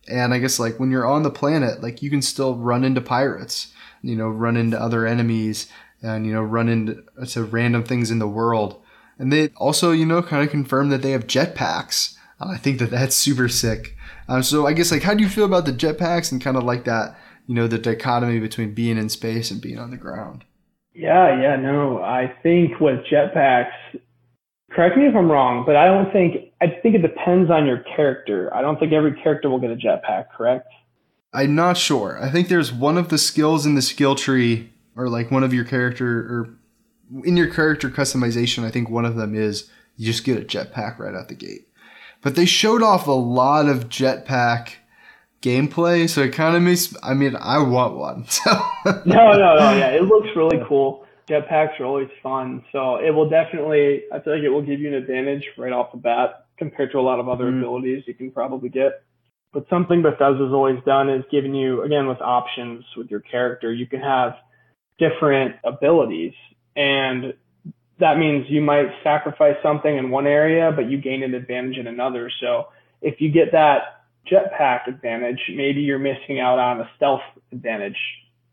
And 0.09 0.35
I 0.35 0.39
guess 0.39 0.59
like 0.59 0.79
when 0.79 0.91
you're 0.91 1.07
on 1.07 1.23
the 1.23 1.31
planet, 1.31 1.83
like 1.83 2.03
you 2.03 2.11
can 2.11 2.23
still 2.23 2.57
run 2.57 2.85
into 2.85 3.01
pirates, 3.01 3.73
you 4.03 4.17
know, 4.17 4.29
run 4.29 4.57
into 4.57 4.81
other 4.81 5.07
enemies 5.07 5.69
and, 6.03 6.27
you 6.27 6.33
know, 6.33 6.43
run 6.43 6.69
into 6.69 7.45
random 7.45 7.85
things 7.85 8.11
in 8.11 8.19
the 8.19 8.29
world. 8.29 8.83
And 9.19 9.33
they 9.33 9.49
also, 9.57 9.93
you 9.93 10.05
know, 10.05 10.23
kind 10.23 10.45
of 10.45 10.51
confirm 10.51 10.91
that 10.91 11.03
they 11.03 11.13
have 11.13 11.27
jetpacks. 11.27 12.17
Uh, 12.41 12.49
I 12.49 12.59
think 12.59 12.79
that 12.81 12.91
that's 12.91 13.15
super 13.15 13.49
sick. 13.49 13.97
Um, 14.29 14.43
so 14.43 14.67
I 14.67 14.73
guess 14.73 14.91
like, 14.91 15.03
how 15.03 15.15
do 15.15 15.23
you 15.23 15.29
feel 15.29 15.45
about 15.45 15.67
the 15.67 15.73
jetpacks 15.73 16.33
and 16.33 16.43
kind 16.43 16.57
of 16.57 16.65
like 16.65 16.85
that, 16.85 17.17
you 17.47 17.55
know, 17.55 17.69
the 17.69 17.79
dichotomy 17.79 18.41
between 18.41 18.75
being 18.75 18.99
in 18.99 19.09
space 19.09 19.51
and 19.51 19.61
being 19.61 19.79
on 19.79 19.91
the 19.91 19.97
ground? 19.97 20.45
Yeah, 20.95 21.41
yeah, 21.41 21.57
no, 21.57 22.03
I 22.03 22.33
think 22.43 22.79
with 22.81 23.01
jetpacks, 23.11 23.73
correct 24.71 24.97
me 24.97 25.07
if 25.07 25.17
I'm 25.17 25.31
wrong, 25.31 25.65
but 25.67 25.75
I 25.77 25.87
don't 25.87 26.13
think 26.13 26.53
I 26.61 26.67
think 26.83 26.95
it 26.95 27.03
depends 27.03 27.51
on 27.51 27.67
your 27.67 27.85
character. 27.97 28.55
I 28.55 28.63
don't 28.63 28.79
think 28.79 28.93
every 28.93 29.21
character 29.21 29.51
will 29.51 29.59
get 29.59 29.71
a 29.71 29.77
jetpack, 29.77 30.27
correct? 30.37 30.69
I'm 31.33 31.57
not 31.57 31.77
sure. 31.77 32.23
I 32.23 32.31
think 32.31 32.49
there's 32.49 32.73
one 32.73 32.97
of 32.97 33.09
the 33.09 33.19
skills 33.19 33.67
in 33.67 33.75
the 33.75 33.83
skill 33.83 34.15
tree, 34.15 34.73
or 34.95 35.09
like 35.09 35.33
one 35.33 35.43
of 35.43 35.53
your 35.53 35.65
character, 35.65 36.19
or 36.21 36.59
in 37.25 37.37
your 37.37 37.53
character 37.53 37.91
customization. 37.91 38.65
I 38.65 38.71
think 38.71 38.89
one 38.89 39.05
of 39.05 39.17
them 39.17 39.35
is 39.35 39.69
you 39.97 40.07
just 40.07 40.25
get 40.25 40.39
a 40.39 40.45
jetpack 40.45 40.99
right 40.99 41.15
out 41.15 41.29
the 41.29 41.35
gate. 41.35 41.69
But 42.23 42.37
they 42.37 42.47
showed 42.47 42.83
off 42.83 43.07
a 43.09 43.13
lot 43.13 43.69
of 43.69 43.89
jetpack 43.89 44.77
gameplay, 45.45 46.09
so 46.09 46.23
it 46.23 46.33
kind 46.33 46.57
of 46.57 46.63
makes. 46.63 46.95
I 47.03 47.15
mean, 47.15 47.37
I 47.37 47.59
want 47.59 47.97
one. 47.97 48.27
So 48.31 48.51
no, 49.05 49.33
no, 49.33 49.57
no. 49.57 49.77
Yeah, 49.77 49.91
it 49.91 50.03
looks 50.03 50.29
really 50.37 50.63
cool 50.69 51.05
jetpacks 51.29 51.81
are 51.81 51.85
always 51.85 52.09
fun. 52.23 52.65
So 52.73 52.97
it 52.97 53.11
will 53.11 53.29
definitely, 53.29 54.03
I 54.13 54.21
feel 54.21 54.35
like 54.35 54.43
it 54.43 54.51
will 54.51 54.65
give 54.65 54.81
you 54.81 54.89
an 54.89 54.95
advantage 54.95 55.45
right 55.57 55.73
off 55.73 55.93
the 55.93 55.99
bat 55.99 56.47
compared 56.57 56.93
to 56.93 56.99
a 56.99 57.01
lot 57.01 57.21
of 57.21 57.29
other 57.29 57.45
mm-hmm. 57.45 57.59
abilities 57.59 58.05
you 58.07 58.15
can 58.15 58.31
probably 58.31 58.69
get. 58.69 59.03
But 59.53 59.67
something 59.71 60.03
Bethesda's 60.03 60.53
always 60.53 60.83
done 60.85 61.09
is 61.09 61.25
giving 61.31 61.55
you, 61.55 61.83
again, 61.83 62.09
with 62.09 62.21
options 62.21 62.85
with 62.97 63.11
your 63.11 63.21
character, 63.21 63.73
you 63.73 63.87
can 63.87 64.01
have 64.01 64.35
different 64.99 65.57
abilities. 65.65 66.35
And 66.77 67.35
that 68.01 68.19
means 68.19 68.47
you 68.49 68.61
might 68.61 68.89
sacrifice 69.05 69.57
something 69.63 69.97
in 69.97 70.11
one 70.11 70.27
area, 70.27 70.73
but 70.75 70.91
you 70.91 70.99
gain 70.99 71.23
an 71.23 71.35
advantage 71.35 71.79
in 71.79 71.87
another. 71.87 72.31
So 72.41 72.69
if 73.01 73.21
you 73.21 73.31
get 73.31 73.53
that 73.53 74.04
jetpack 74.31 74.87
advantage, 74.87 75.41
maybe 75.55 75.81
you're 75.81 75.99
missing 75.99 76.41
out 76.41 76.59
on 76.59 76.81
a 76.81 76.91
stealth 76.97 77.23
advantage. 77.53 77.99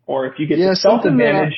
Or 0.06 0.26
if 0.26 0.34
you 0.38 0.48
get 0.48 0.58
yeah, 0.58 0.70
the 0.70 0.76
stealth 0.76 1.06
advantage, 1.06 1.56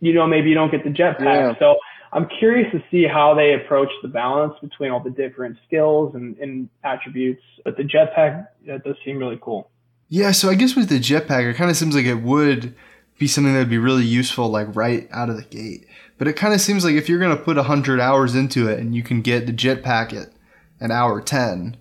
you 0.00 0.14
know, 0.14 0.26
maybe 0.26 0.48
you 0.48 0.54
don't 0.54 0.70
get 0.70 0.84
the 0.84 0.90
jetpack. 0.90 1.20
Yeah. 1.20 1.54
So 1.58 1.76
I'm 2.12 2.26
curious 2.38 2.70
to 2.72 2.82
see 2.90 3.06
how 3.06 3.34
they 3.34 3.54
approach 3.54 3.90
the 4.02 4.08
balance 4.08 4.54
between 4.60 4.90
all 4.90 5.00
the 5.00 5.10
different 5.10 5.58
skills 5.66 6.14
and, 6.14 6.36
and 6.38 6.68
attributes. 6.82 7.42
But 7.64 7.76
the 7.76 7.84
jetpack, 7.84 8.46
that 8.66 8.84
does 8.84 8.96
seem 9.04 9.18
really 9.18 9.38
cool. 9.40 9.70
Yeah, 10.08 10.32
so 10.32 10.48
I 10.48 10.54
guess 10.54 10.74
with 10.74 10.88
the 10.88 10.98
jetpack, 10.98 11.48
it 11.48 11.56
kind 11.56 11.70
of 11.70 11.76
seems 11.76 11.94
like 11.94 12.06
it 12.06 12.22
would 12.22 12.74
be 13.18 13.28
something 13.28 13.52
that 13.52 13.60
would 13.60 13.70
be 13.70 13.78
really 13.78 14.04
useful, 14.04 14.48
like 14.48 14.74
right 14.74 15.08
out 15.12 15.30
of 15.30 15.36
the 15.36 15.42
gate. 15.42 15.86
But 16.18 16.26
it 16.26 16.32
kind 16.32 16.52
of 16.52 16.60
seems 16.60 16.84
like 16.84 16.94
if 16.94 17.08
you're 17.08 17.20
going 17.20 17.36
to 17.36 17.42
put 17.42 17.56
100 17.56 18.00
hours 18.00 18.34
into 18.34 18.68
it 18.68 18.80
and 18.80 18.94
you 18.94 19.02
can 19.02 19.22
get 19.22 19.46
the 19.46 19.52
jetpack 19.52 20.12
at 20.12 20.32
an 20.80 20.90
hour 20.90 21.20
10, 21.20 21.76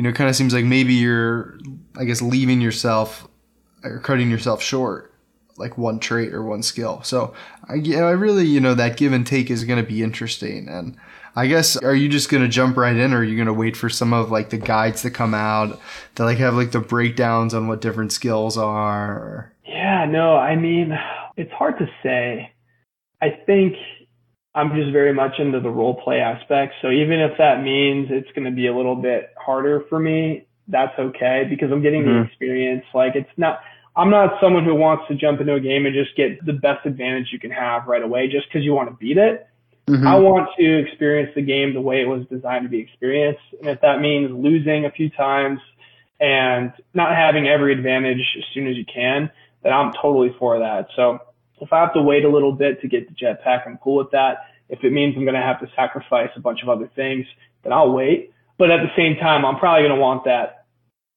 you 0.00 0.04
know, 0.04 0.08
it 0.08 0.16
kind 0.16 0.30
of 0.30 0.34
seems 0.34 0.54
like 0.54 0.64
maybe 0.64 0.94
you're, 0.94 1.58
I 1.94 2.04
guess, 2.04 2.22
leaving 2.22 2.62
yourself 2.62 3.28
or 3.84 3.98
cutting 3.98 4.30
yourself 4.30 4.62
short 4.62 5.12
like 5.58 5.76
one 5.76 5.98
trait 5.98 6.32
or 6.32 6.42
one 6.42 6.62
skill. 6.62 7.02
So 7.02 7.34
I, 7.68 7.74
you 7.74 7.98
know, 7.98 8.08
I 8.08 8.12
really, 8.12 8.46
you 8.46 8.60
know, 8.60 8.72
that 8.72 8.96
give 8.96 9.12
and 9.12 9.26
take 9.26 9.50
is 9.50 9.62
going 9.64 9.78
to 9.78 9.86
be 9.86 10.02
interesting. 10.02 10.70
And 10.70 10.96
I 11.36 11.48
guess, 11.48 11.76
are 11.76 11.94
you 11.94 12.08
just 12.08 12.30
going 12.30 12.42
to 12.42 12.48
jump 12.48 12.78
right 12.78 12.96
in 12.96 13.12
or 13.12 13.18
are 13.18 13.24
you 13.24 13.36
going 13.36 13.44
to 13.44 13.52
wait 13.52 13.76
for 13.76 13.90
some 13.90 14.14
of 14.14 14.30
like 14.30 14.48
the 14.48 14.56
guides 14.56 15.02
to 15.02 15.10
come 15.10 15.34
out 15.34 15.78
that 16.14 16.24
like 16.24 16.38
have 16.38 16.54
like 16.54 16.70
the 16.70 16.80
breakdowns 16.80 17.52
on 17.52 17.68
what 17.68 17.82
different 17.82 18.10
skills 18.10 18.56
are? 18.56 19.52
Yeah, 19.66 20.06
no, 20.06 20.34
I 20.34 20.56
mean, 20.56 20.98
it's 21.36 21.52
hard 21.52 21.76
to 21.76 21.86
say. 22.02 22.50
I 23.20 23.38
think 23.44 23.74
I'm 24.54 24.74
just 24.74 24.92
very 24.92 25.14
much 25.14 25.38
into 25.38 25.60
the 25.60 25.70
role 25.70 26.00
play 26.02 26.18
aspect. 26.18 26.74
So 26.82 26.90
even 26.90 27.20
if 27.20 27.38
that 27.38 27.62
means 27.62 28.08
it's 28.10 28.30
going 28.34 28.46
to 28.46 28.50
be 28.50 28.66
a 28.66 28.76
little 28.76 28.96
bit 28.96 29.32
harder 29.38 29.84
for 29.88 29.98
me, 29.98 30.46
that's 30.66 30.96
okay 30.98 31.44
because 31.48 31.70
I'm 31.70 31.82
getting 31.82 32.02
mm-hmm. 32.02 32.22
the 32.22 32.26
experience. 32.26 32.84
Like 32.92 33.14
it's 33.14 33.30
not, 33.36 33.60
I'm 33.96 34.10
not 34.10 34.40
someone 34.40 34.64
who 34.64 34.74
wants 34.74 35.04
to 35.08 35.14
jump 35.14 35.40
into 35.40 35.54
a 35.54 35.60
game 35.60 35.86
and 35.86 35.94
just 35.94 36.16
get 36.16 36.44
the 36.44 36.52
best 36.52 36.84
advantage 36.84 37.28
you 37.32 37.38
can 37.38 37.50
have 37.50 37.86
right 37.86 38.02
away 38.02 38.28
just 38.28 38.46
because 38.48 38.64
you 38.64 38.72
want 38.72 38.88
to 38.88 38.96
beat 38.96 39.18
it. 39.18 39.46
Mm-hmm. 39.86 40.06
I 40.06 40.16
want 40.16 40.48
to 40.58 40.78
experience 40.78 41.32
the 41.34 41.42
game 41.42 41.74
the 41.74 41.80
way 41.80 42.00
it 42.00 42.08
was 42.08 42.26
designed 42.28 42.64
to 42.64 42.68
be 42.68 42.78
experienced. 42.78 43.42
And 43.60 43.68
if 43.68 43.80
that 43.80 44.00
means 44.00 44.30
losing 44.30 44.84
a 44.84 44.90
few 44.90 45.10
times 45.10 45.60
and 46.20 46.72
not 46.94 47.16
having 47.16 47.48
every 47.48 47.72
advantage 47.72 48.20
as 48.38 48.44
soon 48.52 48.68
as 48.68 48.76
you 48.76 48.84
can, 48.84 49.30
then 49.62 49.72
I'm 49.72 49.92
totally 50.00 50.34
for 50.38 50.60
that. 50.60 50.88
So 50.94 51.18
if 51.60 51.72
I 51.72 51.80
have 51.80 51.94
to 51.94 52.02
wait 52.02 52.24
a 52.24 52.28
little 52.28 52.52
bit 52.52 52.80
to 52.82 52.88
get 52.88 53.08
the 53.08 53.14
jetpack, 53.14 53.66
I'm 53.66 53.78
cool 53.78 53.98
with 53.98 54.10
that. 54.12 54.46
If 54.68 54.84
it 54.84 54.92
means 54.92 55.16
I'm 55.16 55.24
going 55.24 55.34
to 55.34 55.42
have 55.42 55.60
to 55.60 55.66
sacrifice 55.74 56.30
a 56.36 56.40
bunch 56.40 56.62
of 56.62 56.68
other 56.68 56.90
things, 56.94 57.26
then 57.62 57.72
I'll 57.72 57.92
wait. 57.92 58.32
But 58.58 58.70
at 58.70 58.80
the 58.80 58.92
same 58.96 59.16
time, 59.20 59.44
I'm 59.44 59.58
probably 59.58 59.88
going 59.88 59.96
to 59.96 60.00
want 60.00 60.24
that 60.24 60.66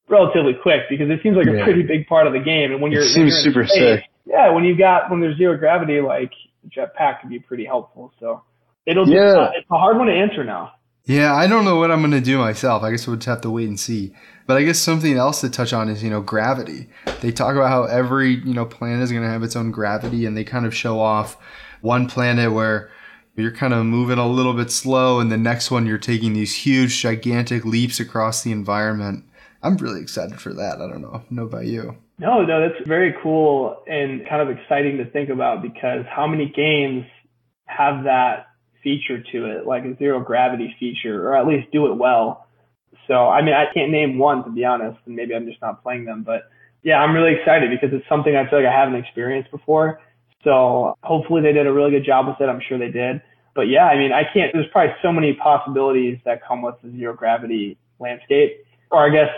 relatively 0.09 0.53
quick 0.61 0.81
because 0.89 1.09
it 1.09 1.19
seems 1.21 1.37
like 1.37 1.45
yeah. 1.45 1.61
a 1.61 1.63
pretty 1.63 1.83
big 1.83 2.07
part 2.07 2.27
of 2.27 2.33
the 2.33 2.39
game. 2.39 2.71
And 2.71 2.81
when 2.81 2.91
you're, 2.91 3.01
it 3.03 3.13
seems 3.13 3.33
when 3.35 3.53
you're 3.53 3.53
super 3.53 3.67
space, 3.67 3.99
sick. 3.99 4.09
Yeah, 4.25 4.51
when 4.51 4.63
you've 4.63 4.77
got 4.77 5.11
when 5.11 5.19
there's 5.19 5.37
zero 5.37 5.57
gravity, 5.57 6.01
like 6.01 6.31
jetpack 6.69 7.21
could 7.21 7.29
be 7.29 7.39
pretty 7.39 7.65
helpful. 7.65 8.13
So 8.19 8.43
it'll 8.85 9.07
yeah. 9.07 9.15
Just, 9.15 9.37
uh, 9.37 9.51
it's 9.57 9.67
a 9.71 9.77
hard 9.77 9.97
one 9.97 10.07
to 10.07 10.13
answer 10.13 10.43
now. 10.43 10.73
Yeah, 11.05 11.35
I 11.35 11.47
don't 11.47 11.65
know 11.65 11.75
what 11.75 11.91
I'm 11.91 11.99
going 11.99 12.11
to 12.11 12.21
do 12.21 12.37
myself. 12.37 12.81
I 12.81 12.91
guess 12.91 13.05
we'll 13.05 13.17
just 13.17 13.27
have 13.27 13.41
to 13.41 13.49
wait 13.49 13.67
and 13.67 13.79
see. 13.79 14.13
But 14.47 14.57
I 14.57 14.63
guess 14.63 14.79
something 14.79 15.17
else 15.17 15.41
to 15.41 15.49
touch 15.49 15.73
on 15.73 15.89
is, 15.89 16.03
you 16.03 16.09
know, 16.09 16.21
gravity. 16.21 16.89
They 17.21 17.31
talk 17.31 17.55
about 17.55 17.69
how 17.69 17.83
every, 17.83 18.35
you 18.35 18.53
know, 18.53 18.65
planet 18.65 19.01
is 19.01 19.11
going 19.11 19.23
to 19.23 19.29
have 19.29 19.43
its 19.43 19.55
own 19.55 19.71
gravity 19.71 20.25
and 20.25 20.37
they 20.37 20.43
kind 20.43 20.65
of 20.65 20.75
show 20.75 20.99
off 20.99 21.37
one 21.81 22.07
planet 22.07 22.53
where 22.53 22.89
you're 23.35 23.51
kind 23.51 23.73
of 23.73 23.85
moving 23.85 24.19
a 24.19 24.27
little 24.27 24.53
bit 24.53 24.69
slow, 24.69 25.19
and 25.19 25.31
the 25.31 25.37
next 25.37 25.71
one 25.71 25.87
you're 25.87 25.97
taking 25.97 26.33
these 26.33 26.55
huge, 26.55 27.01
gigantic 27.01 27.65
leaps 27.65 27.99
across 27.99 28.43
the 28.43 28.51
environment. 28.51 29.25
I'm 29.63 29.75
really 29.77 30.01
excited 30.01 30.39
for 30.39 30.53
that. 30.53 30.75
I 30.81 30.87
don't 30.87 31.01
know. 31.01 31.23
know 31.29 31.45
about 31.45 31.65
you. 31.65 31.97
No, 32.19 32.43
no, 32.43 32.61
that's 32.61 32.87
very 32.87 33.15
cool 33.23 33.81
and 33.87 34.27
kind 34.29 34.41
of 34.41 34.55
exciting 34.55 34.97
to 34.97 35.09
think 35.09 35.29
about 35.29 35.63
because 35.63 36.05
how 36.07 36.27
many 36.27 36.53
games 36.55 37.05
have 37.65 38.03
that 38.03 38.47
feature 38.83 39.23
to 39.31 39.45
it, 39.45 39.65
like 39.65 39.85
a 39.85 39.95
zero 39.97 40.19
gravity 40.19 40.75
feature, 40.79 41.27
or 41.27 41.35
at 41.35 41.47
least 41.47 41.71
do 41.71 41.91
it 41.91 41.95
well. 41.95 42.47
So, 43.07 43.29
I 43.29 43.41
mean, 43.41 43.53
I 43.53 43.65
can't 43.73 43.91
name 43.91 44.17
one 44.17 44.43
to 44.43 44.49
be 44.49 44.65
honest, 44.65 44.99
and 45.05 45.15
maybe 45.15 45.33
I'm 45.33 45.45
just 45.45 45.61
not 45.61 45.81
playing 45.81 46.05
them, 46.05 46.23
but 46.23 46.43
yeah, 46.83 46.97
I'm 46.97 47.13
really 47.15 47.35
excited 47.39 47.69
because 47.69 47.95
it's 47.97 48.07
something 48.07 48.35
I 48.35 48.49
feel 48.49 48.59
like 48.59 48.67
I 48.67 48.77
haven't 48.77 48.95
experienced 48.95 49.51
before. 49.51 50.01
So 50.43 50.97
hopefully 51.01 51.41
they 51.41 51.53
did 51.53 51.65
a 51.65 51.73
really 51.73 51.91
good 51.91 52.05
job 52.05 52.27
with 52.27 52.35
it. 52.41 52.49
I'm 52.49 52.61
sure 52.67 52.77
they 52.77 52.91
did. 52.91 53.21
But 53.55 53.63
yeah, 53.63 53.85
I 53.85 53.97
mean, 53.97 54.11
I 54.11 54.23
can't, 54.33 54.51
there's 54.53 54.67
probably 54.71 54.93
so 55.01 55.11
many 55.11 55.33
possibilities 55.33 56.19
that 56.25 56.45
come 56.45 56.61
with 56.61 56.75
the 56.83 56.91
zero 56.91 57.13
gravity 57.13 57.77
landscape. 57.99 58.65
Or 58.91 59.05
I 59.05 59.09
guess 59.09 59.29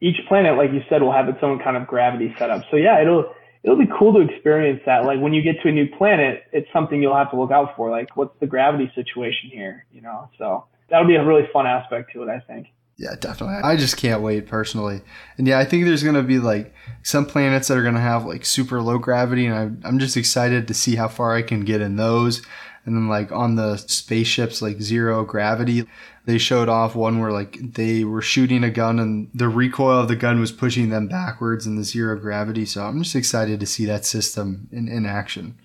each 0.00 0.16
planet, 0.26 0.56
like 0.56 0.72
you 0.72 0.80
said, 0.88 1.02
will 1.02 1.12
have 1.12 1.28
its 1.28 1.38
own 1.42 1.60
kind 1.62 1.76
of 1.76 1.86
gravity 1.86 2.34
setup. 2.38 2.64
So 2.70 2.76
yeah, 2.76 3.00
it'll, 3.00 3.32
it'll 3.62 3.78
be 3.78 3.88
cool 3.98 4.12
to 4.14 4.20
experience 4.20 4.80
that. 4.86 5.04
Like 5.04 5.20
when 5.20 5.32
you 5.32 5.42
get 5.42 5.60
to 5.62 5.68
a 5.68 5.72
new 5.72 5.88
planet, 5.96 6.44
it's 6.52 6.68
something 6.72 7.00
you'll 7.00 7.16
have 7.16 7.30
to 7.30 7.40
look 7.40 7.50
out 7.50 7.76
for. 7.76 7.90
Like 7.90 8.16
what's 8.16 8.38
the 8.40 8.46
gravity 8.46 8.90
situation 8.94 9.50
here, 9.50 9.86
you 9.92 10.00
know? 10.00 10.28
So 10.38 10.66
that'll 10.88 11.06
be 11.06 11.16
a 11.16 11.24
really 11.24 11.48
fun 11.52 11.66
aspect 11.66 12.12
to 12.12 12.22
it, 12.22 12.28
I 12.28 12.40
think. 12.40 12.68
Yeah, 12.98 13.14
definitely. 13.18 13.56
I 13.64 13.76
just 13.76 13.96
can't 13.96 14.22
wait 14.22 14.46
personally. 14.46 15.00
And 15.38 15.46
yeah, 15.46 15.58
I 15.58 15.64
think 15.64 15.84
there's 15.84 16.02
going 16.02 16.14
to 16.14 16.22
be 16.22 16.38
like 16.38 16.74
some 17.02 17.24
planets 17.26 17.68
that 17.68 17.78
are 17.78 17.82
going 17.82 17.94
to 17.94 18.00
have 18.00 18.24
like 18.24 18.44
super 18.44 18.82
low 18.82 18.98
gravity. 18.98 19.46
And 19.46 19.54
I, 19.84 19.88
I'm 19.88 19.98
just 19.98 20.16
excited 20.16 20.68
to 20.68 20.74
see 20.74 20.96
how 20.96 21.08
far 21.08 21.34
I 21.34 21.42
can 21.42 21.64
get 21.64 21.80
in 21.80 21.96
those. 21.96 22.42
And 22.84 22.96
then 22.96 23.08
like 23.08 23.30
on 23.30 23.54
the 23.54 23.76
spaceships, 23.76 24.60
like 24.60 24.80
zero 24.80 25.24
gravity, 25.24 25.86
they 26.24 26.38
showed 26.38 26.68
off 26.68 26.94
one 26.94 27.20
where 27.20 27.30
like 27.30 27.58
they 27.74 28.04
were 28.04 28.22
shooting 28.22 28.64
a 28.64 28.70
gun 28.70 28.98
and 28.98 29.30
the 29.32 29.48
recoil 29.48 30.00
of 30.00 30.08
the 30.08 30.16
gun 30.16 30.40
was 30.40 30.50
pushing 30.50 30.90
them 30.90 31.06
backwards 31.06 31.66
in 31.66 31.76
the 31.76 31.84
zero 31.84 32.18
gravity. 32.18 32.64
So 32.64 32.84
I'm 32.84 33.02
just 33.02 33.14
excited 33.14 33.60
to 33.60 33.66
see 33.66 33.86
that 33.86 34.04
system 34.04 34.68
in, 34.72 34.88
in 34.88 35.06
action. 35.06 35.58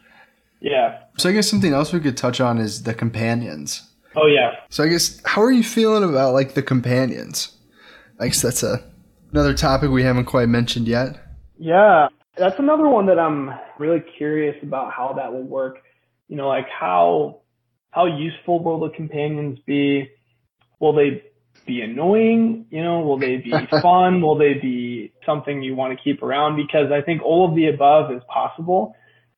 Yeah. 0.59 0.99
So 1.17 1.29
I 1.29 1.33
guess 1.33 1.49
something 1.49 1.73
else 1.73 1.91
we 1.91 1.99
could 1.99 2.17
touch 2.17 2.39
on 2.39 2.59
is 2.59 2.83
the 2.83 2.93
companions. 2.93 3.89
Oh 4.15 4.27
yeah. 4.27 4.55
So 4.69 4.83
I 4.83 4.87
guess 4.87 5.21
how 5.25 5.41
are 5.41 5.51
you 5.51 5.63
feeling 5.63 6.03
about 6.03 6.33
like 6.33 6.53
the 6.53 6.63
companions? 6.63 7.55
I 8.19 8.27
guess 8.27 8.41
that's 8.41 8.63
a 8.63 8.83
another 9.31 9.53
topic 9.53 9.91
we 9.91 10.03
haven't 10.03 10.25
quite 10.25 10.49
mentioned 10.49 10.87
yet. 10.87 11.19
Yeah, 11.59 12.07
that's 12.37 12.59
another 12.59 12.87
one 12.87 13.05
that 13.07 13.19
I'm 13.19 13.51
really 13.77 14.03
curious 14.17 14.55
about 14.63 14.91
how 14.91 15.13
that 15.13 15.31
will 15.31 15.43
work. 15.43 15.79
You 16.27 16.37
know, 16.37 16.47
like 16.47 16.67
how 16.69 17.41
how 17.91 18.05
useful 18.05 18.63
will 18.63 18.79
the 18.79 18.89
companions 18.89 19.59
be? 19.65 20.09
Will 20.79 20.93
they 20.93 21.23
be 21.65 21.81
annoying? 21.81 22.65
You 22.69 22.83
know, 22.83 23.01
will 23.01 23.19
they 23.19 23.37
be 23.37 23.51
fun? 23.81 24.21
will 24.21 24.37
they 24.37 24.53
be 24.53 25.13
something 25.25 25.61
you 25.61 25.75
want 25.75 25.97
to 25.97 26.03
keep 26.03 26.21
around? 26.21 26.55
Because 26.55 26.91
I 26.91 27.01
think 27.01 27.23
all 27.23 27.49
of 27.49 27.55
the 27.55 27.67
above 27.67 28.11
is 28.11 28.21
possible. 28.27 28.95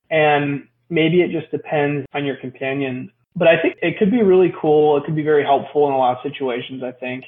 And 0.10 0.68
maybe 0.90 1.22
it 1.22 1.32
just 1.32 1.52
depends 1.52 2.06
on 2.14 2.26
your 2.26 2.36
companion 2.38 3.12
but 3.40 3.48
I 3.48 3.62
think 3.62 3.78
it 3.82 3.98
could 3.98 4.12
be 4.12 4.22
really 4.22 4.54
cool. 4.62 4.98
It 4.98 5.06
could 5.06 5.16
be 5.16 5.24
very 5.24 5.44
helpful 5.44 5.88
in 5.88 5.94
a 5.94 5.98
lot 5.98 6.18
of 6.18 6.30
situations, 6.30 6.84
I 6.84 6.92
think. 6.92 7.24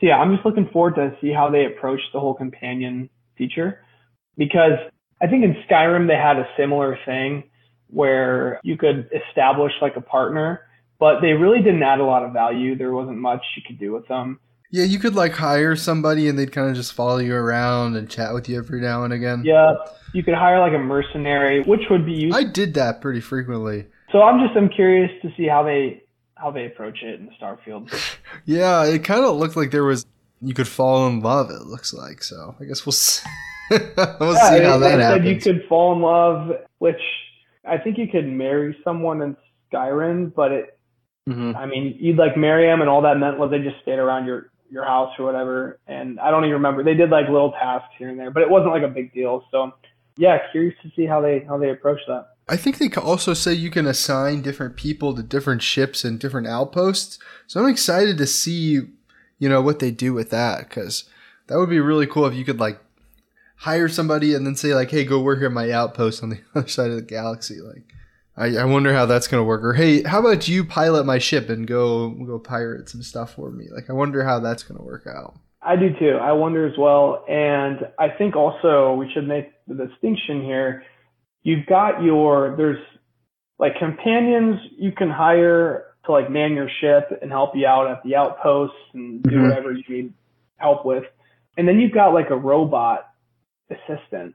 So 0.00 0.06
yeah, 0.06 0.16
I'm 0.16 0.34
just 0.34 0.46
looking 0.46 0.70
forward 0.72 0.94
to 0.94 1.14
see 1.20 1.32
how 1.32 1.50
they 1.50 1.66
approach 1.66 2.00
the 2.14 2.18
whole 2.20 2.34
companion 2.34 3.10
feature 3.36 3.84
because 4.38 4.78
I 5.20 5.26
think 5.26 5.44
in 5.44 5.56
Skyrim 5.68 6.08
they 6.08 6.16
had 6.16 6.38
a 6.38 6.48
similar 6.56 6.98
thing 7.04 7.49
where 7.90 8.60
you 8.62 8.76
could 8.76 9.10
establish 9.28 9.72
like 9.80 9.96
a 9.96 10.00
partner, 10.00 10.60
but 10.98 11.20
they 11.20 11.32
really 11.32 11.62
didn't 11.62 11.82
add 11.82 12.00
a 12.00 12.04
lot 12.04 12.24
of 12.24 12.32
value. 12.32 12.76
There 12.76 12.92
wasn't 12.92 13.18
much 13.18 13.42
you 13.56 13.62
could 13.66 13.78
do 13.78 13.92
with 13.92 14.06
them. 14.08 14.40
Yeah, 14.72 14.84
you 14.84 15.00
could 15.00 15.16
like 15.16 15.32
hire 15.32 15.74
somebody 15.74 16.28
and 16.28 16.38
they'd 16.38 16.52
kind 16.52 16.70
of 16.70 16.76
just 16.76 16.92
follow 16.92 17.18
you 17.18 17.34
around 17.34 17.96
and 17.96 18.08
chat 18.08 18.32
with 18.32 18.48
you 18.48 18.56
every 18.56 18.80
now 18.80 19.02
and 19.02 19.12
again. 19.12 19.42
Yeah, 19.44 19.74
you 20.14 20.22
could 20.22 20.34
hire 20.34 20.60
like 20.60 20.72
a 20.72 20.78
mercenary, 20.78 21.62
which 21.62 21.82
would 21.90 22.06
be 22.06 22.12
useful. 22.12 22.40
I 22.40 22.44
did 22.44 22.74
that 22.74 23.00
pretty 23.00 23.20
frequently. 23.20 23.86
So 24.12 24.22
I'm 24.22 24.44
just 24.44 24.56
I'm 24.56 24.68
curious 24.68 25.10
to 25.22 25.32
see 25.36 25.46
how 25.46 25.64
they 25.64 26.04
how 26.34 26.52
they 26.52 26.66
approach 26.66 27.02
it 27.02 27.18
in 27.18 27.26
the 27.26 27.32
Starfield. 27.32 27.92
yeah, 28.44 28.84
it 28.84 29.02
kind 29.04 29.24
of 29.24 29.36
looked 29.36 29.56
like 29.56 29.72
there 29.72 29.84
was 29.84 30.06
you 30.40 30.54
could 30.54 30.68
fall 30.68 31.08
in 31.08 31.20
love. 31.20 31.50
It 31.50 31.62
looks 31.62 31.92
like 31.92 32.22
so. 32.22 32.54
I 32.60 32.64
guess 32.64 32.86
we'll 32.86 32.92
see. 32.92 33.28
we'll 33.70 34.34
yeah, 34.34 34.50
see 34.50 34.62
how 34.62 34.78
that 34.78 35.00
happens. 35.00 35.26
You 35.28 35.40
could 35.40 35.64
fall 35.68 35.94
in 35.94 36.00
love, 36.00 36.52
which 36.78 37.00
I 37.64 37.78
think 37.78 37.98
you 37.98 38.08
could 38.08 38.26
marry 38.26 38.76
someone 38.84 39.22
in 39.22 39.36
Skyrim, 39.72 40.34
but 40.34 40.52
it. 40.52 40.78
Mm-hmm. 41.28 41.56
I 41.56 41.66
mean, 41.66 41.96
you'd 42.00 42.16
like 42.16 42.36
marry 42.36 42.66
them, 42.66 42.80
and 42.80 42.88
all 42.88 43.02
that 43.02 43.18
meant 43.18 43.38
was 43.38 43.50
they 43.50 43.58
just 43.58 43.80
stayed 43.82 43.98
around 43.98 44.26
your 44.26 44.50
your 44.70 44.84
house 44.84 45.12
or 45.18 45.24
whatever. 45.24 45.78
And 45.86 46.18
I 46.20 46.30
don't 46.30 46.44
even 46.44 46.54
remember. 46.54 46.82
They 46.82 46.94
did 46.94 47.10
like 47.10 47.28
little 47.28 47.52
tasks 47.52 47.92
here 47.98 48.08
and 48.08 48.18
there, 48.18 48.30
but 48.30 48.42
it 48.42 48.50
wasn't 48.50 48.72
like 48.72 48.82
a 48.82 48.88
big 48.88 49.12
deal. 49.12 49.44
So 49.50 49.72
yeah, 50.16 50.38
curious 50.52 50.74
to 50.82 50.90
see 50.96 51.06
how 51.06 51.20
they 51.20 51.40
how 51.46 51.58
they 51.58 51.70
approach 51.70 52.00
that. 52.08 52.28
I 52.48 52.56
think 52.56 52.78
they 52.78 52.88
also 53.00 53.32
say 53.32 53.52
you 53.52 53.70
can 53.70 53.86
assign 53.86 54.42
different 54.42 54.76
people 54.76 55.14
to 55.14 55.22
different 55.22 55.62
ships 55.62 56.04
and 56.04 56.18
different 56.18 56.48
outposts. 56.48 57.18
So 57.46 57.60
I'm 57.60 57.70
excited 57.70 58.18
to 58.18 58.26
see, 58.26 58.80
you 59.38 59.48
know, 59.48 59.62
what 59.62 59.78
they 59.78 59.92
do 59.92 60.12
with 60.12 60.30
that 60.30 60.68
because 60.68 61.04
that 61.46 61.58
would 61.58 61.70
be 61.70 61.80
really 61.80 62.06
cool 62.06 62.26
if 62.26 62.34
you 62.34 62.44
could 62.44 62.58
like 62.58 62.80
hire 63.60 63.88
somebody 63.88 64.34
and 64.34 64.46
then 64.46 64.56
say 64.56 64.74
like, 64.74 64.90
"Hey, 64.90 65.04
go 65.04 65.20
work 65.20 65.42
at 65.42 65.52
my 65.52 65.70
outpost 65.70 66.22
on 66.22 66.30
the 66.30 66.40
other 66.54 66.68
side 66.68 66.90
of 66.90 66.96
the 66.96 67.02
galaxy." 67.02 67.60
Like, 67.60 67.84
I, 68.36 68.62
I 68.62 68.64
wonder 68.64 68.92
how 68.92 69.06
that's 69.06 69.28
gonna 69.28 69.44
work. 69.44 69.64
Or 69.64 69.74
hey, 69.74 70.02
how 70.02 70.20
about 70.20 70.48
you 70.48 70.64
pilot 70.64 71.04
my 71.04 71.18
ship 71.18 71.48
and 71.48 71.66
go 71.66 72.10
go 72.10 72.38
pirate 72.38 72.88
some 72.88 73.02
stuff 73.02 73.34
for 73.34 73.50
me? 73.50 73.66
Like, 73.74 73.88
I 73.88 73.92
wonder 73.92 74.24
how 74.24 74.40
that's 74.40 74.62
gonna 74.62 74.82
work 74.82 75.06
out. 75.06 75.38
I 75.62 75.76
do 75.76 75.90
too. 75.98 76.18
I 76.20 76.32
wonder 76.32 76.66
as 76.66 76.78
well, 76.78 77.24
and 77.28 77.78
I 77.98 78.08
think 78.08 78.36
also 78.36 78.94
we 78.94 79.10
should 79.12 79.28
make 79.28 79.52
the 79.66 79.74
distinction 79.74 80.42
here 80.42 80.84
you've 81.42 81.66
got 81.66 82.02
your 82.02 82.54
there's 82.56 82.82
like 83.58 83.72
companions 83.78 84.60
you 84.78 84.92
can 84.92 85.10
hire 85.10 85.86
to 86.04 86.12
like 86.12 86.30
man 86.30 86.54
your 86.54 86.68
ship 86.80 87.18
and 87.20 87.30
help 87.30 87.50
you 87.54 87.66
out 87.66 87.90
at 87.90 88.02
the 88.04 88.16
outposts 88.16 88.76
and 88.94 89.22
do 89.22 89.30
mm-hmm. 89.30 89.48
whatever 89.48 89.72
you 89.72 89.82
need 89.88 90.12
help 90.56 90.84
with. 90.84 91.04
And 91.56 91.68
then 91.68 91.78
you've 91.78 91.92
got 91.92 92.14
like 92.14 92.30
a 92.30 92.36
robot 92.36 93.09
assistant. 93.70 94.34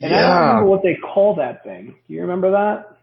And 0.00 0.10
yeah. 0.10 0.16
I 0.16 0.20
don't 0.22 0.48
remember 0.48 0.70
what 0.70 0.82
they 0.82 0.96
call 0.96 1.34
that 1.36 1.64
thing. 1.64 1.94
Do 2.06 2.14
you 2.14 2.20
remember 2.20 2.50
that? 2.50 2.96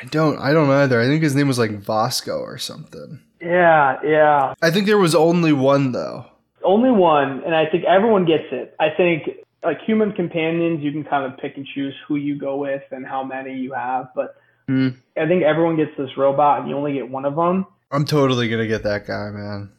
I 0.00 0.04
don't. 0.06 0.38
I 0.38 0.52
don't 0.52 0.70
either. 0.70 1.00
I 1.00 1.06
think 1.06 1.22
his 1.22 1.34
name 1.34 1.48
was 1.48 1.58
like 1.58 1.72
Vasco 1.72 2.38
or 2.38 2.58
something. 2.58 3.20
Yeah, 3.40 3.98
yeah. 4.04 4.54
I 4.60 4.70
think 4.70 4.86
there 4.86 4.98
was 4.98 5.14
only 5.14 5.52
one 5.52 5.92
though. 5.92 6.26
Only 6.62 6.90
one, 6.90 7.42
and 7.44 7.54
I 7.54 7.66
think 7.70 7.84
everyone 7.84 8.24
gets 8.24 8.44
it. 8.52 8.74
I 8.78 8.88
think 8.96 9.28
like 9.64 9.78
human 9.86 10.12
companions, 10.12 10.82
you 10.82 10.92
can 10.92 11.04
kind 11.04 11.30
of 11.30 11.38
pick 11.38 11.56
and 11.56 11.66
choose 11.66 11.94
who 12.06 12.16
you 12.16 12.38
go 12.38 12.56
with 12.56 12.82
and 12.90 13.06
how 13.06 13.24
many 13.24 13.54
you 13.54 13.72
have. 13.72 14.08
But 14.14 14.36
mm. 14.68 14.96
I 15.16 15.26
think 15.26 15.42
everyone 15.42 15.76
gets 15.76 15.92
this 15.96 16.10
robot, 16.16 16.60
and 16.60 16.68
you 16.68 16.76
only 16.76 16.92
get 16.92 17.08
one 17.08 17.24
of 17.24 17.34
them. 17.36 17.66
I'm 17.90 18.04
totally 18.04 18.48
gonna 18.48 18.66
get 18.66 18.82
that 18.82 19.06
guy, 19.06 19.30
man. 19.30 19.70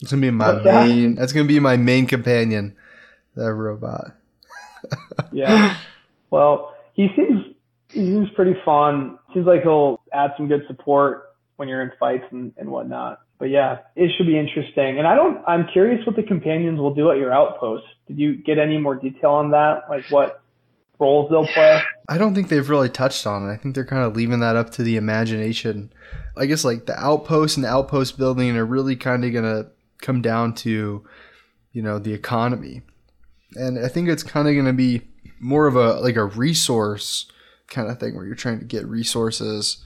It's 0.00 0.10
gonna 0.10 0.22
be 0.22 0.30
my 0.30 0.54
What's 0.54 0.64
main. 0.64 1.14
That? 1.14 1.20
That's 1.20 1.32
gonna 1.32 1.46
be 1.46 1.60
my 1.60 1.76
main 1.76 2.06
companion. 2.06 2.76
That 3.36 3.52
robot. 3.52 4.16
yeah. 5.32 5.76
Well, 6.30 6.74
he 6.94 7.08
seems 7.16 7.54
he 7.88 8.00
seems 8.00 8.28
pretty 8.30 8.54
fun. 8.64 9.18
Seems 9.32 9.46
like 9.46 9.62
he'll 9.62 10.00
add 10.12 10.32
some 10.36 10.48
good 10.48 10.62
support 10.66 11.24
when 11.56 11.68
you're 11.68 11.82
in 11.82 11.92
fights 11.98 12.24
and, 12.30 12.52
and 12.56 12.70
whatnot 12.70 13.20
but 13.38 13.50
yeah, 13.50 13.78
it 13.94 14.10
should 14.16 14.26
be 14.26 14.38
interesting. 14.38 14.98
And 14.98 15.06
I 15.06 15.14
don't, 15.14 15.42
I'm 15.46 15.66
curious 15.72 16.04
what 16.06 16.16
the 16.16 16.22
companions 16.22 16.78
will 16.78 16.94
do 16.94 17.10
at 17.10 17.18
your 17.18 17.32
outpost. 17.32 17.84
Did 18.08 18.18
you 18.18 18.36
get 18.36 18.58
any 18.58 18.78
more 18.78 18.94
detail 18.94 19.30
on 19.30 19.50
that? 19.50 19.82
Like 19.90 20.04
what 20.10 20.42
roles 20.98 21.30
they'll 21.30 21.46
play? 21.46 21.82
I 22.08 22.18
don't 22.18 22.34
think 22.34 22.48
they've 22.48 22.68
really 22.68 22.88
touched 22.88 23.26
on 23.26 23.48
it. 23.48 23.52
I 23.52 23.56
think 23.56 23.74
they're 23.74 23.84
kind 23.84 24.04
of 24.04 24.16
leaving 24.16 24.40
that 24.40 24.56
up 24.56 24.70
to 24.70 24.82
the 24.82 24.96
imagination. 24.96 25.92
I 26.36 26.46
guess 26.46 26.64
like 26.64 26.86
the 26.86 26.98
outpost 26.98 27.56
and 27.56 27.64
the 27.64 27.70
outpost 27.70 28.16
building 28.16 28.56
are 28.56 28.64
really 28.64 28.96
kind 28.96 29.24
of 29.24 29.32
to 29.32 29.70
come 30.00 30.22
down 30.22 30.54
to, 30.54 31.04
you 31.72 31.82
know, 31.82 31.98
the 31.98 32.14
economy. 32.14 32.82
And 33.56 33.84
I 33.84 33.88
think 33.88 34.08
it's 34.08 34.22
kind 34.22 34.48
of 34.48 34.54
going 34.54 34.66
to 34.66 34.72
be 34.72 35.02
more 35.40 35.66
of 35.66 35.76
a, 35.76 35.94
like 36.00 36.16
a 36.16 36.24
resource 36.24 37.26
kind 37.68 37.90
of 37.90 37.98
thing 37.98 38.14
where 38.14 38.24
you're 38.24 38.34
trying 38.34 38.60
to 38.60 38.64
get 38.64 38.86
resources 38.86 39.84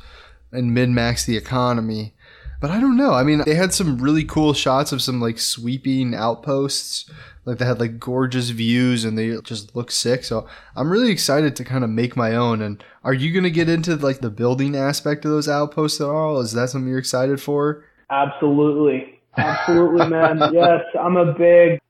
and 0.53 0.75
min 0.75 0.95
max 0.95 1.25
the 1.25 1.37
economy 1.37 2.15
but 2.61 2.71
I 2.71 2.79
don't 2.79 2.97
know. 2.97 3.15
I 3.15 3.23
mean, 3.23 3.43
they 3.47 3.55
had 3.55 3.73
some 3.73 3.99
really 3.99 4.23
cool 4.23 4.53
shots 4.53 4.93
of 4.93 5.01
some 5.01 5.19
like 5.19 5.39
sweeping 5.39 6.15
outposts. 6.15 7.11
Like 7.47 7.57
they 7.57 7.65
had 7.65 7.81
like 7.81 7.99
gorgeous 7.99 8.51
views 8.51 9.03
and 9.05 9.17
they 9.17 9.41
just 9.41 9.75
look 9.75 9.91
sick. 9.91 10.25
So 10.25 10.47
I'm 10.77 10.91
really 10.91 11.11
excited 11.11 11.57
to 11.57 11.65
kind 11.65 11.85
of 11.85 11.91
make 11.91 12.17
my 12.17 12.37
own. 12.37 12.61
And 12.61 12.85
are 13.03 13.15
you 13.15 13.33
going 13.33 13.45
to 13.45 13.51
get 13.51 13.71
into 13.71 13.97
like 13.97 14.21
the 14.21 14.29
building 14.29 14.77
aspect 14.77 15.25
of 15.25 15.31
those 15.31 15.49
outposts 15.49 16.03
at 16.03 16.09
all? 16.09 16.39
Is 16.41 16.53
that 16.53 16.69
something 16.69 16.89
you're 16.89 16.99
excited 16.99 17.41
for? 17.41 17.83
Absolutely. 18.11 19.21
Absolutely, 19.39 20.09
man. 20.09 20.39
yes, 20.53 20.83
I'm 21.01 21.17
a 21.17 21.33
big. 21.33 21.81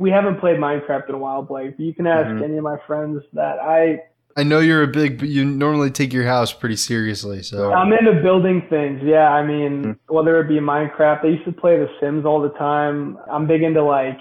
We 0.00 0.10
haven't 0.10 0.40
played 0.40 0.56
Minecraft 0.56 1.10
in 1.10 1.14
a 1.14 1.18
while, 1.18 1.42
Blake. 1.42 1.76
But 1.76 1.84
you 1.84 1.94
can 1.94 2.06
ask 2.06 2.26
mm-hmm. 2.26 2.42
any 2.42 2.56
of 2.56 2.64
my 2.64 2.78
friends 2.86 3.22
that 3.34 3.58
I 3.60 4.00
I 4.36 4.44
know 4.44 4.58
you're 4.60 4.82
a 4.82 4.88
big, 4.88 5.18
but 5.18 5.28
you 5.28 5.44
normally 5.44 5.90
take 5.90 6.12
your 6.12 6.24
house 6.24 6.52
pretty 6.52 6.76
seriously. 6.76 7.42
So 7.42 7.72
I'm 7.72 7.92
into 7.92 8.22
building 8.22 8.66
things. 8.70 9.02
Yeah, 9.04 9.28
I 9.28 9.46
mean, 9.46 9.84
mm-hmm. 9.84 10.14
whether 10.14 10.40
it 10.40 10.48
be 10.48 10.58
Minecraft, 10.58 11.24
I 11.24 11.28
used 11.28 11.44
to 11.44 11.52
play 11.52 11.76
The 11.76 11.88
Sims 12.00 12.24
all 12.24 12.40
the 12.40 12.50
time. 12.50 13.18
I'm 13.30 13.46
big 13.46 13.62
into 13.62 13.84
like 13.84 14.16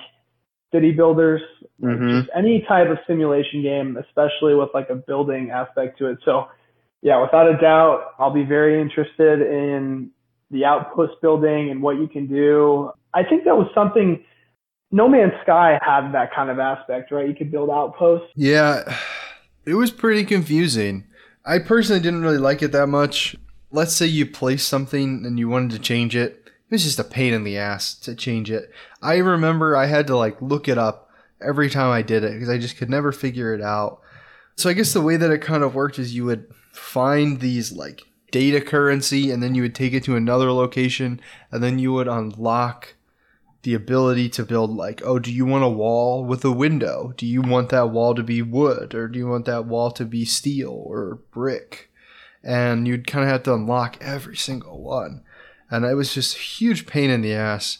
city 0.74 0.92
builders, 0.92 1.42
mm-hmm. 1.82 2.20
just 2.20 2.30
any 2.36 2.66
type 2.68 2.90
of 2.90 2.98
simulation 3.08 3.64
game, 3.64 3.98
especially 3.98 4.56
with 4.56 4.70
like 4.74 4.90
a 4.90 4.96
building 4.96 5.50
aspect 5.52 5.98
to 6.00 6.08
it. 6.08 6.18
So 6.26 6.48
yeah, 7.02 7.22
without 7.22 7.48
a 7.48 7.58
doubt, 7.58 8.16
I'll 8.20 8.34
be 8.34 8.44
very 8.44 8.82
interested 8.82 9.42
in 9.42 10.12
the 10.52 10.66
outpost 10.66 11.14
building 11.22 11.70
and 11.70 11.82
what 11.82 11.98
you 11.98 12.08
can 12.08 12.28
do. 12.28 12.92
I 13.14 13.24
think 13.24 13.46
that 13.46 13.56
was 13.56 13.68
something 13.74 14.26
No 14.92 15.08
Man's 15.08 15.34
Sky 15.44 15.80
had 15.86 16.12
that 16.14 16.34
kind 16.34 16.50
of 16.50 16.60
aspect, 16.60 17.12
right? 17.12 17.28
You 17.28 17.36
could 17.36 17.52
build 17.52 17.70
outposts. 17.70 18.32
Yeah, 18.36 18.98
it 19.66 19.76
was 19.76 19.92
pretty 19.92 20.26
confusing. 20.26 21.06
I 21.46 21.60
personally 21.60 22.02
didn't 22.02 22.24
really 22.24 22.38
like 22.38 22.62
it 22.62 22.72
that 22.72 22.88
much. 22.88 23.36
Let's 23.72 23.94
say 23.94 24.08
you 24.08 24.26
place 24.26 24.66
something 24.66 25.26
and 25.26 25.38
you 25.38 25.48
wanted 25.48 25.72
to 25.72 25.80
change 25.80 26.16
it. 26.16 26.44
It 26.46 26.76
was 26.76 26.84
just 26.84 27.00
a 27.00 27.04
pain 27.04 27.34
in 27.34 27.44
the 27.44 27.58
ass 27.58 27.96
to 28.00 28.16
change 28.16 28.50
it. 28.50 28.72
I 29.02 29.18
remember 29.18 29.76
I 29.76 29.86
had 29.86 30.08
to 30.08 30.18
like 30.18 30.42
look 30.42 30.68
it 30.68 30.78
up 30.78 31.10
every 31.42 31.70
time 31.70 31.92
I 31.92 32.02
did 32.02 32.24
it 32.24 32.34
because 32.34 32.50
I 32.50 32.58
just 32.58 32.78
could 32.78 32.90
never 32.90 33.12
figure 33.12 33.54
it 33.54 33.62
out. 33.62 34.02
So 34.56 34.70
I 34.70 34.74
guess 34.74 34.94
the 34.94 35.02
way 35.02 35.18
that 35.18 35.32
it 35.32 35.42
kind 35.42 35.64
of 35.64 35.76
worked 35.76 36.00
is 36.00 36.16
you 36.16 36.26
would 36.26 36.52
find 36.74 37.40
these 37.40 37.72
like 37.72 38.02
data 38.32 38.62
currency 38.62 39.32
and 39.32 39.42
then 39.42 39.56
you 39.56 39.62
would 39.62 39.76
take 39.76 39.94
it 39.94 40.04
to 40.04 40.16
another 40.16 40.52
location 40.52 41.20
and 41.52 41.64
then 41.64 41.80
you 41.80 41.94
would 41.94 42.08
unlock 42.08 42.96
the 43.64 43.74
ability 43.74 44.30
to 44.30 44.44
build 44.44 44.72
like 44.72 45.02
oh 45.04 45.20
do 45.20 45.34
you 45.34 45.46
want 45.46 45.64
a 45.64 45.70
wall 45.70 46.24
with 46.24 46.46
a 46.46 46.52
window? 46.52 47.14
Do 47.18 47.26
you 47.26 47.42
want 47.42 47.70
that 47.70 47.90
wall 47.90 48.16
to 48.16 48.24
be 48.24 48.42
wood 48.42 48.96
or 48.96 49.08
do 49.08 49.20
you 49.20 49.28
want 49.28 49.46
that 49.46 49.66
wall 49.66 49.92
to 49.92 50.06
be 50.06 50.26
steel 50.26 50.84
or 50.86 51.20
brick? 51.32 51.92
And 52.44 52.88
you'd 52.88 53.08
kind 53.08 53.26
of 53.26 53.30
have 53.30 53.44
to 53.44 53.54
unlock 53.54 53.98
every 54.00 54.38
single 54.38 54.82
one. 54.82 55.24
And 55.70 55.86
it 55.86 55.96
was 55.96 56.14
just 56.14 56.36
a 56.36 56.40
huge 56.40 56.88
pain 56.88 57.10
in 57.10 57.22
the 57.22 57.34
ass. 57.34 57.80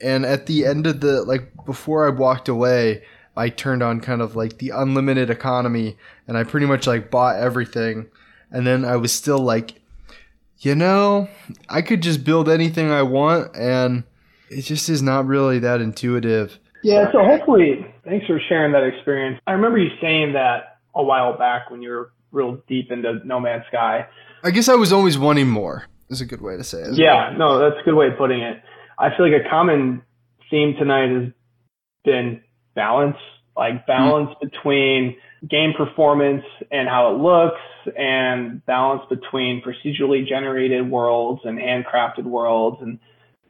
And 0.00 0.24
at 0.24 0.46
the 0.46 0.64
end 0.64 0.86
of 0.86 1.00
the 1.00 1.22
like 1.22 1.52
before 1.66 2.06
i 2.06 2.10
walked 2.10 2.48
away 2.48 3.02
i 3.36 3.48
turned 3.48 3.82
on 3.82 4.00
kind 4.00 4.22
of 4.22 4.36
like 4.36 4.58
the 4.58 4.70
unlimited 4.70 5.30
economy 5.30 5.96
and 6.26 6.36
i 6.36 6.44
pretty 6.44 6.66
much 6.66 6.86
like 6.86 7.10
bought 7.10 7.36
everything. 7.36 8.08
And 8.50 8.66
then 8.66 8.84
I 8.84 8.96
was 8.96 9.12
still 9.12 9.38
like, 9.38 9.80
you 10.60 10.74
know, 10.74 11.28
I 11.68 11.82
could 11.82 12.02
just 12.02 12.24
build 12.24 12.48
anything 12.48 12.90
I 12.90 13.02
want, 13.02 13.54
and 13.56 14.04
it 14.50 14.62
just 14.62 14.88
is 14.88 15.02
not 15.02 15.26
really 15.26 15.58
that 15.60 15.80
intuitive. 15.80 16.58
Yeah, 16.82 17.10
so 17.12 17.24
hopefully, 17.24 17.86
thanks 18.04 18.26
for 18.26 18.40
sharing 18.48 18.72
that 18.72 18.84
experience. 18.84 19.40
I 19.46 19.52
remember 19.52 19.78
you 19.78 19.90
saying 20.00 20.34
that 20.34 20.78
a 20.94 21.02
while 21.02 21.36
back 21.36 21.70
when 21.70 21.82
you 21.82 21.90
were 21.90 22.12
real 22.30 22.62
deep 22.68 22.90
into 22.90 23.20
No 23.24 23.40
Man's 23.40 23.64
Sky. 23.68 24.06
I 24.44 24.50
guess 24.50 24.68
I 24.68 24.74
was 24.74 24.92
always 24.92 25.18
wanting 25.18 25.48
more. 25.48 25.86
Is 26.10 26.20
a 26.20 26.26
good 26.26 26.40
way 26.40 26.56
to 26.56 26.64
say 26.64 26.78
it. 26.78 26.94
Yeah, 26.94 27.34
no, 27.36 27.58
that's 27.58 27.80
a 27.80 27.84
good 27.84 27.94
way 27.94 28.06
of 28.06 28.16
putting 28.16 28.40
it. 28.40 28.62
I 28.98 29.10
feel 29.14 29.30
like 29.30 29.44
a 29.44 29.48
common 29.48 30.02
theme 30.50 30.74
tonight 30.78 31.10
has 31.10 31.32
been 32.04 32.42
balance, 32.74 33.16
like 33.56 33.86
balance 33.86 34.30
mm-hmm. 34.30 34.48
between 34.48 35.16
game 35.48 35.72
performance 35.76 36.44
and 36.70 36.88
how 36.88 37.14
it 37.14 37.18
looks 37.18 37.60
and 37.96 38.64
balance 38.66 39.02
between 39.08 39.62
procedurally 39.62 40.26
generated 40.26 40.90
worlds 40.90 41.42
and 41.44 41.58
handcrafted 41.58 42.24
worlds 42.24 42.78
and 42.80 42.98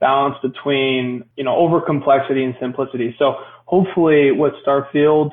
balance 0.01 0.37
between, 0.43 1.25
you 1.37 1.45
know, 1.45 1.57
over 1.57 1.81
complexity 1.81 2.45
and 2.45 2.55
simplicity. 2.61 3.15
So 3.19 3.35
hopefully 3.65 4.33
with 4.33 4.55
Starfield, 4.67 5.33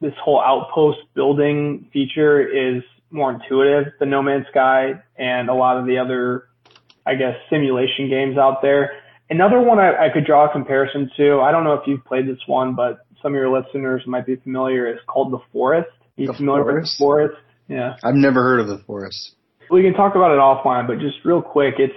this 0.00 0.12
whole 0.22 0.40
outpost 0.40 0.98
building 1.14 1.88
feature 1.92 2.46
is 2.46 2.82
more 3.10 3.32
intuitive 3.32 3.92
than 3.98 4.10
No 4.10 4.22
Man's 4.22 4.46
Sky 4.50 4.94
and 5.16 5.48
a 5.48 5.54
lot 5.54 5.78
of 5.78 5.86
the 5.86 5.98
other, 5.98 6.48
I 7.06 7.14
guess, 7.14 7.36
simulation 7.48 8.10
games 8.10 8.36
out 8.36 8.62
there. 8.62 8.92
Another 9.30 9.60
one 9.60 9.78
I, 9.78 10.06
I 10.06 10.08
could 10.12 10.24
draw 10.24 10.48
a 10.48 10.52
comparison 10.52 11.10
to, 11.16 11.40
I 11.40 11.50
don't 11.50 11.64
know 11.64 11.74
if 11.74 11.86
you've 11.86 12.04
played 12.04 12.28
this 12.28 12.38
one, 12.46 12.74
but 12.74 13.06
some 13.22 13.32
of 13.32 13.36
your 13.36 13.50
listeners 13.50 14.02
might 14.06 14.26
be 14.26 14.36
familiar 14.36 14.86
is 14.86 15.00
called 15.06 15.32
The 15.32 15.38
Forest. 15.52 15.88
Are 16.18 16.20
you 16.20 16.26
the 16.28 16.34
familiar 16.34 16.62
forest? 16.62 16.82
with 16.84 16.90
The 16.90 16.98
Forest? 16.98 17.36
Yeah. 17.68 17.96
I've 18.04 18.14
never 18.14 18.42
heard 18.42 18.60
of 18.60 18.68
The 18.68 18.78
Forest. 18.86 19.34
We 19.70 19.82
can 19.82 19.94
talk 19.94 20.14
about 20.14 20.30
it 20.30 20.38
offline, 20.38 20.86
but 20.86 21.00
just 21.00 21.24
real 21.24 21.42
quick, 21.42 21.74
it's 21.78 21.94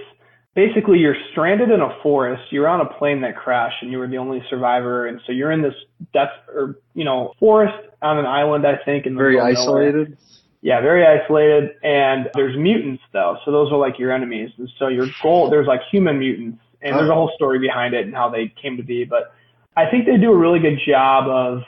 basically 0.60 0.98
you're 0.98 1.16
stranded 1.32 1.72
in 1.72 1.80
a 1.80 1.98
forest. 2.04 2.44
You're 2.52 2.68
on 2.68 2.82
a 2.82 2.86
plane 2.86 3.22
that 3.22 3.38
crashed 3.38 3.78
and 3.82 3.90
you 3.92 3.98
were 3.98 4.10
the 4.10 4.18
only 4.18 4.44
survivor. 4.50 5.08
And 5.08 5.22
so 5.26 5.32
you're 5.32 5.54
in 5.54 5.62
this 5.62 5.74
death 6.14 6.32
or, 6.54 6.76
you 6.94 7.06
know, 7.06 7.34
forest 7.40 7.78
on 8.02 8.18
an 8.18 8.26
island, 8.26 8.68
I 8.68 8.84
think. 8.84 9.06
And 9.06 9.16
very 9.16 9.40
isolated. 9.40 10.18
Yeah, 10.62 10.82
very 10.82 11.06
isolated. 11.06 11.78
And 11.82 12.30
there's 12.34 12.58
mutants 12.58 13.02
though. 13.14 13.38
So 13.46 13.52
those 13.52 13.72
are 13.72 13.78
like 13.78 14.00
your 14.00 14.12
enemies. 14.12 14.50
And 14.58 14.70
so 14.78 14.90
your 14.90 15.08
goal, 15.24 15.50
there's 15.50 15.66
like 15.66 15.80
human 15.90 16.20
mutants 16.20 16.60
and 16.82 16.94
there's 16.94 17.10
a 17.10 17.14
whole 17.14 17.32
story 17.36 17.60
behind 17.60 17.94
it 17.94 18.06
and 18.06 18.14
how 18.14 18.30
they 18.30 18.54
came 18.62 18.76
to 18.76 18.84
be. 18.84 19.06
But 19.06 19.34
I 19.78 19.90
think 19.90 20.08
they 20.08 20.18
do 20.18 20.34
a 20.34 20.38
really 20.38 20.60
good 20.60 20.80
job 20.86 21.30
of 21.30 21.64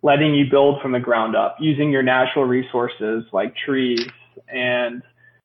letting 0.00 0.34
you 0.34 0.46
build 0.50 0.80
from 0.80 0.92
the 0.92 1.00
ground 1.00 1.36
up 1.36 1.56
using 1.60 1.90
your 1.90 2.02
natural 2.02 2.46
resources 2.46 3.24
like 3.34 3.54
trees 3.54 4.06
and 4.48 5.02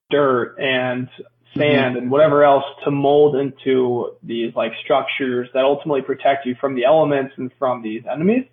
dirt 0.10 0.56
and 0.60 1.10
sand 1.58 1.96
mm-hmm. 1.96 1.98
and 1.98 2.12
whatever 2.12 2.44
else 2.44 2.66
to 2.84 2.92
mold 2.92 3.36
into 3.36 4.12
these 4.24 4.54
like 4.56 4.72
structures 4.84 5.50
that 5.54 5.64
ultimately 5.64 6.02
protect 6.02 6.46
you 6.46 6.56
from 6.60 6.76
the 6.76 6.86
elements 6.86 7.34
and 7.38 7.52
from 7.58 7.82
these 7.82 8.04
enemies. 8.12 8.46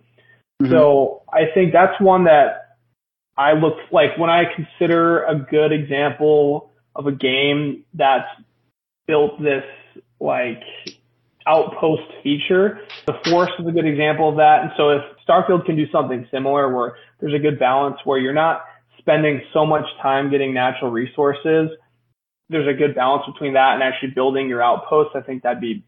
Mm-hmm. 0.62 0.72
So 0.72 1.22
I 1.32 1.52
think 1.54 1.72
that's 1.72 2.00
one 2.00 2.24
that 2.24 2.76
I 3.36 3.52
look 3.52 3.74
like 3.90 4.18
when 4.18 4.30
I 4.30 4.44
consider 4.54 5.24
a 5.24 5.34
good 5.34 5.72
example 5.72 6.72
of 6.94 7.06
a 7.06 7.12
game 7.12 7.84
that's 7.94 8.28
built 9.06 9.40
this 9.42 9.64
like 10.20 10.62
outpost 11.46 12.02
feature. 12.22 12.80
The 13.06 13.14
Forest 13.24 13.54
is 13.58 13.66
a 13.66 13.72
good 13.72 13.86
example 13.86 14.28
of 14.28 14.36
that. 14.36 14.62
And 14.62 14.70
so 14.76 14.90
if 14.90 15.02
Starfield 15.28 15.64
can 15.64 15.76
do 15.76 15.90
something 15.90 16.26
similar 16.30 16.72
where 16.74 16.96
there's 17.20 17.34
a 17.34 17.38
good 17.38 17.58
balance 17.58 17.96
where 18.04 18.18
you're 18.18 18.32
not 18.32 18.64
spending 18.98 19.42
so 19.52 19.66
much 19.66 19.84
time 20.00 20.30
getting 20.30 20.54
natural 20.54 20.90
resources, 20.90 21.70
there's 22.52 22.68
a 22.68 22.78
good 22.78 22.94
balance 22.94 23.24
between 23.26 23.54
that 23.54 23.74
and 23.74 23.82
actually 23.82 24.10
building 24.10 24.48
your 24.48 24.62
outposts, 24.62 25.12
I 25.14 25.20
think 25.20 25.42
that'd 25.42 25.60
be 25.60 25.84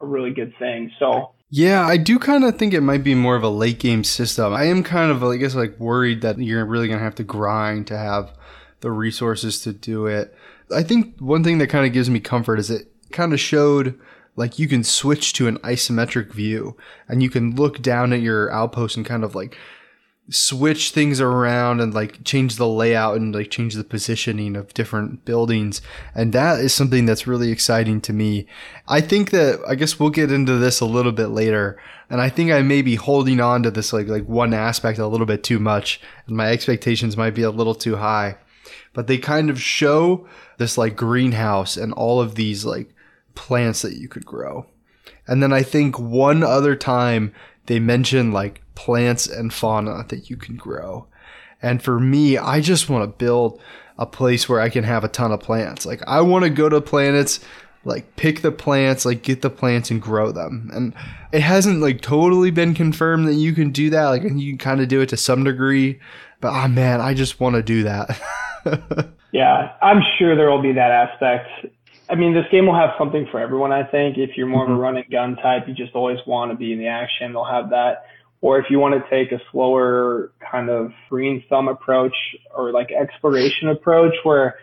a 0.00 0.06
really 0.06 0.32
good 0.32 0.54
thing. 0.58 0.90
So 0.98 1.32
yeah, 1.50 1.86
I 1.86 1.96
do 1.96 2.18
kind 2.18 2.44
of 2.44 2.58
think 2.58 2.74
it 2.74 2.82
might 2.82 3.02
be 3.02 3.14
more 3.14 3.34
of 3.34 3.42
a 3.42 3.48
late 3.48 3.78
game 3.78 4.04
system. 4.04 4.52
I 4.52 4.64
am 4.64 4.82
kind 4.82 5.10
of, 5.10 5.24
I 5.24 5.36
guess, 5.36 5.54
like 5.54 5.78
worried 5.78 6.20
that 6.20 6.38
you're 6.38 6.64
really 6.64 6.88
going 6.88 6.98
to 6.98 7.04
have 7.04 7.14
to 7.16 7.24
grind 7.24 7.86
to 7.86 7.96
have 7.96 8.32
the 8.80 8.90
resources 8.90 9.60
to 9.62 9.72
do 9.72 10.06
it. 10.06 10.34
I 10.74 10.82
think 10.82 11.18
one 11.18 11.42
thing 11.42 11.58
that 11.58 11.68
kind 11.68 11.86
of 11.86 11.92
gives 11.92 12.10
me 12.10 12.20
comfort 12.20 12.58
is 12.58 12.70
it 12.70 12.92
kind 13.10 13.32
of 13.32 13.40
showed 13.40 13.98
like 14.36 14.58
you 14.58 14.68
can 14.68 14.84
switch 14.84 15.32
to 15.32 15.48
an 15.48 15.58
isometric 15.58 16.32
view 16.32 16.76
and 17.08 17.22
you 17.22 17.30
can 17.30 17.56
look 17.56 17.80
down 17.80 18.12
at 18.12 18.20
your 18.20 18.52
outpost 18.52 18.96
and 18.96 19.06
kind 19.06 19.24
of 19.24 19.34
like 19.34 19.56
switch 20.30 20.90
things 20.90 21.20
around 21.20 21.80
and 21.80 21.94
like 21.94 22.22
change 22.22 22.56
the 22.56 22.68
layout 22.68 23.16
and 23.16 23.34
like 23.34 23.50
change 23.50 23.74
the 23.74 23.84
positioning 23.84 24.56
of 24.56 24.74
different 24.74 25.24
buildings. 25.24 25.80
And 26.14 26.32
that 26.34 26.60
is 26.60 26.74
something 26.74 27.06
that's 27.06 27.26
really 27.26 27.50
exciting 27.50 28.00
to 28.02 28.12
me. 28.12 28.46
I 28.86 29.00
think 29.00 29.30
that 29.30 29.60
i 29.66 29.74
guess 29.74 29.98
we'll 29.98 30.10
get 30.10 30.32
into 30.32 30.56
this 30.56 30.80
a 30.80 30.86
little 30.86 31.12
bit 31.12 31.28
later 31.28 31.78
and 32.08 32.20
i 32.20 32.28
think 32.30 32.50
i 32.50 32.62
may 32.62 32.80
be 32.80 32.94
holding 32.94 33.40
on 33.40 33.62
to 33.62 33.70
this 33.70 33.92
like 33.92 34.08
like 34.08 34.24
one 34.24 34.54
aspect 34.54 34.98
a 34.98 35.06
little 35.06 35.26
bit 35.26 35.44
too 35.44 35.58
much 35.58 36.00
and 36.26 36.36
my 36.36 36.50
expectations 36.50 37.16
might 37.16 37.34
be 37.34 37.42
a 37.42 37.50
little 37.50 37.74
too 37.74 37.96
high. 37.96 38.36
But 38.92 39.06
they 39.06 39.18
kind 39.18 39.50
of 39.50 39.60
show 39.60 40.26
this 40.58 40.78
like 40.78 40.96
greenhouse 40.96 41.76
and 41.76 41.92
all 41.92 42.20
of 42.20 42.34
these 42.34 42.64
like 42.64 42.90
plants 43.34 43.82
that 43.82 43.96
you 43.96 44.08
could 44.08 44.26
grow. 44.26 44.66
And 45.26 45.42
then 45.42 45.52
I 45.52 45.62
think 45.62 45.98
one 45.98 46.42
other 46.42 46.74
time 46.74 47.32
they 47.66 47.78
mention 47.78 48.32
like 48.32 48.62
plants 48.78 49.26
and 49.26 49.52
fauna 49.52 50.04
that 50.08 50.30
you 50.30 50.36
can 50.36 50.54
grow. 50.54 51.04
And 51.60 51.82
for 51.82 51.98
me, 51.98 52.38
I 52.38 52.60
just 52.60 52.88
want 52.88 53.02
to 53.02 53.24
build 53.24 53.60
a 53.98 54.06
place 54.06 54.48
where 54.48 54.60
I 54.60 54.68
can 54.68 54.84
have 54.84 55.02
a 55.02 55.08
ton 55.08 55.32
of 55.32 55.40
plants. 55.40 55.84
Like 55.84 56.00
I 56.06 56.20
want 56.20 56.44
to 56.44 56.50
go 56.50 56.68
to 56.68 56.80
planets, 56.80 57.40
like 57.84 58.14
pick 58.14 58.42
the 58.42 58.52
plants, 58.52 59.04
like 59.04 59.24
get 59.24 59.42
the 59.42 59.50
plants 59.50 59.90
and 59.90 60.00
grow 60.00 60.30
them. 60.30 60.70
And 60.72 60.94
it 61.32 61.40
hasn't 61.40 61.80
like 61.80 62.02
totally 62.02 62.52
been 62.52 62.72
confirmed 62.72 63.26
that 63.26 63.34
you 63.34 63.52
can 63.52 63.72
do 63.72 63.90
that. 63.90 64.06
Like 64.06 64.22
you 64.22 64.52
can 64.52 64.58
kind 64.58 64.80
of 64.80 64.86
do 64.86 65.00
it 65.00 65.08
to 65.08 65.16
some 65.16 65.42
degree, 65.42 65.98
but 66.40 66.52
oh 66.52 66.68
man, 66.68 67.00
I 67.00 67.14
just 67.14 67.40
want 67.40 67.56
to 67.56 67.62
do 67.64 67.82
that. 67.82 68.20
yeah, 69.32 69.72
I'm 69.82 70.02
sure 70.20 70.36
there 70.36 70.48
will 70.48 70.62
be 70.62 70.74
that 70.74 70.92
aspect. 70.92 71.74
I 72.08 72.14
mean, 72.14 72.32
this 72.32 72.46
game 72.52 72.66
will 72.66 72.78
have 72.78 72.90
something 72.96 73.26
for 73.32 73.40
everyone. 73.40 73.72
I 73.72 73.82
think 73.82 74.18
if 74.18 74.36
you're 74.36 74.46
more 74.46 74.62
mm-hmm. 74.62 74.72
of 74.74 74.78
a 74.78 74.80
mm-hmm. 74.80 74.94
run 74.94 74.96
and 74.98 75.10
gun 75.10 75.36
type, 75.42 75.66
you 75.66 75.74
just 75.74 75.96
always 75.96 76.18
want 76.28 76.52
to 76.52 76.56
be 76.56 76.72
in 76.72 76.78
the 76.78 76.86
action. 76.86 77.32
They'll 77.32 77.44
have 77.44 77.70
that. 77.70 78.04
Or 78.40 78.58
if 78.58 78.66
you 78.70 78.78
want 78.78 78.94
to 78.94 79.10
take 79.10 79.32
a 79.32 79.42
slower 79.50 80.32
kind 80.50 80.70
of 80.70 80.92
green 81.10 81.42
thumb 81.48 81.68
approach 81.68 82.14
or 82.54 82.72
like 82.72 82.88
exploration 82.92 83.68
approach 83.68 84.14
where 84.22 84.56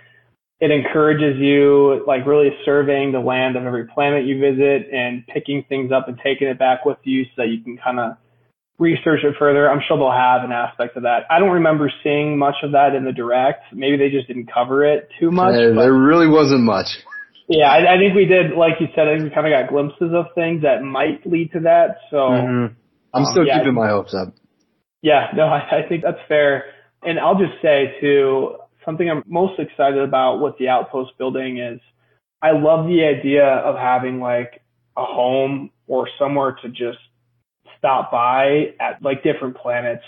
it 0.62 0.72
encourages 0.72 1.38
you 1.38 2.04
like 2.08 2.26
really 2.26 2.50
surveying 2.64 3.12
the 3.12 3.20
land 3.20 3.58
of 3.58 3.66
every 3.66 3.86
planet 3.88 4.26
you 4.26 4.40
visit 4.40 4.88
and 4.94 5.28
picking 5.28 5.66
things 5.68 5.92
up 5.92 6.08
and 6.08 6.18
taking 6.24 6.48
it 6.48 6.58
back 6.58 6.86
with 6.86 6.98
you 7.04 7.26
so 7.26 7.44
that 7.44 7.48
you 7.50 7.62
can 7.62 7.78
kind 7.78 8.00
of 8.00 8.18
research 8.78 9.20
it 9.24 9.36
further. 9.38 9.70
I'm 9.70 9.82
sure 9.88 9.98
they'll 9.98 10.12
have 10.12 10.44
an 10.44 10.52
aspect 10.52 10.96
of 10.98 11.04
that. 11.04 11.24
I 11.30 11.40
don't 11.40 11.52
remember 11.52 11.92
seeing 12.04 12.38
much 12.38 12.56
of 12.64 12.72
that 12.72 12.96
in 12.96 13.04
the 13.04 13.12
direct. 13.12 13.74
Maybe 13.74 13.98
they 13.98 14.10
just 14.10 14.28
didn't 14.28 14.52
cover 14.52 14.86
it 14.86 15.10
too 15.20 15.32
much. 15.32 15.56
There, 15.56 15.74
there 15.74 15.94
really 15.94 16.28
wasn't 16.28 16.64
much. 16.64 16.88
Yeah, 17.48 17.70
I, 17.70 17.96
I, 17.96 17.98
think 18.00 18.16
we 18.16 18.26
did, 18.26 18.58
like 18.58 18.74
you 18.80 18.88
said, 18.96 19.08
I 19.08 19.18
think 19.18 19.30
we 19.30 19.36
kind 19.36 19.46
of 19.46 19.54
got 19.54 19.70
glimpses 19.70 20.12
of 20.14 20.34
things 20.34 20.64
that 20.64 20.82
might 20.82 21.26
lead 21.28 21.52
to 21.52 21.60
that. 21.62 21.98
So 22.10 22.18
mm-hmm. 22.18 22.74
I'm 23.16 23.26
still 23.26 23.42
um, 23.42 23.48
yeah, 23.48 23.60
keeping 23.60 23.74
my 23.74 23.90
hopes 23.90 24.14
up. 24.14 24.34
Yeah, 25.02 25.28
no, 25.36 25.44
I, 25.46 25.84
I 25.84 25.90
think 25.90 26.04
that's 26.04 26.20
fair. 26.28 26.66
And 27.04 27.20
I'll 27.20 27.38
just 27.38 27.62
say 27.62 27.96
too, 28.02 28.56
something 28.84 29.10
I'm 29.10 29.24
most 29.28 29.60
excited 29.60 30.00
about 30.00 30.42
with 30.42 30.58
the 30.58 30.70
outpost 30.70 31.18
building 31.18 31.60
is 31.60 31.80
I 32.42 32.52
love 32.52 32.88
the 32.88 33.04
idea 33.04 33.46
of 33.46 33.76
having 33.76 34.20
like 34.20 34.62
a 34.98 35.06
home 35.06 35.72
or 35.88 36.08
somewhere 36.20 36.58
to 36.62 36.70
just 36.70 37.00
stop 37.78 38.12
by 38.12 38.74
at 38.80 39.02
like 39.02 39.24
different 39.24 39.58
planets. 39.58 40.04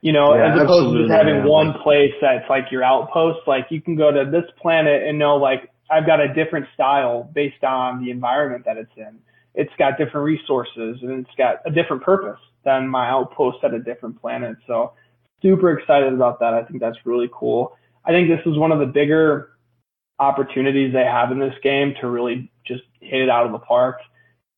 You 0.00 0.12
know, 0.12 0.34
Yeah, 0.34 0.54
as 0.54 0.60
opposed 0.60 0.94
to 0.94 1.02
just 1.02 1.10
having 1.12 1.36
yeah. 1.36 1.46
one 1.46 1.74
place 1.82 2.12
that's 2.20 2.48
like 2.48 2.70
your 2.70 2.84
outpost. 2.84 3.40
Like 3.46 3.66
you 3.70 3.80
can 3.80 3.96
go 3.96 4.10
to 4.10 4.30
this 4.30 4.44
planet 4.60 5.02
and 5.02 5.18
know 5.18 5.36
like 5.36 5.70
I've 5.90 6.06
got 6.06 6.20
a 6.20 6.32
different 6.32 6.66
style 6.74 7.28
based 7.32 7.64
on 7.64 8.04
the 8.04 8.10
environment 8.10 8.64
that 8.66 8.76
it's 8.76 8.92
in. 8.96 9.18
It's 9.56 9.72
got 9.78 9.98
different 9.98 10.24
resources 10.24 10.98
and 11.02 11.26
it's 11.26 11.34
got 11.36 11.56
a 11.66 11.70
different 11.70 12.02
purpose 12.02 12.38
than 12.64 12.88
my 12.88 13.08
outpost 13.08 13.58
at 13.64 13.74
a 13.74 13.80
different 13.80 14.20
planet. 14.20 14.56
So 14.66 14.92
super 15.42 15.76
excited 15.76 16.12
about 16.12 16.38
that. 16.40 16.54
I 16.54 16.62
think 16.62 16.80
that's 16.80 16.98
really 17.04 17.28
cool. 17.32 17.76
I 18.04 18.10
think 18.12 18.28
this 18.28 18.40
is 18.46 18.56
one 18.56 18.70
of 18.70 18.78
the 18.78 18.86
bigger 18.86 19.50
opportunities 20.18 20.92
they 20.92 21.04
have 21.04 21.32
in 21.32 21.40
this 21.40 21.54
game 21.62 21.94
to 22.00 22.08
really 22.08 22.50
just 22.66 22.84
hit 23.00 23.22
it 23.22 23.30
out 23.30 23.46
of 23.46 23.52
the 23.52 23.58
park 23.58 23.96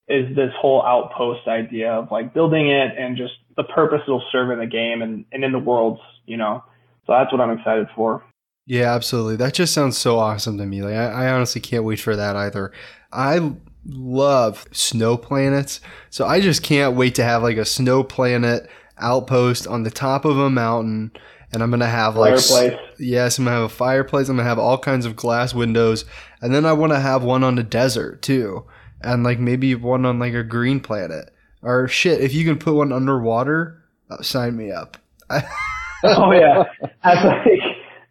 is 0.09 0.35
this 0.35 0.53
whole 0.59 0.83
outpost 0.83 1.47
idea 1.47 1.93
of 1.93 2.11
like 2.11 2.33
building 2.33 2.69
it 2.69 2.93
and 2.99 3.17
just 3.17 3.35
the 3.57 3.65
purpose 3.65 4.01
it'll 4.07 4.25
serve 4.33 4.51
in 4.51 4.59
the 4.59 4.67
game 4.67 5.03
and, 5.03 5.25
and 5.33 5.45
in 5.45 5.53
the 5.53 5.59
worlds, 5.59 6.01
you 6.27 6.37
know. 6.37 6.65
So 7.07 7.13
that's 7.13 7.31
what 7.33 7.41
I'm 7.41 7.57
excited 7.57 7.89
for. 7.95 8.25
Yeah, 8.67 8.95
absolutely. 8.95 9.37
That 9.37 9.55
just 9.55 9.75
sounds 9.75 9.97
so 9.97 10.19
awesome 10.19 10.59
to 10.59 10.67
me. 10.67 10.83
Like 10.83 10.95
I, 10.95 11.27
I 11.27 11.31
honestly 11.33 11.61
can't 11.61 11.85
wait 11.85 12.01
for 12.01 12.17
that 12.17 12.37
either. 12.37 12.73
I 13.13 13.53
love 13.87 14.67
snow 14.73 15.17
planets, 15.17 15.81
so 16.11 16.27
I 16.27 16.41
just 16.41 16.63
can't 16.63 16.97
wait 16.97 17.15
to 17.17 17.25
have 17.25 17.43
like 17.43 17.57
a 17.57 17.65
snow 17.65 18.03
planet 18.03 18.69
outpost 18.99 19.67
on 19.67 19.83
the 19.83 19.91
top 19.91 20.25
of 20.25 20.39
a 20.39 20.51
mountain, 20.51 21.13
and 21.53 21.63
I'm 21.63 21.71
gonna 21.71 21.87
have 21.87 22.17
like 22.17 22.39
Fireplace. 22.39 22.79
yes, 22.99 23.39
I'm 23.39 23.45
gonna 23.45 23.57
have 23.57 23.65
a 23.65 23.69
fireplace. 23.69 24.29
I'm 24.29 24.37
gonna 24.37 24.49
have 24.49 24.59
all 24.59 24.79
kinds 24.79 25.07
of 25.07 25.17
glass 25.17 25.55
windows, 25.55 26.05
and 26.41 26.55
then 26.55 26.67
I 26.67 26.73
want 26.73 26.93
to 26.93 27.01
have 27.01 27.23
one 27.23 27.45
on 27.45 27.55
the 27.55 27.63
desert 27.63 28.23
too, 28.23 28.65
and 29.01 29.25
like 29.25 29.39
maybe 29.39 29.75
one 29.75 30.05
on 30.05 30.19
like 30.19 30.35
a 30.35 30.45
green 30.45 30.81
planet 30.81 31.31
or 31.63 31.89
shit. 31.89 32.21
If 32.21 32.35
you 32.35 32.45
can 32.45 32.59
put 32.59 32.75
one 32.75 32.93
underwater, 32.93 33.83
uh, 34.11 34.23
sign 34.23 34.57
me 34.57 34.71
up. 34.71 34.97
oh 35.31 36.33
yeah. 36.33 36.65
That's 37.05 37.25
like 37.25 37.61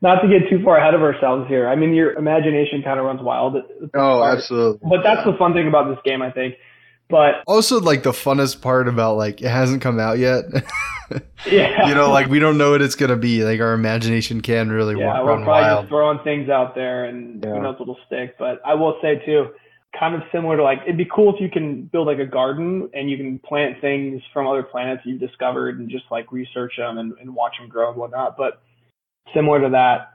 not 0.02 0.22
to 0.22 0.28
get 0.28 0.50
too 0.50 0.64
far 0.64 0.78
ahead 0.78 0.94
of 0.94 1.02
ourselves 1.02 1.48
here. 1.48 1.68
I 1.68 1.76
mean 1.76 1.94
your 1.94 2.14
imagination 2.14 2.82
kind 2.84 3.00
of 3.00 3.06
runs 3.06 3.22
wild. 3.22 3.56
at- 3.56 3.64
at 3.66 3.80
this 3.82 3.90
Oh, 3.94 4.24
absolutely. 4.24 4.88
But 4.90 5.02
that's 5.04 5.24
the 5.26 5.34
fun 5.38 5.54
thing 5.54 5.68
about 5.68 5.88
this 5.90 6.00
game, 6.06 6.22
I 6.22 6.32
think. 6.32 6.56
But 7.10 7.36
Also, 7.48 7.80
like 7.80 8.04
the 8.04 8.12
funnest 8.12 8.62
part 8.62 8.88
about 8.88 9.16
like 9.16 9.42
it 9.42 9.48
hasn't 9.50 9.82
come 9.82 10.00
out 10.00 10.18
yet. 10.20 10.44
yeah. 11.50 11.88
you 11.88 11.96
know, 11.96 12.12
like 12.12 12.28
we 12.28 12.40
don't 12.40 12.58
know 12.58 12.72
what 12.72 12.82
it's 12.82 12.96
gonna 12.96 13.16
be. 13.16 13.44
Like 13.44 13.60
our 13.62 13.74
imagination 13.74 14.42
can 14.42 14.70
really 14.70 15.00
Yeah, 15.00 15.08
wa- 15.20 15.24
we're 15.24 15.30
run 15.32 15.44
probably 15.44 15.62
wild. 15.64 15.82
just 15.84 15.90
throwing 15.90 16.20
things 16.24 16.50
out 16.50 16.76
there 16.76 17.06
and 17.06 17.44
Yeah. 17.44 17.52
who 17.52 17.62
knows 17.62 17.76
what'll 17.80 17.98
stick. 18.08 18.36
But 18.38 18.62
I 18.66 18.74
will 18.76 18.98
say 19.02 19.22
too, 19.26 19.48
kind 19.98 20.16
of 20.16 20.22
similar 20.32 20.58
to 20.58 20.64
like, 20.64 20.80
it'd 20.84 20.98
be 20.98 21.06
cool 21.12 21.34
if 21.34 21.42
you 21.42 21.50
can 21.50 21.84
build 21.84 22.08
like 22.08 22.20
a 22.20 22.26
garden 22.26 22.90
and 22.94 23.10
you 23.10 23.16
can 23.18 23.40
plant 23.40 23.80
things 23.82 24.22
from 24.34 24.46
other 24.46 24.64
planets 24.64 25.02
you've 25.06 25.20
discovered 25.22 25.80
and 25.80 25.90
just 25.90 26.04
like 26.12 26.32
research 26.32 26.74
them 26.78 26.98
and, 26.98 27.14
and 27.22 27.34
watch 27.34 27.54
them 27.60 27.70
grow 27.70 27.88
and 27.90 27.98
whatnot. 27.98 28.36
But 28.38 28.62
similar 29.34 29.62
to 29.62 29.70
that, 29.70 30.14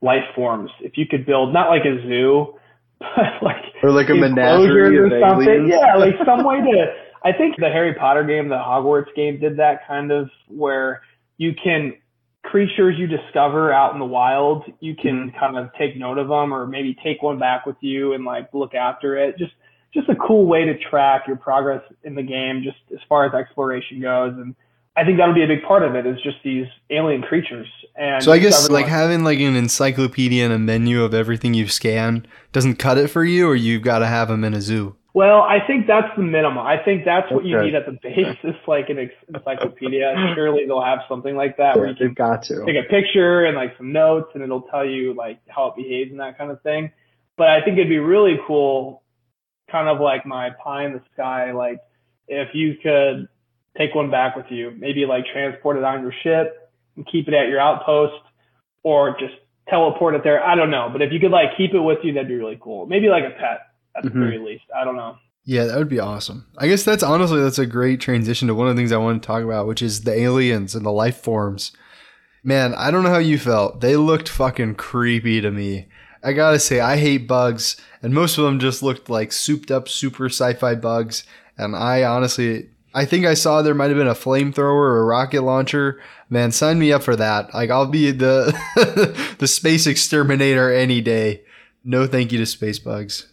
life 0.00 0.24
forms. 0.34 0.70
If 0.80 0.96
you 0.96 1.06
could 1.06 1.26
build 1.26 1.52
not 1.52 1.68
like 1.68 1.82
a 1.84 2.00
zoo, 2.06 2.54
but 3.00 3.42
like 3.42 3.62
Or 3.82 3.90
like 3.90 4.08
a 4.10 4.14
menagerie 4.14 4.96
or 4.98 5.08
something. 5.20 5.48
aliens. 5.48 5.68
Yeah, 5.70 5.96
like 5.96 6.14
some 6.24 6.44
way 6.44 6.56
to. 6.60 6.94
I 7.24 7.32
think 7.32 7.56
the 7.56 7.68
Harry 7.68 7.94
Potter 7.94 8.24
game, 8.24 8.48
the 8.48 8.56
Hogwarts 8.56 9.14
game, 9.14 9.38
did 9.38 9.56
that 9.58 9.86
kind 9.86 10.10
of 10.10 10.28
where 10.48 11.02
you 11.38 11.52
can 11.62 11.94
creatures 12.42 12.96
you 12.98 13.06
discover 13.06 13.72
out 13.72 13.92
in 13.92 14.00
the 14.00 14.04
wild, 14.04 14.64
you 14.80 14.96
can 14.96 15.28
Mm-hmm. 15.30 15.38
kind 15.38 15.56
of 15.56 15.70
take 15.78 15.96
note 15.96 16.18
of 16.18 16.26
them 16.28 16.52
or 16.52 16.66
maybe 16.66 16.96
take 17.02 17.22
one 17.22 17.38
back 17.38 17.64
with 17.66 17.76
you 17.80 18.14
and 18.14 18.24
like 18.24 18.48
look 18.52 18.74
after 18.74 19.16
it. 19.16 19.38
Just 19.38 19.52
just 19.94 20.08
a 20.08 20.16
cool 20.16 20.46
way 20.46 20.64
to 20.64 20.76
track 20.90 21.24
your 21.28 21.36
progress 21.36 21.82
in 22.02 22.14
the 22.16 22.22
game, 22.22 22.62
just 22.64 22.78
as 22.92 22.98
far 23.08 23.26
as 23.26 23.34
exploration 23.34 24.00
goes. 24.00 24.32
And 24.36 24.54
I 24.96 25.04
think 25.04 25.18
that'll 25.18 25.34
be 25.34 25.42
a 25.42 25.46
big 25.46 25.62
part 25.62 25.82
of 25.82 25.94
it 25.94 26.06
is 26.06 26.20
just 26.22 26.36
these 26.44 26.66
alien 26.90 27.22
creatures. 27.22 27.68
And 27.96 28.22
So 28.22 28.30
I 28.32 28.38
guess 28.38 28.58
discovering, 28.58 28.82
like 28.82 28.90
having 28.90 29.24
like 29.24 29.38
an 29.38 29.56
encyclopedia 29.56 30.44
and 30.44 30.52
a 30.52 30.58
menu 30.58 31.02
of 31.02 31.14
everything 31.14 31.54
you've 31.54 31.72
scanned 31.72 32.28
doesn't 32.52 32.76
cut 32.76 32.98
it 32.98 33.08
for 33.08 33.24
you, 33.24 33.48
or 33.48 33.54
you've 33.54 33.82
got 33.82 34.00
to 34.00 34.06
have 34.06 34.28
them 34.28 34.44
in 34.44 34.52
a 34.52 34.60
zoo. 34.60 34.96
Well, 35.14 35.42
I 35.42 35.58
think 35.66 35.86
that's 35.86 36.08
the 36.16 36.22
minimum. 36.22 36.58
I 36.58 36.78
think 36.82 37.04
that's 37.04 37.30
what 37.30 37.44
you 37.44 37.60
need 37.60 37.74
at 37.74 37.84
the 37.84 37.98
base. 38.02 38.36
Is 38.44 38.54
like 38.66 38.88
an 38.88 38.98
ex- 38.98 39.14
encyclopedia. 39.28 40.14
Surely 40.34 40.64
they'll 40.66 40.82
have 40.82 41.00
something 41.08 41.36
like 41.36 41.58
that 41.58 41.76
where 41.76 41.88
you 41.88 41.94
can 41.94 42.08
they've 42.08 42.16
got 42.16 42.42
to. 42.44 42.64
take 42.64 42.76
a 42.76 42.88
picture 42.88 43.44
and 43.44 43.56
like 43.56 43.76
some 43.76 43.92
notes, 43.92 44.30
and 44.34 44.42
it'll 44.42 44.62
tell 44.62 44.86
you 44.86 45.14
like 45.14 45.38
how 45.48 45.66
it 45.68 45.76
behaves 45.76 46.10
and 46.10 46.20
that 46.20 46.38
kind 46.38 46.50
of 46.50 46.62
thing. 46.62 46.90
But 47.36 47.48
I 47.48 47.62
think 47.62 47.76
it'd 47.76 47.90
be 47.90 47.98
really 47.98 48.38
cool, 48.46 49.02
kind 49.70 49.88
of 49.88 50.00
like 50.00 50.24
my 50.24 50.50
pie 50.62 50.86
in 50.86 50.92
the 50.94 51.02
sky, 51.12 51.52
like 51.52 51.80
if 52.28 52.54
you 52.54 52.76
could 52.82 53.28
take 53.78 53.94
one 53.94 54.10
back 54.10 54.36
with 54.36 54.46
you, 54.50 54.72
maybe 54.78 55.06
like 55.06 55.24
transport 55.32 55.76
it 55.76 55.84
on 55.84 56.02
your 56.02 56.12
ship 56.22 56.70
and 56.96 57.06
keep 57.10 57.28
it 57.28 57.34
at 57.34 57.48
your 57.48 57.60
outpost, 57.60 58.14
or 58.82 59.16
just 59.18 59.34
teleport 59.68 60.14
it 60.14 60.22
there. 60.24 60.42
I 60.44 60.54
don't 60.54 60.70
know, 60.70 60.88
but 60.92 61.02
if 61.02 61.12
you 61.12 61.20
could 61.20 61.30
like 61.30 61.56
keep 61.56 61.72
it 61.72 61.80
with 61.80 61.98
you, 62.02 62.12
that'd 62.12 62.28
be 62.28 62.34
really 62.34 62.58
cool. 62.60 62.86
Maybe 62.86 63.08
like 63.08 63.24
a 63.24 63.30
pet 63.30 63.60
at 63.96 64.02
the 64.04 64.10
Mhm. 64.10 64.18
very 64.20 64.38
least. 64.38 64.64
I 64.78 64.84
don't 64.84 64.96
know. 64.96 65.16
Yeah, 65.44 65.64
that 65.64 65.76
would 65.78 65.88
be 65.88 65.98
awesome. 66.00 66.46
I 66.58 66.68
guess 66.68 66.84
that's 66.84 67.02
honestly 67.02 67.40
that's 67.40 67.58
a 67.58 67.66
great 67.66 68.00
transition 68.00 68.46
to 68.48 68.54
one 68.54 68.68
of 68.68 68.76
the 68.76 68.80
things 68.80 68.92
I 68.92 68.96
want 68.98 69.22
to 69.22 69.26
talk 69.26 69.42
about, 69.42 69.66
which 69.66 69.82
is 69.82 70.02
the 70.02 70.14
aliens 70.14 70.74
and 70.74 70.84
the 70.86 70.92
life 70.92 71.16
forms. 71.16 71.72
Man, 72.44 72.74
I 72.74 72.90
don't 72.90 73.02
know 73.04 73.10
how 73.10 73.18
you 73.18 73.38
felt. 73.38 73.80
They 73.80 73.96
looked 73.96 74.28
fucking 74.28 74.74
creepy 74.76 75.40
to 75.40 75.50
me. 75.50 75.86
I 76.24 76.32
gotta 76.32 76.60
say, 76.60 76.78
I 76.80 76.96
hate 76.96 77.26
bugs, 77.26 77.76
and 78.02 78.12
most 78.14 78.38
of 78.38 78.44
them 78.44 78.60
just 78.60 78.82
looked 78.82 79.08
like 79.10 79.32
souped 79.32 79.70
up 79.72 79.88
super 79.88 80.26
sci-fi 80.26 80.74
bugs. 80.76 81.24
And 81.58 81.74
I 81.74 82.04
honestly, 82.04 82.68
I 82.94 83.04
think 83.04 83.24
I 83.24 83.34
saw 83.34 83.62
there 83.62 83.74
might 83.74 83.88
have 83.88 83.96
been 83.96 84.06
a 84.06 84.14
flamethrower 84.14 84.58
or 84.58 85.00
a 85.00 85.04
rocket 85.04 85.42
launcher. 85.42 86.00
Man, 86.28 86.52
sign 86.52 86.78
me 86.78 86.92
up 86.92 87.02
for 87.02 87.16
that. 87.16 87.54
Like 87.54 87.70
I'll 87.70 87.86
be 87.86 88.10
the 88.10 88.56
the 89.38 89.48
space 89.48 89.86
exterminator 89.86 90.72
any 90.72 91.00
day. 91.00 91.42
No, 91.84 92.06
thank 92.06 92.32
you 92.32 92.38
to 92.38 92.46
space 92.46 92.78
bugs. 92.78 93.32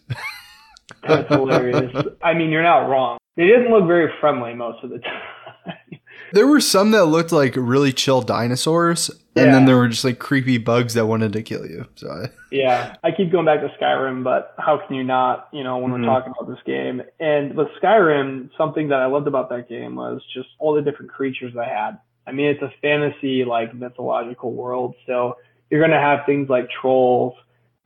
That's 1.06 1.28
hilarious. 1.28 1.94
I 2.22 2.34
mean, 2.34 2.50
you're 2.50 2.62
not 2.62 2.88
wrong. 2.88 3.18
They 3.36 3.46
didn't 3.46 3.70
look 3.70 3.86
very 3.86 4.12
friendly 4.20 4.54
most 4.54 4.82
of 4.82 4.90
the 4.90 4.98
time. 5.66 6.00
There 6.32 6.46
were 6.46 6.60
some 6.60 6.90
that 6.92 7.06
looked 7.06 7.32
like 7.32 7.54
really 7.56 7.92
chill 7.92 8.22
dinosaurs, 8.22 9.10
and 9.36 9.46
Yeah. 9.46 9.52
then 9.52 9.64
there 9.66 9.76
were 9.76 9.88
just 9.88 10.04
like 10.04 10.18
creepy 10.18 10.58
bugs 10.58 10.94
that 10.94 11.06
wanted 11.06 11.32
to 11.34 11.42
kill 11.42 11.66
you. 11.66 11.86
So 11.94 12.08
I, 12.10 12.28
yeah, 12.50 12.96
I 13.04 13.10
keep 13.12 13.30
going 13.30 13.46
back 13.46 13.60
to 13.60 13.68
Skyrim, 13.80 14.24
but 14.24 14.54
how 14.58 14.78
can 14.78 14.96
you 14.96 15.04
not, 15.04 15.48
you 15.52 15.62
know, 15.64 15.78
when 15.78 15.92
Mhm. 15.92 16.00
we're 16.00 16.06
talking 16.06 16.32
about 16.38 16.50
this 16.52 16.62
game? 16.64 17.02
And 17.20 17.54
with 17.56 17.68
Skyrim, 17.82 18.50
something 18.56 18.88
that 18.88 19.00
I 19.00 19.06
loved 19.06 19.26
about 19.28 19.48
that 19.50 19.68
game 19.68 19.94
was 19.96 20.22
just 20.34 20.48
all 20.58 20.74
the 20.74 20.82
different 20.82 21.10
creatures 21.12 21.56
I 21.56 21.64
had. 21.68 21.98
I 22.26 22.32
mean, 22.32 22.46
it's 22.48 22.62
a 22.62 22.72
fantasy, 22.82 23.44
like 23.44 23.74
mythological 23.74 24.52
world, 24.52 24.94
so 25.06 25.36
you're 25.70 25.80
going 25.80 25.92
to 25.92 25.98
have 25.98 26.26
things 26.26 26.48
like 26.48 26.68
trolls 26.80 27.34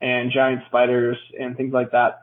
and 0.00 0.30
giant 0.30 0.62
spiders 0.66 1.16
and 1.38 1.56
things 1.56 1.72
like 1.72 1.92
that. 1.92 2.20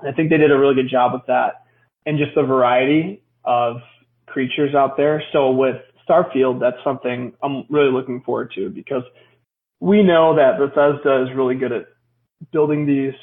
I 0.00 0.12
think 0.12 0.28
they 0.30 0.38
did 0.38 0.50
a 0.50 0.58
really 0.58 0.74
good 0.74 0.88
job 0.90 1.12
with 1.12 1.26
that 1.26 1.62
and 2.04 2.18
just 2.18 2.34
the 2.34 2.42
variety 2.42 3.22
of 3.44 3.80
creatures 4.26 4.74
out 4.74 4.96
there. 4.96 5.22
So 5.32 5.50
with 5.52 5.80
Starfield, 6.08 6.60
that's 6.60 6.82
something 6.84 7.32
I'm 7.42 7.64
really 7.70 7.92
looking 7.92 8.22
forward 8.22 8.52
to 8.54 8.70
because 8.70 9.02
we 9.80 10.02
know 10.02 10.36
that 10.36 10.58
Bethesda 10.58 11.24
is 11.24 11.36
really 11.36 11.54
good 11.56 11.72
at 11.72 11.86
building 12.52 12.86
these 12.86 13.14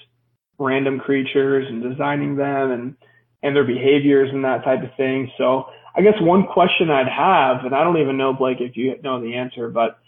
random 0.60 1.00
creatures 1.00 1.66
and 1.68 1.82
designing 1.82 2.36
them 2.36 2.72
and 2.72 2.96
and 3.42 3.56
their 3.56 3.66
behaviors 3.66 4.30
and 4.32 4.46
that 4.46 4.64
type 4.64 4.84
of 4.84 4.96
thing. 4.96 5.30
So 5.38 5.66
I 5.96 6.02
guess 6.02 6.14
one 6.22 6.48
question 6.48 6.90
I'd 6.90 7.10
have, 7.10 7.66
and 7.66 7.76
I 7.76 7.84
don't 7.84 7.98
even 7.98 8.18
know 8.18 8.34
Blake 8.34 8.58
if 8.62 8.78
you 8.78 8.96
know 9.04 9.22
the 9.22 9.36
answer, 9.36 9.70
but 9.70 10.00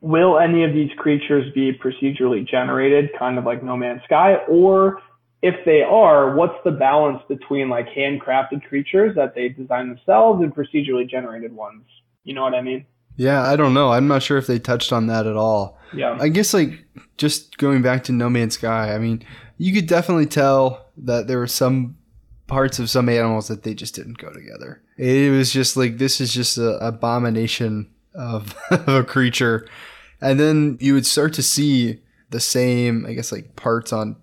will 0.00 0.38
any 0.38 0.64
of 0.64 0.72
these 0.72 0.90
creatures 0.96 1.52
be 1.54 1.72
procedurally 1.72 2.46
generated, 2.48 3.10
kind 3.18 3.36
of 3.36 3.44
like 3.44 3.64
No 3.64 3.76
Man's 3.76 4.02
Sky, 4.04 4.36
or 4.48 5.00
if 5.42 5.54
they 5.66 5.82
are, 5.82 6.34
what's 6.36 6.54
the 6.64 6.70
balance 6.70 7.20
between 7.28 7.68
like 7.68 7.86
handcrafted 7.88 8.62
creatures 8.68 9.14
that 9.16 9.34
they 9.34 9.48
design 9.48 9.88
themselves 9.88 10.42
and 10.42 10.54
procedurally 10.54 11.08
generated 11.08 11.52
ones? 11.52 11.84
You 12.24 12.34
know 12.34 12.42
what 12.42 12.54
I 12.54 12.62
mean? 12.62 12.86
yeah, 13.16 13.42
I 13.42 13.56
don't 13.56 13.74
know. 13.74 13.92
I'm 13.92 14.08
not 14.08 14.22
sure 14.22 14.38
if 14.38 14.46
they 14.46 14.58
touched 14.58 14.92
on 14.92 15.06
that 15.06 15.26
at 15.26 15.36
all. 15.36 15.78
Yeah. 15.92 16.16
I 16.20 16.28
guess 16.28 16.52
like 16.52 16.84
just 17.16 17.58
going 17.58 17.82
back 17.82 18.04
to 18.04 18.12
No 18.12 18.28
Man's 18.28 18.54
Sky. 18.54 18.94
I 18.94 18.98
mean, 18.98 19.24
you 19.56 19.72
could 19.72 19.86
definitely 19.86 20.26
tell 20.26 20.86
that 20.96 21.28
there 21.28 21.38
were 21.38 21.46
some 21.46 21.96
parts 22.46 22.78
of 22.78 22.90
some 22.90 23.08
animals 23.08 23.48
that 23.48 23.62
they 23.62 23.74
just 23.74 23.94
didn't 23.94 24.18
go 24.18 24.32
together. 24.32 24.82
It 24.96 25.30
was 25.30 25.52
just 25.52 25.76
like 25.76 25.98
this 25.98 26.20
is 26.20 26.32
just 26.34 26.58
an 26.58 26.78
abomination 26.80 27.90
of, 28.14 28.56
of 28.70 28.88
a 28.88 29.04
creature. 29.04 29.68
And 30.20 30.40
then 30.40 30.78
you 30.80 30.94
would 30.94 31.06
start 31.06 31.34
to 31.34 31.42
see 31.42 32.00
the 32.30 32.40
same, 32.40 33.06
I 33.06 33.12
guess, 33.12 33.30
like 33.30 33.54
parts 33.54 33.92
on 33.92 34.16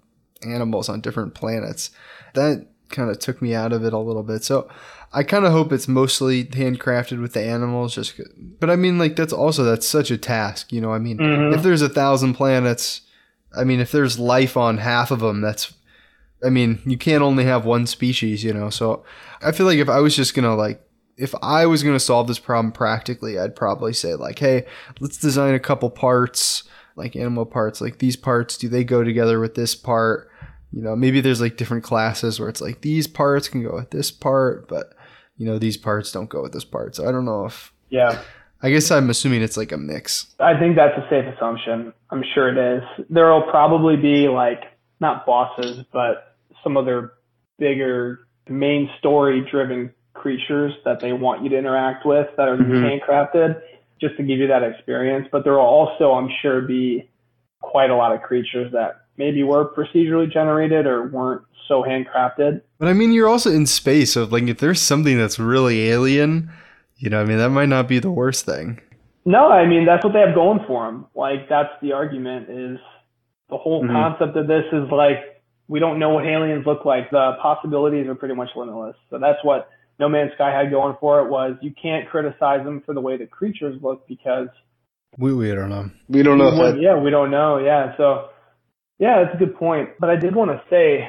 animals 0.45 0.89
on 0.89 1.01
different 1.01 1.33
planets. 1.33 1.91
That 2.33 2.67
kind 2.89 3.09
of 3.09 3.19
took 3.19 3.41
me 3.41 3.55
out 3.55 3.71
of 3.71 3.85
it 3.85 3.93
a 3.93 3.97
little 3.97 4.23
bit. 4.23 4.43
So 4.43 4.69
I 5.13 5.23
kind 5.23 5.45
of 5.45 5.51
hope 5.51 5.73
it's 5.73 5.87
mostly 5.87 6.45
handcrafted 6.45 7.19
with 7.21 7.33
the 7.33 7.41
animals. 7.41 7.95
Just, 7.95 8.19
but 8.59 8.69
I 8.69 8.75
mean, 8.75 8.97
like 8.97 9.15
that's 9.15 9.33
also 9.33 9.63
that's 9.63 9.85
such 9.87 10.09
a 10.11 10.17
task. 10.17 10.71
You 10.71 10.79
know, 10.81 10.93
I 10.93 10.99
mean, 10.99 11.17
Mhm. 11.17 11.53
if 11.55 11.63
there's 11.63 11.81
a 11.81 11.89
thousand 11.89 12.35
planets, 12.35 13.01
I 13.55 13.63
mean, 13.65 13.79
if 13.81 13.91
there's 13.91 14.17
life 14.19 14.55
on 14.55 14.77
half 14.77 15.11
of 15.11 15.19
them, 15.19 15.41
that's, 15.41 15.73
I 16.43 16.49
mean, 16.49 16.79
you 16.85 16.97
can't 16.97 17.21
only 17.23 17.43
have 17.43 17.65
one 17.65 17.87
species. 17.87 18.43
You 18.43 18.53
know, 18.53 18.69
so 18.69 19.03
I 19.41 19.51
feel 19.51 19.65
like 19.65 19.79
if 19.79 19.89
I 19.89 19.99
was 19.99 20.15
just 20.15 20.33
gonna 20.33 20.55
like. 20.55 20.81
If 21.17 21.35
I 21.43 21.67
was 21.67 21.83
going 21.83 21.93
to 21.95 21.99
solve 21.99 22.27
this 22.27 22.39
problem 22.39 22.71
practically, 22.71 23.37
I'd 23.37 23.55
probably 23.55 23.93
say 23.93 24.15
like, 24.15 24.39
"Hey, 24.39 24.65
let's 24.99 25.17
design 25.17 25.53
a 25.53 25.59
couple 25.59 25.89
parts, 25.91 26.63
like 26.95 27.15
animal 27.15 27.45
parts, 27.45 27.79
like 27.79 27.99
these 27.99 28.15
parts, 28.15 28.57
do 28.57 28.67
they 28.67 28.83
go 28.83 29.03
together 29.03 29.39
with 29.39 29.53
this 29.53 29.75
part? 29.75 30.29
You 30.71 30.81
know, 30.81 30.95
maybe 30.95 31.21
there's 31.21 31.41
like 31.41 31.57
different 31.57 31.83
classes 31.83 32.39
where 32.39 32.49
it's 32.49 32.61
like 32.61 32.81
these 32.81 33.05
parts 33.05 33.49
can 33.49 33.61
go 33.61 33.75
with 33.75 33.91
this 33.91 34.09
part, 34.09 34.67
but 34.67 34.93
you 35.41 35.47
know, 35.47 35.57
these 35.57 35.75
parts 35.75 36.11
don't 36.11 36.29
go 36.29 36.43
with 36.43 36.53
this 36.53 36.63
part. 36.63 36.95
So 36.95 37.09
I 37.09 37.11
don't 37.11 37.25
know 37.25 37.45
if 37.45 37.73
Yeah. 37.89 38.19
I 38.61 38.69
guess 38.69 38.91
I'm 38.91 39.09
assuming 39.09 39.41
it's 39.41 39.57
like 39.57 39.71
a 39.71 39.77
mix. 39.77 40.35
I 40.39 40.55
think 40.59 40.75
that's 40.75 40.95
a 40.95 41.09
safe 41.09 41.25
assumption. 41.35 41.93
I'm 42.11 42.23
sure 42.35 42.47
it 42.49 42.57
is. 42.77 43.05
There 43.09 43.25
will 43.31 43.49
probably 43.49 43.95
be 43.97 44.27
like 44.27 44.61
not 44.99 45.25
bosses, 45.25 45.83
but 45.91 46.35
some 46.63 46.77
other 46.77 47.13
bigger 47.57 48.19
main 48.47 48.87
story 48.99 49.43
driven 49.49 49.91
creatures 50.13 50.73
that 50.85 50.99
they 50.99 51.11
want 51.11 51.41
you 51.41 51.49
to 51.49 51.57
interact 51.57 52.05
with 52.05 52.27
that 52.37 52.47
are 52.47 52.57
Mhm. 52.57 52.99
handcrafted 53.01 53.59
just 53.99 54.15
to 54.17 54.23
give 54.23 54.37
you 54.37 54.45
that 54.47 54.61
experience. 54.61 55.27
But 55.31 55.43
there 55.43 55.53
will 55.53 55.61
also, 55.61 56.11
I'm 56.11 56.29
sure, 56.43 56.61
be 56.61 57.09
quite 57.61 57.89
a 57.89 57.95
lot 57.95 58.11
of 58.13 58.21
creatures 58.21 58.71
that 58.73 58.97
maybe 59.17 59.41
were 59.41 59.65
procedurally 59.73 60.31
generated 60.31 60.85
or 60.85 61.07
weren't 61.07 61.41
so 61.71 61.83
handcrafted. 61.83 62.61
But 62.79 62.89
I 62.89 62.93
mean, 62.93 63.13
you're 63.13 63.29
also 63.29 63.49
in 63.49 63.65
space, 63.65 64.13
so 64.13 64.25
like 64.25 64.43
if 64.43 64.59
there's 64.59 64.81
something 64.81 65.17
that's 65.17 65.39
really 65.39 65.87
alien, 65.89 66.51
you 66.97 67.09
know, 67.09 67.21
I 67.21 67.25
mean, 67.25 67.37
that 67.37 67.49
might 67.49 67.69
not 67.69 67.87
be 67.87 67.99
the 67.99 68.11
worst 68.11 68.45
thing. 68.45 68.81
No, 69.23 69.49
I 69.49 69.65
mean 69.67 69.85
that's 69.85 70.03
what 70.03 70.13
they 70.13 70.19
have 70.19 70.35
going 70.35 70.59
for 70.67 70.85
them. 70.85 71.05
Like 71.15 71.47
that's 71.47 71.69
the 71.81 71.93
argument 71.93 72.49
is 72.49 72.79
the 73.49 73.57
whole 73.57 73.83
Mhm. 73.83 73.91
concept 73.91 74.35
of 74.35 74.47
this 74.47 74.65
is 74.73 74.89
like 74.91 75.41
we 75.67 75.79
don't 75.79 75.99
know 75.99 76.09
what 76.09 76.25
aliens 76.25 76.65
look 76.65 76.83
like. 76.83 77.09
The 77.11 77.37
possibilities 77.41 78.07
are 78.07 78.15
pretty 78.15 78.35
much 78.35 78.49
limitless. 78.55 78.95
So 79.09 79.19
that's 79.19 79.41
what 79.43 79.69
No 79.99 80.09
Man's 80.09 80.33
Sky 80.33 80.51
had 80.51 80.71
going 80.71 80.95
for 80.99 81.21
it 81.21 81.29
was 81.29 81.55
you 81.61 81.71
can't 81.81 82.09
criticize 82.09 82.65
them 82.65 82.81
for 82.85 82.93
the 82.93 83.01
way 83.01 83.15
the 83.17 83.27
creatures 83.27 83.77
look 83.81 84.07
because 84.07 84.49
We 85.17 85.33
we 85.33 85.51
don't 85.53 85.69
know. 85.69 85.85
We 86.09 86.23
don't 86.23 86.37
know 86.39 86.49
if 86.65 86.77
yeah, 86.81 86.97
we 86.99 87.11
don't 87.11 87.31
know. 87.31 87.59
Yeah, 87.59 87.95
so 87.97 88.29
yeah, 88.99 89.23
that's 89.23 89.35
a 89.35 89.37
good 89.37 89.55
point. 89.55 89.89
But 89.99 90.09
I 90.09 90.15
did 90.15 90.35
want 90.35 90.51
to 90.51 90.61
say, 90.69 91.07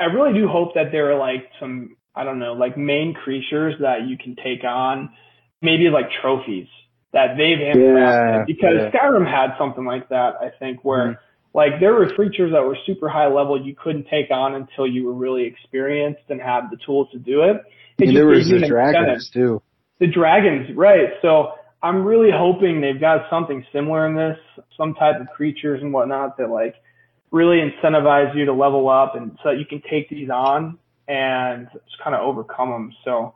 I 0.00 0.04
really 0.06 0.32
do 0.38 0.48
hope 0.48 0.74
that 0.74 0.90
there 0.92 1.12
are 1.12 1.18
like 1.18 1.48
some, 1.60 1.96
I 2.14 2.24
don't 2.24 2.38
know, 2.38 2.54
like 2.54 2.76
main 2.76 3.14
creatures 3.14 3.74
that 3.80 4.08
you 4.08 4.16
can 4.16 4.34
take 4.36 4.64
on, 4.64 5.10
maybe 5.60 5.90
like 5.90 6.06
trophies 6.22 6.68
that 7.12 7.36
they've 7.36 7.58
handcrafted. 7.58 8.38
Yeah, 8.38 8.44
because 8.46 8.76
yeah. 8.78 8.90
Skyrim 8.90 9.26
had 9.26 9.56
something 9.58 9.84
like 9.84 10.08
that, 10.08 10.34
I 10.40 10.50
think, 10.58 10.84
where 10.84 11.08
Mhm. 11.08 11.18
like 11.54 11.80
there 11.80 11.92
were 11.94 12.08
creatures 12.08 12.52
that 12.52 12.64
were 12.64 12.76
super 12.86 13.08
high 13.08 13.26
level 13.26 13.60
you 13.60 13.74
couldn't 13.74 14.06
take 14.08 14.30
on 14.30 14.54
until 14.54 14.86
you 14.86 15.04
were 15.04 15.12
really 15.12 15.44
experienced 15.44 16.22
and 16.28 16.40
had 16.40 16.70
the 16.70 16.76
tools 16.78 17.10
to 17.10 17.18
do 17.18 17.42
it. 17.42 17.62
It 17.98 18.08
And 18.08 18.16
there 18.16 18.26
was 18.26 18.48
the 18.48 18.60
dragons 18.66 19.28
too. 19.30 19.60
The 19.98 20.06
dragons, 20.06 20.74
right. 20.76 21.10
So 21.20 21.52
I'm 21.82 22.04
really 22.04 22.30
hoping 22.30 22.80
they've 22.80 23.00
got 23.00 23.28
something 23.28 23.64
similar 23.72 24.06
in 24.06 24.14
this, 24.14 24.38
some 24.76 24.94
type 24.94 25.20
of 25.20 25.28
creatures 25.30 25.82
and 25.82 25.92
whatnot 25.92 26.36
that 26.38 26.50
like 26.50 26.76
really 27.30 27.58
incentivize 27.58 28.34
you 28.36 28.46
to 28.46 28.52
level 28.52 28.88
up 28.88 29.14
and 29.14 29.38
so 29.42 29.50
that 29.50 29.58
you 29.58 29.64
can 29.64 29.82
take 29.88 30.08
these 30.08 30.30
on 30.30 30.78
and 31.06 31.68
just 31.72 32.02
kind 32.02 32.14
of 32.14 32.22
overcome 32.22 32.70
them. 32.70 32.92
So, 33.04 33.34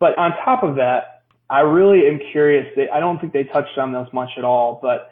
but 0.00 0.16
on 0.18 0.32
top 0.44 0.62
of 0.62 0.76
that, 0.76 1.22
I 1.48 1.60
really 1.60 2.06
am 2.08 2.20
curious. 2.32 2.66
They, 2.76 2.88
I 2.88 3.00
don't 3.00 3.20
think 3.20 3.32
they 3.32 3.44
touched 3.44 3.78
on 3.78 3.92
this 3.92 4.08
much 4.12 4.30
at 4.36 4.44
all, 4.44 4.78
but 4.82 5.10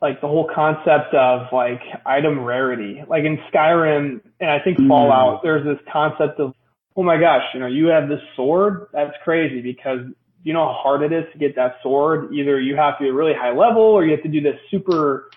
like 0.00 0.20
the 0.20 0.28
whole 0.28 0.48
concept 0.54 1.14
of 1.14 1.48
like 1.52 1.80
item 2.06 2.40
rarity, 2.44 3.02
like 3.08 3.24
in 3.24 3.38
Skyrim 3.52 4.20
and 4.40 4.50
I 4.50 4.60
think 4.60 4.78
Mm. 4.78 4.88
Fallout, 4.88 5.42
there's 5.42 5.64
this 5.64 5.78
concept 5.92 6.40
of, 6.40 6.54
oh 6.96 7.02
my 7.02 7.18
gosh, 7.18 7.42
you 7.54 7.60
know, 7.60 7.66
you 7.66 7.86
have 7.86 8.08
this 8.08 8.20
sword. 8.36 8.86
That's 8.92 9.14
crazy 9.24 9.60
because 9.60 10.00
you 10.44 10.52
know 10.52 10.66
how 10.66 10.78
hard 10.80 11.02
it 11.02 11.12
is 11.12 11.24
to 11.32 11.38
get 11.38 11.56
that 11.56 11.76
sword. 11.82 12.32
Either 12.32 12.60
you 12.60 12.76
have 12.76 12.96
to 12.98 13.04
be 13.04 13.10
really 13.10 13.34
high 13.34 13.52
level 13.52 13.82
or 13.82 14.04
you 14.04 14.12
have 14.12 14.22
to 14.22 14.28
do 14.28 14.40
this 14.40 14.56
super 14.70 15.28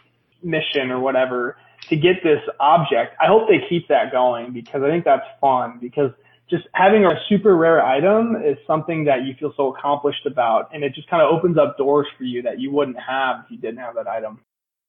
mission 0.44 0.92
or 0.92 1.00
whatever 1.00 1.58
to 1.90 1.96
get 1.96 2.24
this 2.24 2.42
object. 2.60 3.16
I 3.22 3.28
hope 3.28 3.48
they 3.48 3.66
keep 3.68 3.88
that 3.88 4.12
going 4.12 4.54
because 4.54 4.82
I 4.84 4.90
think 4.90 5.06
that's 5.06 5.26
fun 5.40 5.80
because 5.82 6.12
just 6.50 6.68
having 6.74 7.06
a 7.06 7.12
super 7.30 7.56
rare 7.56 7.84
item 7.84 8.36
is 8.36 8.58
something 8.68 9.06
that 9.06 9.26
you 9.26 9.34
feel 9.40 9.54
so 9.56 9.74
accomplished 9.74 10.26
about 10.26 10.70
and 10.74 10.84
it 10.84 10.94
just 10.94 11.10
kind 11.10 11.24
of 11.24 11.30
opens 11.34 11.58
up 11.58 11.78
doors 11.78 12.08
for 12.18 12.24
you 12.24 12.42
that 12.42 12.60
you 12.60 12.72
wouldn't 12.72 13.00
have 13.00 13.46
if 13.46 13.52
you 13.52 13.58
didn't 13.58 13.80
have 13.80 13.96
that 13.96 14.08
item. 14.08 14.42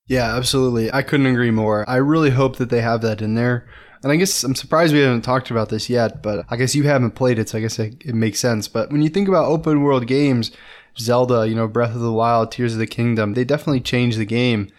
Yeah, 0.07 0.37
absolutely. 0.37 0.93
I 0.93 1.03
couldn't 1.03 1.27
agree 1.27 1.53
more. 1.53 1.89
I 1.89 1.97
really 1.97 2.31
hope 2.31 2.57
that 2.57 2.71
they 2.71 2.81
have 2.81 3.03
that 3.03 3.23
in 3.23 3.35
there. 3.35 3.69
And 4.03 4.11
I 4.11 4.17
guess 4.17 4.43
I'm 4.43 4.57
surprised 4.57 4.93
we 4.93 5.01
haven't 5.01 5.23
talked 5.23 5.51
about 5.51 5.69
this 5.69 5.89
yet, 5.89 6.23
but 6.23 6.45
I 6.51 6.57
guess 6.57 6.75
you 6.75 6.83
haven't 6.83 7.13
played 7.13 7.39
it, 7.39 7.49
so 7.49 7.59
I 7.59 7.61
guess 7.61 7.79
it, 7.79 8.03
it 8.05 8.15
makes 8.15 8.41
sense. 8.41 8.67
But 8.67 8.91
when 8.91 9.03
you 9.03 9.09
think 9.09 9.29
about 9.29 9.45
open 9.45 9.83
world 9.83 10.09
games, 10.09 10.51
Zelda, 10.99 11.47
you 11.49 11.55
know, 11.55 11.69
Breath 11.69 11.95
of 11.95 12.01
the 12.01 12.13
Wild, 12.13 12.51
Tears 12.51 12.73
of 12.73 12.81
the 12.81 12.87
Kingdom, 12.87 13.35
they 13.35 13.45
definitely 13.45 13.81
changed 13.81 14.19
the 14.19 14.27
game. 14.27 14.73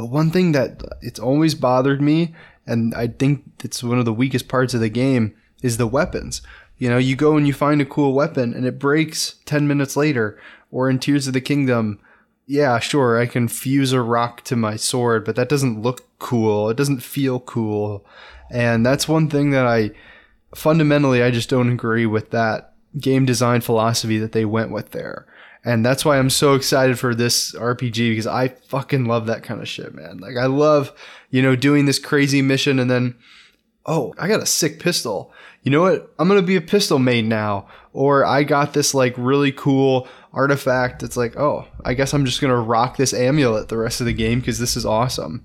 But 0.00 0.08
one 0.08 0.30
thing 0.30 0.52
that 0.52 0.82
it's 1.02 1.20
always 1.20 1.54
bothered 1.54 2.00
me, 2.00 2.34
and 2.66 2.94
I 2.94 3.08
think 3.08 3.44
it's 3.62 3.82
one 3.82 3.98
of 3.98 4.06
the 4.06 4.14
weakest 4.14 4.48
parts 4.48 4.72
of 4.72 4.80
the 4.80 4.88
game, 4.88 5.36
is 5.62 5.76
the 5.76 5.86
weapons. 5.86 6.40
You 6.78 6.88
know, 6.88 6.96
you 6.96 7.16
go 7.16 7.36
and 7.36 7.46
you 7.46 7.52
find 7.52 7.82
a 7.82 7.84
cool 7.84 8.14
weapon 8.14 8.54
and 8.54 8.64
it 8.64 8.78
breaks 8.78 9.34
10 9.44 9.68
minutes 9.68 9.98
later. 9.98 10.40
Or 10.70 10.88
in 10.88 11.00
Tears 11.00 11.26
of 11.26 11.34
the 11.34 11.42
Kingdom, 11.42 12.00
yeah, 12.46 12.78
sure, 12.78 13.20
I 13.20 13.26
can 13.26 13.46
fuse 13.46 13.92
a 13.92 14.00
rock 14.00 14.42
to 14.44 14.56
my 14.56 14.76
sword, 14.76 15.26
but 15.26 15.36
that 15.36 15.50
doesn't 15.50 15.82
look 15.82 16.06
cool. 16.18 16.70
It 16.70 16.78
doesn't 16.78 17.02
feel 17.02 17.38
cool. 17.38 18.06
And 18.50 18.86
that's 18.86 19.06
one 19.06 19.28
thing 19.28 19.50
that 19.50 19.66
I 19.66 19.90
fundamentally 20.54 21.22
I 21.22 21.30
just 21.30 21.50
don't 21.50 21.70
agree 21.70 22.06
with 22.06 22.30
that 22.30 22.72
game 22.98 23.26
design 23.26 23.60
philosophy 23.60 24.16
that 24.16 24.32
they 24.32 24.46
went 24.46 24.72
with 24.72 24.92
there. 24.92 25.26
And 25.64 25.84
that's 25.84 26.04
why 26.04 26.18
I'm 26.18 26.30
so 26.30 26.54
excited 26.54 26.98
for 26.98 27.14
this 27.14 27.52
RPG 27.52 28.10
because 28.10 28.26
I 28.26 28.48
fucking 28.48 29.04
love 29.04 29.26
that 29.26 29.42
kind 29.42 29.60
of 29.60 29.68
shit, 29.68 29.94
man. 29.94 30.18
Like 30.18 30.36
I 30.36 30.46
love, 30.46 30.92
you 31.30 31.42
know, 31.42 31.54
doing 31.54 31.84
this 31.84 31.98
crazy 31.98 32.40
mission 32.40 32.78
and 32.78 32.90
then 32.90 33.14
oh, 33.86 34.14
I 34.18 34.28
got 34.28 34.42
a 34.42 34.46
sick 34.46 34.78
pistol. 34.78 35.32
You 35.62 35.70
know 35.70 35.82
what? 35.82 36.12
I'm 36.18 36.28
going 36.28 36.40
to 36.40 36.46
be 36.46 36.56
a 36.56 36.60
pistol 36.60 36.98
main 36.98 37.28
now. 37.28 37.66
Or 37.92 38.24
I 38.24 38.44
got 38.44 38.72
this 38.72 38.94
like 38.94 39.14
really 39.16 39.52
cool 39.52 40.06
artifact. 40.32 41.02
It's 41.02 41.16
like, 41.16 41.36
oh, 41.36 41.66
I 41.84 41.94
guess 41.94 42.14
I'm 42.14 42.24
just 42.24 42.40
going 42.40 42.52
to 42.52 42.60
rock 42.60 42.96
this 42.96 43.12
amulet 43.12 43.68
the 43.68 43.76
rest 43.76 44.00
of 44.00 44.06
the 44.06 44.12
game 44.12 44.40
because 44.40 44.58
this 44.58 44.76
is 44.76 44.86
awesome. 44.86 45.44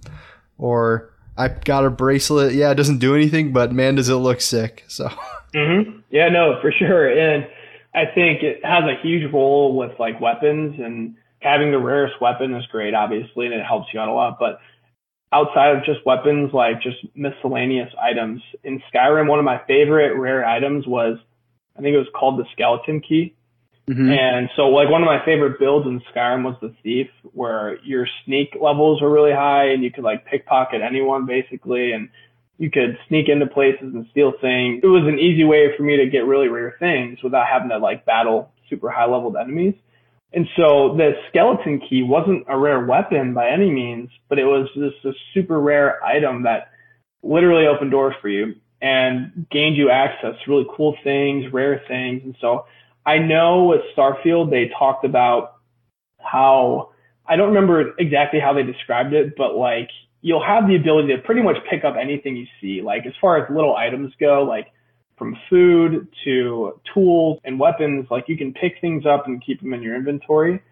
Or 0.58 1.12
I 1.38 1.48
got 1.48 1.86
a 1.86 1.90
bracelet. 1.90 2.54
Yeah, 2.54 2.72
it 2.72 2.76
doesn't 2.76 3.00
do 3.00 3.16
anything, 3.16 3.52
but 3.52 3.74
man, 3.74 3.96
does 3.96 4.10
it 4.10 4.16
look 4.16 4.42
sick. 4.42 4.86
So, 4.88 5.10
Mm-hmm. 5.56 6.00
Yeah, 6.10 6.30
no, 6.30 6.60
for 6.62 6.72
sure. 6.72 7.08
And 7.18 7.48
I 7.96 8.06
think 8.14 8.44
it 8.44 8.66
has 8.66 8.84
a 8.84 9.02
huge 9.02 9.32
role 9.32 9.76
with 9.76 9.98
like 10.00 10.20
weapons 10.20 10.80
and 10.80 11.16
having 11.40 11.72
the 11.72 11.80
rarest 11.80 12.20
weapon 12.20 12.54
is 12.54 12.66
great, 12.68 12.94
obviously, 12.94 13.46
and 13.46 13.56
it 13.56 13.66
helps 13.66 13.88
you 13.94 14.00
out 14.00 14.10
a 14.10 14.14
lot. 14.14 14.38
But 14.40 14.60
outside 15.32 15.76
of 15.78 15.86
just 15.86 16.06
weapons, 16.06 16.54
like 16.54 16.82
just 16.82 16.98
miscellaneous 17.16 17.94
items 18.02 18.42
in 18.64 18.82
Skyrim, 18.94 19.28
one 19.30 19.40
of 19.40 19.46
my 19.46 19.62
favorite 19.68 20.18
rare 20.18 20.46
items 20.46 20.86
was, 20.86 21.18
I 21.78 21.82
think 21.82 21.94
it 21.94 22.00
was 22.00 22.08
called 22.14 22.40
the 22.40 22.46
skeleton 22.52 23.00
key. 23.00 23.34
Mhm. 23.88 24.18
And 24.18 24.50
so 24.56 24.70
like 24.70 24.90
one 24.90 25.04
of 25.04 25.06
my 25.06 25.24
favorite 25.24 25.60
builds 25.60 25.88
in 25.88 26.02
Skyrim 26.12 26.44
was 26.44 26.56
the 26.60 26.74
thief 26.82 27.10
where 27.34 27.78
your 27.84 28.08
sneak 28.24 28.58
levels 28.60 29.02
were 29.02 29.12
really 29.12 29.32
high 29.32 29.66
and 29.66 29.84
you 29.84 29.92
could 29.92 30.04
like 30.04 30.26
pickpocket 30.26 30.82
anyone 30.82 31.26
basically 31.26 31.92
and 31.92 32.10
you 32.58 32.72
could 32.72 32.98
sneak 33.08 33.28
into 33.28 33.48
places 33.48 33.94
and 33.94 34.06
steal 34.12 34.32
things. 34.42 34.82
It 34.84 34.88
was 34.88 35.04
an 35.08 35.20
easy 35.20 35.44
way 35.44 35.76
for 35.76 35.84
me 35.84 35.98
to 35.98 36.10
get 36.10 36.26
really 36.26 36.48
rare 36.48 36.76
things 36.80 37.20
without 37.24 37.48
having 37.52 37.70
to 37.70 37.78
like 37.78 38.06
battle 38.06 38.52
super 38.70 38.90
high 38.90 39.06
leveled 39.06 39.36
enemies. 39.36 39.76
And 40.34 40.48
so 40.58 40.96
the 40.98 41.12
skeleton 41.30 41.80
key 41.80 42.04
wasn't 42.04 42.46
a 42.50 42.58
rare 42.58 42.86
weapon 42.86 43.34
by 43.34 43.50
any 43.50 43.70
means, 43.70 44.10
but 44.28 44.40
it 44.40 44.46
was 44.46 44.68
just 44.74 45.06
a 45.06 45.12
super 45.34 45.60
rare 45.60 46.04
item 46.04 46.44
that 46.44 46.70
literally 47.24 47.68
opened 47.68 47.92
doors 47.92 48.16
for 48.22 48.30
you 48.30 48.56
and 48.82 49.48
gained 49.50 49.78
you 49.78 49.90
access 49.90 50.36
to 50.44 50.52
really 50.52 50.68
cool 50.76 50.96
things, 51.04 51.52
rare 51.54 51.82
things. 51.88 52.22
And 52.24 52.36
so 52.42 52.66
I 53.06 53.20
know 53.20 53.66
with 53.66 53.82
Starfield, 53.98 54.50
they 54.50 54.72
talked 54.78 55.06
about 55.06 55.56
how, 56.20 56.90
I 57.26 57.36
don't 57.36 57.50
remember 57.50 57.94
exactly 57.98 58.40
how 58.40 58.54
they 58.54 58.64
described 58.64 59.14
it, 59.14 59.36
but 59.38 59.56
like 59.56 59.90
you'll 60.26 60.44
have 60.44 60.68
the 60.68 60.76
ability 60.76 61.16
to 61.16 61.22
pretty 61.22 61.44
much 61.44 61.56
pick 61.70 61.84
up 61.86 61.94
anything 62.02 62.36
you 62.36 62.48
see. 62.60 62.82
Like 62.82 63.06
as 63.06 63.14
far 63.22 63.38
as 63.38 63.48
little 63.54 63.76
items 63.76 64.12
go, 64.20 64.42
like 64.42 64.66
from 65.20 65.38
food 65.52 66.08
to 66.26 66.82
tools 66.94 67.40
and 67.46 67.60
weapons. 67.60 68.08
Like 68.10 68.26
you 68.28 68.36
can 68.36 68.52
pick 68.52 68.74
things 68.82 69.06
up 69.06 69.28
and 69.28 69.44
keep 69.46 69.62
them 69.62 69.72
in 69.76 69.84
your 69.84 69.96
inventory. 69.96 70.64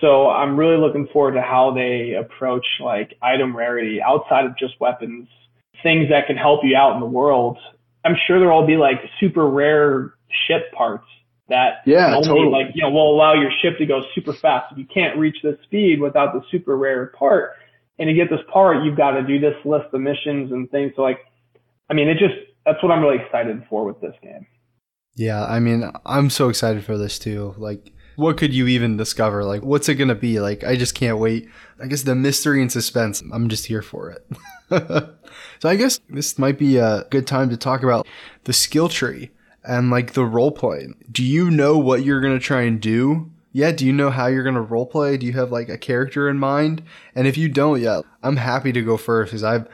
So 0.00 0.28
I'm 0.28 0.56
really 0.56 0.76
looking 0.76 1.06
forward 1.12 1.34
to 1.34 1.42
how 1.42 1.72
they 1.72 2.14
approach 2.18 2.66
like 2.80 3.14
item 3.22 3.56
rarity 3.56 4.00
outside 4.04 4.46
of 4.46 4.58
just 4.58 4.74
weapons, 4.80 5.28
things 5.84 6.08
that 6.10 6.26
can 6.26 6.36
help 6.36 6.60
you 6.64 6.76
out 6.76 6.94
in 6.94 7.00
the 7.00 7.06
world. 7.06 7.56
I'm 8.04 8.16
sure 8.26 8.40
there'll 8.40 8.66
be 8.66 8.76
like 8.76 8.96
super 9.20 9.48
rare 9.48 10.14
ship 10.48 10.72
parts 10.72 11.06
that 11.48 11.82
Yeah, 11.86 12.16
only 12.16 12.28
totally. 12.28 12.50
like 12.50 12.74
you 12.74 12.82
know 12.82 12.90
will 12.90 13.14
allow 13.14 13.34
your 13.34 13.50
ship 13.62 13.78
to 13.78 13.86
go 13.86 14.02
super 14.12 14.32
fast. 14.32 14.72
If 14.72 14.78
you 14.78 14.86
can't 14.92 15.16
reach 15.18 15.36
this 15.44 15.56
speed 15.62 16.00
without 16.00 16.32
the 16.32 16.42
super 16.50 16.76
rare 16.76 17.06
part, 17.06 17.52
and 17.98 18.08
to 18.08 18.14
get 18.14 18.30
this 18.30 18.40
part, 18.52 18.84
you've 18.84 18.96
got 18.96 19.12
to 19.12 19.22
do 19.22 19.38
this 19.40 19.54
list 19.64 19.86
of 19.92 20.00
missions 20.00 20.52
and 20.52 20.70
things. 20.70 20.92
So 20.96 21.02
like, 21.02 21.18
I 21.90 21.94
mean, 21.94 22.08
it 22.08 22.18
just 22.18 22.34
that's 22.64 22.82
what 22.82 22.92
I'm 22.92 23.02
really 23.02 23.22
excited 23.24 23.64
for 23.68 23.84
with 23.84 24.00
this 24.00 24.14
game. 24.22 24.46
Yeah, 25.16 25.44
I 25.44 25.58
mean, 25.58 25.90
I'm 26.06 26.30
so 26.30 26.48
excited 26.48 26.84
for 26.84 26.96
this 26.96 27.18
too. 27.18 27.54
Like, 27.58 27.92
what 28.16 28.36
could 28.36 28.54
you 28.54 28.66
even 28.68 28.96
discover? 28.96 29.44
Like, 29.44 29.62
what's 29.62 29.88
it 29.88 29.96
gonna 29.96 30.14
be? 30.14 30.40
Like, 30.40 30.64
I 30.64 30.76
just 30.76 30.94
can't 30.94 31.18
wait. 31.18 31.48
I 31.82 31.86
guess 31.86 32.02
the 32.02 32.14
mystery 32.14 32.62
and 32.62 32.70
suspense. 32.70 33.22
I'm 33.32 33.48
just 33.48 33.66
here 33.66 33.82
for 33.82 34.10
it. 34.10 34.26
so 35.60 35.68
I 35.68 35.76
guess 35.76 36.00
this 36.08 36.38
might 36.38 36.58
be 36.58 36.76
a 36.76 37.04
good 37.10 37.26
time 37.26 37.50
to 37.50 37.56
talk 37.56 37.82
about 37.82 38.06
the 38.44 38.52
skill 38.52 38.88
tree 38.88 39.30
and 39.64 39.90
like 39.90 40.12
the 40.12 40.24
role 40.24 40.52
playing. 40.52 40.94
Do 41.10 41.24
you 41.24 41.50
know 41.50 41.78
what 41.78 42.04
you're 42.04 42.20
gonna 42.20 42.38
try 42.38 42.62
and 42.62 42.80
do? 42.80 43.32
Yeah, 43.52 43.72
do 43.72 43.86
you 43.86 43.92
know 43.92 44.10
how 44.10 44.26
you're 44.26 44.44
gonna 44.44 44.62
role 44.62 44.86
play? 44.86 45.16
Do 45.16 45.26
you 45.26 45.32
have 45.34 45.50
like 45.50 45.68
a 45.68 45.78
character 45.78 46.28
in 46.28 46.38
mind? 46.38 46.82
And 47.14 47.26
if 47.26 47.36
you 47.36 47.48
don't 47.48 47.80
yet, 47.80 48.04
I'm 48.22 48.36
happy 48.36 48.72
to 48.72 48.82
go 48.82 48.96
first 48.96 49.30
because 49.30 49.44
I've 49.44 49.66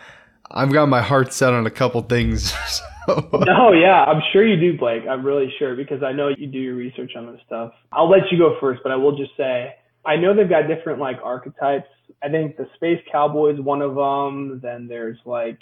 I've 0.50 0.72
got 0.72 0.86
my 0.86 1.02
heart 1.02 1.32
set 1.32 1.52
on 1.52 1.66
a 1.66 1.70
couple 1.70 2.02
things. 2.02 2.52
so. 3.06 3.28
No, 3.32 3.72
yeah, 3.72 4.04
I'm 4.04 4.22
sure 4.32 4.46
you 4.46 4.58
do, 4.60 4.78
Blake. 4.78 5.02
I'm 5.10 5.24
really 5.24 5.52
sure 5.58 5.74
because 5.74 6.02
I 6.02 6.12
know 6.12 6.28
you 6.28 6.46
do 6.46 6.58
your 6.58 6.76
research 6.76 7.12
on 7.16 7.26
this 7.32 7.40
stuff. 7.46 7.72
I'll 7.92 8.08
let 8.08 8.30
you 8.30 8.38
go 8.38 8.56
first, 8.60 8.80
but 8.82 8.92
I 8.92 8.96
will 8.96 9.16
just 9.16 9.36
say 9.36 9.74
I 10.06 10.16
know 10.16 10.34
they've 10.36 10.48
got 10.48 10.68
different 10.68 11.00
like 11.00 11.16
archetypes. 11.22 11.88
I 12.22 12.28
think 12.28 12.56
the 12.56 12.66
space 12.76 13.00
cowboy 13.10 13.54
is 13.54 13.60
one 13.60 13.82
of 13.82 13.94
them. 13.94 14.60
Then 14.62 14.86
there's 14.86 15.18
like 15.24 15.58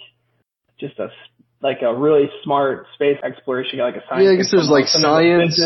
just 0.78 0.98
a 0.98 1.08
like 1.62 1.78
a 1.82 1.94
really 1.94 2.28
smart 2.42 2.86
space 2.94 3.18
exploration 3.24 3.78
guy, 3.78 3.84
like 3.84 3.96
a 3.96 4.04
science. 4.08 4.24
Yeah, 4.24 4.30
I 4.32 4.36
guess 4.36 4.50
there's 4.50 4.68
like 4.68 4.88
science. 4.88 5.60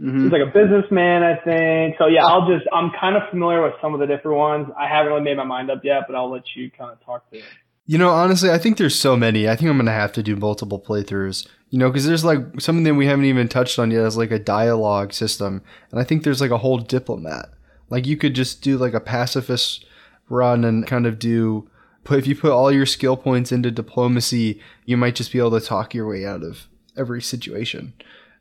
Mhm. 0.00 0.24
He's 0.24 0.32
like 0.32 0.42
a 0.42 0.46
businessman, 0.52 1.22
I 1.22 1.36
think. 1.36 1.96
So 1.98 2.06
yeah, 2.06 2.26
I'll 2.26 2.46
just 2.46 2.66
I'm 2.72 2.90
kind 3.00 3.16
of 3.16 3.22
familiar 3.30 3.62
with 3.62 3.74
some 3.80 3.94
of 3.94 4.00
the 4.00 4.06
different 4.06 4.36
ones. 4.36 4.68
I 4.78 4.86
haven't 4.88 5.12
really 5.12 5.24
made 5.24 5.36
my 5.36 5.44
mind 5.44 5.70
up 5.70 5.84
yet, 5.84 6.02
but 6.06 6.14
I'll 6.16 6.30
let 6.30 6.44
you 6.54 6.70
kind 6.70 6.92
of 6.92 7.04
talk 7.04 7.30
to 7.30 7.38
it. 7.38 7.44
You 7.86 7.98
know, 7.98 8.10
honestly, 8.10 8.50
I 8.50 8.58
think 8.58 8.76
there's 8.76 8.98
so 8.98 9.16
many. 9.16 9.48
I 9.48 9.56
think 9.56 9.70
I'm 9.70 9.78
gonna 9.78 9.92
have 9.92 10.12
to 10.14 10.22
do 10.22 10.36
multiple 10.36 10.80
playthroughs. 10.80 11.46
You 11.70 11.78
know, 11.78 11.88
because 11.88 12.06
there's 12.06 12.24
like 12.24 12.60
something 12.60 12.84
that 12.84 12.94
we 12.94 13.06
haven't 13.06 13.24
even 13.24 13.48
touched 13.48 13.78
on 13.78 13.90
yet 13.90 14.04
is 14.04 14.16
like 14.16 14.30
a 14.30 14.38
dialogue 14.38 15.12
system, 15.12 15.62
and 15.90 15.98
I 16.00 16.04
think 16.04 16.22
there's 16.24 16.40
like 16.40 16.50
a 16.50 16.58
whole 16.58 16.78
diplomat. 16.78 17.48
Like 17.88 18.06
you 18.06 18.16
could 18.16 18.34
just 18.34 18.62
do 18.62 18.76
like 18.76 18.94
a 18.94 19.00
pacifist 19.00 19.84
run 20.28 20.64
and 20.64 20.86
kind 20.86 21.06
of 21.06 21.18
do. 21.18 21.70
But 22.04 22.18
if 22.18 22.26
you 22.26 22.36
put 22.36 22.52
all 22.52 22.70
your 22.70 22.86
skill 22.86 23.16
points 23.16 23.50
into 23.50 23.70
diplomacy, 23.70 24.60
you 24.84 24.96
might 24.96 25.14
just 25.16 25.32
be 25.32 25.38
able 25.38 25.58
to 25.58 25.64
talk 25.66 25.94
your 25.94 26.08
way 26.08 26.24
out 26.26 26.42
of 26.42 26.68
every 26.96 27.22
situation. 27.22 27.94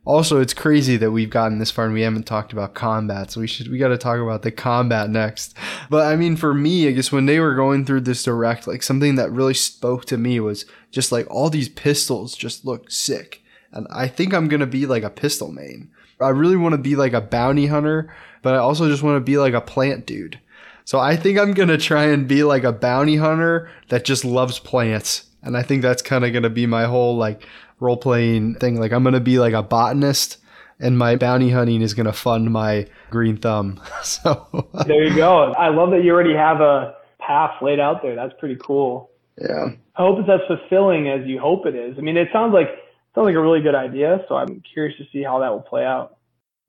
Also, 0.06 0.40
it's 0.40 0.54
crazy 0.54 0.98
that 0.98 1.10
we've 1.10 1.32
gotten 1.32 1.58
this 1.58 1.72
far 1.72 1.86
and 1.86 1.94
we 1.94 2.02
haven't 2.02 2.28
talked 2.28 2.54
about 2.54 2.76
combat. 2.76 3.32
So 3.32 3.42
we 3.42 3.48
should 3.48 3.70
we 3.70 3.80
got 3.80 3.88
to 3.88 3.98
talk 3.98 4.20
about 4.20 4.44
the 4.44 4.52
combat 4.52 5.10
next. 5.10 5.56
But 5.90 6.06
I 6.06 6.16
mean, 6.16 6.36
for 6.36 6.54
me, 6.54 6.88
I 6.88 6.92
guess 6.92 7.12
when 7.12 7.26
they 7.26 7.40
were 7.40 7.56
going 7.56 7.86
through 7.86 8.02
this 8.02 8.24
direct, 8.24 8.68
like 8.68 8.84
something 8.84 9.16
that 9.16 9.32
really 9.32 9.56
spoke 9.56 10.06
to 10.06 10.18
me 10.18 10.40
was 10.40 10.66
just 10.92 11.12
like 11.12 11.28
all 11.30 11.50
these 11.50 11.70
pistols 11.70 12.36
just 12.36 12.66
look 12.66 12.92
sick, 12.92 13.44
and 13.72 13.88
I 13.92 14.08
think 14.08 14.34
I'm 14.34 14.48
gonna 14.48 14.68
be 14.68 14.86
like 14.86 15.04
a 15.04 15.10
pistol 15.10 15.52
main. 15.52 15.90
I 16.22 16.30
really 16.30 16.56
want 16.56 16.74
to 16.74 16.78
be 16.78 16.96
like 16.96 17.14
a 17.14 17.20
bounty 17.20 17.66
hunter, 17.66 18.14
but 18.44 18.54
I 18.54 18.60
also 18.60 18.88
just 18.88 19.04
want 19.04 19.18
to 19.18 19.32
be 19.32 19.38
like 19.38 19.54
a 19.54 19.60
plant 19.60 20.06
dude. 20.06 20.40
So 20.86 21.00
I 21.00 21.16
think 21.16 21.40
I'm 21.40 21.54
gonna 21.54 21.80
try 21.80 22.06
and 22.06 22.28
be 22.28 22.44
like 22.44 22.64
a 22.64 22.72
bounty 22.72 23.16
hunter 23.16 23.72
that 23.90 24.06
just 24.06 24.24
loves 24.24 24.60
plants, 24.60 25.26
and 25.42 25.58
I 25.58 25.64
think 25.64 25.82
that's 25.82 26.04
kind 26.04 26.24
of 26.24 26.32
gonna 26.32 26.52
be 26.52 26.68
my 26.68 26.86
whole 26.86 27.18
like 27.18 27.42
role 27.80 27.98
playing 27.98 28.56
thing. 28.56 28.80
Like 28.80 28.92
I'm 28.92 29.04
gonna 29.04 29.20
be 29.20 29.40
like 29.40 29.54
a 29.54 29.64
botanist, 29.64 30.38
and 30.80 30.98
my 30.98 31.16
bounty 31.16 31.50
hunting 31.50 31.82
is 31.82 31.94
gonna 31.94 32.14
fund 32.14 32.52
my 32.52 32.88
green 33.10 33.38
thumb. 33.38 33.82
So 34.04 34.68
There 34.86 35.04
you 35.04 35.16
go. 35.16 35.54
I 35.54 35.70
love 35.70 35.92
that 35.92 36.04
you 36.04 36.12
already 36.12 36.36
have 36.36 36.62
a 36.62 36.96
path 37.20 37.62
laid 37.62 37.80
out 37.80 38.02
there. 38.02 38.16
That's 38.16 38.34
pretty 38.40 38.58
cool. 38.62 39.10
Yeah. 39.42 39.70
I 39.96 40.02
hope 40.02 40.20
it's 40.20 40.30
as 40.30 40.42
fulfilling 40.48 41.10
as 41.10 41.26
you 41.26 41.40
hope 41.40 41.66
it 41.66 41.76
is. 41.76 41.98
I 41.98 42.02
mean, 42.02 42.18
it 42.18 42.28
sounds 42.32 42.54
like 42.54 42.68
sounds 43.14 43.26
like 43.26 43.36
a 43.36 43.42
really 43.42 43.62
good 43.62 43.76
idea. 43.76 44.24
So 44.28 44.36
I'm 44.36 44.62
curious 44.74 44.98
to 44.98 45.06
see 45.12 45.24
how 45.24 45.40
that 45.40 45.50
will 45.50 45.62
play 45.62 45.86
out. 45.86 46.15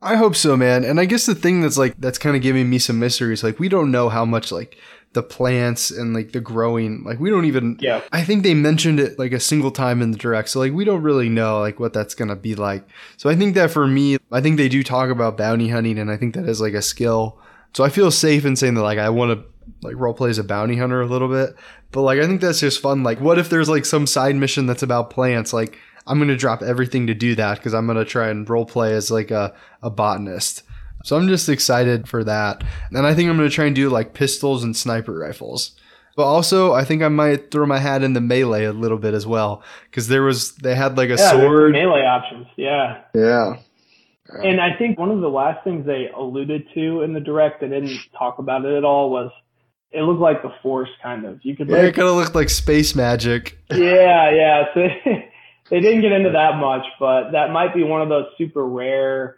I 0.03 0.17
hope 0.17 0.37
so, 0.37 0.57
man. 0.57 0.85
And 0.85 1.01
I 1.01 1.05
guess 1.07 1.27
the 1.27 1.35
thing 1.35 1.63
that's 1.63 1.79
like 1.79 1.95
that's 1.99 2.19
kind 2.19 2.37
of 2.37 2.43
giving 2.43 2.69
me 2.69 2.79
some 2.79 2.99
mystery 2.99 3.33
is 3.33 3.43
like 3.43 3.59
we 3.59 3.69
don't 3.69 3.91
know 3.91 4.09
how 4.09 4.25
much 4.25 4.53
like 4.53 4.77
the 5.15 5.23
plants 5.23 5.91
and 5.91 6.13
like 6.13 6.33
the 6.33 6.41
growing 6.41 7.03
like 7.03 7.19
we 7.19 7.31
don't 7.31 7.47
even 7.47 7.79
Yeah. 7.81 8.03
I 8.13 8.23
think 8.23 8.43
they 8.43 8.53
mentioned 8.53 9.01
it 9.01 9.19
like 9.19 9.33
a 9.33 9.41
single 9.41 9.71
time 9.71 10.03
in 10.03 10.11
the 10.11 10.19
direct. 10.19 10.51
So 10.51 10.61
like 10.61 10.75
we 10.75 10.85
don't 10.85 11.03
really 11.03 11.31
know 11.31 11.61
like 11.61 11.81
what 11.81 11.95
that's 11.95 12.15
going 12.15 12.29
to 12.29 12.37
be 12.37 12.55
like. 12.55 12.87
So 13.17 13.31
I 13.31 13.35
think 13.35 13.55
that 13.55 13.71
for 13.71 13.87
me, 13.87 14.19
I 14.31 14.43
think 14.43 14.59
they 14.59 14.69
do 14.69 14.83
talk 14.83 15.09
about 15.09 15.39
bounty 15.39 15.69
hunting 15.69 15.99
and 15.99 16.11
I 16.11 16.19
think 16.19 16.35
that 16.35 16.47
is 16.47 16.61
like 16.61 16.75
a 16.75 16.83
skill. 16.83 17.39
So 17.73 17.83
I 17.83 17.89
feel 17.89 18.11
safe 18.11 18.45
in 18.45 18.57
saying 18.57 18.75
that 18.75 18.83
like 18.83 18.99
I 18.99 19.09
want 19.09 19.39
to 19.39 19.47
like 19.83 19.97
role 19.97 20.15
play 20.15 20.29
as 20.29 20.39
a 20.39 20.45
bounty 20.45 20.77
hunter 20.77 21.01
a 21.01 21.07
little 21.07 21.29
bit. 21.29 21.57
But 21.91 22.03
like 22.03 22.19
I 22.21 22.27
think 22.27 22.43
that's 22.43 22.61
just 22.61 22.83
fun. 22.83 23.03
Like 23.03 23.21
what 23.21 23.39
if 23.39 23.49
there's 23.49 23.71
like 23.71 23.87
some 23.87 24.07
side 24.07 24.37
mission 24.37 24.67
that's 24.67 24.83
about 24.83 25.09
plants? 25.09 25.55
Like 25.55 25.79
I'm 26.07 26.19
going 26.19 26.29
to 26.29 26.37
drop 26.37 26.63
everything 26.63 27.07
to 27.09 27.15
do 27.15 27.35
that 27.35 27.61
cuz 27.63 27.75
I'm 27.75 27.87
going 27.87 27.99
to 27.99 28.05
try 28.05 28.29
and 28.29 28.49
role 28.49 28.67
play 28.67 28.95
as 28.95 29.11
like 29.11 29.31
a 29.31 29.55
a 29.83 29.91
botanist. 29.91 30.63
So 31.05 31.17
I'm 31.17 31.29
just 31.29 31.49
excited 31.49 32.09
for 32.09 32.25
that. 32.25 32.65
And 32.91 33.07
I 33.07 33.15
think 33.15 33.31
I'm 33.31 33.37
going 33.37 33.49
to 33.49 33.55
try 33.55 33.67
and 33.67 33.77
do 33.77 33.89
like 33.89 34.13
pistols 34.15 34.65
and 34.65 34.77
sniper 34.77 35.13
rifles. 35.13 35.73
But 36.17 36.25
also, 36.25 36.73
I 36.73 36.83
think 36.85 37.03
I 37.03 37.09
might 37.09 37.51
throw 37.51 37.67
my 37.67 37.79
hat 37.79 38.03
in 38.03 38.15
the 38.15 38.21
melee 38.23 38.65
a 38.65 38.73
little 38.73 38.97
bit 38.99 39.13
as 39.15 39.27
well 39.27 39.63
because 39.91 40.09
there 40.09 40.23
was 40.23 40.55
they 40.57 40.75
had 40.75 40.97
like 40.97 41.11
a 41.11 41.17
Yeah, 41.17 41.31
sword. 41.31 41.73
melee 41.73 42.01
options. 42.07 42.47
Yeah. 42.57 42.99
Yeah. 43.15 43.57
And 44.43 44.61
I 44.61 44.77
think 44.77 44.99
one 44.99 45.11
of 45.11 45.21
the 45.21 45.29
last 45.29 45.63
things 45.63 45.87
they 45.87 46.09
alluded 46.17 46.67
to 46.75 47.03
in 47.03 47.13
the 47.13 47.21
direct, 47.21 47.61
they 47.61 47.69
didn't 47.69 48.01
talk 48.19 48.39
about 48.41 48.65
it 48.65 48.77
at 48.77 48.83
all, 48.83 49.11
was 49.11 49.31
it 49.93 50.01
looked 50.03 50.21
like 50.21 50.43
the 50.43 50.51
Force 50.63 50.89
kind 51.03 51.25
of. 51.25 51.39
You 51.45 51.55
could 51.55 51.69
Yeah, 51.69 51.77
like, 51.77 51.85
it 51.91 51.95
kind 51.95 52.09
of 52.09 52.17
looked 52.17 52.35
like 52.35 52.49
space 52.51 52.95
magic. 52.97 53.57
yeah, 53.71 54.31
yeah. 54.31 54.65
So 54.75 54.89
they 55.71 55.81
didn't 55.81 56.03
get 56.03 56.13
into 56.13 56.31
that 56.31 56.57
much, 56.59 56.85
but 57.01 57.33
that 57.33 57.51
might 57.53 57.75
be 57.75 57.83
one 57.83 58.03
of 58.03 58.09
those 58.09 58.27
super 58.39 58.65
rare 58.67 59.37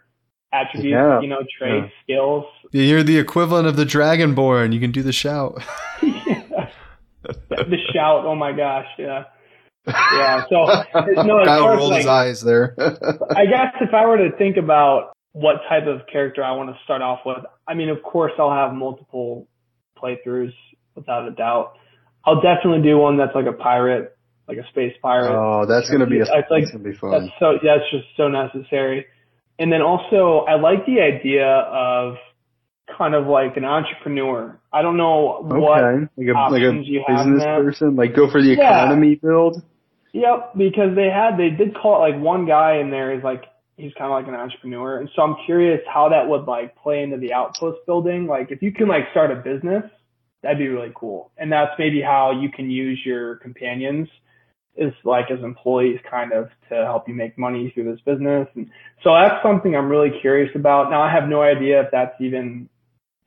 attributes, 0.53 0.91
Yeah. 0.93 1.21
you 1.21 1.27
know, 1.27 1.43
traits, 1.57 1.91
skills. 2.03 2.45
You're 2.71 3.03
the 3.03 3.17
equivalent 3.17 3.67
of 3.67 3.75
the 3.75 3.85
Dragonborn. 3.85 4.73
You 4.73 4.79
can 4.79 4.91
do 4.91 5.01
the 5.03 5.11
shout. 5.13 5.61
the 6.01 7.77
shout, 7.93 8.25
oh 8.25 8.35
my 8.35 8.51
gosh, 8.51 8.87
yeah. 8.97 9.23
Yeah. 9.87 10.43
So 10.49 10.67
there's 11.05 11.25
no, 11.25 11.39
as 11.39 11.45
Kyle 11.47 11.61
far 11.61 11.73
as 11.73 11.77
rolled 11.77 11.91
like, 11.91 11.99
his 11.99 12.07
eyes 12.07 12.41
there. 12.41 12.75
I 13.35 13.45
guess 13.45 13.73
if 13.81 13.93
I 13.93 14.05
were 14.05 14.17
to 14.17 14.35
think 14.37 14.57
about 14.57 15.13
what 15.31 15.57
type 15.69 15.87
of 15.87 16.01
character 16.11 16.43
I 16.43 16.51
want 16.51 16.69
to 16.69 16.77
start 16.83 17.01
off 17.01 17.19
with, 17.25 17.37
I 17.67 17.73
mean, 17.73 17.89
of 17.89 18.01
course, 18.03 18.31
I'll 18.37 18.51
have 18.51 18.73
multiple 18.73 19.47
playthroughs 20.01 20.53
without 20.95 21.27
a 21.27 21.31
doubt. 21.31 21.73
I'll 22.25 22.41
definitely 22.41 22.81
do 22.83 22.97
one 22.97 23.17
that's 23.17 23.33
like 23.33 23.45
a 23.45 23.53
pirate, 23.53 24.17
like 24.49 24.57
a 24.57 24.67
space 24.69 24.93
pirate. 25.01 25.31
oh, 25.31 25.65
that's 25.65 25.89
gonna 25.89 26.05
be 26.07 26.17
a, 26.19 26.21
It's 26.23 26.29
like- 26.31 26.45
that's 26.49 26.71
gonna 26.71 26.83
be 26.83 26.89
That's 26.91 26.99
fun. 26.99 27.31
so 27.39 27.59
that's 27.63 27.83
just 27.91 28.05
so 28.17 28.27
necessary. 28.27 29.05
And 29.59 29.71
then 29.71 29.81
also, 29.81 30.45
I 30.47 30.55
like 30.55 30.85
the 30.85 31.01
idea 31.01 31.45
of 31.47 32.15
kind 32.97 33.13
of 33.13 33.27
like 33.27 33.55
an 33.57 33.65
entrepreneur. 33.65 34.59
I 34.73 34.81
don't 34.81 34.97
know 34.97 35.41
what. 35.43 35.83
Okay, 35.83 36.07
like 36.17 36.27
a 36.27 36.51
like 36.51 36.61
a 36.63 36.73
you 36.83 37.03
business 37.07 37.43
person, 37.43 37.95
like 37.95 38.15
go 38.15 38.29
for 38.29 38.41
the 38.41 38.49
Yeah. 38.55 38.69
economy 38.85 39.15
build. 39.15 39.61
Yep, 40.13 40.53
because 40.57 40.95
they 40.95 41.09
had 41.09 41.37
they 41.37 41.49
did 41.51 41.75
call 41.75 42.03
it 42.03 42.09
like 42.13 42.19
one 42.21 42.45
guy 42.47 42.77
in 42.77 42.89
there 42.89 43.11
is 43.13 43.23
like 43.23 43.43
he's 43.77 43.93
kind 43.93 44.05
of 44.11 44.11
like 44.11 44.27
an 44.27 44.33
entrepreneur, 44.35 44.97
and 44.97 45.09
so 45.15 45.21
I'm 45.21 45.35
curious 45.45 45.81
how 45.87 46.09
that 46.09 46.27
would 46.27 46.45
like 46.45 46.75
play 46.77 47.03
into 47.03 47.17
the 47.17 47.33
outpost 47.33 47.85
building. 47.85 48.25
Like 48.27 48.49
if 48.51 48.61
you 48.63 48.71
can 48.73 48.87
like 48.87 49.03
start 49.11 49.29
a 49.29 49.35
business, 49.35 49.83
that'd 50.41 50.57
be 50.57 50.67
really 50.67 50.91
cool, 50.95 51.31
and 51.37 51.51
that's 51.51 51.71
maybe 51.77 52.01
how 52.01 52.31
you 52.31 52.49
can 52.49 52.71
use 52.71 52.99
your 53.05 53.35
companions 53.35 54.07
is 54.79 54.93
like 55.03 55.29
as 55.29 55.43
employees 55.43 55.99
kind 56.09 56.31
of 56.31 56.49
to 56.69 56.75
help 56.85 57.07
you 57.07 57.13
make 57.13 57.37
money 57.37 57.71
through 57.73 57.91
this 57.91 58.01
business, 58.01 58.47
and 58.55 58.69
so 59.03 59.13
that's 59.13 59.43
something 59.43 59.75
I'm 59.75 59.89
really 59.89 60.11
curious 60.21 60.49
about. 60.55 60.89
Now 60.89 61.01
I 61.01 61.11
have 61.11 61.29
no 61.29 61.41
idea 61.41 61.81
if 61.81 61.87
that's 61.91 62.15
even 62.19 62.69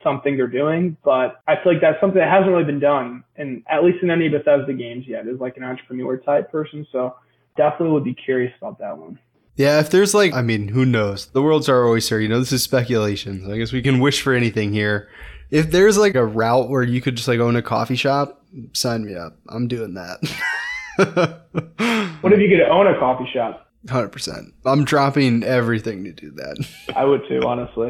something 0.03 0.35
they're 0.35 0.47
doing, 0.47 0.97
but 1.03 1.41
I 1.47 1.55
feel 1.63 1.73
like 1.73 1.81
that's 1.81 1.99
something 2.01 2.19
that 2.19 2.29
hasn't 2.29 2.51
really 2.51 2.65
been 2.65 2.79
done, 2.79 3.23
and 3.37 3.63
at 3.69 3.83
least 3.83 4.03
in 4.03 4.11
any 4.11 4.27
Bethesda 4.27 4.73
games 4.73 5.05
yet, 5.07 5.27
is 5.27 5.39
like 5.39 5.57
an 5.57 5.63
entrepreneur 5.63 6.17
type 6.17 6.51
person. 6.51 6.85
So 6.91 7.15
definitely 7.55 7.93
would 7.93 8.03
be 8.03 8.13
curious 8.13 8.51
about 8.59 8.79
that 8.79 8.97
one. 8.97 9.19
Yeah, 9.55 9.79
if 9.79 9.91
there's 9.91 10.13
like, 10.13 10.33
I 10.33 10.41
mean, 10.41 10.67
who 10.67 10.85
knows? 10.85 11.27
The 11.27 11.41
world's 11.41 11.69
our 11.69 11.87
oyster. 11.87 12.19
You 12.19 12.27
know, 12.27 12.39
this 12.39 12.51
is 12.51 12.63
speculation. 12.63 13.45
So 13.45 13.53
I 13.53 13.57
guess 13.57 13.71
we 13.71 13.83
can 13.83 13.99
wish 13.99 14.21
for 14.21 14.33
anything 14.33 14.73
here. 14.73 15.09
If 15.51 15.69
there's 15.69 15.97
like 15.97 16.15
a 16.15 16.25
route 16.25 16.69
where 16.69 16.81
you 16.81 17.01
could 17.01 17.15
just 17.15 17.27
like 17.27 17.39
own 17.39 17.55
a 17.55 17.61
coffee 17.61 17.95
shop, 17.95 18.43
sign 18.73 19.05
me 19.05 19.15
up. 19.15 19.37
I'm 19.47 19.67
doing 19.67 19.93
that. 19.93 20.19
What 20.97 22.31
if 22.31 22.39
you 22.39 22.49
could 22.49 22.61
own 22.69 22.87
a 22.87 22.97
coffee 22.99 23.29
shop? 23.33 23.67
Hundred 23.89 24.09
percent. 24.13 24.53
I'm 24.65 24.85
dropping 24.85 25.43
everything 25.43 26.03
to 26.05 26.13
do 26.13 26.31
that. 26.31 26.65
I 26.95 27.03
would 27.03 27.21
too, 27.27 27.41
honestly. 27.45 27.89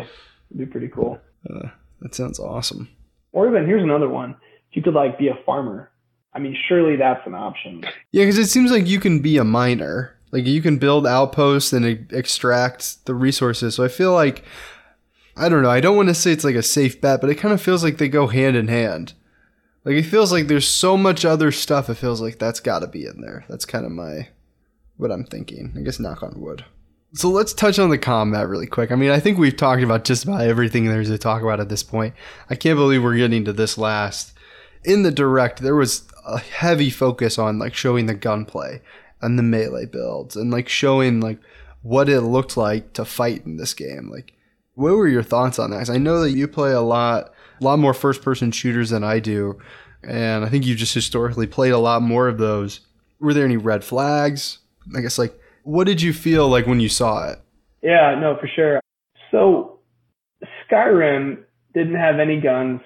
It'd 0.50 0.58
be 0.58 0.66
pretty 0.66 0.88
cool. 0.88 1.20
Uh, 1.48 1.68
that 2.02 2.16
sounds 2.16 2.40
awesome. 2.40 2.90
Or 3.32 3.48
even 3.48 3.66
here's 3.68 3.84
another 3.84 4.10
one. 4.10 4.32
If 4.72 4.78
you 4.78 4.82
could 4.82 4.94
like 4.96 5.20
be 5.20 5.28
a 5.28 5.38
farmer. 5.46 5.92
I 6.34 6.40
mean, 6.40 6.58
surely 6.68 6.96
that's 6.96 7.26
an 7.28 7.36
option. 7.36 7.84
Yeah, 8.12 8.24
because 8.24 8.40
it 8.40 8.48
seems 8.48 8.72
like 8.72 8.88
you 8.88 9.00
can 9.00 9.20
be 9.20 9.38
a 9.38 9.44
miner. 9.44 10.18
Like 10.32 10.48
you 10.48 10.64
can 10.64 10.78
build 10.78 11.06
outposts 11.06 11.72
and 11.74 11.86
e- 11.86 12.06
extract 12.10 13.06
the 13.06 13.14
resources. 13.14 13.76
So 13.76 13.84
I 13.84 13.88
feel 13.88 14.14
like 14.14 14.44
I 15.38 15.48
don't 15.50 15.62
know. 15.62 15.70
I 15.70 15.80
don't 15.80 15.96
want 15.96 16.10
to 16.10 16.16
say 16.16 16.32
it's 16.32 16.44
like 16.44 16.56
a 16.56 16.64
safe 16.64 17.00
bet, 17.02 17.22
but 17.22 17.30
it 17.30 17.36
kind 17.36 17.54
of 17.54 17.62
feels 17.62 17.84
like 17.84 17.98
they 17.98 18.10
go 18.10 18.28
hand 18.28 18.56
in 18.56 18.68
hand. 18.68 19.14
Like 19.86 19.96
it 19.96 20.04
feels 20.04 20.32
like 20.32 20.48
there's 20.48 20.68
so 20.68 20.96
much 20.98 21.26
other 21.26 21.52
stuff. 21.52 21.90
It 21.90 21.96
feels 21.96 22.22
like 22.22 22.40
that's 22.40 22.60
got 22.60 22.80
to 22.80 22.88
be 22.88 23.06
in 23.06 23.22
there. 23.22 23.46
That's 23.50 23.66
kind 23.66 23.86
of 23.86 23.92
my 23.92 24.30
what 24.98 25.12
I'm 25.12 25.26
thinking. 25.26 25.74
I 25.78 25.82
guess 25.82 26.00
knock 26.00 26.24
on 26.24 26.40
wood. 26.40 26.64
So 27.16 27.30
let's 27.30 27.54
touch 27.54 27.78
on 27.78 27.90
the 27.90 27.98
combat 27.98 28.48
really 28.48 28.66
quick. 28.66 28.92
I 28.92 28.96
mean, 28.96 29.12
I 29.12 29.20
think 29.20 29.38
we've 29.38 29.56
talked 29.56 29.84
about 29.84 30.04
just 30.04 30.24
about 30.24 30.42
everything 30.42 30.86
there's 30.86 31.10
to 31.10 31.18
talk 31.18 31.44
about 31.44 31.60
at 31.60 31.70
this 31.70 31.84
point. 31.84 32.16
I 32.50 32.56
can't 32.56 32.78
believe 32.78 33.04
we're 33.04 33.18
getting 33.18 33.46
to 33.46 33.54
this 33.54 33.78
last. 33.78 34.34
In 34.84 35.04
the 35.04 35.12
direct, 35.12 35.62
there 35.62 35.76
was 35.76 36.08
a 36.26 36.40
heavy 36.40 36.90
focus 36.90 37.38
on 37.38 37.60
like 37.60 37.76
showing 37.76 38.08
the 38.08 38.16
gunplay 38.16 38.82
and 39.22 39.38
the 39.38 39.44
melee 39.44 39.86
builds 39.86 40.36
and 40.36 40.50
like 40.50 40.68
showing 40.68 41.20
like 41.20 41.38
what 41.84 42.10
it 42.10 42.22
looked 42.22 42.58
like 42.58 42.94
to 42.94 43.06
fight 43.06 43.46
in 43.46 43.58
this 43.58 43.74
game. 43.74 44.10
Like, 44.12 44.34
what 44.74 44.94
were 44.94 45.08
your 45.08 45.24
thoughts 45.24 45.60
on 45.60 45.70
that? 45.72 45.80
'Cause 45.80 45.90
I 45.92 45.98
know 45.98 46.22
that 46.22 46.32
you 46.32 46.48
play 46.48 46.72
a 46.72 46.82
lot, 46.82 47.32
lot 47.64 47.80
more 47.80 47.94
first-person 47.94 48.52
shooters 48.52 48.90
than 48.90 49.04
I 49.04 49.20
do, 49.20 49.60
and 50.04 50.46
I 50.46 50.50
think 50.50 50.66
you 50.66 50.76
just 50.76 50.94
historically 50.94 51.48
played 51.48 51.72
a 51.72 51.80
lot 51.80 52.02
more 52.02 52.28
of 52.28 52.38
those. 52.38 52.82
Were 53.20 53.34
there 53.34 53.46
any 53.46 53.58
red 53.58 53.84
flags? 53.84 54.60
I 54.96 55.02
guess 55.02 55.18
like, 55.18 55.40
what 55.64 55.86
did 55.88 56.02
you 56.02 56.14
feel 56.14 56.48
like 56.50 56.68
when 56.68 56.80
you 56.80 56.90
saw 56.90 57.30
it? 57.30 57.40
Yeah, 57.82 58.18
no, 58.20 58.38
for 58.40 58.50
sure. 58.54 58.80
So 59.32 59.80
Skyrim 60.70 61.44
didn't 61.74 61.96
have 61.96 62.20
any 62.20 62.40
guns. 62.40 62.82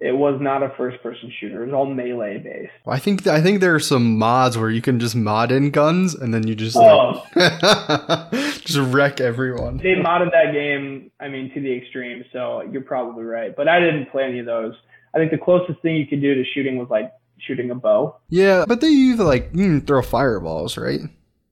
It 0.00 0.12
was 0.16 0.40
not 0.40 0.62
a 0.62 0.68
first 0.76 1.02
person 1.02 1.32
shooter. 1.40 1.62
It 1.62 1.66
was 1.66 1.74
all 1.74 1.86
melee 1.86 2.38
based. 2.38 2.70
Well, 2.84 2.94
I 2.94 3.00
think 3.00 3.26
I 3.26 3.40
think 3.42 3.60
there 3.60 3.74
are 3.74 3.80
some 3.80 4.16
mods 4.16 4.56
where 4.56 4.70
you 4.70 4.80
can 4.80 5.00
just 5.00 5.16
mod 5.16 5.50
in 5.50 5.70
guns 5.70 6.14
and 6.14 6.32
then 6.32 6.46
you 6.46 6.54
just 6.54 6.76
Oh. 6.76 7.24
like, 7.34 7.60
just 8.64 8.78
wreck 8.78 9.20
everyone. 9.20 9.78
They 9.78 9.94
modded 9.94 10.30
that 10.32 10.52
game, 10.52 11.10
I 11.20 11.28
mean, 11.28 11.52
to 11.52 11.60
the 11.60 11.76
extreme, 11.76 12.24
so 12.32 12.62
you're 12.70 12.82
probably 12.82 13.24
right. 13.24 13.54
But 13.56 13.66
I 13.68 13.80
didn't 13.80 14.10
play 14.10 14.22
any 14.24 14.38
of 14.38 14.46
those. 14.46 14.74
I 15.14 15.18
think 15.18 15.30
the 15.32 15.38
closest 15.38 15.80
thing 15.80 15.96
you 15.96 16.06
could 16.06 16.20
do 16.20 16.34
to 16.34 16.44
shooting 16.54 16.76
was 16.78 16.88
like 16.90 17.12
shooting 17.38 17.70
a 17.70 17.74
bow. 17.74 18.16
Yeah, 18.28 18.66
but 18.68 18.80
they 18.80 18.88
use 18.88 19.18
like 19.18 19.50
you 19.52 19.64
can 19.64 19.80
throw 19.80 20.02
fireballs, 20.02 20.76
right? 20.76 21.00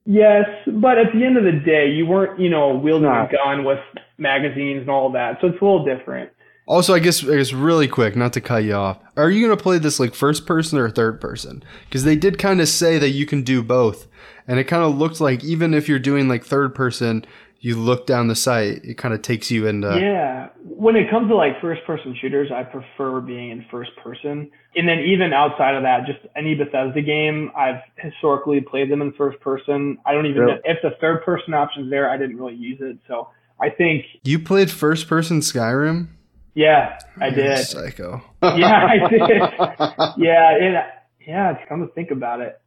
Yes, 0.05 0.45
but 0.67 0.97
at 0.97 1.11
the 1.13 1.25
end 1.25 1.35
of 1.37 1.43
the 1.43 1.51
day, 1.65 1.89
you 1.89 2.05
weren't, 2.05 2.39
you 2.39 2.49
know, 2.49 2.75
wielding 2.75 3.09
No. 3.09 3.27
a 3.27 3.29
gun 3.29 3.65
with 3.65 3.79
magazines 4.17 4.81
and 4.81 4.89
all 4.89 5.11
that. 5.11 5.39
So 5.41 5.47
it's 5.47 5.61
a 5.61 5.65
little 5.65 5.83
different. 5.83 6.29
Also, 6.67 6.93
I 6.93 6.99
guess 6.99 7.23
I 7.23 7.37
guess 7.37 7.53
really 7.53 7.87
quick, 7.87 8.15
not 8.15 8.33
to 8.33 8.41
cut 8.41 8.63
you 8.63 8.73
off. 8.73 8.99
Are 9.15 9.29
you 9.31 9.41
gonna 9.47 9.55
play 9.57 9.77
this 9.77 9.99
like 9.99 10.13
first 10.13 10.45
person 10.45 10.77
or 10.77 10.89
third 10.89 11.21
person? 11.21 11.63
Because 11.85 12.03
they 12.03 12.15
did 12.15 12.37
kind 12.37 12.59
of 12.61 12.67
say 12.67 12.97
that 12.99 13.09
you 13.09 13.25
can 13.25 13.41
do 13.41 13.63
both, 13.63 14.07
and 14.47 14.59
it 14.59 14.65
kind 14.65 14.83
of 14.83 14.97
looked 14.97 15.21
like 15.21 15.43
even 15.43 15.73
if 15.73 15.87
you're 15.87 15.97
doing 15.97 16.27
like 16.27 16.43
third 16.43 16.75
person, 16.75 17.25
you 17.59 17.75
look 17.77 18.05
down 18.05 18.27
the 18.27 18.35
sight, 18.35 18.81
it 18.83 18.97
kind 18.97 19.13
of 19.13 19.21
takes 19.21 19.49
you 19.49 19.65
into. 19.65 19.87
Yeah. 19.99 20.49
When 20.63 20.95
it 20.95 21.09
comes 21.09 21.29
to 21.29 21.35
like 21.35 21.59
first 21.61 21.83
person 21.85 22.15
shooters, 22.21 22.51
I 22.51 22.63
prefer 22.63 23.19
being 23.21 23.49
in 23.49 23.65
first 23.71 23.91
person. 24.03 24.51
And 24.75 24.87
then 24.87 24.99
even 24.99 25.33
outside 25.33 25.73
of 25.73 25.81
that, 25.83 26.05
just 26.05 26.19
any 26.35 26.53
Bethesda 26.53 27.01
game, 27.01 27.49
I've 27.57 27.81
historically 27.97 28.61
played 28.61 28.91
them 28.91 29.01
in 29.01 29.11
first 29.13 29.39
person. 29.39 29.97
I 30.05 30.13
don't 30.13 30.27
even 30.27 30.41
Really? 30.43 30.53
know 30.53 30.59
if 30.65 30.77
the 30.83 30.91
third 31.01 31.23
person 31.23 31.55
option's 31.55 31.89
there, 31.89 32.09
I 32.11 32.17
didn't 32.17 32.37
really 32.37 32.53
use 32.53 32.77
it. 32.79 32.97
So 33.07 33.29
I 33.59 33.69
think, 33.71 34.05
You 34.23 34.37
played 34.37 34.69
first 34.69 35.07
person 35.07 35.39
Skyrim. 35.39 36.09
Yeah, 36.57 36.97
I 37.21 37.27
You're 37.27 37.55
did. 37.55 37.67
Psycho. 37.67 38.21
Yeah, 38.41 38.87
I 38.87 39.07
did. 39.09 39.41
Yeah. 40.17 40.55
And 40.59 40.75
yeah, 41.25 41.53
to 41.53 41.59
come 41.69 41.85
to 41.87 41.93
think 41.93 42.09
about 42.09 42.41
it. 42.41 42.59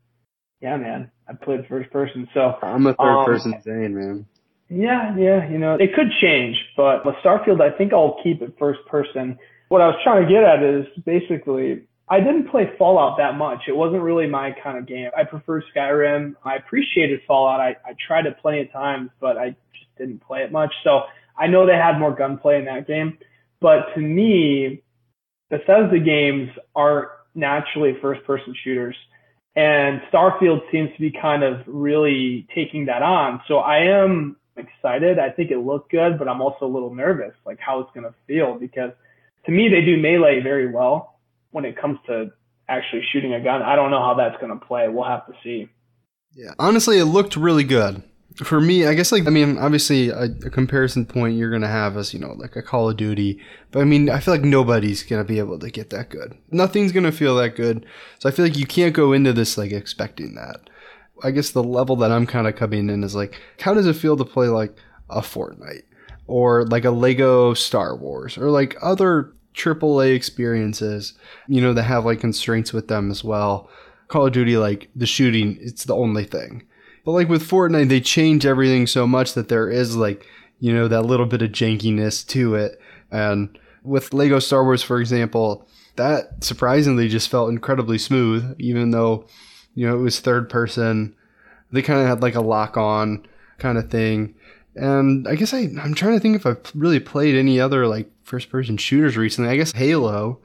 Yeah, 0.61 0.77
man, 0.77 1.11
I 1.29 1.33
played 1.33 1.67
first 1.69 1.91
person. 1.91 2.29
So 2.33 2.55
I'm 2.63 2.87
a 2.87 2.95
third 2.95 3.01
Um, 3.19 3.25
person 3.25 3.61
Zane, 3.63 3.95
man. 3.97 4.27
Yeah, 4.69 5.17
yeah, 5.19 5.51
you 5.51 5.59
know, 5.59 5.75
it 5.75 5.95
could 5.95 6.07
change, 6.21 6.57
but 6.77 7.05
with 7.05 7.17
Starfield, 7.25 7.61
I 7.61 7.77
think 7.77 7.93
I'll 7.93 8.19
keep 8.23 8.41
it 8.41 8.55
first 8.57 8.79
person. 8.87 9.37
What 9.69 9.81
I 9.81 9.89
was 9.89 9.97
trying 10.05 10.23
to 10.25 10.33
get 10.33 10.45
at 10.45 10.63
is 10.63 10.87
basically, 11.05 11.87
I 12.09 12.21
didn't 12.21 12.51
play 12.51 12.71
Fallout 12.79 13.19
that 13.19 13.37
much. 13.37 13.63
It 13.67 13.75
wasn't 13.75 14.03
really 14.03 14.29
my 14.29 14.53
kind 14.63 14.79
of 14.79 14.87
game. 14.87 15.11
I 15.19 15.25
prefer 15.25 15.61
Skyrim. 15.75 16.35
I 16.45 16.55
appreciated 16.55 17.21
Fallout. 17.27 17.59
I, 17.59 17.71
I 17.85 17.97
tried 18.07 18.27
it 18.27 18.37
plenty 18.41 18.61
of 18.61 18.71
times, 18.71 19.11
but 19.21 19.37
I 19.37 19.51
just 19.73 19.97
didn't 19.99 20.21
play 20.23 20.43
it 20.43 20.53
much. 20.53 20.73
So 20.85 21.01
I 21.37 21.49
know 21.49 21.67
they 21.67 21.75
had 21.75 21.99
more 21.99 22.15
gunplay 22.15 22.59
in 22.59 22.67
that 22.67 22.87
game, 22.87 23.19
but 23.61 23.95
to 23.95 24.01
me, 24.01 24.83
Bethesda 25.51 25.99
games 25.99 26.51
aren't 26.75 27.09
naturally 27.35 27.97
first 28.01 28.25
person 28.25 28.55
shooters. 28.65 28.97
And 29.57 30.01
Starfield 30.13 30.61
seems 30.71 30.91
to 30.95 31.01
be 31.01 31.11
kind 31.11 31.43
of 31.43 31.61
really 31.67 32.47
taking 32.55 32.87
that 32.87 33.03
on. 33.03 33.43
So 33.49 33.59
I 33.59 33.79
am 34.03 34.37
excited. 34.57 35.19
I 35.19 35.31
think 35.31 35.51
it 35.51 35.59
looked 35.59 35.91
good, 35.91 36.19
but 36.19 36.29
I'm 36.29 36.41
also 36.41 36.67
a 36.67 36.73
little 36.73 36.95
nervous, 36.95 37.35
like 37.45 37.59
how 37.59 37.81
it's 37.81 37.91
going 37.93 38.05
to 38.05 38.15
feel 38.27 38.55
because 38.55 38.93
to 39.47 39.53
me, 39.53 39.69
they 39.69 39.81
do 39.85 39.97
melee 39.97 40.41
very 40.43 40.71
well 40.71 41.19
when 41.51 41.65
it 41.65 41.77
comes 41.77 41.99
to 42.07 42.31
actually 42.69 43.03
shooting 43.13 43.35
a 43.35 43.41
gun. 43.41 43.63
I 43.63 43.75
don't 43.75 43.91
know 43.91 44.01
how 44.01 44.15
that's 44.15 44.41
going 44.41 44.57
to 44.59 44.65
play. 44.65 44.89
We'll 44.89 45.05
have 45.05 45.27
to 45.27 45.33
see. 45.43 45.69
Yeah, 46.35 46.53
honestly, 46.59 46.99
it 46.99 47.07
looked 47.07 47.37
really 47.37 47.65
good. 47.65 48.03
For 48.37 48.61
me, 48.61 48.87
I 48.87 48.95
guess 48.95 49.13
like 49.13 49.27
I 49.27 49.31
mean, 49.31 49.59
obviously 49.59 50.09
a, 50.09 50.25
a 50.25 50.51
comparison 50.51 51.05
point 51.05 51.37
you're 51.37 51.51
gonna 51.51 51.69
have 51.69 51.97
is 51.97 52.15
you 52.15 52.21
know 52.21 52.33
like 52.33 52.57
a 52.57 52.63
Call 52.63 52.89
of 52.89 52.97
Duty, 52.97 53.41
but 53.71 53.81
I 53.81 53.85
mean 53.85 54.09
I 54.09 54.21
feel 54.21 54.35
like 54.35 54.45
nobody's 54.45 55.03
gonna 55.03 55.25
be 55.25 55.39
able 55.39 55.59
to 55.59 55.71
get 55.71 55.91
that 55.91 56.11
good. 56.11 56.39
Nothing's 56.51 56.93
gonna 56.93 57.13
feel 57.13 57.37
that 57.37 57.57
good, 57.57 57.85
so 58.19 58.29
I 58.29 58.33
feel 58.33 58.45
like 58.45 58.57
you 58.57 58.67
can't 58.67 58.95
go 58.95 59.13
into 59.13 59.33
this 59.33 59.59
like 59.59 59.73
expecting 59.73 60.35
that. 60.37 60.71
I 61.23 61.33
guess 61.33 61.51
the 61.51 61.63
level 61.63 61.97
that 61.97 62.13
I'm 62.13 62.27
kind 62.27 62.47
of 62.47 62.57
coming 62.57 62.89
in 62.89 63.05
is 63.05 63.15
like, 63.15 63.39
how 63.61 63.75
does 63.75 63.87
it 63.87 63.97
feel 63.97 64.17
to 64.17 64.25
play 64.25 64.49
like 64.49 64.75
a 65.11 65.21
Fortnite 65.21 65.83
or 66.27 66.65
like 66.67 66.85
a 66.85 66.91
Lego 66.91 67.55
Star 67.55 67.97
Wars 67.97 68.39
or 68.39 68.51
like 68.51 68.77
other 68.81 69.35
AAA 69.55 70.15
experiences, 70.15 71.15
you 71.49 71.61
know, 71.61 71.75
that 71.75 71.83
have 71.83 72.05
like 72.05 72.21
constraints 72.21 72.73
with 72.73 72.89
them 72.89 73.11
as 73.11 73.25
well. 73.25 73.69
Call 74.09 74.27
of 74.27 74.33
Duty, 74.33 74.57
like 74.57 74.89
the 74.95 75.07
shooting, 75.07 75.59
it's 75.61 75.85
the 75.85 75.95
only 75.95 76.25
thing. 76.25 76.65
But 77.11 77.15
like 77.15 77.29
with 77.29 77.51
Fortnite, 77.51 77.89
they 77.89 78.01
change 78.01 78.47
everything 78.47 78.87
so 78.87 79.05
much 79.05 79.35
that 79.35 79.49
there 79.49 79.69
is 79.69 79.97
like, 79.97 80.25
you 80.61 80.73
know, 80.73 80.87
that 80.87 81.03
little 81.03 81.27
bit 81.27 81.43
of 81.43 81.51
jankiness 81.51 82.25
to 82.29 82.55
it. 82.55 82.81
And 83.11 83.59
with 83.83 84.15
Lego 84.15 84.39
Star 84.39 84.63
Wars, 84.63 84.85
for 84.85 85.01
example, 85.01 85.67
that 85.97 86.45
surprisingly 86.45 87.09
just 87.09 87.29
felt 87.29 87.51
incredibly 87.51 87.99
smooth, 87.99 88.55
even 88.61 88.93
though, 88.93 89.27
you 89.75 89.89
know, 89.89 89.97
it 89.97 90.03
was 90.03 90.21
third 90.21 90.49
person. 90.49 91.17
They 91.73 91.83
kind 91.83 91.99
of 92.01 92.07
had 92.07 92.23
like 92.23 92.37
a 92.37 92.41
lock 92.41 92.77
on 92.77 93.27
kind 93.59 93.77
of 93.77 93.91
thing. 93.91 94.37
And 94.77 95.27
I 95.27 95.35
guess 95.35 95.53
I, 95.53 95.67
I'm 95.83 95.95
trying 95.95 96.15
to 96.15 96.21
think 96.21 96.37
if 96.37 96.47
I've 96.47 96.63
really 96.77 97.01
played 97.01 97.35
any 97.35 97.59
other 97.59 97.89
like 97.89 98.09
first 98.23 98.51
person 98.51 98.77
shooters 98.77 99.17
recently. 99.17 99.51
I 99.51 99.57
guess 99.57 99.73
Halo 99.73 100.39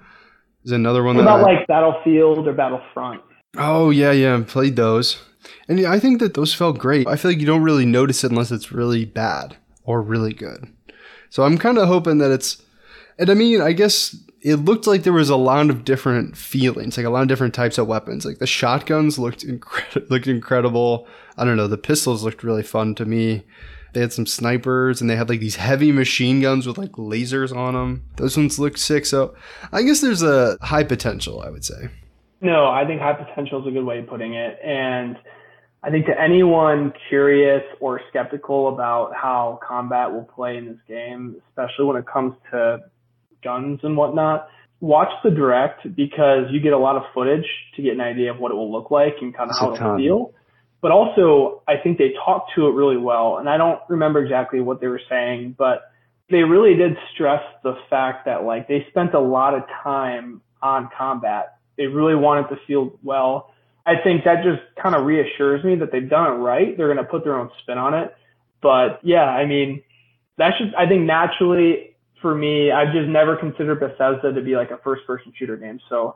is 0.63 0.71
another 0.71 1.03
one 1.03 1.15
What 1.15 1.25
that 1.25 1.35
about 1.35 1.47
I, 1.47 1.57
like 1.57 1.67
Battlefield 1.67 2.47
or 2.47 2.53
Battlefront? 2.53 3.21
Oh 3.55 3.91
yeah, 3.91 4.11
yeah, 4.11 4.33
I've 4.33 4.47
played 4.47 4.75
those, 4.75 5.21
and 5.67 5.85
I 5.85 5.99
think 5.99 6.19
that 6.19 6.33
those 6.33 6.53
felt 6.53 6.77
great. 6.77 7.07
I 7.07 7.15
feel 7.15 7.31
like 7.31 7.39
you 7.39 7.45
don't 7.45 7.63
really 7.63 7.85
notice 7.85 8.23
it 8.23 8.31
unless 8.31 8.51
it's 8.51 8.71
really 8.71 9.05
bad 9.05 9.57
or 9.83 10.01
really 10.01 10.33
good. 10.33 10.67
So 11.29 11.43
I'm 11.43 11.57
kind 11.57 11.77
of 11.77 11.87
hoping 11.87 12.19
that 12.19 12.31
it's, 12.31 12.61
and 13.17 13.29
I 13.29 13.33
mean, 13.33 13.61
I 13.61 13.73
guess 13.73 14.15
it 14.41 14.57
looked 14.57 14.85
like 14.85 15.03
there 15.03 15.13
was 15.13 15.29
a 15.29 15.35
lot 15.35 15.69
of 15.69 15.83
different 15.83 16.37
feelings, 16.37 16.97
like 16.97 17.05
a 17.05 17.09
lot 17.09 17.23
of 17.23 17.27
different 17.27 17.53
types 17.53 17.77
of 17.77 17.87
weapons. 17.87 18.25
Like 18.25 18.37
the 18.37 18.47
shotguns 18.47 19.17
looked 19.17 19.45
incre- 19.45 20.09
looked 20.09 20.27
incredible. 20.27 21.07
I 21.37 21.45
don't 21.45 21.57
know, 21.57 21.67
the 21.67 21.77
pistols 21.77 22.23
looked 22.23 22.43
really 22.43 22.63
fun 22.63 22.95
to 22.95 23.05
me. 23.05 23.43
They 23.93 24.01
had 24.01 24.13
some 24.13 24.25
snipers 24.25 25.01
and 25.01 25.09
they 25.09 25.15
had 25.15 25.29
like 25.29 25.39
these 25.39 25.55
heavy 25.55 25.91
machine 25.91 26.41
guns 26.41 26.67
with 26.67 26.77
like 26.77 26.91
lasers 26.91 27.55
on 27.55 27.73
them. 27.73 28.03
Those 28.17 28.37
ones 28.37 28.59
looked 28.59 28.77
sick. 28.77 29.05
So 29.05 29.33
I 29.71 29.81
guess 29.83 30.01
there's 30.01 30.21
a 30.21 30.57
high 30.61 30.83
potential, 30.83 31.41
I 31.41 31.49
would 31.49 31.63
say. 31.65 31.89
No, 32.41 32.67
I 32.67 32.85
think 32.85 33.01
high 33.01 33.13
potential 33.13 33.61
is 33.61 33.67
a 33.67 33.71
good 33.71 33.85
way 33.85 33.99
of 33.99 34.07
putting 34.07 34.33
it. 34.35 34.59
And 34.63 35.17
I 35.85 35.91
think 35.91 36.07
to 36.07 36.19
anyone 36.19 36.93
curious 37.09 37.61
or 37.79 38.01
skeptical 38.09 38.69
about 38.69 39.13
how 39.13 39.59
combat 39.65 40.11
will 40.11 40.23
play 40.23 40.57
in 40.57 40.65
this 40.65 40.79
game, 40.87 41.35
especially 41.49 41.85
when 41.85 41.97
it 41.97 42.07
comes 42.07 42.33
to 42.49 42.79
guns 43.43 43.81
and 43.83 43.95
whatnot, 43.95 44.47
watch 44.79 45.11
the 45.23 45.29
direct 45.29 45.83
because 45.95 46.45
you 46.49 46.59
get 46.59 46.73
a 46.73 46.77
lot 46.77 46.95
of 46.95 47.03
footage 47.13 47.45
to 47.75 47.83
get 47.83 47.93
an 47.93 48.01
idea 48.01 48.31
of 48.31 48.39
what 48.39 48.51
it 48.51 48.55
will 48.55 48.71
look 48.71 48.89
like 48.89 49.17
and 49.21 49.37
kind 49.37 49.51
of 49.51 49.53
It's 49.53 49.59
how 49.59 49.75
it'll 49.75 49.97
feel. 49.97 50.33
But 50.81 50.89
also, 50.89 51.61
I 51.67 51.75
think 51.77 51.99
they 51.99 52.13
talked 52.25 52.53
to 52.55 52.65
it 52.65 52.71
really 52.71 52.97
well. 52.97 53.37
And 53.37 53.47
I 53.47 53.57
don't 53.57 53.79
remember 53.87 54.23
exactly 54.23 54.61
what 54.61 54.81
they 54.81 54.87
were 54.87 55.01
saying, 55.07 55.53
but 55.55 55.91
they 56.31 56.41
really 56.41 56.75
did 56.75 56.97
stress 57.13 57.43
the 57.63 57.75
fact 57.91 58.25
that 58.25 58.43
like 58.43 58.67
they 58.67 58.87
spent 58.89 59.13
a 59.13 59.19
lot 59.19 59.53
of 59.53 59.61
time 59.83 60.41
on 60.63 60.89
combat. 60.97 61.57
They 61.77 61.85
really 61.85 62.15
wanted 62.15 62.49
to 62.49 62.57
feel 62.65 62.97
well. 63.03 63.53
I 63.85 63.93
think 64.03 64.23
that 64.23 64.43
just 64.43 64.61
kind 64.81 64.95
of 64.95 65.05
reassures 65.05 65.63
me 65.63 65.75
that 65.75 65.91
they've 65.91 66.09
done 66.09 66.25
it 66.33 66.35
right. 66.37 66.75
They're 66.75 66.91
going 66.91 67.03
to 67.05 67.09
put 67.09 67.23
their 67.23 67.37
own 67.37 67.51
spin 67.61 67.77
on 67.77 67.93
it. 67.93 68.15
But 68.61 68.99
yeah, 69.03 69.25
I 69.25 69.45
mean, 69.45 69.83
that's 70.37 70.57
just, 70.57 70.73
I 70.75 70.87
think 70.87 71.03
naturally 71.03 71.95
for 72.21 72.33
me, 72.33 72.71
I've 72.71 72.93
just 72.93 73.07
never 73.07 73.35
considered 73.35 73.79
Bethesda 73.79 74.33
to 74.33 74.41
be 74.41 74.55
like 74.55 74.71
a 74.71 74.77
first 74.77 75.05
person 75.05 75.31
shooter 75.37 75.57
game. 75.57 75.79
So 75.89 76.15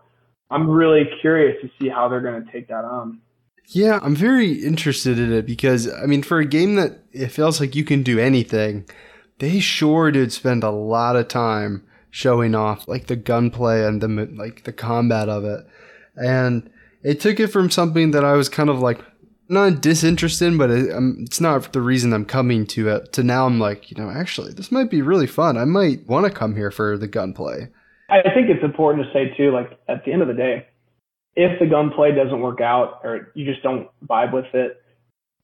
I'm 0.49 0.67
really 0.67 1.03
curious 1.21 1.61
to 1.61 1.69
see 1.79 1.89
how 1.89 2.07
they're 2.07 2.21
going 2.21 2.43
to 2.43 2.51
take 2.51 2.67
that 2.69 2.85
on. 2.85 3.19
Yeah, 3.67 3.99
I'm 4.01 4.15
very 4.15 4.53
interested 4.53 5.19
in 5.19 5.31
it 5.31 5.45
because, 5.45 5.87
I 5.93 6.07
mean, 6.07 6.23
for 6.23 6.39
a 6.39 6.45
game 6.45 6.73
that 6.75 7.03
it 7.11 7.27
feels 7.27 7.59
like 7.59 7.75
you 7.75 7.83
can 7.83 8.01
do 8.01 8.17
anything, 8.17 8.89
they 9.37 9.59
sure 9.59 10.09
did 10.09 10.31
spend 10.31 10.63
a 10.63 10.71
lot 10.71 11.15
of 11.15 11.27
time 11.27 11.85
showing 12.09 12.55
off 12.55 12.87
like 12.87 13.05
the 13.05 13.15
gunplay 13.15 13.85
and 13.85 14.01
the 14.01 14.07
like 14.35 14.63
the 14.63 14.73
combat 14.73 15.29
of 15.29 15.45
it. 15.45 15.67
And 16.15 16.71
it 17.03 17.19
took 17.19 17.39
it 17.39 17.47
from 17.47 17.69
something 17.69 18.11
that 18.11 18.25
I 18.25 18.33
was 18.33 18.49
kind 18.49 18.69
of 18.69 18.79
like 18.79 18.99
not 19.47 19.81
disinterested, 19.81 20.49
in, 20.49 20.57
but 20.57 20.69
it, 20.69 20.93
um, 20.93 21.17
it's 21.21 21.41
not 21.41 21.73
the 21.73 21.81
reason 21.81 22.13
I'm 22.13 22.25
coming 22.25 22.67
to 22.67 22.89
it. 22.89 23.13
To 23.13 23.23
now, 23.23 23.45
I'm 23.47 23.59
like, 23.59 23.89
you 23.89 23.97
know, 23.97 24.09
actually, 24.09 24.53
this 24.53 24.71
might 24.71 24.91
be 24.91 25.01
really 25.01 25.27
fun. 25.27 25.57
I 25.57 25.65
might 25.65 26.07
want 26.07 26.25
to 26.25 26.31
come 26.31 26.55
here 26.55 26.71
for 26.71 26.97
the 26.97 27.07
gunplay. 27.07 27.69
I 28.09 28.33
think 28.33 28.49
it's 28.49 28.63
important 28.63 29.05
to 29.05 29.13
say 29.13 29.35
too, 29.37 29.51
like 29.51 29.79
at 29.87 30.03
the 30.05 30.11
end 30.11 30.21
of 30.21 30.27
the 30.27 30.33
day, 30.33 30.67
if 31.35 31.59
the 31.59 31.67
gunplay 31.67 32.13
doesn't 32.13 32.41
work 32.41 32.59
out 32.59 33.01
or 33.03 33.31
you 33.35 33.45
just 33.45 33.61
don't 33.61 33.87
vibe 34.05 34.33
with 34.33 34.53
it, 34.53 34.81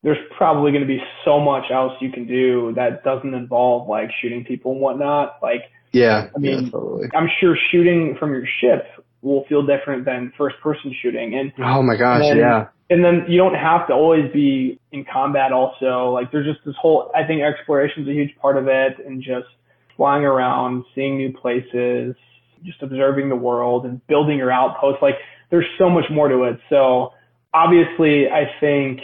there's 0.01 0.17
probably 0.35 0.71
going 0.71 0.81
to 0.81 0.87
be 0.87 0.99
so 1.23 1.39
much 1.39 1.65
else 1.71 1.93
you 2.01 2.11
can 2.11 2.27
do 2.27 2.73
that 2.75 3.03
doesn't 3.03 3.33
involve 3.33 3.87
like 3.87 4.09
shooting 4.21 4.43
people 4.45 4.73
and 4.73 4.81
whatnot. 4.81 5.37
Like, 5.41 5.61
yeah, 5.91 6.29
I 6.35 6.39
mean, 6.39 6.65
yeah, 6.65 6.69
totally. 6.69 7.07
I'm 7.13 7.29
sure 7.39 7.55
shooting 7.71 8.15
from 8.19 8.33
your 8.33 8.45
ship 8.61 9.04
will 9.25 9.43
feel 9.49 9.65
different 9.65 10.05
than 10.05 10.31
first 10.37 10.55
person 10.61 10.95
shooting. 11.01 11.33
And 11.33 11.51
oh 11.57 11.81
my 11.81 11.97
gosh, 11.97 12.21
and, 12.23 12.39
yeah. 12.39 12.67
And 12.89 13.03
then 13.03 13.25
you 13.27 13.39
don't 13.39 13.55
have 13.55 13.87
to 13.87 13.93
always 13.93 14.31
be 14.31 14.79
in 14.91 15.05
combat 15.11 15.51
also. 15.51 16.11
Like 16.11 16.31
there's 16.31 16.45
just 16.45 16.63
this 16.63 16.75
whole, 16.79 17.11
I 17.15 17.25
think 17.25 17.41
exploration 17.41 18.03
is 18.03 18.09
a 18.09 18.13
huge 18.13 18.35
part 18.39 18.57
of 18.57 18.67
it 18.67 19.03
and 19.03 19.23
just 19.23 19.47
flying 19.97 20.23
around, 20.23 20.85
seeing 20.93 21.17
new 21.17 21.33
places, 21.33 22.15
just 22.63 22.81
observing 22.83 23.29
the 23.29 23.35
world 23.35 23.85
and 23.85 24.05
building 24.05 24.37
your 24.37 24.51
outposts. 24.51 25.01
Like 25.01 25.15
there's 25.49 25.65
so 25.79 25.89
much 25.89 26.05
more 26.11 26.29
to 26.29 26.43
it. 26.43 26.59
So 26.69 27.13
obviously 27.51 28.27
I 28.29 28.51
think 28.59 28.99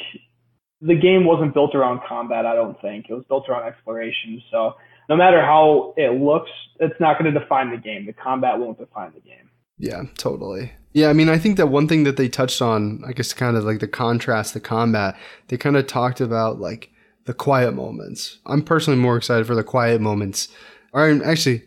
the 0.81 0.95
game 0.95 1.25
wasn't 1.25 1.55
built 1.55 1.73
around 1.73 2.01
combat. 2.07 2.45
I 2.45 2.53
don't 2.53 2.79
think 2.79 3.07
it 3.09 3.13
was 3.13 3.23
built 3.27 3.49
around 3.49 3.67
exploration. 3.67 4.43
So 4.51 4.75
no 5.09 5.15
matter 5.15 5.41
how 5.41 5.95
it 5.97 6.21
looks, 6.21 6.51
it's 6.79 6.99
not 6.99 7.17
going 7.17 7.33
to 7.33 7.39
define 7.39 7.71
the 7.71 7.77
game. 7.77 8.05
The 8.05 8.13
combat 8.13 8.59
won't 8.59 8.77
define 8.77 9.13
the 9.15 9.21
game. 9.21 9.49
Yeah, 9.81 10.03
totally. 10.17 10.71
Yeah, 10.93 11.09
I 11.09 11.13
mean, 11.13 11.29
I 11.29 11.37
think 11.37 11.57
that 11.57 11.67
one 11.67 11.87
thing 11.87 12.03
that 12.03 12.17
they 12.17 12.29
touched 12.29 12.61
on, 12.61 13.03
I 13.05 13.13
guess, 13.13 13.33
kind 13.33 13.57
of 13.57 13.63
like 13.63 13.79
the 13.79 13.87
contrast, 13.87 14.53
the 14.53 14.59
combat, 14.59 15.17
they 15.47 15.57
kind 15.57 15.75
of 15.77 15.87
talked 15.87 16.21
about 16.21 16.59
like 16.59 16.91
the 17.25 17.33
quiet 17.33 17.73
moments. 17.73 18.39
I'm 18.45 18.61
personally 18.61 18.99
more 18.99 19.17
excited 19.17 19.47
for 19.47 19.55
the 19.55 19.63
quiet 19.63 20.01
moments. 20.01 20.49
Or 20.93 21.09
actually, 21.23 21.63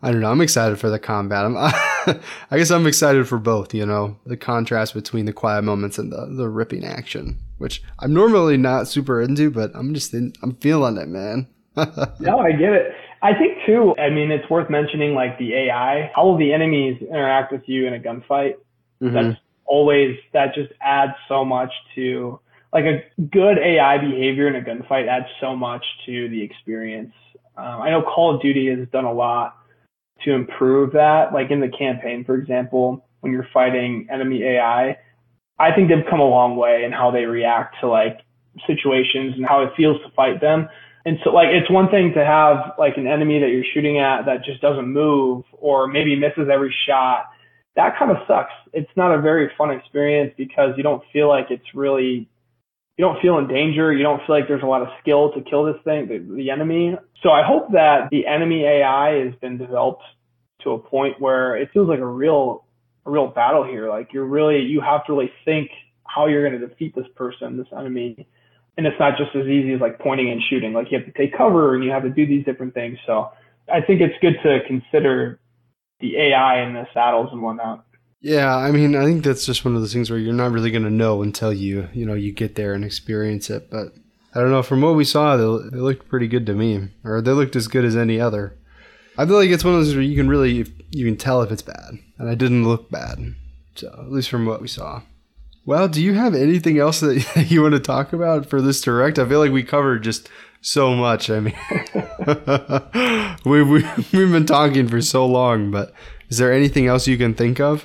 I 0.00 0.12
don't 0.12 0.20
know. 0.20 0.30
I'm 0.30 0.40
excited 0.40 0.78
for 0.78 0.90
the 0.90 0.98
combat. 0.98 1.44
I'm, 1.44 1.56
I 2.50 2.56
guess 2.56 2.70
I'm 2.70 2.86
excited 2.86 3.26
for 3.26 3.38
both. 3.38 3.74
You 3.74 3.84
know, 3.84 4.16
the 4.24 4.36
contrast 4.36 4.94
between 4.94 5.26
the 5.26 5.32
quiet 5.32 5.62
moments 5.62 5.98
and 5.98 6.12
the 6.12 6.26
the 6.26 6.48
ripping 6.48 6.84
action, 6.84 7.38
which 7.58 7.82
I'm 7.98 8.14
normally 8.14 8.56
not 8.56 8.86
super 8.86 9.20
into, 9.20 9.50
but 9.50 9.72
I'm 9.74 9.92
just 9.92 10.14
in, 10.14 10.32
I'm 10.42 10.54
feeling 10.56 10.96
it, 10.96 11.08
man. 11.08 11.48
no, 11.76 12.38
I 12.38 12.52
get 12.52 12.72
it. 12.72 12.94
I 13.22 13.34
think 13.34 13.58
too. 13.66 13.94
I 13.98 14.10
mean, 14.10 14.30
it's 14.30 14.48
worth 14.48 14.70
mentioning 14.70 15.14
like 15.14 15.38
the 15.38 15.54
AI. 15.54 16.10
How 16.14 16.26
will 16.26 16.38
the 16.38 16.52
enemies 16.52 17.00
interact 17.02 17.52
with 17.52 17.62
you 17.66 17.86
in 17.86 17.94
a 17.94 17.98
gunfight? 17.98 18.54
Mm-hmm. 19.02 19.14
That's 19.14 19.38
always 19.64 20.16
that 20.32 20.54
just 20.54 20.72
adds 20.80 21.12
so 21.28 21.44
much 21.44 21.70
to 21.94 22.40
like 22.72 22.84
a 22.84 23.04
good 23.20 23.58
AI 23.58 23.98
behavior 23.98 24.48
in 24.48 24.56
a 24.56 24.60
gunfight 24.60 25.08
adds 25.08 25.26
so 25.40 25.56
much 25.56 25.84
to 26.06 26.28
the 26.28 26.42
experience. 26.42 27.12
Um, 27.56 27.82
I 27.82 27.90
know 27.90 28.02
Call 28.02 28.36
of 28.36 28.42
Duty 28.42 28.68
has 28.68 28.86
done 28.88 29.04
a 29.04 29.12
lot 29.12 29.56
to 30.24 30.32
improve 30.32 30.92
that. 30.92 31.32
Like 31.32 31.50
in 31.50 31.60
the 31.60 31.68
campaign, 31.68 32.24
for 32.24 32.36
example, 32.36 33.04
when 33.20 33.32
you're 33.32 33.48
fighting 33.52 34.08
enemy 34.10 34.42
AI, 34.44 34.96
I 35.58 35.74
think 35.74 35.88
they've 35.88 36.04
come 36.08 36.20
a 36.20 36.28
long 36.28 36.56
way 36.56 36.84
in 36.84 36.92
how 36.92 37.10
they 37.10 37.24
react 37.24 37.76
to 37.80 37.88
like 37.88 38.20
situations 38.66 39.34
and 39.36 39.46
how 39.46 39.62
it 39.62 39.72
feels 39.76 40.00
to 40.02 40.10
fight 40.10 40.40
them. 40.40 40.68
And 41.08 41.16
so 41.24 41.30
like 41.30 41.48
it's 41.48 41.70
one 41.70 41.88
thing 41.88 42.12
to 42.16 42.22
have 42.22 42.74
like 42.78 42.98
an 42.98 43.06
enemy 43.06 43.40
that 43.40 43.48
you're 43.48 43.64
shooting 43.72 43.98
at 43.98 44.26
that 44.26 44.44
just 44.44 44.60
doesn't 44.60 44.86
move 44.86 45.42
or 45.52 45.86
maybe 45.86 46.14
misses 46.14 46.50
every 46.52 46.74
shot. 46.86 47.30
That 47.76 47.98
kind 47.98 48.10
of 48.10 48.18
sucks. 48.28 48.52
It's 48.74 48.90
not 48.94 49.14
a 49.14 49.18
very 49.18 49.50
fun 49.56 49.70
experience 49.70 50.34
because 50.36 50.74
you 50.76 50.82
don't 50.82 51.02
feel 51.10 51.26
like 51.26 51.46
it's 51.48 51.64
really 51.74 52.28
you 52.98 53.04
don't 53.06 53.22
feel 53.22 53.38
in 53.38 53.48
danger. 53.48 53.90
You 53.90 54.02
don't 54.02 54.20
feel 54.26 54.36
like 54.36 54.48
there's 54.48 54.62
a 54.62 54.66
lot 54.66 54.82
of 54.82 54.88
skill 55.00 55.32
to 55.32 55.40
kill 55.40 55.64
this 55.64 55.80
thing, 55.82 56.08
the, 56.08 56.18
the 56.18 56.50
enemy. 56.50 56.94
So 57.22 57.30
I 57.30 57.42
hope 57.42 57.72
that 57.72 58.08
the 58.10 58.26
enemy 58.26 58.64
AI 58.64 59.24
has 59.24 59.34
been 59.40 59.56
developed 59.56 60.02
to 60.64 60.72
a 60.72 60.78
point 60.78 61.18
where 61.18 61.56
it 61.56 61.70
feels 61.72 61.88
like 61.88 62.00
a 62.00 62.06
real, 62.06 62.66
a 63.06 63.10
real 63.10 63.28
battle 63.28 63.64
here. 63.64 63.88
Like 63.88 64.12
you're 64.12 64.26
really, 64.26 64.58
you 64.58 64.82
have 64.82 65.06
to 65.06 65.12
really 65.14 65.30
think 65.46 65.70
how 66.04 66.26
you're 66.26 66.46
going 66.46 66.60
to 66.60 66.66
defeat 66.66 66.94
this 66.94 67.06
person, 67.16 67.56
this 67.56 67.68
enemy. 67.72 68.28
And 68.78 68.86
it's 68.86 68.98
not 68.98 69.18
just 69.18 69.36
as 69.36 69.46
easy 69.46 69.74
as 69.74 69.80
like 69.80 69.98
pointing 69.98 70.30
and 70.30 70.40
shooting. 70.48 70.72
Like 70.72 70.90
you 70.90 70.98
have 70.98 71.06
to 71.06 71.12
take 71.12 71.36
cover 71.36 71.74
and 71.74 71.84
you 71.84 71.90
have 71.90 72.04
to 72.04 72.10
do 72.10 72.26
these 72.26 72.44
different 72.46 72.72
things. 72.72 72.96
So 73.04 73.30
I 73.70 73.82
think 73.82 74.00
it's 74.00 74.14
good 74.22 74.36
to 74.42 74.60
consider 74.66 75.38
the 76.00 76.16
AI 76.16 76.62
in 76.62 76.74
the 76.74 76.86
saddles 76.94 77.28
and 77.32 77.42
whatnot. 77.42 77.84
Yeah, 78.20 78.56
I 78.56 78.70
mean, 78.72 78.96
I 78.96 79.04
think 79.04 79.24
that's 79.24 79.46
just 79.46 79.64
one 79.64 79.74
of 79.74 79.80
those 79.80 79.92
things 79.92 80.10
where 80.10 80.18
you're 80.18 80.32
not 80.32 80.50
really 80.50 80.70
going 80.70 80.84
to 80.84 80.90
know 80.90 81.22
until 81.22 81.52
you, 81.52 81.88
you 81.92 82.04
know, 82.04 82.14
you 82.14 82.32
get 82.32 82.56
there 82.56 82.72
and 82.72 82.84
experience 82.84 83.48
it. 83.50 83.70
But 83.70 83.92
I 84.34 84.40
don't 84.40 84.50
know. 84.50 84.62
From 84.62 84.80
what 84.80 84.96
we 84.96 85.04
saw, 85.04 85.36
they, 85.36 85.70
they 85.70 85.78
looked 85.78 86.08
pretty 86.08 86.26
good 86.26 86.46
to 86.46 86.54
me, 86.54 86.88
or 87.04 87.20
they 87.20 87.30
looked 87.30 87.56
as 87.56 87.68
good 87.68 87.84
as 87.84 87.96
any 87.96 88.20
other. 88.20 88.56
I 89.16 89.26
feel 89.26 89.36
like 89.36 89.50
it's 89.50 89.64
one 89.64 89.74
of 89.74 89.80
those 89.80 89.94
where 89.94 90.02
you 90.02 90.16
can 90.16 90.28
really, 90.28 90.66
you 90.90 91.04
can 91.04 91.16
tell 91.16 91.42
if 91.42 91.52
it's 91.52 91.62
bad, 91.62 91.98
and 92.18 92.28
I 92.28 92.34
didn't 92.34 92.66
look 92.66 92.90
bad. 92.90 93.34
So 93.76 93.88
at 93.88 94.10
least 94.10 94.30
from 94.30 94.46
what 94.46 94.60
we 94.60 94.68
saw. 94.68 95.02
Well, 95.68 95.86
do 95.86 96.02
you 96.02 96.14
have 96.14 96.34
anything 96.34 96.78
else 96.78 97.00
that 97.00 97.44
you 97.50 97.60
want 97.60 97.74
to 97.74 97.78
talk 97.78 98.14
about 98.14 98.46
for 98.46 98.62
this 98.62 98.80
direct? 98.80 99.18
I 99.18 99.28
feel 99.28 99.38
like 99.38 99.52
we 99.52 99.62
covered 99.62 100.02
just 100.02 100.26
so 100.62 100.94
much. 100.94 101.28
I 101.28 101.40
mean, 101.40 101.54
we, 103.44 103.62
we, 103.62 103.84
we've 104.14 104.32
been 104.32 104.46
talking 104.46 104.88
for 104.88 105.02
so 105.02 105.26
long, 105.26 105.70
but 105.70 105.92
is 106.30 106.38
there 106.38 106.54
anything 106.54 106.86
else 106.86 107.06
you 107.06 107.18
can 107.18 107.34
think 107.34 107.60
of? 107.60 107.84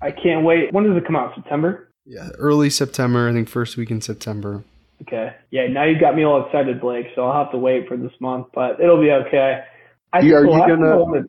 I 0.00 0.12
can't 0.12 0.44
wait. 0.44 0.72
When 0.72 0.84
does 0.84 0.96
it 0.96 1.04
come 1.04 1.16
out? 1.16 1.34
September? 1.34 1.88
Yeah, 2.04 2.28
early 2.38 2.70
September. 2.70 3.28
I 3.28 3.32
think 3.32 3.48
first 3.48 3.76
week 3.76 3.90
in 3.90 4.00
September. 4.00 4.62
Okay. 5.02 5.34
Yeah, 5.50 5.66
now 5.66 5.84
you've 5.84 6.00
got 6.00 6.14
me 6.14 6.24
all 6.24 6.46
excited, 6.46 6.80
Blake. 6.80 7.06
So 7.16 7.24
I'll 7.24 7.42
have 7.42 7.50
to 7.50 7.58
wait 7.58 7.88
for 7.88 7.96
this 7.96 8.12
month, 8.20 8.46
but 8.54 8.78
it'll 8.78 9.00
be 9.02 9.10
okay. 9.10 9.64
I 10.12 10.20
you, 10.20 10.36
are 10.36 10.44
you 10.44 10.52
gonna? 10.52 10.96
Well, 10.96 11.24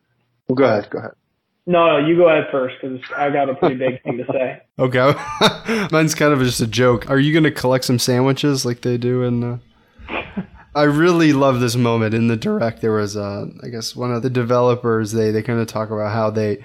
go 0.54 0.64
ahead. 0.64 0.92
Go 0.92 1.00
ahead. 1.00 1.12
No, 1.70 1.86
no, 1.86 2.08
you 2.08 2.16
go 2.16 2.30
ahead 2.30 2.48
first 2.50 2.76
because 2.82 3.02
I 3.16 3.30
got 3.30 3.50
a 3.50 3.56
pretty 3.56 3.76
big 3.76 4.02
thing 4.02 4.18
to 4.18 4.26
say. 4.32 4.62
Okay, 4.80 5.12
mine's 5.92 6.14
kind 6.14 6.32
of 6.32 6.40
just 6.40 6.62
a 6.62 6.68
joke. 6.68 7.10
Are 7.10 7.18
you 7.18 7.34
gonna 7.34 7.50
collect 7.50 7.84
some 7.84 7.98
sandwiches 7.98 8.64
like 8.64 8.82
they 8.82 8.96
do 8.96 9.24
in? 9.24 9.44
Uh... 9.44 9.58
I 10.76 10.84
really 10.84 11.34
love 11.34 11.60
this 11.62 11.76
moment 11.76 12.14
in 12.14 12.28
the 12.28 12.38
direct. 12.38 12.82
There 12.82 12.92
was, 12.92 13.18
uh, 13.18 13.48
I 13.64 13.70
guess, 13.70 13.96
one 13.96 14.14
of 14.14 14.22
the 14.22 14.30
developers. 14.30 15.14
They 15.14 15.32
they 15.32 15.42
kind 15.42 15.60
of 15.60 15.66
talk 15.66 15.90
about 15.90 16.14
how 16.14 16.30
they 16.30 16.64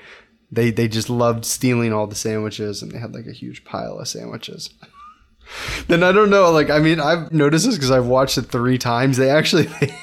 they 0.51 0.71
they 0.71 0.89
just 0.89 1.09
loved 1.09 1.47
stealing 1.47 1.95
all 1.95 2.07
the 2.07 2.15
sandwiches 2.15 2.83
and 2.83 2.93
they 2.93 2.99
had 2.99 3.15
like 3.15 3.27
a 3.27 3.33
huge 3.33 3.65
pile 3.65 3.99
of 3.99 4.09
sandwiches. 4.09 4.69
then 5.89 6.03
I 6.03 6.13
don't 6.13 6.29
know, 6.29 6.51
like 6.51 6.69
I 6.69 6.81
mean, 6.81 7.01
I've 7.01 7.33
noticed 7.33 7.65
this 7.65 7.77
because 7.77 7.91
I've 7.91 8.07
watched 8.07 8.37
it 8.37 8.43
three 8.43 8.77
times. 8.77 9.17
They 9.17 9.31
actually 9.31 9.65
they 9.81 9.97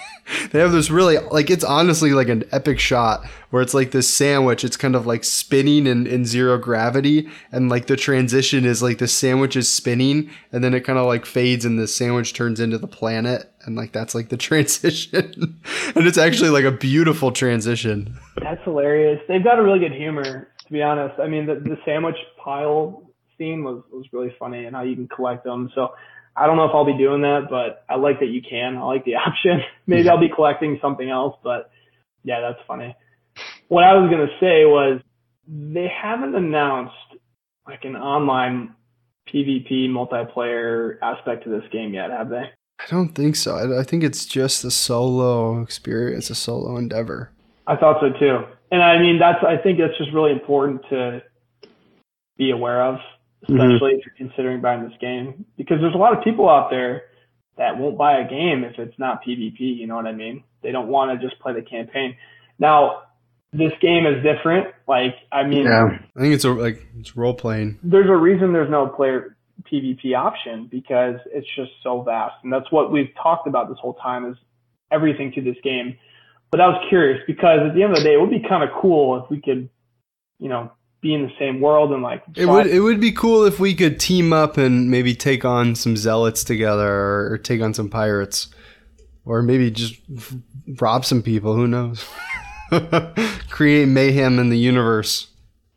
have 0.51 0.71
this 0.71 0.89
really 0.89 1.17
like 1.17 1.49
it's 1.49 1.63
honestly 1.63 2.11
like 2.11 2.29
an 2.29 2.43
epic 2.51 2.79
shot 2.79 3.25
where 3.49 3.61
it's 3.61 3.73
like 3.73 3.91
this 3.91 4.11
sandwich. 4.13 4.63
It's 4.63 4.77
kind 4.77 4.95
of 4.95 5.05
like 5.05 5.23
spinning 5.23 5.87
in, 5.87 6.05
in 6.05 6.25
zero 6.25 6.57
gravity, 6.57 7.29
and 7.51 7.69
like 7.69 7.87
the 7.87 7.95
transition 7.95 8.65
is 8.65 8.83
like 8.83 8.99
the 8.99 9.07
sandwich 9.07 9.55
is 9.55 9.71
spinning, 9.71 10.29
and 10.51 10.63
then 10.63 10.73
it 10.73 10.81
kind 10.81 10.99
of 10.99 11.05
like 11.05 11.25
fades, 11.25 11.65
and 11.65 11.79
the 11.79 11.87
sandwich 11.87 12.33
turns 12.33 12.59
into 12.59 12.77
the 12.77 12.87
planet, 12.87 13.51
and 13.65 13.75
like 13.75 13.91
that's 13.91 14.13
like 14.13 14.29
the 14.29 14.37
transition, 14.49 15.59
and 15.95 16.07
it's 16.07 16.17
actually 16.17 16.49
like 16.49 16.65
a 16.65 16.71
beautiful 16.71 17.31
transition. 17.31 18.17
That's 18.41 18.63
hilarious. 18.63 19.19
They've 19.27 19.43
got 19.43 19.59
a 19.59 19.63
really 19.63 19.79
good 19.79 19.93
humor, 19.93 20.47
to 20.65 20.71
be 20.71 20.81
honest. 20.81 21.19
I 21.19 21.27
mean, 21.27 21.45
the 21.45 21.55
the 21.55 21.77
sandwich 21.85 22.17
pile 22.43 23.03
scene 23.37 23.63
was 23.63 23.81
was 23.91 24.05
really 24.11 24.35
funny, 24.37 24.65
and 24.65 24.75
how 24.75 24.83
you 24.83 24.95
can 24.95 25.07
collect 25.07 25.43
them. 25.43 25.71
So 25.73 25.93
I 26.39 26.47
don't 26.47 26.55
know 26.55 26.65
if 26.65 26.71
I'll 26.73 26.85
be 26.85 26.97
doing 26.97 27.21
that, 27.21 27.47
but 27.49 27.83
I 27.89 27.97
like 27.97 28.19
that 28.21 28.27
you 28.27 28.41
can. 28.41 28.77
I 28.77 28.83
like 28.83 29.03
the 29.03 29.15
option. 29.27 29.59
Maybe 29.85 30.07
I'll 30.09 30.19
be 30.19 30.29
collecting 30.33 30.79
something 30.81 31.09
else, 31.09 31.35
but 31.43 31.69
yeah, 32.23 32.39
that's 32.39 32.59
funny. 32.65 32.95
What 33.67 33.83
I 33.83 33.93
was 33.93 34.09
going 34.09 34.25
to 34.25 34.33
say 34.39 34.65
was 34.65 35.01
they 35.47 35.87
haven't 35.87 36.35
announced 36.35 36.93
like 37.67 37.83
an 37.83 37.95
online 37.95 38.75
PvP 39.27 39.89
multiplayer 39.89 40.97
aspect 41.01 41.43
to 41.43 41.49
this 41.49 41.63
game 41.71 41.93
yet, 41.93 42.09
have 42.09 42.29
they? 42.29 42.43
I 42.79 42.85
don't 42.89 43.09
think 43.09 43.35
so. 43.35 43.55
I, 43.55 43.81
I 43.81 43.83
think 43.83 44.03
it's 44.03 44.25
just 44.25 44.63
a 44.63 44.71
solo 44.71 45.61
experience, 45.61 46.29
a 46.29 46.35
solo 46.35 46.77
endeavor. 46.77 47.31
I 47.67 47.75
thought 47.75 47.97
so 48.01 48.17
too. 48.17 48.39
And 48.71 48.81
I 48.81 48.99
mean, 48.99 49.19
that's, 49.19 49.43
I 49.43 49.61
think 49.61 49.79
that's 49.79 49.97
just 49.97 50.13
really 50.13 50.31
important 50.31 50.81
to 50.89 51.21
be 52.37 52.51
aware 52.51 52.83
of 52.83 52.99
especially 53.43 53.93
mm-hmm. 53.93 53.99
if 53.99 54.05
you're 54.05 54.27
considering 54.27 54.61
buying 54.61 54.83
this 54.83 54.97
game, 54.99 55.45
because 55.57 55.77
there's 55.81 55.95
a 55.95 55.97
lot 55.97 56.17
of 56.17 56.23
people 56.23 56.49
out 56.49 56.69
there 56.69 57.03
that 57.57 57.77
won't 57.77 57.97
buy 57.97 58.19
a 58.19 58.27
game 58.27 58.63
if 58.63 58.79
it's 58.79 58.97
not 58.97 59.21
PvP. 59.23 59.59
You 59.59 59.87
know 59.87 59.95
what 59.95 60.07
I 60.07 60.13
mean? 60.13 60.43
They 60.61 60.71
don't 60.71 60.87
want 60.87 61.19
to 61.19 61.27
just 61.27 61.39
play 61.41 61.53
the 61.53 61.61
campaign. 61.61 62.15
Now, 62.57 63.03
this 63.53 63.71
game 63.81 64.05
is 64.05 64.23
different. 64.23 64.67
Like, 64.87 65.15
I 65.31 65.43
mean, 65.43 65.65
yeah, 65.65 65.99
I 66.15 66.19
think 66.19 66.33
it's 66.33 66.45
a, 66.45 66.51
like 66.51 66.85
it's 66.97 67.15
role 67.15 67.33
playing. 67.33 67.79
There's 67.83 68.09
a 68.09 68.15
reason 68.15 68.53
there's 68.53 68.69
no 68.69 68.87
player 68.87 69.35
PvP 69.71 70.15
option 70.15 70.67
because 70.69 71.15
it's 71.33 71.47
just 71.55 71.71
so 71.83 72.01
vast, 72.01 72.35
and 72.43 72.51
that's 72.51 72.71
what 72.71 72.91
we've 72.91 73.09
talked 73.21 73.47
about 73.47 73.69
this 73.69 73.77
whole 73.81 73.95
time 73.95 74.29
is 74.29 74.37
everything 74.91 75.31
to 75.33 75.41
this 75.41 75.57
game. 75.63 75.97
But 76.51 76.61
I 76.61 76.67
was 76.67 76.83
curious 76.89 77.21
because 77.27 77.59
at 77.67 77.75
the 77.75 77.83
end 77.83 77.91
of 77.91 77.99
the 77.99 78.03
day, 78.03 78.13
it 78.13 78.21
would 78.21 78.31
be 78.31 78.43
kind 78.47 78.63
of 78.63 78.69
cool 78.81 79.23
if 79.23 79.29
we 79.29 79.39
could, 79.41 79.69
you 80.39 80.49
know, 80.49 80.71
be 81.01 81.13
in 81.13 81.23
the 81.23 81.31
same 81.39 81.61
world 81.61 81.91
and 81.91 82.03
like. 82.03 82.23
It 82.35 82.45
would 82.45 82.67
it 82.67 82.81
would 82.81 82.99
be 82.99 83.11
cool 83.11 83.45
if 83.45 83.59
we 83.59 83.73
could 83.73 83.99
team 83.99 84.33
up 84.33 84.57
and 84.57 84.89
maybe 84.89 85.15
take 85.15 85.45
on 85.45 85.75
some 85.75 85.95
zealots 85.95 86.43
together 86.43 86.87
or, 86.87 87.33
or 87.33 87.37
take 87.37 87.61
on 87.61 87.73
some 87.73 87.89
pirates, 87.89 88.49
or 89.25 89.41
maybe 89.41 89.71
just 89.71 89.95
rob 90.79 91.05
some 91.05 91.21
people. 91.21 91.55
Who 91.55 91.67
knows? 91.67 92.05
Create 93.49 93.87
mayhem 93.87 94.39
in 94.39 94.49
the 94.49 94.57
universe. 94.57 95.27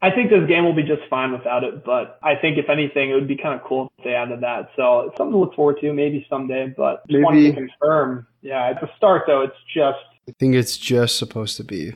I 0.03 0.11
think 0.11 0.31
this 0.31 0.49
game 0.49 0.65
will 0.65 0.75
be 0.75 0.83
just 0.83 1.03
fine 1.09 1.31
without 1.31 1.63
it, 1.63 1.85
but 1.85 2.19
I 2.25 2.35
think 2.35 2.59
if 2.59 2.69
anything, 2.69 3.11
it 3.11 3.15
would 3.15 3.29
be 3.29 3.37
kind 3.37 3.55
of 3.55 3.65
cool 3.65 3.93
if 3.99 4.05
they 4.05 4.15
added 4.15 4.41
that. 4.41 4.71
So 4.75 5.03
it's 5.03 5.17
something 5.17 5.33
to 5.33 5.39
look 5.39 5.55
forward 5.55 5.79
to, 5.81 5.93
maybe 5.93 6.27
someday. 6.29 6.75
But 6.77 7.03
just 7.07 7.13
maybe. 7.13 7.23
wanted 7.23 7.55
to 7.55 7.69
confirm. 7.69 8.27
Yeah, 8.41 8.71
at 8.71 8.81
the 8.81 8.91
start 8.97 9.23
though, 9.29 9.43
it's 9.43 9.55
just. 9.73 9.99
I 10.29 10.33
think 10.41 10.57
it's 10.57 10.77
just 10.77 11.19
supposed 11.19 11.57
to 11.59 11.65
be 11.65 11.95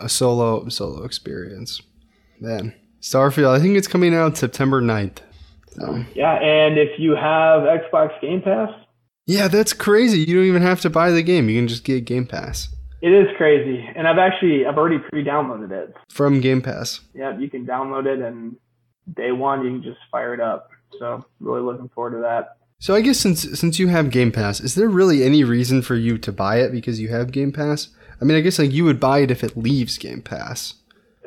a 0.00 0.08
solo 0.08 0.68
solo 0.68 1.04
experience. 1.04 1.82
Man, 2.42 2.74
Starfield. 3.00 3.56
I 3.56 3.60
think 3.60 3.76
it's 3.76 3.86
coming 3.86 4.16
out 4.16 4.36
September 4.36 4.82
9th. 4.82 5.18
So. 5.78 6.04
Yeah, 6.12 6.34
and 6.34 6.76
if 6.76 6.98
you 6.98 7.12
have 7.12 7.62
Xbox 7.62 8.20
Game 8.20 8.42
Pass. 8.42 8.70
Yeah, 9.26 9.46
that's 9.46 9.72
crazy. 9.72 10.18
You 10.18 10.34
don't 10.34 10.46
even 10.46 10.62
have 10.62 10.80
to 10.80 10.90
buy 10.90 11.12
the 11.12 11.22
game. 11.22 11.48
You 11.48 11.60
can 11.60 11.68
just 11.68 11.84
get 11.84 12.04
Game 12.04 12.26
Pass. 12.26 12.68
It 13.00 13.12
is 13.12 13.28
crazy, 13.36 13.88
and 13.94 14.08
I've 14.08 14.18
actually 14.18 14.66
I've 14.66 14.76
already 14.76 14.98
pre-downloaded 14.98 15.70
it 15.70 15.94
from 16.10 16.40
Game 16.40 16.62
Pass. 16.62 17.00
Yeah, 17.14 17.38
you 17.38 17.48
can 17.48 17.64
download 17.64 18.06
it, 18.06 18.20
and 18.20 18.56
day 19.14 19.30
one 19.30 19.64
you 19.64 19.70
can 19.70 19.82
just 19.84 19.98
fire 20.10 20.34
it 20.34 20.40
up. 20.40 20.68
So 20.98 21.24
really 21.38 21.62
looking 21.62 21.90
forward 21.90 22.16
to 22.16 22.22
that. 22.22 22.56
So 22.80 22.96
I 22.96 23.02
guess 23.02 23.20
since 23.20 23.42
since 23.58 23.78
you 23.78 23.86
have 23.86 24.10
Game 24.10 24.32
Pass, 24.32 24.58
is 24.58 24.74
there 24.74 24.88
really 24.88 25.22
any 25.22 25.44
reason 25.44 25.82
for 25.82 25.94
you 25.94 26.18
to 26.18 26.32
buy 26.32 26.60
it 26.60 26.72
because 26.72 27.00
you 27.00 27.08
have 27.10 27.30
Game 27.30 27.52
Pass? 27.52 27.88
I 28.20 28.24
mean, 28.24 28.36
I 28.36 28.40
guess 28.40 28.58
like 28.58 28.72
you 28.72 28.84
would 28.84 28.98
buy 28.98 29.20
it 29.20 29.30
if 29.30 29.44
it 29.44 29.56
leaves 29.56 29.96
Game 29.96 30.22
Pass. 30.22 30.74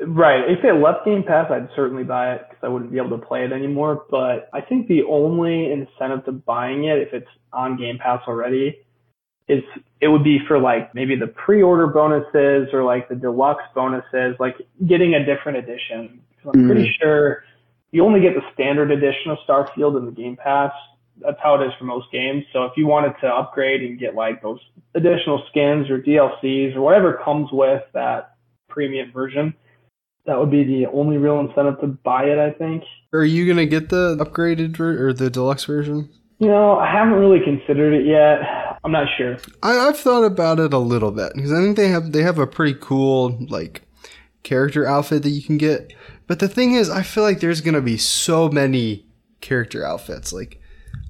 Right. 0.02 0.42
If 0.50 0.64
it 0.66 0.74
left 0.74 1.06
Game 1.06 1.24
Pass, 1.24 1.50
I'd 1.50 1.70
certainly 1.76 2.04
buy 2.04 2.34
it 2.34 2.42
because 2.50 2.62
I 2.64 2.68
wouldn't 2.68 2.92
be 2.92 2.98
able 2.98 3.18
to 3.18 3.26
play 3.26 3.46
it 3.46 3.54
anymore. 3.54 4.06
But 4.10 4.50
I 4.54 4.60
think 4.62 4.88
the 4.88 5.04
only 5.04 5.72
incentive 5.72 6.26
to 6.26 6.34
buying 6.34 6.86
it, 6.86 7.00
if 7.00 7.14
it's 7.14 7.30
on 7.54 7.78
Game 7.78 7.98
Pass 7.98 8.22
already, 8.28 8.78
is 9.48 9.64
it 10.02 10.08
would 10.08 10.24
be 10.24 10.40
for 10.48 10.60
like 10.60 10.94
maybe 10.94 11.16
the 11.16 11.28
pre-order 11.28 11.88
bonuses 11.88 12.74
or 12.74 12.84
like 12.84 13.08
the 13.08 13.16
deluxe 13.16 13.64
bonuses, 13.74 14.36
like 14.40 14.56
getting 14.86 15.14
a 15.14 15.26
different 15.26 15.60
edition. 15.60 16.20
I'm 16.46 16.52
mm. 16.52 16.68
pretty 16.68 16.94
sure 17.02 17.44
you 17.92 18.04
only 18.04 18.20
get 18.20 18.34
the 18.34 18.42
standard 18.54 18.92
edition 18.92 19.32
of 19.32 19.38
Starfield 19.48 19.98
in 19.98 20.06
the 20.06 20.12
Game 20.12 20.36
Pass. 20.36 20.72
That's 21.22 21.38
how 21.42 21.56
it 21.62 21.66
is 21.66 21.72
for 21.80 21.86
most 21.86 22.12
games. 22.12 22.44
So 22.52 22.66
if 22.66 22.74
you 22.76 22.88
wanted 22.88 23.14
to 23.22 23.28
upgrade 23.28 23.82
and 23.82 23.98
get 23.98 24.16
like 24.16 24.42
those 24.42 24.60
additional 24.96 25.42
skins 25.50 25.90
or 25.90 26.02
DLCs 26.02 26.76
or 26.76 26.82
whatever 26.82 27.22
comes 27.24 27.50
with 27.54 27.84
that 27.94 28.36
premium 28.68 29.14
version, 29.14 29.54
that 30.26 30.40
would 30.40 30.52
be 30.52 30.64
the 30.64 30.88
only 30.92 31.18
real 31.18 31.40
incentive 31.40 31.80
to 31.82 31.88
buy 31.88 32.24
it, 32.26 32.40
I 32.40 32.52
think. 32.52 32.84
Are 33.14 33.24
you 33.24 33.46
going 33.46 33.58
to 33.58 33.66
get 33.66 33.90
the 33.90 34.16
upgraded 34.18 34.76
ver- 34.78 35.08
or 35.08 35.14
the 35.14 35.30
deluxe 35.30 35.66
version? 35.66 36.10
You 36.40 36.48
know, 36.48 36.78
I 36.78 36.92
haven't 36.92 37.14
really 37.14 37.40
considered 37.40 37.94
it 37.94 38.06
yet. 38.06 38.40
I'm 38.84 38.92
not 38.92 39.08
sure. 39.18 39.38
I, 39.64 39.74
have 39.74 39.98
thought 39.98 40.24
about 40.24 40.60
it 40.60 40.74
a 40.74 40.78
little 40.78 41.12
bit 41.12 41.32
because 41.34 41.52
I 41.52 41.62
think 41.62 41.78
they 41.78 41.88
have 41.88 42.12
they 42.12 42.24
have 42.24 42.38
a 42.38 42.46
pretty 42.46 42.78
cool 42.80 43.38
like 43.50 43.84
character 44.44 44.86
outfit 44.86 45.24
that 45.24 45.30
you 45.30 45.42
can 45.42 45.58
get. 45.58 45.94
But 46.28 46.40
the 46.40 46.50
thing 46.50 46.74
is, 46.74 46.90
I 46.90 47.04
feel 47.04 47.24
like 47.24 47.40
there's 47.40 47.62
gonna 47.62 47.82
be 47.82 47.98
so 47.98 48.50
many 48.50 49.06
character 49.40 49.86
outfits. 49.86 50.34
Like, 50.34 50.62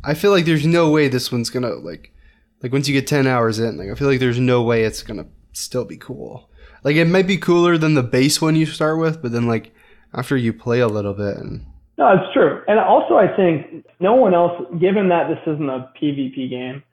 I 0.03 0.13
feel 0.13 0.31
like 0.31 0.45
there's 0.45 0.65
no 0.65 0.91
way 0.91 1.07
this 1.07 1.31
one's 1.31 1.49
gonna 1.49 1.73
like 1.73 2.13
like 2.61 2.71
once 2.71 2.87
you 2.87 2.93
get 2.93 3.07
ten 3.07 3.25
hours 3.25 3.59
in. 3.59 3.77
Like, 3.77 3.89
I 3.89 3.95
feel 3.95 4.07
like 4.07 4.19
there's 4.19 4.39
no 4.39 4.61
way 4.61 4.83
it's 4.83 5.01
gonna 5.01 5.25
still 5.51 5.85
be 5.85 5.97
cool. 5.97 6.49
Like, 6.85 6.95
it 6.95 7.05
might 7.05 7.27
be 7.27 7.37
cooler 7.37 7.77
than 7.77 7.95
the 7.95 8.03
base 8.03 8.39
one 8.39 8.55
you 8.55 8.67
start 8.67 8.99
with, 8.99 9.21
but 9.21 9.31
then 9.33 9.47
like 9.47 9.73
after 10.13 10.37
you 10.37 10.53
play 10.53 10.79
a 10.79 10.87
little 10.87 11.13
bit 11.13 11.35
and 11.35 11.65
no, 11.97 12.11
it's 12.13 12.33
true. 12.33 12.61
And 12.67 12.77
also, 12.77 13.15
I 13.15 13.33
think 13.35 13.85
no 13.99 14.15
one 14.15 14.33
else, 14.33 14.61
given 14.79 15.09
that 15.09 15.29
this 15.29 15.39
isn't 15.47 15.69
a 15.69 15.89
PvP 15.99 16.49
game, 16.49 16.83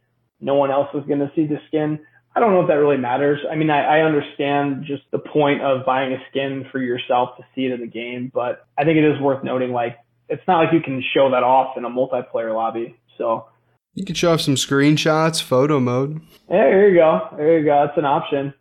no 0.41 0.55
one 0.55 0.71
else 0.71 0.89
is 0.95 1.05
going 1.07 1.19
to 1.19 1.31
see 1.35 1.45
the 1.45 1.59
skin. 1.67 1.99
I 2.35 2.41
don't 2.41 2.53
know 2.53 2.63
if 2.63 2.69
that 2.69 2.75
really 2.75 2.97
matters. 2.97 3.41
I 3.51 3.57
mean, 3.57 3.69
I, 3.69 3.99
I 3.99 4.01
understand 4.03 4.85
just 4.87 5.03
the 5.11 5.19
point 5.19 5.61
of 5.61 5.85
buying 5.85 6.13
a 6.13 6.19
skin 6.31 6.67
for 6.71 6.81
yourself 6.81 7.37
to 7.37 7.45
see 7.55 7.67
it 7.67 7.73
in 7.73 7.81
the 7.81 7.87
game, 7.87 8.31
but 8.33 8.67
I 8.79 8.85
think 8.85 8.97
it 8.97 9.05
is 9.05 9.21
worth 9.21 9.45
noting, 9.45 9.73
like, 9.73 9.99
it's 10.29 10.43
not 10.49 10.65
like 10.65 10.73
you 10.73 10.81
can 10.81 11.03
show 11.13 11.31
that 11.31 11.43
off 11.43 11.77
in 11.77 11.85
a 11.85 11.91
multiplayer 11.91 12.55
lobby. 12.55 12.97
So 13.19 13.47
you 13.95 14.05
can 14.05 14.15
show 14.15 14.33
off 14.33 14.41
some 14.41 14.55
screenshots, 14.55 15.43
photo 15.43 15.81
mode. 15.81 16.23
Yeah, 16.49 16.63
there 16.63 16.89
you 16.89 16.95
go. 16.95 17.29
There 17.37 17.59
you 17.59 17.65
go. 17.65 17.85
That's 17.87 17.99
an 17.99 18.07
option. 18.07 18.55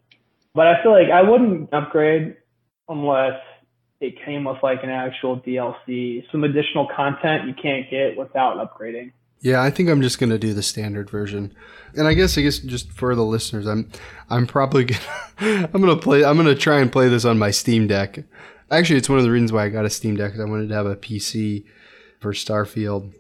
But 0.53 0.67
I 0.67 0.83
feel 0.83 0.91
like 0.91 1.09
I 1.11 1.21
wouldn't 1.21 1.73
upgrade 1.73 2.35
unless 2.89 3.39
it 4.01 4.15
came 4.25 4.43
with 4.43 4.57
like 4.63 4.83
an 4.83 4.89
actual 4.89 5.39
DLC, 5.39 6.23
some 6.31 6.43
additional 6.43 6.87
content 6.95 7.47
you 7.47 7.53
can't 7.53 7.89
get 7.89 8.17
without 8.17 8.57
upgrading. 8.57 9.11
Yeah, 9.39 9.63
I 9.63 9.71
think 9.71 9.89
I'm 9.89 10.01
just 10.01 10.19
gonna 10.19 10.37
do 10.37 10.53
the 10.53 10.61
standard 10.61 11.09
version, 11.09 11.55
and 11.95 12.07
I 12.07 12.13
guess 12.13 12.37
I 12.37 12.41
guess 12.41 12.59
just 12.59 12.91
for 12.91 13.15
the 13.15 13.23
listeners, 13.23 13.65
I'm 13.65 13.89
I'm 14.29 14.45
probably 14.45 14.85
gonna 15.39 15.69
I'm 15.73 15.81
gonna 15.81 15.95
play 15.95 16.23
I'm 16.23 16.37
gonna 16.37 16.53
try 16.55 16.79
and 16.79 16.91
play 16.91 17.09
this 17.09 17.25
on 17.25 17.39
my 17.39 17.49
Steam 17.49 17.87
Deck. 17.87 18.19
Actually, 18.69 18.97
it's 18.97 19.09
one 19.09 19.17
of 19.17 19.23
the 19.23 19.31
reasons 19.31 19.51
why 19.51 19.65
I 19.65 19.69
got 19.69 19.85
a 19.85 19.89
Steam 19.89 20.15
Deck 20.15 20.31
because 20.31 20.45
I 20.45 20.49
wanted 20.49 20.69
to 20.69 20.75
have 20.75 20.85
a 20.85 20.95
PC 20.95 21.65
for 22.19 22.33
Starfield. 22.33 23.13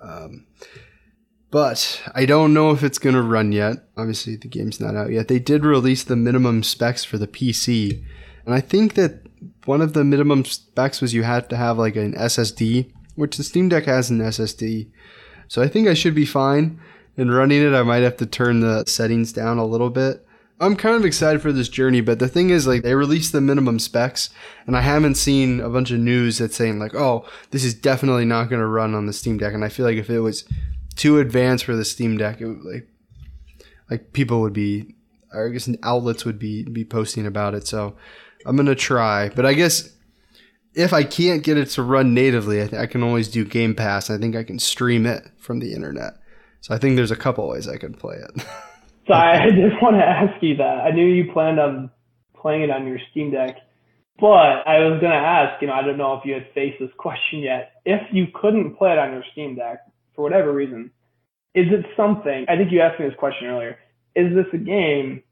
Um, 0.00 0.46
but 1.52 2.02
I 2.12 2.24
don't 2.24 2.52
know 2.52 2.72
if 2.72 2.82
it's 2.82 2.98
gonna 2.98 3.22
run 3.22 3.52
yet. 3.52 3.76
Obviously, 3.96 4.34
the 4.34 4.48
game's 4.48 4.80
not 4.80 4.96
out 4.96 5.12
yet. 5.12 5.28
They 5.28 5.38
did 5.38 5.64
release 5.64 6.02
the 6.02 6.16
minimum 6.16 6.64
specs 6.64 7.04
for 7.04 7.18
the 7.18 7.28
PC, 7.28 8.02
and 8.44 8.54
I 8.54 8.60
think 8.60 8.94
that 8.94 9.20
one 9.66 9.80
of 9.80 9.92
the 9.92 10.02
minimum 10.02 10.44
specs 10.44 11.00
was 11.00 11.14
you 11.14 11.22
had 11.22 11.48
to 11.50 11.56
have 11.56 11.78
like 11.78 11.94
an 11.94 12.14
SSD, 12.14 12.90
which 13.14 13.36
the 13.36 13.44
Steam 13.44 13.68
Deck 13.68 13.84
has 13.84 14.10
an 14.10 14.18
SSD. 14.18 14.88
So 15.46 15.62
I 15.62 15.68
think 15.68 15.86
I 15.86 15.94
should 15.94 16.14
be 16.14 16.26
fine. 16.26 16.80
In 17.16 17.30
running 17.30 17.62
it, 17.62 17.74
I 17.74 17.82
might 17.82 18.02
have 18.02 18.16
to 18.16 18.26
turn 18.26 18.60
the 18.60 18.84
settings 18.86 19.32
down 19.32 19.58
a 19.58 19.66
little 19.66 19.90
bit. 19.90 20.26
I'm 20.60 20.76
kind 20.76 20.94
of 20.94 21.04
excited 21.04 21.42
for 21.42 21.52
this 21.52 21.68
journey, 21.68 22.00
but 22.00 22.20
the 22.20 22.28
thing 22.28 22.50
is, 22.50 22.68
like, 22.68 22.82
they 22.82 22.94
released 22.94 23.32
the 23.32 23.40
minimum 23.40 23.80
specs, 23.80 24.30
and 24.66 24.76
I 24.76 24.80
haven't 24.80 25.16
seen 25.16 25.60
a 25.60 25.68
bunch 25.68 25.90
of 25.90 25.98
news 25.98 26.38
that's 26.38 26.54
saying, 26.54 26.78
like, 26.78 26.94
oh, 26.94 27.26
this 27.50 27.64
is 27.64 27.74
definitely 27.74 28.24
not 28.24 28.48
going 28.48 28.60
to 28.60 28.66
run 28.66 28.94
on 28.94 29.06
the 29.06 29.12
Steam 29.12 29.38
Deck. 29.38 29.54
And 29.54 29.64
I 29.64 29.68
feel 29.68 29.84
like 29.84 29.96
if 29.96 30.08
it 30.08 30.20
was 30.20 30.44
too 30.92 31.18
advanced 31.18 31.64
for 31.64 31.76
the 31.76 31.84
Steam 31.84 32.16
Deck, 32.16 32.40
it 32.40 32.46
would, 32.46 32.64
like, 32.64 32.88
like 33.90 34.12
people 34.12 34.40
would 34.40 34.52
be, 34.52 34.94
I 35.34 35.48
guess 35.48 35.68
outlets 35.82 36.24
would 36.24 36.38
be 36.38 36.62
be 36.64 36.84
posting 36.84 37.26
about 37.26 37.54
it. 37.54 37.66
So 37.66 37.96
I'm 38.46 38.56
gonna 38.56 38.74
try, 38.74 39.28
but 39.30 39.46
I 39.46 39.54
guess 39.54 39.90
if 40.74 40.92
I 40.92 41.04
can't 41.04 41.42
get 41.42 41.58
it 41.58 41.68
to 41.70 41.82
run 41.82 42.14
natively, 42.14 42.62
I, 42.62 42.66
th- 42.66 42.80
I 42.80 42.86
can 42.86 43.02
always 43.02 43.28
do 43.28 43.44
Game 43.44 43.74
Pass. 43.74 44.10
I 44.10 44.18
think 44.18 44.34
I 44.36 44.42
can 44.42 44.58
stream 44.58 45.06
it 45.06 45.28
from 45.38 45.58
the 45.58 45.74
internet. 45.74 46.14
So 46.60 46.74
I 46.74 46.78
think 46.78 46.96
there's 46.96 47.10
a 47.10 47.16
couple 47.16 47.46
ways 47.48 47.68
I 47.68 47.76
can 47.76 47.92
play 47.92 48.16
it. 48.16 48.42
so 49.06 49.14
I 49.14 49.50
just 49.50 49.82
want 49.82 49.96
to 49.96 50.04
ask 50.04 50.42
you 50.42 50.56
that. 50.56 50.80
I 50.80 50.90
knew 50.92 51.06
you 51.06 51.30
planned 51.32 51.60
on 51.60 51.90
playing 52.40 52.62
it 52.62 52.70
on 52.70 52.86
your 52.86 52.98
Steam 53.10 53.30
Deck, 53.30 53.56
but 54.18 54.66
I 54.66 54.78
was 54.78 55.00
going 55.00 55.12
to 55.12 55.18
ask, 55.18 55.60
you 55.60 55.68
know, 55.68 55.74
I 55.74 55.82
don't 55.82 55.98
know 55.98 56.14
if 56.14 56.24
you 56.24 56.34
had 56.34 56.46
faced 56.54 56.78
this 56.80 56.90
question 56.96 57.40
yet. 57.40 57.72
If 57.84 58.00
you 58.12 58.26
couldn't 58.32 58.76
play 58.76 58.92
it 58.92 58.98
on 58.98 59.12
your 59.12 59.24
Steam 59.32 59.56
Deck 59.56 59.80
for 60.22 60.30
whatever 60.30 60.52
reason, 60.52 60.90
is 61.54 61.66
it 61.70 61.84
something? 61.96 62.46
I 62.48 62.56
think 62.56 62.70
you 62.70 62.80
asked 62.80 63.00
me 63.00 63.06
this 63.06 63.18
question 63.18 63.48
earlier. 63.48 63.76
Is 64.14 64.34
this 64.34 64.46
a 64.52 64.58
game? 64.58 65.22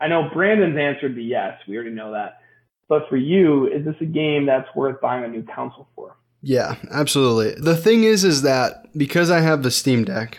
I 0.00 0.08
know 0.08 0.30
Brandon's 0.32 0.78
answer 0.78 1.00
would 1.08 1.16
be 1.16 1.24
yes. 1.24 1.58
We 1.68 1.76
already 1.76 1.90
know 1.90 2.12
that. 2.12 2.38
But 2.88 3.08
for 3.08 3.16
you, 3.16 3.66
is 3.66 3.84
this 3.84 3.94
a 4.00 4.06
game 4.06 4.46
that's 4.46 4.68
worth 4.74 5.00
buying 5.00 5.24
a 5.24 5.28
new 5.28 5.44
console 5.54 5.88
for? 5.94 6.16
Yeah, 6.40 6.76
absolutely. 6.90 7.60
The 7.60 7.76
thing 7.76 8.04
is, 8.04 8.24
is 8.24 8.42
that 8.42 8.86
because 8.96 9.30
I 9.30 9.40
have 9.40 9.62
the 9.62 9.70
Steam 9.70 10.04
Deck, 10.04 10.38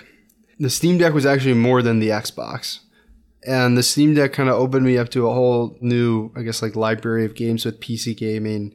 the 0.59 0.69
Steam 0.69 0.97
Deck 0.97 1.13
was 1.13 1.25
actually 1.25 1.53
more 1.53 1.81
than 1.81 1.99
the 1.99 2.09
Xbox. 2.09 2.79
And 3.45 3.77
the 3.77 3.83
Steam 3.83 4.13
Deck 4.13 4.33
kind 4.33 4.49
of 4.49 4.55
opened 4.55 4.85
me 4.85 4.97
up 4.97 5.09
to 5.09 5.27
a 5.27 5.33
whole 5.33 5.77
new, 5.81 6.31
I 6.35 6.41
guess, 6.41 6.61
like 6.61 6.75
library 6.75 7.25
of 7.25 7.35
games 7.35 7.65
with 7.65 7.79
PC 7.79 8.17
gaming. 8.17 8.73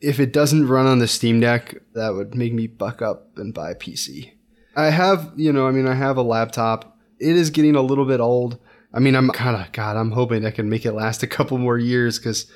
If 0.00 0.20
it 0.20 0.32
doesn't 0.32 0.68
run 0.68 0.86
on 0.86 0.98
the 0.98 1.08
Steam 1.08 1.40
Deck, 1.40 1.76
that 1.94 2.14
would 2.14 2.34
make 2.34 2.52
me 2.52 2.66
buck 2.66 3.00
up 3.00 3.36
and 3.36 3.54
buy 3.54 3.70
a 3.70 3.74
PC. 3.74 4.32
I 4.76 4.90
have, 4.90 5.32
you 5.36 5.52
know, 5.52 5.66
I 5.66 5.70
mean, 5.70 5.88
I 5.88 5.94
have 5.94 6.16
a 6.16 6.22
laptop. 6.22 6.96
It 7.18 7.34
is 7.34 7.50
getting 7.50 7.74
a 7.74 7.82
little 7.82 8.04
bit 8.04 8.20
old. 8.20 8.58
I 8.92 9.00
mean, 9.00 9.16
I'm 9.16 9.30
kind 9.30 9.60
of, 9.60 9.72
God, 9.72 9.96
I'm 9.96 10.12
hoping 10.12 10.44
I 10.44 10.50
can 10.50 10.68
make 10.68 10.86
it 10.86 10.92
last 10.92 11.22
a 11.22 11.26
couple 11.26 11.58
more 11.58 11.78
years 11.78 12.18
because 12.18 12.50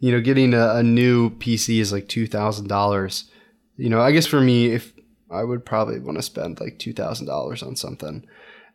you 0.00 0.12
know, 0.12 0.20
getting 0.20 0.54
a, 0.54 0.76
a 0.76 0.82
new 0.82 1.30
PC 1.30 1.80
is 1.80 1.92
like 1.92 2.08
two 2.08 2.26
thousand 2.26 2.68
dollars, 2.68 3.30
You 3.76 3.88
know, 3.88 4.00
I 4.00 4.12
guess 4.12 4.26
for 4.26 4.40
me, 4.40 4.66
if 4.66 4.92
I 5.30 5.42
would 5.42 5.64
probably 5.64 5.98
want 5.98 6.18
to 6.18 6.22
spend 6.22 6.60
like 6.60 6.78
two 6.78 6.92
thousand 6.92 7.26
dollars 7.26 7.62
on 7.62 7.76
something, 7.76 8.26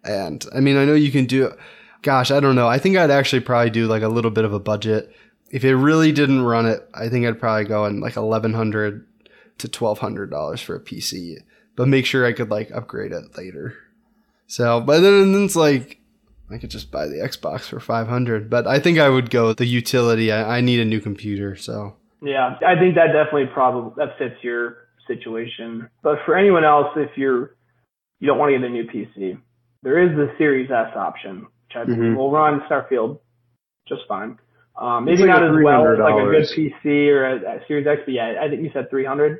and 0.03 0.43
I 0.55 0.59
mean, 0.59 0.77
I 0.77 0.85
know 0.85 0.93
you 0.93 1.11
can 1.11 1.25
do. 1.25 1.53
Gosh, 2.01 2.31
I 2.31 2.39
don't 2.39 2.55
know. 2.55 2.67
I 2.67 2.79
think 2.79 2.95
I'd 2.97 3.11
actually 3.11 3.41
probably 3.41 3.69
do 3.69 3.85
like 3.87 4.01
a 4.01 4.07
little 4.07 4.31
bit 4.31 4.45
of 4.45 4.53
a 4.53 4.59
budget. 4.59 5.13
If 5.51 5.63
it 5.63 5.75
really 5.75 6.11
didn't 6.11 6.41
run 6.41 6.65
it, 6.65 6.87
I 6.93 7.09
think 7.09 7.25
I'd 7.25 7.39
probably 7.39 7.65
go 7.65 7.85
in 7.85 7.99
like 7.99 8.15
eleven 8.15 8.53
hundred 8.53 9.05
to 9.59 9.67
twelve 9.67 9.99
hundred 9.99 10.31
dollars 10.31 10.61
for 10.61 10.75
a 10.75 10.79
PC, 10.79 11.37
but 11.79 11.87
make 11.87 12.05
sure 12.05 12.25
I 12.25 12.33
could 12.33 12.51
like 12.51 12.71
upgrade 12.71 13.13
it 13.13 13.37
later. 13.37 13.73
So, 14.47 14.81
but 14.81 14.99
then 14.99 15.45
it's 15.45 15.55
like 15.55 16.01
I 16.51 16.57
could 16.57 16.71
just 16.71 16.91
buy 16.91 17.07
the 17.07 17.15
Xbox 17.15 17.69
for 17.69 17.79
five 17.79 18.09
hundred. 18.09 18.49
But 18.49 18.67
I 18.67 18.81
think 18.81 18.99
I 18.99 19.07
would 19.07 19.29
go 19.29 19.53
the 19.53 19.65
utility. 19.65 20.29
I, 20.29 20.57
I 20.57 20.61
need 20.61 20.81
a 20.81 20.85
new 20.85 20.99
computer, 20.99 21.55
so 21.55 21.95
yeah, 22.21 22.57
I 22.67 22.77
think 22.77 22.95
that 22.95 23.13
definitely 23.13 23.45
probably 23.53 23.93
that 23.95 24.17
fits 24.17 24.43
your 24.43 24.89
situation. 25.07 25.89
But 26.03 26.17
for 26.25 26.37
anyone 26.37 26.65
else, 26.65 26.87
if 26.97 27.11
you're 27.15 27.55
you 28.19 28.27
don't 28.27 28.37
want 28.37 28.51
to 28.51 28.59
get 28.59 28.67
a 28.67 28.69
new 28.69 28.83
PC, 28.83 29.39
there 29.81 30.03
is 30.03 30.17
the 30.17 30.33
Series 30.37 30.69
S 30.69 30.97
option, 30.97 31.43
which 31.43 31.75
I 31.77 31.85
mm-hmm. 31.85 32.17
will 32.17 32.29
run 32.29 32.59
Starfield 32.69 33.19
just 33.87 34.01
fine. 34.09 34.37
Um, 34.77 35.05
maybe 35.05 35.19
like 35.19 35.29
not 35.29 35.43
as 35.45 35.63
well 35.63 35.87
as 35.87 35.97
like 35.97 36.13
a 36.13 36.25
good 36.25 36.43
PC 36.43 37.07
or 37.07 37.23
a, 37.23 37.35
a 37.37 37.59
Series 37.69 37.87
X, 37.87 38.01
but 38.03 38.13
yeah, 38.13 38.33
I 38.43 38.49
think 38.49 38.63
you 38.63 38.69
said 38.73 38.89
300. 38.89 39.39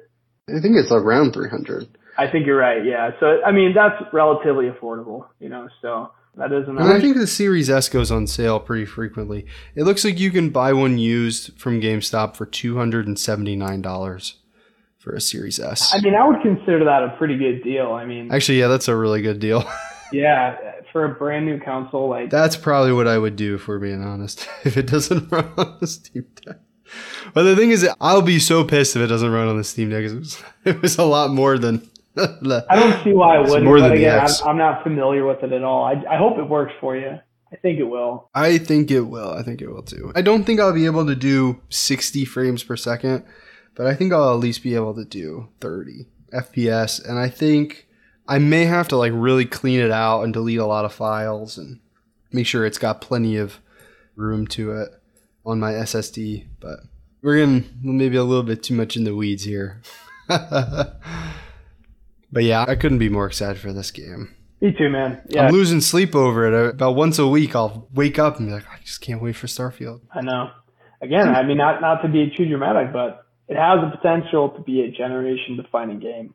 I 0.50 0.62
think 0.62 0.78
it's 0.78 0.92
around 0.92 1.34
300. 1.34 1.98
I 2.20 2.30
think 2.30 2.46
you're 2.46 2.58
right. 2.58 2.86
Yeah. 2.86 3.12
So 3.20 3.42
I 3.46 3.52
mean, 3.52 3.74
that's 3.74 3.96
relatively 4.14 4.70
affordable, 4.70 5.28
you 5.40 5.50
know. 5.50 5.70
So 5.82 6.12
that 6.36 6.52
is 6.52 6.68
And 6.68 6.80
I 6.80 7.00
think 7.00 7.18
the 7.18 7.28
Series 7.28 7.70
S 7.70 7.90
goes 7.90 8.12
on 8.12 8.28
sale 8.28 8.60
pretty 8.60 8.86
frequently. 8.86 9.46
It 9.76 9.84
looks 9.84 10.06
like 10.06 10.20
you 10.20 10.32
can 10.32 10.50
buy 10.50 10.74
one 10.74 10.98
used 10.98 11.58
from 11.58 11.82
GameStop 11.82 12.36
for 12.36 12.46
two 12.46 12.78
hundred 12.78 13.08
and 13.08 13.18
seventy 13.18 13.56
nine 13.56 13.82
dollars 13.82 14.36
for 15.00 15.14
a 15.14 15.22
Series 15.22 15.60
S. 15.60 15.94
I 15.94 16.02
mean, 16.02 16.16
I 16.16 16.28
would 16.28 16.42
consider 16.42 16.84
that 16.86 17.04
a 17.04 17.16
pretty 17.18 17.38
good 17.38 17.64
deal. 17.64 17.94
I 17.94 18.06
mean, 18.06 18.32
actually, 18.32 18.60
yeah, 18.60 18.68
that's 18.68 18.88
a 18.88 18.96
really 18.96 19.22
good 19.22 19.40
deal. 19.40 19.70
yeah, 20.12 20.56
for 20.92 21.06
a 21.06 21.10
brand 21.10 21.46
new 21.46 21.60
console, 21.60 22.10
like 22.10 22.30
that's 22.30 22.56
probably 22.56 22.94
what 22.94 23.08
I 23.08 23.18
would 23.18 23.36
do, 23.36 23.56
if 23.56 23.68
we're 23.68 23.80
being 23.80 24.04
honest. 24.04 24.48
if 24.66 24.78
it 24.78 24.88
doesn't 24.88 25.30
run 25.32 25.52
on 25.58 25.78
the 25.80 25.88
Steam 25.88 26.26
Deck. 26.46 26.58
But 27.34 27.44
the 27.44 27.56
thing 27.56 27.72
is, 27.72 27.88
I'll 28.02 28.22
be 28.22 28.40
so 28.40 28.64
pissed 28.64 28.96
if 28.96 29.02
it 29.02 29.08
doesn't 29.08 29.32
run 29.32 29.48
on 29.48 29.58
the 29.58 29.64
Steam 29.64 29.90
Deck. 29.90 30.06
It 30.06 30.16
was, 30.16 30.44
it 30.66 30.82
was 30.82 30.98
a 30.98 31.04
lot 31.04 31.32
more 31.32 31.58
than 31.58 31.88
I 32.70 32.76
don't 32.76 33.04
see 33.04 33.14
why 33.14 33.38
it 33.38 33.48
wouldn't. 33.48 33.64
More 33.64 33.80
than 33.80 33.94
again, 33.94 34.20
I'm, 34.20 34.48
I'm, 34.48 34.58
not 34.58 34.84
familiar 34.84 35.26
with 35.26 35.44
it 35.44 35.52
at 35.52 35.64
all. 35.64 35.84
I, 35.84 35.94
I 36.10 36.18
hope 36.18 36.38
it 36.38 36.48
works 36.48 36.74
for 36.80 36.96
you. 36.96 37.20
I 37.52 37.56
think 37.56 37.80
it 37.80 37.86
will. 37.86 38.30
I 38.36 38.58
think 38.60 38.92
it 38.92 39.02
will. 39.02 39.32
I 39.32 39.42
think 39.44 39.62
it 39.62 39.70
will 39.70 39.82
too. 39.82 40.12
I 40.16 40.22
don't 40.22 40.44
think 40.44 40.60
I'll 40.60 40.74
be 40.74 40.86
able 40.86 41.06
to 41.08 41.16
do 41.16 41.62
60 41.70 42.26
frames 42.26 42.64
per 42.64 42.78
second, 42.78 43.26
but 43.76 43.88
I 43.88 43.96
think 43.96 44.14
I'll 44.14 44.34
at 44.34 44.40
least 44.40 44.62
be 44.62 44.76
able 44.76 44.94
to 44.96 45.06
do 45.06 45.50
30 45.62 46.06
FPS. 46.32 47.04
And 47.04 47.18
I 47.18 47.30
think 47.30 47.88
I 48.28 48.38
may 48.38 48.66
have 48.66 48.88
to 48.90 48.98
like 48.98 49.14
really 49.16 49.46
clean 49.46 49.80
it 49.80 49.92
out 49.92 50.24
and 50.24 50.34
delete 50.34 50.60
a 50.60 50.66
lot 50.66 50.86
of 50.86 50.94
files 50.94 51.58
and 51.58 51.80
make 52.32 52.46
sure 52.46 52.66
it's 52.66 52.78
got 52.78 53.02
plenty 53.02 53.38
of 53.38 53.60
room 54.16 54.46
to 54.48 54.72
it 54.74 54.90
on 55.46 55.60
my 55.60 55.72
SSD. 55.72 56.46
But 56.60 56.82
we're 57.24 57.38
getting 57.38 57.68
maybe 57.82 58.18
a 58.18 58.24
little 58.24 58.44
bit 58.44 58.62
too 58.62 58.76
much 58.76 58.96
in 58.96 59.06
the 59.06 59.16
weeds 59.16 59.44
here. 59.44 59.82
But 62.32 62.44
yeah, 62.44 62.66
I 62.68 62.76
couldn't 62.76 63.00
be 63.00 63.10
more 63.10 63.26
excited 63.26 63.60
for 63.60 63.74
this 63.74 63.92
game. 63.92 64.36
Me 64.62 64.74
too, 64.78 64.90
man. 64.90 65.22
Yeah. 65.30 65.48
I'm 65.48 65.54
losing 65.54 65.82
sleep 65.82 66.16
over 66.16 66.46
it. 66.48 66.74
About 66.76 66.96
once 66.96 67.18
a 67.18 67.28
week, 67.28 67.56
I'll 67.56 67.88
wake 67.94 68.20
up 68.20 68.38
and 68.38 68.48
be 68.48 68.54
like, 68.54 68.70
I 68.70 68.78
just 68.84 69.02
can't 69.02 69.22
wait 69.22 69.36
for 69.36 69.48
Starfield. 69.48 70.02
I 70.14 70.22
know. 70.22 70.52
Again, 71.02 71.30
I 71.30 71.44
mean, 71.44 71.58
not 71.58 71.80
not 71.80 72.02
to 72.02 72.10
be 72.10 72.32
too 72.36 72.46
dramatic, 72.46 72.92
but 72.92 73.26
it 73.48 73.56
has 73.56 73.80
the 73.80 73.96
potential 73.96 74.50
to 74.50 74.62
be 74.62 74.82
a 74.82 74.92
generation-defining 74.92 76.00
game. 76.00 76.34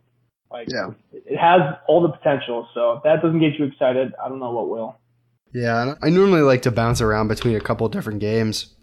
Like, 0.51 0.69
yeah, 0.71 0.91
it 1.13 1.37
has 1.37 1.61
all 1.87 2.01
the 2.01 2.09
potential. 2.09 2.67
So 2.75 2.93
if 2.93 3.03
that 3.03 3.21
doesn't 3.23 3.41
get 3.41 3.59
you 3.59 3.67
excited, 3.67 4.15
I 4.25 4.29
don't 4.29 4.41
know 4.41 4.53
what 4.53 4.71
will. 4.71 4.97
Yeah, 5.53 5.95
I 6.03 6.09
normally 6.09 6.41
like 6.41 6.63
to 6.63 6.71
bounce 6.71 7.01
around 7.01 7.29
between 7.29 7.57
a 7.57 7.61
couple 7.61 7.89
different 7.89 8.21
games. 8.21 8.75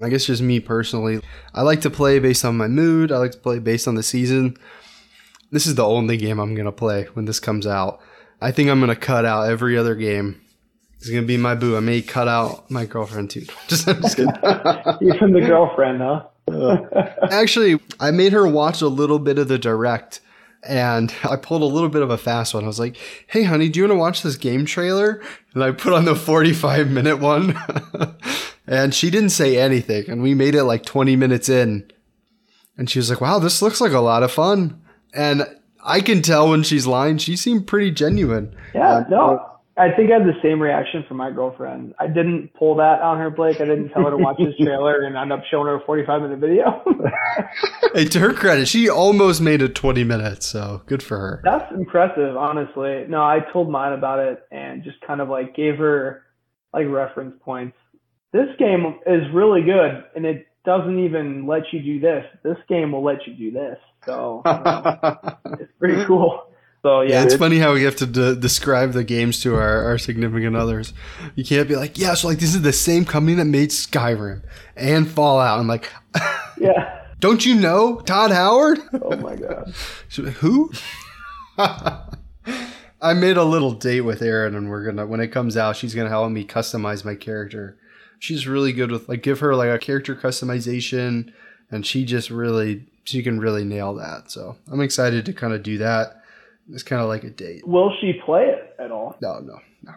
I 0.00 0.08
guess 0.08 0.26
just 0.26 0.42
me 0.42 0.60
personally, 0.60 1.20
I 1.52 1.62
like 1.62 1.80
to 1.82 1.90
play 1.90 2.18
based 2.18 2.44
on 2.44 2.56
my 2.56 2.68
mood. 2.68 3.10
I 3.10 3.18
like 3.18 3.32
to 3.32 3.38
play 3.38 3.58
based 3.58 3.88
on 3.88 3.96
the 3.96 4.02
season. 4.02 4.56
This 5.50 5.66
is 5.66 5.74
the 5.74 5.86
only 5.86 6.16
game 6.16 6.38
I'm 6.38 6.54
going 6.54 6.66
to 6.66 6.72
play 6.72 7.04
when 7.14 7.24
this 7.24 7.40
comes 7.40 7.66
out. 7.66 8.00
I 8.40 8.50
think 8.50 8.70
I'm 8.70 8.80
going 8.80 8.90
to 8.90 8.96
cut 8.96 9.24
out 9.24 9.48
every 9.48 9.78
other 9.78 9.94
game. 9.94 10.40
It's 10.96 11.08
going 11.08 11.22
to 11.22 11.26
be 11.26 11.36
my 11.36 11.54
boo. 11.54 11.76
I 11.76 11.80
may 11.80 12.02
cut 12.02 12.28
out 12.28 12.70
my 12.70 12.86
girlfriend 12.86 13.30
too. 13.30 13.46
just, 13.68 13.86
just 13.86 14.18
Even 14.18 15.32
the 15.32 15.44
girlfriend, 15.46 16.00
huh? 16.00 16.26
Actually, 17.30 17.80
I 18.00 18.10
made 18.10 18.32
her 18.32 18.46
watch 18.46 18.80
a 18.82 18.88
little 18.88 19.18
bit 19.18 19.38
of 19.38 19.48
the 19.48 19.58
direct 19.58 20.20
and 20.66 21.14
I 21.22 21.36
pulled 21.36 21.62
a 21.62 21.66
little 21.66 21.88
bit 21.88 22.02
of 22.02 22.10
a 22.10 22.18
fast 22.18 22.54
one. 22.54 22.64
I 22.64 22.66
was 22.66 22.80
like, 22.80 22.96
"Hey, 23.26 23.42
honey, 23.42 23.68
do 23.68 23.78
you 23.78 23.84
want 23.84 23.92
to 23.92 24.00
watch 24.00 24.22
this 24.22 24.36
game 24.36 24.64
trailer?" 24.64 25.22
And 25.52 25.62
I 25.62 25.72
put 25.72 25.92
on 25.92 26.04
the 26.04 26.14
45 26.14 26.90
minute 26.90 27.18
one, 27.18 27.58
and 28.66 28.94
she 28.94 29.10
didn't 29.10 29.30
say 29.30 29.58
anything. 29.58 30.08
And 30.08 30.22
we 30.22 30.34
made 30.34 30.54
it 30.54 30.64
like 30.64 30.84
20 30.84 31.16
minutes 31.16 31.48
in, 31.48 31.90
and 32.78 32.88
she 32.88 32.98
was 32.98 33.10
like, 33.10 33.20
"Wow, 33.20 33.38
this 33.38 33.62
looks 33.62 33.80
like 33.80 33.92
a 33.92 34.00
lot 34.00 34.22
of 34.22 34.32
fun." 34.32 34.80
And 35.14 35.44
I 35.82 36.00
can 36.00 36.22
tell 36.22 36.50
when 36.50 36.62
she's 36.62 36.86
lying. 36.86 37.18
She 37.18 37.36
seemed 37.36 37.66
pretty 37.66 37.90
genuine. 37.90 38.54
Yeah, 38.74 38.96
um, 38.96 39.06
no. 39.10 39.50
I 39.76 39.90
think 39.90 40.12
I 40.12 40.18
had 40.18 40.26
the 40.26 40.38
same 40.40 40.62
reaction 40.62 41.04
from 41.08 41.16
my 41.16 41.32
girlfriend. 41.32 41.94
I 41.98 42.06
didn't 42.06 42.54
pull 42.54 42.76
that 42.76 43.02
on 43.02 43.18
her, 43.18 43.28
Blake. 43.28 43.60
I 43.60 43.64
didn't 43.64 43.88
tell 43.88 44.04
her 44.04 44.10
to 44.10 44.16
watch 44.16 44.36
this 44.38 44.54
trailer 44.62 45.02
and 45.02 45.16
end 45.16 45.32
up 45.32 45.42
showing 45.50 45.66
her 45.66 45.76
a 45.76 45.84
45 45.84 46.22
minute 46.22 46.38
video. 46.38 46.80
hey, 47.94 48.04
to 48.04 48.20
her 48.20 48.32
credit, 48.32 48.68
she 48.68 48.88
almost 48.88 49.40
made 49.40 49.62
it 49.62 49.74
20 49.74 50.04
minutes, 50.04 50.46
so 50.46 50.82
good 50.86 51.02
for 51.02 51.18
her. 51.18 51.40
That's 51.42 51.72
impressive, 51.72 52.36
honestly. 52.36 53.06
No, 53.08 53.22
I 53.22 53.40
told 53.52 53.68
mine 53.68 53.94
about 53.94 54.20
it 54.20 54.44
and 54.52 54.84
just 54.84 55.00
kind 55.00 55.20
of 55.20 55.28
like 55.28 55.56
gave 55.56 55.78
her 55.78 56.22
like 56.72 56.86
reference 56.88 57.34
points. 57.44 57.76
This 58.32 58.48
game 58.60 59.00
is 59.06 59.22
really 59.32 59.62
good 59.62 60.04
and 60.14 60.24
it 60.24 60.46
doesn't 60.64 60.98
even 61.04 61.46
let 61.46 61.62
you 61.72 61.82
do 61.82 62.00
this. 62.00 62.24
This 62.44 62.56
game 62.68 62.92
will 62.92 63.04
let 63.04 63.26
you 63.26 63.34
do 63.34 63.50
this. 63.50 63.78
So 64.06 64.42
it's 65.60 65.72
pretty 65.78 66.04
cool. 66.04 66.46
So 66.82 67.00
yeah, 67.00 67.12
yeah 67.12 67.22
it's, 67.24 67.32
it's, 67.32 67.40
funny 67.40 67.58
how 67.58 67.72
we 67.72 67.84
have 67.84 67.96
to 67.96 68.06
de- 68.06 68.36
describe 68.36 68.92
the 68.92 69.04
games 69.04 69.40
to 69.40 69.54
our, 69.54 69.84
our 69.84 69.96
significant 69.96 70.54
others. 70.54 70.92
You 71.34 71.42
can't 71.42 71.66
be 71.66 71.76
like, 71.76 71.96
yeah, 71.96 72.12
so 72.12 72.28
like 72.28 72.38
this 72.38 72.54
is 72.54 72.60
the 72.60 72.74
same 72.74 73.06
company 73.06 73.34
that 73.36 73.46
made 73.46 73.70
Skyrim 73.70 74.42
and 74.76 75.10
Fallout. 75.10 75.58
I'm 75.58 75.66
like, 75.66 75.90
yeah. 76.58 77.00
Don't 77.20 77.46
you 77.46 77.54
know 77.54 78.00
Todd 78.00 78.32
Howard? 78.32 78.80
Oh 79.00 79.16
my 79.16 79.36
god. 79.36 79.72
Who? 80.10 80.70
I 81.56 83.14
made 83.14 83.38
a 83.38 83.44
little 83.44 83.72
date 83.72 84.02
with 84.02 84.20
Erin, 84.20 84.54
and 84.54 84.68
we're 84.68 84.84
gonna 84.84 85.06
when 85.06 85.20
it 85.20 85.28
comes 85.28 85.56
out, 85.56 85.76
she's 85.76 85.94
gonna 85.94 86.10
help 86.10 86.30
me 86.30 86.44
customize 86.44 87.02
my 87.02 87.14
character. 87.14 87.78
She's 88.18 88.46
really 88.46 88.72
good 88.72 88.90
with 88.90 89.08
like 89.08 89.22
give 89.22 89.40
her 89.40 89.54
like 89.54 89.70
a 89.70 89.78
character 89.78 90.14
customization, 90.14 91.32
and 91.70 91.86
she 91.86 92.04
just 92.04 92.28
really 92.28 92.88
she 93.04 93.22
can 93.22 93.38
really 93.38 93.64
nail 93.64 93.94
that. 93.94 94.30
So 94.30 94.56
I'm 94.70 94.80
excited 94.80 95.26
to 95.26 95.32
kind 95.32 95.52
of 95.52 95.62
do 95.62 95.78
that. 95.78 96.22
It's 96.72 96.82
kind 96.82 97.02
of 97.02 97.08
like 97.08 97.24
a 97.24 97.30
date. 97.30 97.66
Will 97.66 97.92
she 98.00 98.14
play 98.24 98.46
it 98.46 98.74
at 98.78 98.90
all? 98.90 99.16
No, 99.20 99.40
no, 99.40 99.58
no. 99.82 99.92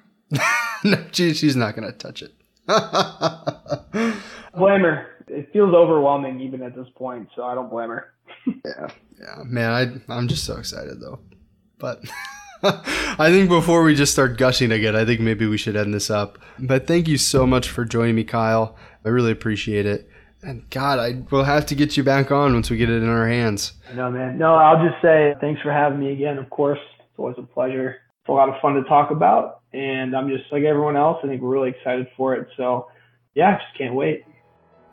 no 0.84 1.06
she, 1.12 1.34
she's 1.34 1.56
not 1.56 1.76
going 1.76 1.90
to 1.90 1.98
touch 1.98 2.22
it. 2.22 2.34
blame 2.68 4.82
her. 4.82 5.08
It 5.30 5.52
feels 5.54 5.74
overwhelming 5.74 6.42
even 6.42 6.62
at 6.62 6.76
this 6.76 6.88
point, 6.96 7.30
so 7.36 7.44
I 7.44 7.56
don't 7.56 7.70
blame 7.70 7.90
her. 7.90 8.14
yeah, 8.46 8.90
yeah, 9.20 9.44
man. 9.46 10.02
I 10.10 10.14
I'm 10.14 10.28
just 10.28 10.44
so 10.44 10.58
excited 10.58 11.00
though. 11.00 11.20
But 11.80 12.04
I 12.64 13.30
think 13.30 13.50
before 13.50 13.84
we 13.84 13.96
just 13.96 14.12
start 14.12 14.38
gushing 14.38 14.72
again, 14.72 14.96
I 14.96 15.06
think 15.06 15.22
maybe 15.22 15.46
we 15.46 15.58
should 15.58 15.76
end 15.76 15.94
this 15.94 16.10
up. 16.10 16.40
But 16.60 16.88
thank 16.88 17.08
you 17.08 17.18
so 17.18 17.46
much 17.46 17.70
for 17.70 17.86
joining 17.86 18.16
me, 18.16 18.24
Kyle. 18.24 18.76
I 19.06 19.10
really 19.10 19.32
appreciate 19.32 19.86
it. 19.86 20.10
And 20.48 20.68
God, 20.70 20.98
I 20.98 21.24
will 21.30 21.44
have 21.44 21.66
to 21.66 21.76
get 21.76 21.98
you 21.98 22.04
back 22.04 22.32
on 22.32 22.54
once 22.54 22.70
we 22.70 22.78
get 22.78 22.90
it 22.90 23.04
in 23.04 23.10
our 23.10 23.28
hands. 23.28 23.74
No, 23.94 24.10
man. 24.10 24.38
No, 24.38 24.56
I'll 24.56 24.82
just 24.82 25.02
say 25.02 25.36
thanks 25.42 25.62
for 25.62 25.74
having 25.74 26.00
me 26.00 26.14
again. 26.14 26.38
Of 26.38 26.50
course, 26.50 26.80
it's 27.00 27.20
always 27.20 27.36
a 27.38 27.42
pleasure. 27.42 27.98
It's 28.22 28.30
a 28.30 28.32
lot 28.32 28.48
of 28.48 28.56
fun 28.62 28.76
to 28.76 28.84
talk 28.84 29.12
about, 29.12 29.60
and 29.74 30.16
I'm 30.16 30.30
just 30.30 30.46
like 30.50 30.64
everyone 30.64 30.96
else. 30.96 31.18
I 31.22 31.28
think 31.28 31.42
we're 31.42 31.50
really 31.50 31.72
excited 31.72 32.08
for 32.16 32.34
it. 32.34 32.48
So, 32.56 32.88
yeah, 33.36 33.58
just 33.58 33.78
can't 33.78 33.94
wait. 33.94 34.24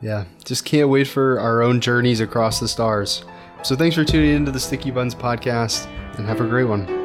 Yeah, 0.01 0.25
just 0.43 0.65
can't 0.65 0.89
wait 0.89 1.07
for 1.07 1.39
our 1.39 1.61
own 1.61 1.79
journeys 1.79 2.19
across 2.19 2.59
the 2.59 2.67
stars. 2.67 3.23
So, 3.63 3.77
thanks 3.77 3.95
for 3.95 4.03
tuning 4.03 4.35
into 4.35 4.51
the 4.51 4.59
Sticky 4.59 4.91
Buttons 4.91 5.15
podcast, 5.15 5.87
and 6.17 6.27
have 6.27 6.41
a 6.41 6.47
great 6.47 6.65
one. 6.65 7.04